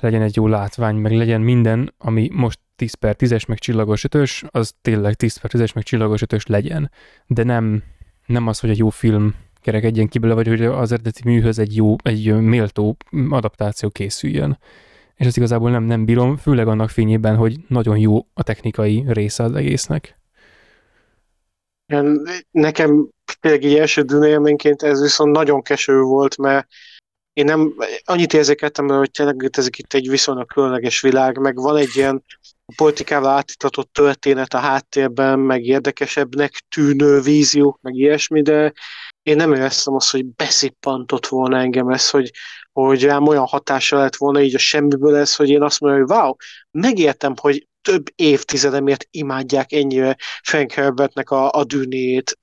legyen 0.00 0.22
egy 0.22 0.36
jó 0.36 0.46
látvány, 0.46 0.96
meg 0.96 1.12
legyen 1.12 1.40
minden, 1.40 1.94
ami 1.98 2.28
most 2.32 2.58
10 2.76 2.94
per 2.94 3.16
10-es, 3.18 3.48
meg 3.48 3.58
csillagos 3.58 4.04
ötös, 4.04 4.44
az 4.50 4.74
tényleg 4.82 5.14
10 5.14 5.36
per 5.36 5.50
10-es, 5.54 5.74
meg 5.74 5.84
csillagos 5.84 6.22
ötös 6.22 6.46
legyen. 6.46 6.90
De 7.26 7.42
nem, 7.42 7.82
nem 8.26 8.46
az, 8.46 8.60
hogy 8.60 8.70
egy 8.70 8.78
jó 8.78 8.88
film 8.88 9.34
kerekedjen 9.60 10.08
ki 10.08 10.18
bele, 10.18 10.34
vagy 10.34 10.46
hogy 10.46 10.62
az 10.62 10.92
eredeti 10.92 11.20
műhöz 11.24 11.58
egy 11.58 11.76
jó, 11.76 11.96
egy 12.02 12.40
méltó 12.40 12.96
adaptáció 13.28 13.88
készüljön. 13.88 14.58
És 15.14 15.26
ezt 15.26 15.36
igazából 15.36 15.70
nem, 15.70 15.84
nem 15.84 16.04
bírom, 16.04 16.36
főleg 16.36 16.68
annak 16.68 16.90
fényében, 16.90 17.36
hogy 17.36 17.56
nagyon 17.68 17.98
jó 17.98 18.26
a 18.34 18.42
technikai 18.42 19.04
része 19.06 19.42
az 19.42 19.54
egésznek. 19.54 20.18
Nekem 22.50 23.08
tényleg 23.44 23.64
így 23.64 23.76
első 23.76 24.02
dűnélményként 24.02 24.82
ez 24.82 25.00
viszont 25.00 25.36
nagyon 25.36 25.62
keső 25.62 26.00
volt, 26.00 26.36
mert 26.36 26.66
én 27.32 27.44
nem, 27.44 27.74
annyit 28.04 28.32
érzékeltem, 28.32 28.88
hogy 28.88 29.10
tényleg 29.10 29.50
ezek 29.52 29.78
itt 29.78 29.92
egy 29.92 30.08
viszonylag 30.08 30.46
különleges 30.46 31.00
világ, 31.00 31.38
meg 31.38 31.56
van 31.56 31.76
egy 31.76 31.90
ilyen 31.94 32.24
politikával 32.76 33.36
átitatott 33.36 33.92
történet 33.92 34.54
a 34.54 34.58
háttérben, 34.58 35.38
meg 35.38 35.64
érdekesebbnek 35.64 36.64
tűnő 36.68 37.20
víziók, 37.20 37.78
meg 37.82 37.94
ilyesmi, 37.94 38.42
de 38.42 38.72
én 39.22 39.36
nem 39.36 39.52
éreztem 39.52 39.94
azt, 39.94 40.10
hogy 40.10 40.26
beszippantott 40.26 41.26
volna 41.26 41.58
engem 41.58 41.88
ez, 41.88 42.10
hogy, 42.10 42.30
hogy 42.72 43.04
rám 43.04 43.26
olyan 43.26 43.46
hatása 43.46 43.96
lett 43.96 44.16
volna 44.16 44.40
így 44.40 44.54
a 44.54 44.58
semmiből 44.58 45.16
ez, 45.16 45.34
hogy 45.36 45.48
én 45.48 45.62
azt 45.62 45.80
mondom, 45.80 46.00
hogy 46.00 46.10
wow, 46.16 46.34
megértem, 46.70 47.34
hogy 47.40 47.66
több 47.84 48.06
évtizedemért 48.14 49.06
imádják 49.10 49.72
ennyire 49.72 50.16
Frank 50.42 50.72
Herbertnek 50.72 51.30
a, 51.30 51.50
a 51.50 51.64
dűnét. 51.64 52.38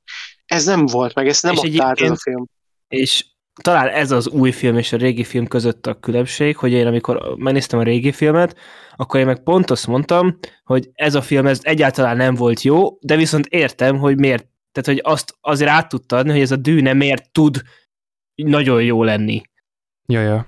Ez 0.51 0.65
nem 0.65 0.85
volt 0.85 1.13
meg, 1.13 1.27
ezt 1.27 1.43
nem 1.43 1.55
adta 1.57 1.85
át 1.85 1.99
ez 1.99 2.09
a 2.09 2.15
film. 2.15 2.45
És 2.87 3.25
talán 3.61 3.87
ez 3.87 4.11
az 4.11 4.27
új 4.27 4.51
film 4.51 4.77
és 4.77 4.93
a 4.93 4.97
régi 4.97 5.23
film 5.23 5.47
között 5.47 5.87
a 5.87 5.99
különbség, 5.99 6.57
hogy 6.57 6.71
én 6.71 6.87
amikor 6.87 7.35
megnéztem 7.37 7.79
a 7.79 7.83
régi 7.83 8.11
filmet, 8.11 8.57
akkor 8.95 9.19
én 9.19 9.25
meg 9.25 9.43
pont 9.43 9.71
azt 9.71 9.87
mondtam, 9.87 10.37
hogy 10.63 10.89
ez 10.93 11.15
a 11.15 11.21
film 11.21 11.45
ez 11.45 11.59
egyáltalán 11.61 12.17
nem 12.17 12.35
volt 12.35 12.61
jó, 12.61 12.97
de 13.01 13.15
viszont 13.15 13.45
értem, 13.45 13.97
hogy 13.97 14.19
miért, 14.19 14.47
tehát 14.71 14.89
hogy 14.89 15.13
azt 15.13 15.35
azért 15.41 15.71
át 15.71 15.89
tudta 15.89 16.17
adni, 16.17 16.31
hogy 16.31 16.41
ez 16.41 16.51
a 16.51 16.55
dűne 16.55 16.93
miért 16.93 17.31
tud 17.31 17.61
nagyon 18.35 18.83
jó 18.83 19.03
lenni. 19.03 19.41
Ja, 20.05 20.21
ja. 20.21 20.47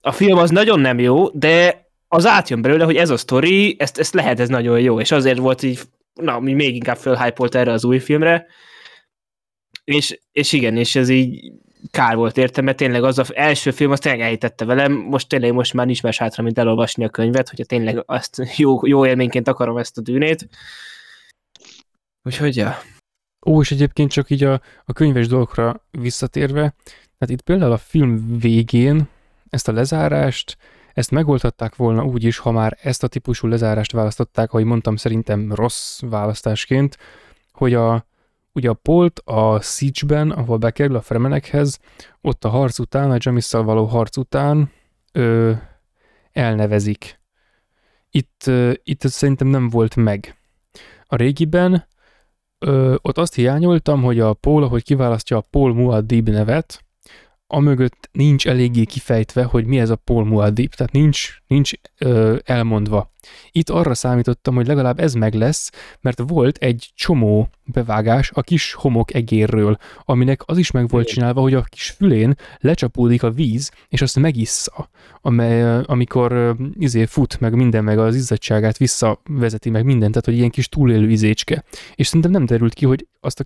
A 0.00 0.12
film 0.12 0.38
az 0.38 0.50
nagyon 0.50 0.80
nem 0.80 0.98
jó, 0.98 1.28
de 1.28 1.86
az 2.08 2.26
átjön 2.26 2.62
belőle, 2.62 2.84
hogy 2.84 2.96
ez 2.96 3.10
a 3.10 3.16
sztori, 3.16 3.76
ezt, 3.78 3.98
ezt 3.98 4.14
lehet, 4.14 4.40
ez 4.40 4.48
nagyon 4.48 4.80
jó, 4.80 5.00
és 5.00 5.10
azért 5.10 5.38
volt 5.38 5.62
így, 5.62 5.80
na, 6.14 6.40
mi 6.40 6.52
még 6.52 6.74
inkább 6.74 6.96
fölhypolt 6.96 7.54
erre 7.54 7.72
az 7.72 7.84
új 7.84 7.98
filmre, 7.98 8.46
és, 9.88 10.18
és 10.32 10.52
igen, 10.52 10.76
és 10.76 10.96
ez 10.96 11.08
így 11.08 11.52
kár 11.90 12.16
volt 12.16 12.36
értem, 12.36 12.64
mert 12.64 12.76
tényleg 12.76 13.04
az 13.04 13.18
az 13.18 13.34
első 13.34 13.70
film, 13.70 13.90
azt 13.90 14.02
tényleg 14.02 14.20
elhitette 14.20 14.64
velem, 14.64 14.92
most 14.92 15.28
tényleg 15.28 15.52
most 15.52 15.74
már 15.74 15.86
nincs 15.86 16.02
más 16.02 16.18
hátra, 16.18 16.42
mint 16.42 16.58
elolvasni 16.58 17.04
a 17.04 17.08
könyvet, 17.08 17.48
hogyha 17.48 17.64
tényleg 17.64 18.02
azt 18.06 18.42
jó, 18.56 18.86
jó 18.86 19.06
élményként 19.06 19.48
akarom 19.48 19.76
ezt 19.76 19.98
a 19.98 20.00
dűnét. 20.00 20.48
Úgyhogy, 22.22 22.56
ja. 22.56 22.78
Ó, 23.46 23.60
és 23.60 23.70
egyébként 23.70 24.10
csak 24.10 24.30
így 24.30 24.44
a, 24.44 24.60
a 24.84 24.92
könyves 24.92 25.26
dolgokra 25.26 25.84
visszatérve, 25.90 26.74
tehát 27.18 27.34
itt 27.34 27.42
például 27.42 27.72
a 27.72 27.78
film 27.78 28.38
végén 28.38 29.08
ezt 29.50 29.68
a 29.68 29.72
lezárást, 29.72 30.56
ezt 30.94 31.10
megoldhatták 31.10 31.76
volna 31.76 32.04
úgy 32.04 32.24
is, 32.24 32.38
ha 32.38 32.50
már 32.50 32.78
ezt 32.82 33.02
a 33.02 33.08
típusú 33.08 33.46
lezárást 33.46 33.92
választották, 33.92 34.52
ahogy 34.52 34.64
mondtam, 34.64 34.96
szerintem 34.96 35.52
rossz 35.52 36.00
választásként, 36.00 36.96
hogy 37.52 37.74
a, 37.74 38.06
ugye 38.58 38.68
a 38.68 38.74
Polt 38.74 39.18
a 39.24 39.60
Siege-ben, 39.60 40.30
ahol 40.30 40.56
bekerül 40.56 40.96
a 40.96 41.00
Fremenekhez, 41.00 41.78
ott 42.20 42.44
a 42.44 42.48
harc 42.48 42.78
után, 42.78 43.10
a 43.10 43.16
Jamisszal 43.18 43.62
való 43.62 43.84
harc 43.84 44.16
után 44.16 44.70
ö, 45.12 45.52
elnevezik. 46.32 47.20
Itt, 48.10 48.42
ö, 48.46 48.72
itt 48.82 49.04
ez 49.04 49.12
szerintem 49.12 49.46
nem 49.46 49.68
volt 49.68 49.96
meg. 49.96 50.36
A 51.06 51.16
régiben 51.16 51.86
ö, 52.58 52.94
ott 53.02 53.18
azt 53.18 53.34
hiányoltam, 53.34 54.02
hogy 54.02 54.20
a 54.20 54.34
Paul, 54.34 54.62
ahogy 54.62 54.82
kiválasztja 54.82 55.36
a 55.36 55.46
Paul 55.50 55.74
Muad'Dib 55.76 56.30
nevet, 56.30 56.84
amögött 57.46 58.08
nincs 58.12 58.46
eléggé 58.46 58.84
kifejtve, 58.84 59.44
hogy 59.44 59.66
mi 59.66 59.80
ez 59.80 59.90
a 59.90 59.96
Paul 59.96 60.26
Muad'Dib, 60.30 60.68
tehát 60.68 60.92
nincs, 60.92 61.36
nincs 61.46 61.72
ö, 61.98 62.36
elmondva. 62.44 63.12
Itt 63.50 63.70
arra 63.70 63.94
számítottam, 63.94 64.54
hogy 64.54 64.66
legalább 64.66 65.00
ez 65.00 65.14
meg 65.14 65.34
lesz, 65.34 65.70
mert 66.00 66.22
volt 66.26 66.56
egy 66.56 66.90
csomó 66.94 67.48
bevágás 67.64 68.30
a 68.34 68.42
kis 68.42 68.72
homok 68.72 69.14
egérről, 69.14 69.76
aminek 70.04 70.42
az 70.44 70.58
is 70.58 70.70
meg 70.70 70.88
volt 70.88 71.06
csinálva, 71.06 71.40
hogy 71.40 71.54
a 71.54 71.62
kis 71.62 71.90
fülén 71.90 72.34
lecsapódik 72.58 73.22
a 73.22 73.30
víz, 73.30 73.70
és 73.88 74.02
azt 74.02 74.18
megissza, 74.18 74.88
amely, 75.20 75.82
amikor 75.84 76.56
izé 76.78 77.04
fut, 77.04 77.40
meg 77.40 77.54
minden, 77.54 77.84
meg 77.84 77.98
az 77.98 78.14
izzadságát 78.14 78.76
visszavezeti, 78.76 79.70
meg 79.70 79.84
mindent, 79.84 80.10
tehát 80.10 80.26
hogy 80.26 80.36
ilyen 80.36 80.50
kis 80.50 80.68
túlélő 80.68 81.10
izécske. 81.10 81.64
És 81.94 82.06
szerintem 82.06 82.30
nem 82.30 82.46
derült 82.46 82.74
ki, 82.74 82.86
hogy 82.86 83.06
azt 83.20 83.40
a 83.40 83.44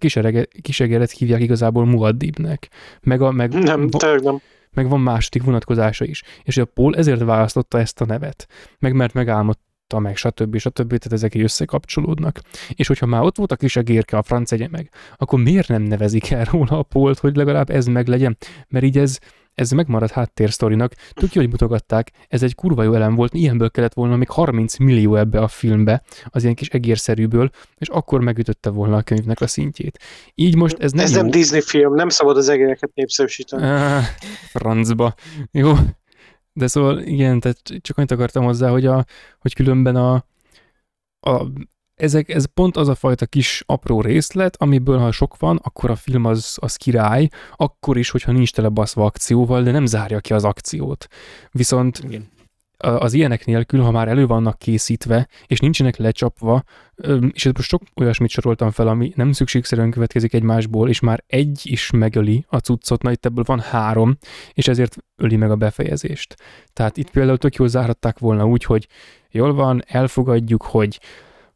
kisegeret 0.62 1.10
hívják 1.10 1.40
igazából 1.40 1.84
Muaddibnek. 1.84 2.68
Meg 3.00 3.22
a, 3.22 3.30
meg, 3.30 3.52
Nem, 3.52 3.88
tényleg 3.88 4.22
nem. 4.22 4.40
meg 4.70 4.88
van 4.88 5.00
második 5.00 5.42
vonatkozása 5.42 6.04
is. 6.04 6.22
És 6.42 6.56
a 6.56 6.64
Paul 6.64 6.96
ezért 6.96 7.22
választotta 7.22 7.78
ezt 7.78 8.00
a 8.00 8.04
nevet. 8.04 8.46
Meg 8.78 8.92
mert 8.92 9.14
megálmodta 9.14 9.70
meg, 9.98 10.16
stb. 10.16 10.58
stb. 10.58 10.88
Tehát 10.88 11.12
ezek 11.12 11.34
így 11.34 11.42
összekapcsolódnak. 11.42 12.40
És 12.68 12.86
hogyha 12.86 13.06
már 13.06 13.22
ott 13.22 13.36
volt 13.36 13.52
a 13.52 13.56
kis 13.56 13.76
egérke, 13.76 14.16
a 14.16 14.22
franc 14.22 14.52
egye 14.52 14.68
meg, 14.70 14.90
akkor 15.16 15.42
miért 15.42 15.68
nem 15.68 15.82
nevezik 15.82 16.30
el 16.30 16.44
róla 16.44 16.78
a 16.78 16.82
Polt, 16.82 17.18
hogy 17.18 17.36
legalább 17.36 17.70
ez 17.70 17.86
meg 17.86 18.06
legyen? 18.06 18.36
Mert 18.68 18.84
így 18.84 18.98
ez, 18.98 19.18
ez 19.54 19.70
megmarad 19.70 20.10
háttérsztorinak. 20.10 20.92
Tök 21.12 21.32
jó, 21.34 21.40
hogy 21.40 21.50
mutogatták, 21.50 22.10
ez 22.28 22.42
egy 22.42 22.54
kurva 22.54 22.82
jó 22.82 22.94
elem 22.94 23.14
volt, 23.14 23.34
ilyenből 23.34 23.70
kellett 23.70 23.94
volna 23.94 24.16
még 24.16 24.28
30 24.28 24.78
millió 24.78 25.16
ebbe 25.16 25.40
a 25.40 25.48
filmbe, 25.48 26.02
az 26.26 26.42
ilyen 26.42 26.54
kis 26.54 26.68
egérszerűből, 26.68 27.50
és 27.78 27.88
akkor 27.88 28.20
megütötte 28.20 28.70
volna 28.70 28.96
a 28.96 29.02
könyvnek 29.02 29.40
a 29.40 29.46
szintjét. 29.46 29.98
Így 30.34 30.56
most 30.56 30.78
ez 30.78 30.92
nem 30.92 31.04
Ez 31.04 31.14
jó. 31.14 31.20
nem 31.20 31.30
Disney 31.30 31.60
film, 31.60 31.94
nem 31.94 32.08
szabad 32.08 32.36
az 32.36 32.48
egereket 32.48 32.90
népszerűsíteni. 32.94 33.62
Ah, 33.62 34.02
francba. 34.48 35.14
Jó. 35.50 35.72
De 36.52 36.66
szóval 36.66 37.00
igen, 37.00 37.40
tehát 37.40 37.60
csak 37.80 37.96
annyit 37.96 38.10
akartam 38.10 38.44
hozzá, 38.44 38.70
hogy, 38.70 38.86
a, 38.86 39.04
hogy 39.38 39.54
különben 39.54 39.96
a, 39.96 40.14
a 41.20 41.46
ezek, 41.94 42.28
ez 42.28 42.44
pont 42.44 42.76
az 42.76 42.88
a 42.88 42.94
fajta 42.94 43.26
kis 43.26 43.62
apró 43.66 44.00
részlet, 44.00 44.56
amiből 44.56 44.98
ha 44.98 45.10
sok 45.10 45.38
van, 45.38 45.60
akkor 45.62 45.90
a 45.90 45.96
film 45.96 46.24
az, 46.24 46.56
az 46.60 46.76
király, 46.76 47.28
akkor 47.56 47.96
is, 47.96 48.10
hogyha 48.10 48.32
nincs 48.32 48.52
tele 48.52 48.68
baszva 48.68 49.04
akcióval, 49.04 49.62
de 49.62 49.70
nem 49.70 49.86
zárja 49.86 50.20
ki 50.20 50.32
az 50.32 50.44
akciót. 50.44 51.06
Viszont 51.50 51.98
Igen. 51.98 52.28
Az 52.82 53.12
ilyenek 53.12 53.44
nélkül, 53.44 53.80
ha 53.80 53.90
már 53.90 54.08
elő 54.08 54.26
vannak 54.26 54.58
készítve, 54.58 55.28
és 55.46 55.58
nincsenek 55.58 55.96
lecsapva, 55.96 56.62
és 57.32 57.44
most 57.44 57.68
sok 57.68 57.82
olyasmit 57.94 58.30
soroltam 58.30 58.70
fel, 58.70 58.88
ami 58.88 59.12
nem 59.14 59.32
szükségszerűen 59.32 59.90
következik 59.90 60.32
egymásból, 60.32 60.88
és 60.88 61.00
már 61.00 61.24
egy 61.26 61.60
is 61.62 61.90
megöli 61.90 62.44
a 62.48 62.56
cuccot, 62.56 63.02
na 63.02 63.10
itt 63.10 63.26
ebből 63.26 63.44
van 63.46 63.60
három, 63.60 64.18
és 64.52 64.68
ezért 64.68 64.96
öli 65.16 65.36
meg 65.36 65.50
a 65.50 65.56
befejezést. 65.56 66.36
Tehát 66.72 66.96
itt 66.96 67.10
például 67.10 67.38
tök 67.38 67.54
jól 67.54 67.68
zárhatták 67.68 68.18
volna 68.18 68.46
úgy, 68.46 68.64
hogy 68.64 68.86
jól 69.30 69.54
van, 69.54 69.82
elfogadjuk, 69.86 70.62
hogy 70.62 71.00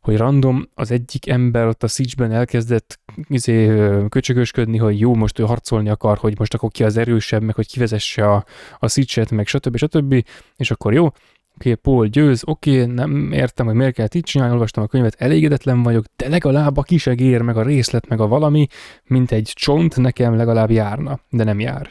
hogy 0.07 0.17
random 0.17 0.69
az 0.75 0.91
egyik 0.91 1.29
ember 1.29 1.67
ott 1.67 1.83
a 1.83 1.87
Siege-ben 1.87 2.33
elkezdett 2.33 3.01
izé, 3.29 3.67
köcsögösködni, 4.09 4.79
hogy 4.79 5.01
jó, 5.01 5.15
most 5.15 5.39
ő 5.39 5.45
harcolni 5.45 5.89
akar, 5.89 6.19
hogy 6.19 6.39
most 6.39 6.55
akkor 6.55 6.71
ki 6.71 6.85
az 6.85 6.97
erősebb, 6.97 7.43
meg 7.43 7.55
hogy 7.55 7.67
kivezesse 7.67 8.31
a, 8.31 8.45
a 8.79 8.89
Siege-et, 8.89 9.31
meg 9.31 9.47
stb. 9.47 9.77
stb. 9.77 10.25
És 10.57 10.71
akkor 10.71 10.95
jó, 10.95 11.09
oké, 11.55 11.75
Paul 11.75 12.07
győz, 12.07 12.43
oké, 12.45 12.85
nem 12.85 13.33
értem, 13.33 13.67
hogy 13.67 13.75
miért 13.75 13.95
kell 13.95 14.09
így 14.15 14.23
csinálni, 14.23 14.53
olvastam 14.53 14.83
a 14.83 14.87
könyvet, 14.87 15.15
elégedetlen 15.19 15.83
vagyok, 15.83 16.05
de 16.17 16.29
legalább 16.29 16.77
a 16.77 16.83
kisegér, 16.83 17.43
meg 17.43 17.57
a 17.57 17.63
részlet, 17.63 18.09
meg 18.09 18.21
a 18.21 18.27
valami, 18.27 18.67
mint 19.05 19.33
egy 19.33 19.53
csont 19.55 19.97
nekem 19.97 20.37
legalább 20.37 20.71
járna, 20.71 21.21
de 21.31 21.45
nem 21.45 21.61
jár. 21.61 21.91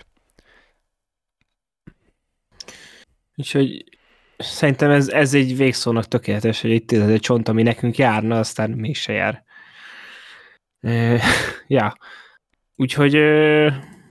Úgyhogy 3.35 3.94
szerintem 4.37 4.91
ez, 4.91 5.07
ez 5.09 5.33
egy 5.33 5.57
végszónak 5.57 6.05
tökéletes, 6.05 6.61
hogy 6.61 6.71
itt 6.71 6.91
ez 6.91 7.09
egy 7.09 7.19
csont, 7.19 7.47
ami 7.49 7.63
nekünk 7.63 7.97
járna, 7.97 8.39
aztán 8.39 8.69
mégse 8.69 9.13
jár. 9.13 9.43
Ja. 11.67 11.97
Úgyhogy 12.75 13.13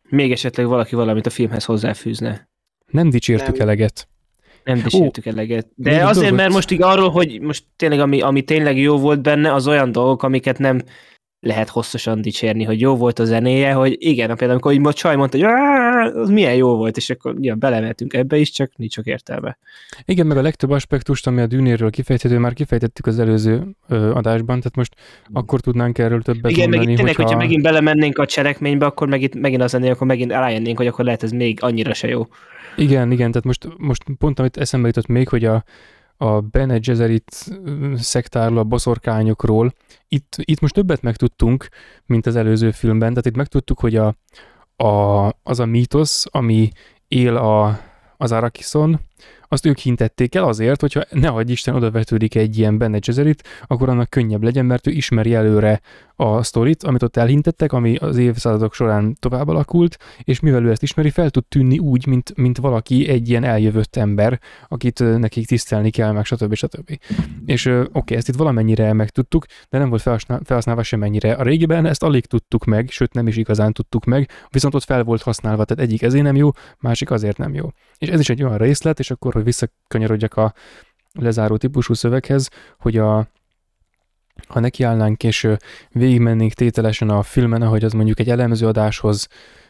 még 0.09 0.33
esetleg 0.33 0.67
valaki 0.67 0.95
valamit 0.95 1.27
a 1.27 1.31
filmhez 1.31 1.65
hozzáfűzne. 1.65 2.49
Nem 2.87 3.11
dicsértük 3.11 3.57
Nem. 3.57 3.61
eleget. 3.69 4.09
Nem 4.65 4.83
dicsértük 4.83 5.27
eleget. 5.27 5.67
még 5.77 5.95
De 5.95 6.05
azért, 6.05 6.15
dolgot- 6.15 6.37
mert 6.37 6.53
most 6.53 6.71
így 6.71 6.83
arról, 6.83 7.11
hogy 7.11 7.41
most 7.41 7.65
tényleg 7.77 8.01
ami, 8.01 8.21
ami 8.21 8.43
tényleg 8.43 8.79
jó 8.79 8.99
volt 8.99 9.23
benne, 9.23 9.53
az 9.53 9.67
olyan 9.67 9.93
dolgok, 9.93 10.23
amiket 10.23 10.59
nem 10.59 10.83
lehet 11.41 11.69
hosszasan 11.69 12.21
dicsérni, 12.21 12.65
hogy 12.65 12.81
jó 12.81 12.97
volt 12.97 13.19
a 13.19 13.25
zenéje, 13.25 13.73
hogy 13.73 13.97
igen, 13.99 14.27
például 14.29 14.51
amikor 14.51 14.73
így 14.73 14.81
most 14.81 14.97
Csaj 14.97 15.17
mondta, 15.17 15.37
hogy 15.39 15.47
"Áá, 16.05 16.21
az 16.21 16.29
milyen 16.29 16.55
jó 16.55 16.77
volt, 16.77 16.97
és 16.97 17.11
akkor 17.11 17.35
ja, 17.41 17.55
belemeltünk 17.55 18.13
ebbe 18.13 18.37
is, 18.37 18.51
csak 18.51 18.71
nincs 18.77 18.93
sok 18.93 19.07
értelme. 19.07 19.59
Igen, 20.05 20.27
meg 20.27 20.37
a 20.37 20.43
legtöbb 20.43 20.71
aspektust, 20.71 21.27
ami 21.27 21.41
a 21.41 21.47
dűnéről 21.47 21.91
kifejthető, 21.91 22.39
már 22.39 22.53
kifejtettük 22.53 23.07
az 23.07 23.19
előző 23.19 23.63
ö, 23.89 24.11
adásban, 24.11 24.57
tehát 24.57 24.77
most 24.77 24.95
akkor 25.33 25.61
tudnánk 25.61 25.99
erről 25.99 26.23
többet 26.23 26.51
Igen, 26.51 26.69
meg 26.69 26.79
mondani, 26.79 26.91
itt 26.91 26.97
tényleg, 26.97 27.17
hogyha... 27.17 27.31
hogyha 27.31 27.47
megint 27.47 27.63
belemennénk 27.63 28.19
a 28.19 28.27
cselekménybe, 28.27 28.87
akkor 28.87 29.09
megint, 29.09 29.41
megint 29.41 29.63
az 29.63 29.73
lennél, 29.73 29.91
akkor 29.91 30.07
megint 30.07 30.31
rájönnénk, 30.31 30.77
hogy 30.77 30.87
akkor 30.87 31.05
lehet 31.05 31.23
ez 31.23 31.31
még 31.31 31.63
annyira 31.63 31.95
se 31.95 32.09
jó. 32.09 32.27
Igen, 32.77 33.11
igen, 33.11 33.29
tehát 33.31 33.45
most, 33.45 33.69
most 33.77 34.03
pont 34.19 34.39
amit 34.39 34.57
eszembe 34.57 34.87
jutott 34.87 35.07
még, 35.07 35.29
hogy 35.29 35.45
a, 35.45 35.65
a 36.17 36.41
Bene 36.41 36.79
Gesserit 36.79 37.47
ö, 37.65 37.93
szektárról, 37.97 38.59
a 38.59 38.65
boszorkányokról, 38.65 39.73
itt, 40.09 40.37
itt 40.37 40.61
most 40.61 40.75
többet 40.75 41.03
megtudtunk, 41.03 41.69
mint 42.07 42.27
az 42.27 42.37
előző 42.37 42.71
filmben, 42.71 43.09
tehát 43.09 43.27
itt 43.27 43.37
megtudtuk, 43.37 43.81
hogy 43.81 43.97
a, 43.97 44.15
a, 44.77 45.27
az 45.43 45.61
a 45.61 45.65
mítosz, 45.67 46.27
ami 46.31 46.71
él 47.09 47.37
a, 47.37 47.81
az 48.17 48.33
Arakiszon, 48.33 49.01
azt 49.49 49.67
ők 49.67 49.79
hintették 49.79 50.35
el 50.35 50.45
azért, 50.45 50.81
hogyha 50.81 51.03
ne 51.11 51.29
adj 51.29 51.53
Isten 51.53 51.75
oda 51.75 51.91
vetődik 51.91 52.35
egy 52.35 52.59
ilyen 52.59 52.79
Bene 52.79 52.99
Gesserit, 52.99 53.49
akkor 53.67 53.89
annak 53.89 54.11
könnyebb 54.11 54.43
legyen, 54.43 54.65
mert 54.65 54.87
ő 54.87 54.91
ismeri 54.91 55.35
előre 55.35 55.81
a 56.17 56.43
sztorit, 56.43 56.83
amit 56.83 57.03
ott 57.03 57.17
elhintettek, 57.17 57.73
ami 57.73 57.97
az 57.97 58.17
évszázadok 58.17 58.75
során 58.75 59.17
tovább 59.19 59.49
alakult, 59.49 59.99
és 60.23 60.41
mivel 60.41 60.65
ő 60.65 60.71
ezt 60.71 60.83
ismeri, 60.83 61.11
fel 61.11 61.31
tud 61.31 61.45
tűnni 61.45 61.79
úgy, 61.79 62.07
mint, 62.07 62.37
mint 62.37 62.59
valaki 62.59 63.09
egy 63.09 63.29
ilyen 63.29 63.45
eljövött 63.45 63.97
ember, 63.97 64.41
akit 64.69 65.19
nekik 65.19 65.47
tisztelni 65.47 65.91
kell, 65.91 66.13
meg 66.13 66.25
stb. 66.25 66.55
stb. 66.55 66.99
És 67.47 67.67
oké, 67.93 68.15
ezt 68.15 68.29
itt 68.29 68.35
valamennyire 68.35 68.93
megtudtuk, 68.93 69.47
de 69.69 69.79
nem 69.79 69.89
volt 69.89 70.03
felhasznál- 70.03 70.43
felhasználva 70.45 70.83
semennyire. 70.83 71.33
A 71.33 71.43
régiben 71.43 71.87
ezt 71.87 72.03
alig 72.03 72.27
tudtuk 72.27 72.65
meg, 72.65 72.91
sőt 72.91 73.13
nem 73.13 73.27
is 73.27 73.37
igazán 73.37 73.73
tudtuk 73.73 74.05
meg, 74.05 74.29
viszont 74.49 74.75
ott 74.75 74.85
fel 74.85 75.05
volt 75.05 75.23
használva, 75.23 75.65
tehát 75.65 75.85
egyik 75.85 76.03
ezért 76.03 76.25
nem 76.25 76.37
jó, 76.37 76.51
másik 76.79 77.11
azért 77.11 77.39
nem 77.39 77.55
jó. 77.55 77.69
És 77.99 78.09
ez 78.09 78.21
is 78.21 78.29
egy 78.29 78.43
olyan 78.43 78.59
részlet, 78.59 78.99
és 78.99 79.11
akkor, 79.15 79.33
hogy 79.33 79.45
visszakanyarodjak 79.45 80.37
a 80.37 80.55
lezáró 81.13 81.57
típusú 81.57 81.95
szöveghez, 81.95 82.49
hogy 82.79 82.97
a, 82.97 83.29
ha 84.49 84.61
nekiállnánk 84.61 85.23
és 85.23 85.49
végigmennénk 85.91 86.53
tételesen 86.53 87.09
a 87.09 87.23
filmen, 87.23 87.63
ahogy 87.63 87.85
az 87.85 87.93
mondjuk 87.93 88.19
egy 88.19 88.31
elemző 88.31 88.67
adáshoz 88.67 89.29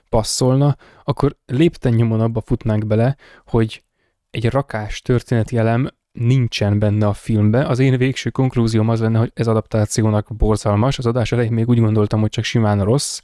passzolna, 0.08 0.76
akkor 1.04 1.36
lépten 1.46 1.92
nyomon 1.92 2.20
abba 2.20 2.42
futnánk 2.46 2.86
bele, 2.86 3.16
hogy 3.46 3.82
egy 4.30 4.50
rakás 4.50 5.00
történeti 5.00 5.56
elem 5.56 5.88
nincsen 6.12 6.78
benne 6.78 7.06
a 7.06 7.12
filmbe. 7.12 7.66
Az 7.66 7.78
én 7.78 7.98
végső 7.98 8.30
konklúzióm 8.30 8.88
az 8.88 9.00
lenne, 9.00 9.18
hogy 9.18 9.30
ez 9.34 9.46
adaptációnak 9.46 10.36
borzalmas. 10.36 10.98
Az 10.98 11.06
adás 11.06 11.32
elején 11.32 11.52
még 11.52 11.68
úgy 11.68 11.80
gondoltam, 11.80 12.20
hogy 12.20 12.30
csak 12.30 12.44
simán 12.44 12.84
rossz. 12.84 13.20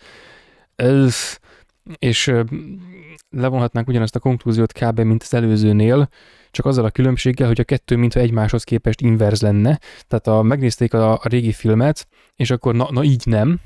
Ez, 0.77 1.40
és 1.99 2.33
levonhatnánk 3.31 3.89
ugyanazt 3.89 4.17
a 4.17 4.21
konklúziót 4.21 4.73
kb. 4.73 5.01
mint 5.01 5.23
az 5.23 5.35
előzőnél, 5.35 6.09
csak 6.51 6.67
azzal 6.67 6.85
a 6.85 6.91
különbséggel, 6.91 7.47
hogy 7.47 7.61
a 7.61 7.65
kettő 7.65 7.97
mintha 7.97 8.21
egymáshoz 8.21 8.65
képest 8.65 9.01
inverz 9.01 9.41
lenne. 9.41 9.79
Tehát 10.07 10.27
a, 10.27 10.43
megnézték 10.43 10.95
a, 10.95 11.13
a 11.13 11.21
régi 11.23 11.53
filmet, 11.53 12.09
és 12.37 12.51
akkor 12.51 12.75
na, 12.75 12.89
na 12.91 13.03
így 13.03 13.23
nem, 13.27 13.61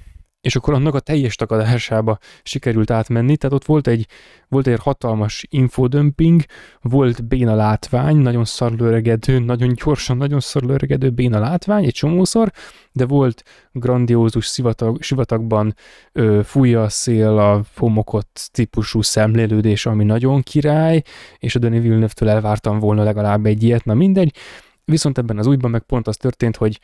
és 0.45 0.57
akkor 0.57 0.75
annak 0.75 0.95
a 0.95 1.01
teljes 1.01 1.35
takadásába 1.37 2.19
sikerült 2.43 2.91
átmenni, 2.91 3.37
tehát 3.37 3.57
ott 3.57 3.65
volt 3.65 3.87
egy, 3.87 4.07
volt 4.49 4.66
egy 4.66 4.79
hatalmas 4.81 5.47
infodömping, 5.51 6.43
volt 6.81 7.25
béna 7.25 7.55
látvány, 7.55 8.16
nagyon 8.16 8.45
szarlőregedő, 8.45 9.39
nagyon 9.39 9.73
gyorsan, 9.85 10.16
nagyon 10.16 10.41
szarlőregedő 10.41 11.11
béna 11.11 11.39
látvány, 11.39 11.85
egy 11.85 11.93
csomószor, 11.93 12.53
de 12.93 13.07
volt 13.07 13.43
grandiózus 13.73 14.47
sivatag, 14.47 15.03
sivatagban 15.03 15.75
ö, 16.12 16.41
fújja 16.45 16.83
a 16.83 16.89
szél 16.89 17.39
a 17.39 17.62
homokot 17.77 18.49
típusú 18.53 19.03
szemlélődés, 19.03 19.87
ami 19.87 20.05
nagyon 20.05 20.43
király, 20.43 21.03
és 21.39 21.55
a 21.55 21.59
Denis 21.59 21.81
Villeneuve-től 21.81 22.29
elvártam 22.29 22.79
volna 22.79 23.03
legalább 23.03 23.47
egy 23.47 23.62
ilyet, 23.62 23.85
na 23.85 23.95
mindegy, 23.95 24.37
viszont 24.85 25.19
ebben 25.19 25.39
az 25.39 25.47
újban 25.47 25.71
meg 25.71 25.83
pont 25.83 26.07
az 26.07 26.16
történt, 26.16 26.57
hogy 26.57 26.81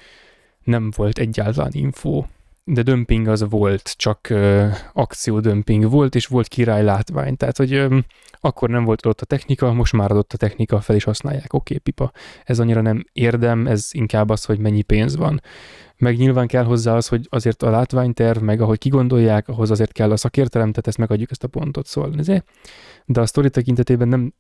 nem 0.65 0.91
volt 0.97 1.19
egyáltalán 1.19 1.71
info 1.75 2.25
de 2.65 2.83
dömping 2.83 3.29
az 3.29 3.49
volt, 3.49 3.97
csak 3.97 4.29
uh, 4.31 4.73
akciódömping 4.93 5.91
volt, 5.91 6.15
és 6.15 6.27
volt 6.27 6.49
király 6.49 6.83
látvány, 6.83 7.37
tehát 7.37 7.57
hogy 7.57 7.75
um, 7.75 8.05
akkor 8.41 8.69
nem 8.69 8.85
volt 8.85 9.07
ott 9.07 9.21
a 9.21 9.25
technika, 9.25 9.73
most 9.73 9.93
már 9.93 10.11
adott 10.11 10.33
a 10.33 10.37
technika, 10.37 10.81
fel 10.81 10.97
is 10.97 11.05
használják, 11.05 11.53
oké, 11.53 11.75
okay, 11.75 11.79
pipa. 11.79 12.13
Ez 12.45 12.59
annyira 12.59 12.81
nem 12.81 13.05
érdem, 13.13 13.67
ez 13.67 13.89
inkább 13.91 14.29
az, 14.29 14.45
hogy 14.45 14.59
mennyi 14.59 14.83
pénz 14.83 15.17
van. 15.17 15.41
Meg 15.97 16.17
nyilván 16.17 16.47
kell 16.47 16.65
hozzá 16.65 16.95
az, 16.97 17.09
hogy 17.09 17.27
azért 17.31 17.63
a 17.63 17.71
látványterv, 17.71 18.43
meg 18.43 18.61
ahogy 18.61 18.79
kigondolják, 18.79 19.49
ahhoz 19.49 19.71
azért 19.71 19.93
kell 19.93 20.11
a 20.11 20.17
szakértelem, 20.17 20.69
tehát 20.69 20.87
ezt 20.87 20.99
megadjuk 20.99 21.31
ezt 21.31 21.45
a 21.45 21.49
pontot, 21.49 21.87
szóval 21.87 22.15
ezért. 22.19 22.49
De 23.05 23.21
a 23.21 23.27
sztori 23.27 23.51
tekintetében 23.51 24.09
nem 24.09 24.33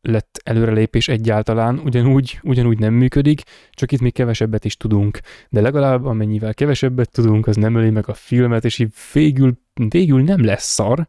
lett 0.00 0.40
előrelépés 0.44 1.08
egyáltalán, 1.08 1.78
ugyanúgy, 1.78 2.38
ugyanúgy 2.42 2.78
nem 2.78 2.94
működik, 2.94 3.42
csak 3.70 3.92
itt 3.92 4.00
még 4.00 4.12
kevesebbet 4.12 4.64
is 4.64 4.76
tudunk. 4.76 5.20
De 5.48 5.60
legalább 5.60 6.04
amennyivel 6.04 6.54
kevesebbet 6.54 7.10
tudunk, 7.10 7.46
az 7.46 7.56
nem 7.56 7.74
öli 7.74 7.90
meg 7.90 8.08
a 8.08 8.14
filmet, 8.14 8.64
és 8.64 8.78
így 8.78 8.92
végül, 9.12 9.58
végül 9.88 10.22
nem 10.22 10.44
lesz 10.44 10.72
szar, 10.72 11.08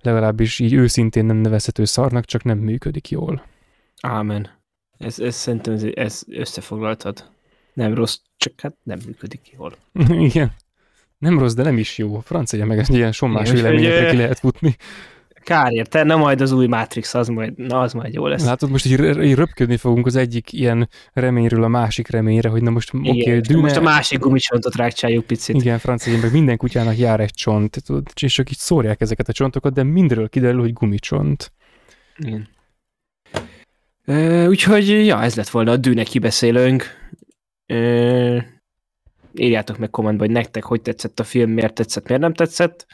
legalábbis 0.00 0.58
így 0.58 0.72
őszintén 0.72 1.24
nem 1.24 1.36
nevezhető 1.36 1.84
szarnak, 1.84 2.24
csak 2.24 2.44
nem 2.44 2.58
működik 2.58 3.10
jól. 3.10 3.44
Ámen. 4.00 4.50
Ez, 4.98 5.18
ez 5.18 5.34
szerintem 5.34 5.74
ez, 5.74 5.84
ez 5.94 6.22
összefoglaltad. 6.28 7.30
Nem 7.72 7.94
rossz, 7.94 8.18
csak 8.36 8.60
hát 8.60 8.76
nem 8.82 8.98
működik 9.06 9.50
jól. 9.56 9.76
Igen. 10.28 10.52
Nem 11.18 11.38
rossz, 11.38 11.54
de 11.54 11.62
nem 11.62 11.78
is 11.78 11.98
jó. 11.98 12.20
Francia 12.20 12.66
meg 12.66 12.78
egy 12.78 12.94
ilyen 12.94 13.12
sommás 13.12 13.50
véleményekre 13.50 14.10
ki 14.10 14.16
lehet 14.16 14.38
futni. 14.38 14.76
Kár 15.48 15.72
érte, 15.72 16.02
na 16.02 16.16
majd 16.16 16.40
az 16.40 16.52
új 16.52 16.66
Matrix, 16.66 17.14
az 17.14 17.28
majd, 17.28 17.56
na 17.56 17.80
az 17.80 17.92
majd 17.92 18.14
jó 18.14 18.26
lesz. 18.26 18.44
Látod, 18.44 18.70
most 18.70 18.86
így, 18.86 19.22
így 19.22 19.34
röpködni 19.34 19.76
fogunk 19.76 20.06
az 20.06 20.16
egyik 20.16 20.52
ilyen 20.52 20.88
reményről 21.12 21.64
a 21.64 21.68
másik 21.68 22.08
reményre, 22.08 22.48
hogy 22.48 22.62
na 22.62 22.70
most 22.70 22.94
oké, 22.94 23.08
okay, 23.08 23.40
dűne... 23.40 23.60
Most 23.60 23.76
a 23.76 23.80
másik 23.80 24.18
gumicsontot 24.18 24.74
rákcsáljuk 24.74 25.26
picit. 25.26 25.56
Igen, 25.56 25.78
francia, 25.78 26.18
meg 26.20 26.32
minden 26.32 26.56
kutyának 26.56 26.98
jár 26.98 27.20
egy 27.20 27.32
csont, 27.32 27.82
tudod, 27.84 28.06
és 28.22 28.32
csak 28.32 28.50
így 28.50 28.56
szórják 28.56 29.00
ezeket 29.00 29.28
a 29.28 29.32
csontokat, 29.32 29.72
de 29.72 29.82
mindről 29.82 30.28
kiderül, 30.28 30.60
hogy 30.60 30.72
gumicsont. 30.72 31.52
Igen. 32.16 32.48
úgyhogy, 34.48 34.88
ja, 34.88 35.22
ez 35.22 35.34
lett 35.34 35.48
volna 35.48 35.70
a 35.70 35.76
dűne 35.76 36.02
kibeszélőnk. 36.02 36.84
írjátok 39.34 39.78
meg 39.78 39.90
kommentbe, 39.90 40.24
hogy 40.24 40.34
nektek 40.34 40.64
hogy 40.64 40.82
tetszett 40.82 41.20
a 41.20 41.24
film, 41.24 41.50
miért 41.50 41.74
tetszett, 41.74 42.06
miért 42.06 42.22
nem 42.22 42.34
tetszett 42.34 42.86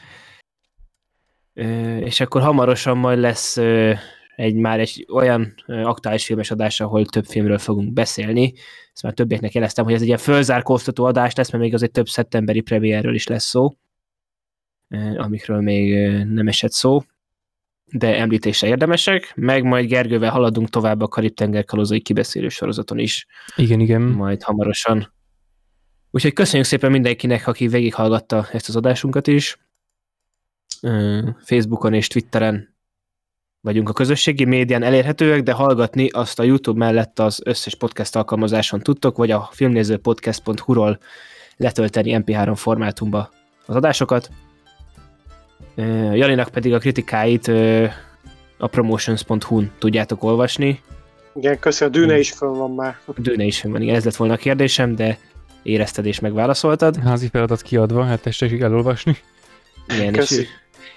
és 1.99 2.19
akkor 2.19 2.41
hamarosan 2.41 2.97
majd 2.97 3.19
lesz 3.19 3.57
egy 4.35 4.55
már 4.55 4.79
egy 4.79 5.05
olyan 5.13 5.53
aktuális 5.67 6.25
filmes 6.25 6.51
adás, 6.51 6.79
ahol 6.79 7.05
több 7.05 7.25
filmről 7.25 7.57
fogunk 7.57 7.93
beszélni. 7.93 8.53
Ezt 8.93 9.03
már 9.03 9.13
többieknek 9.13 9.53
jeleztem, 9.53 9.85
hogy 9.85 9.93
ez 9.93 10.01
egy 10.01 10.07
ilyen 10.07 10.19
fölzárkóztató 10.19 11.05
adás 11.05 11.35
lesz, 11.35 11.51
mert 11.51 11.63
még 11.63 11.73
azért 11.73 11.91
több 11.91 12.07
szeptemberi 12.07 12.61
premierről 12.61 13.15
is 13.15 13.27
lesz 13.27 13.45
szó, 13.45 13.73
amikről 15.17 15.61
még 15.61 16.07
nem 16.23 16.47
esett 16.47 16.71
szó, 16.71 17.01
de 17.91 18.19
említésre 18.19 18.67
érdemesek, 18.67 19.33
meg 19.35 19.63
majd 19.63 19.87
Gergővel 19.87 20.31
haladunk 20.31 20.69
tovább 20.69 21.01
a 21.01 21.07
Karib-tenger 21.07 21.65
kalózai 21.65 22.01
kibeszélő 22.01 22.49
sorozaton 22.49 22.99
is. 22.99 23.27
Igen, 23.55 23.79
igen. 23.79 24.01
Majd 24.01 24.43
hamarosan. 24.43 25.13
Úgyhogy 26.11 26.33
köszönjük 26.33 26.67
szépen 26.67 26.91
mindenkinek, 26.91 27.47
aki 27.47 27.67
végighallgatta 27.67 28.47
ezt 28.51 28.69
az 28.69 28.75
adásunkat 28.75 29.27
is. 29.27 29.57
Facebookon 31.43 31.93
és 31.93 32.07
Twitteren 32.07 32.75
vagyunk 33.61 33.89
a 33.89 33.93
közösségi 33.93 34.45
médián 34.45 34.83
elérhetőek, 34.83 35.43
de 35.43 35.51
hallgatni 35.51 36.09
azt 36.09 36.39
a 36.39 36.43
YouTube 36.43 36.79
mellett 36.79 37.19
az 37.19 37.41
összes 37.43 37.75
podcast 37.75 38.15
alkalmazáson 38.15 38.79
tudtok, 38.79 39.17
vagy 39.17 39.31
a 39.31 39.49
filmnézőpodcast.hu-ról 39.51 40.99
letölteni 41.57 42.17
MP3 42.19 42.53
formátumba 42.55 43.29
az 43.65 43.75
adásokat. 43.75 44.29
Janinak 46.13 46.49
pedig 46.49 46.73
a 46.73 46.77
kritikáit 46.77 47.47
a 48.57 48.67
promotions.hu-n 48.67 49.71
tudjátok 49.77 50.23
olvasni. 50.23 50.81
Igen, 51.35 51.59
köszi, 51.59 51.83
a 51.83 51.89
Dűne 51.89 52.19
is 52.19 52.31
fönn 52.31 52.53
van 52.53 52.71
már. 52.71 52.97
A 53.05 53.11
Dűne 53.17 53.43
is 53.43 53.59
fönn 53.59 53.71
van, 53.71 53.81
igen, 53.81 53.95
ez 53.95 54.05
lett 54.05 54.15
volna 54.15 54.33
a 54.33 54.37
kérdésem, 54.37 54.95
de 54.95 55.17
érezted 55.63 56.05
és 56.05 56.19
megválaszoltad. 56.19 56.95
Házi 56.95 57.27
feladat 57.27 57.61
kiadva, 57.61 58.03
hát 58.03 58.21
tessék 58.21 58.61
elolvasni. 58.61 59.17
Igen, 59.87 60.13
Köszi. 60.13 60.41
és 60.41 60.47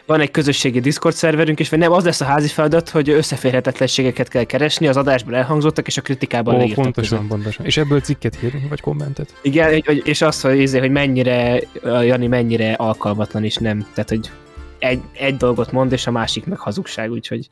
van 0.07 0.21
egy 0.21 0.31
közösségi 0.31 0.81
Discord 0.81 1.15
szerverünk, 1.15 1.61
és 1.61 1.69
vagy 1.69 1.79
nem, 1.79 1.93
az 1.93 2.05
lesz 2.05 2.21
a 2.21 2.25
házi 2.25 2.49
feladat, 2.49 2.89
hogy 2.89 3.09
összeférhetetlenségeket 3.09 4.29
kell 4.29 4.45
keresni, 4.45 4.87
az 4.87 4.97
adásban 4.97 5.35
elhangzottak, 5.35 5.87
és 5.87 5.97
a 5.97 6.03
kritikában 6.03 6.55
Ó, 6.55 6.59
leírtak. 6.59 6.83
Pontosan, 6.83 7.19
között. 7.19 7.33
pontosan. 7.33 7.67
És 7.67 7.77
ebből 7.77 8.01
cikket 8.01 8.39
írni, 8.43 8.67
vagy 8.69 8.81
kommentet. 8.81 9.35
Igen, 9.43 9.83
és 10.05 10.23
azt, 10.23 10.41
hogy, 10.41 10.59
izé, 10.59 10.79
hogy 10.79 10.91
mennyire, 10.91 11.61
Jani 11.83 12.27
mennyire 12.27 12.73
alkalmatlan 12.73 13.45
is 13.45 13.57
nem. 13.57 13.87
Tehát, 13.95 14.09
hogy 14.09 14.31
egy, 14.79 15.01
egy 15.13 15.37
dolgot 15.37 15.73
mond, 15.73 15.93
és 15.93 16.07
a 16.07 16.11
másik 16.11 16.47
meg 16.47 16.59
hazugság, 16.59 17.11
úgyhogy... 17.11 17.49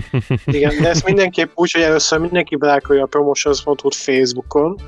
Igen, 0.46 0.80
de 0.80 0.88
ezt 0.88 1.04
mindenképp 1.04 1.50
úgy, 1.54 1.72
hogy 1.72 1.82
először 1.82 2.18
mindenki 2.18 2.56
belákolja 2.56 3.02
a 3.02 3.06
promotions.hu 3.06 3.90
Facebookon. 3.90 4.80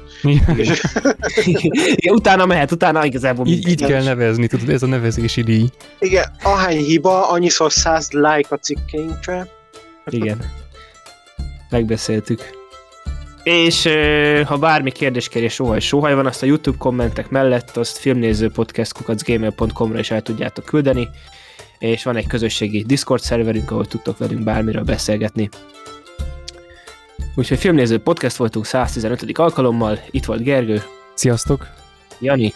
és... 0.57 0.83
Igen, 1.45 2.15
utána 2.15 2.47
mehet, 2.47 2.71
utána 2.71 3.05
igazából... 3.05 3.47
Így, 3.47 3.69
így 3.69 3.85
kell 3.85 4.03
nevezni, 4.03 4.47
tudod, 4.47 4.69
ez 4.69 4.83
a 4.83 4.87
nevezési 4.87 5.43
díj. 5.43 5.69
Igen, 5.99 6.25
ahány 6.43 6.77
hiba, 6.77 7.29
annyiszor 7.29 7.73
száz 7.73 8.11
like 8.11 8.49
a 8.49 8.57
cikkeinkre. 8.57 9.49
Igen. 10.07 10.45
Megbeszéltük. 11.71 12.57
És 13.43 13.89
ha 14.47 14.57
bármi 14.57 14.91
kérdéskérés, 14.91 15.53
sóhaj, 15.53 15.81
sóhaj 15.81 16.15
van, 16.15 16.27
azt 16.27 16.43
a 16.43 16.47
YouTube 16.47 16.77
kommentek 16.79 17.31
mellett 17.31 17.77
azt 17.77 17.99
filmnézőpodcast.gmail.com-ra 17.99 19.99
is 19.99 20.11
el 20.11 20.23
tudjátok 20.23 20.65
küldeni 20.65 21.09
és 21.79 22.05
van 22.05 22.17
egy 22.17 22.27
közösségi 22.27 22.83
Discord 22.83 23.23
szerverünk, 23.23 23.71
ahol 23.71 23.87
tudtok 23.87 24.19
velünk 24.19 24.45
bármiről 24.45 24.85
beszélgetni. 24.85 25.49
Úgyhogy 27.35 27.59
filmnéző 27.59 27.99
podcast 27.99 28.37
voltunk 28.37 28.67
115. 28.67 29.39
alkalommal, 29.39 30.01
itt 30.11 30.25
volt 30.25 30.43
Gergő. 30.43 30.83
Sziasztok! 31.15 31.67
Jani. 32.21 32.55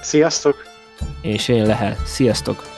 Sziasztok! 0.00 0.66
És 1.22 1.48
én 1.48 1.66
Lehel. 1.66 1.96
Sziasztok! 2.04 2.77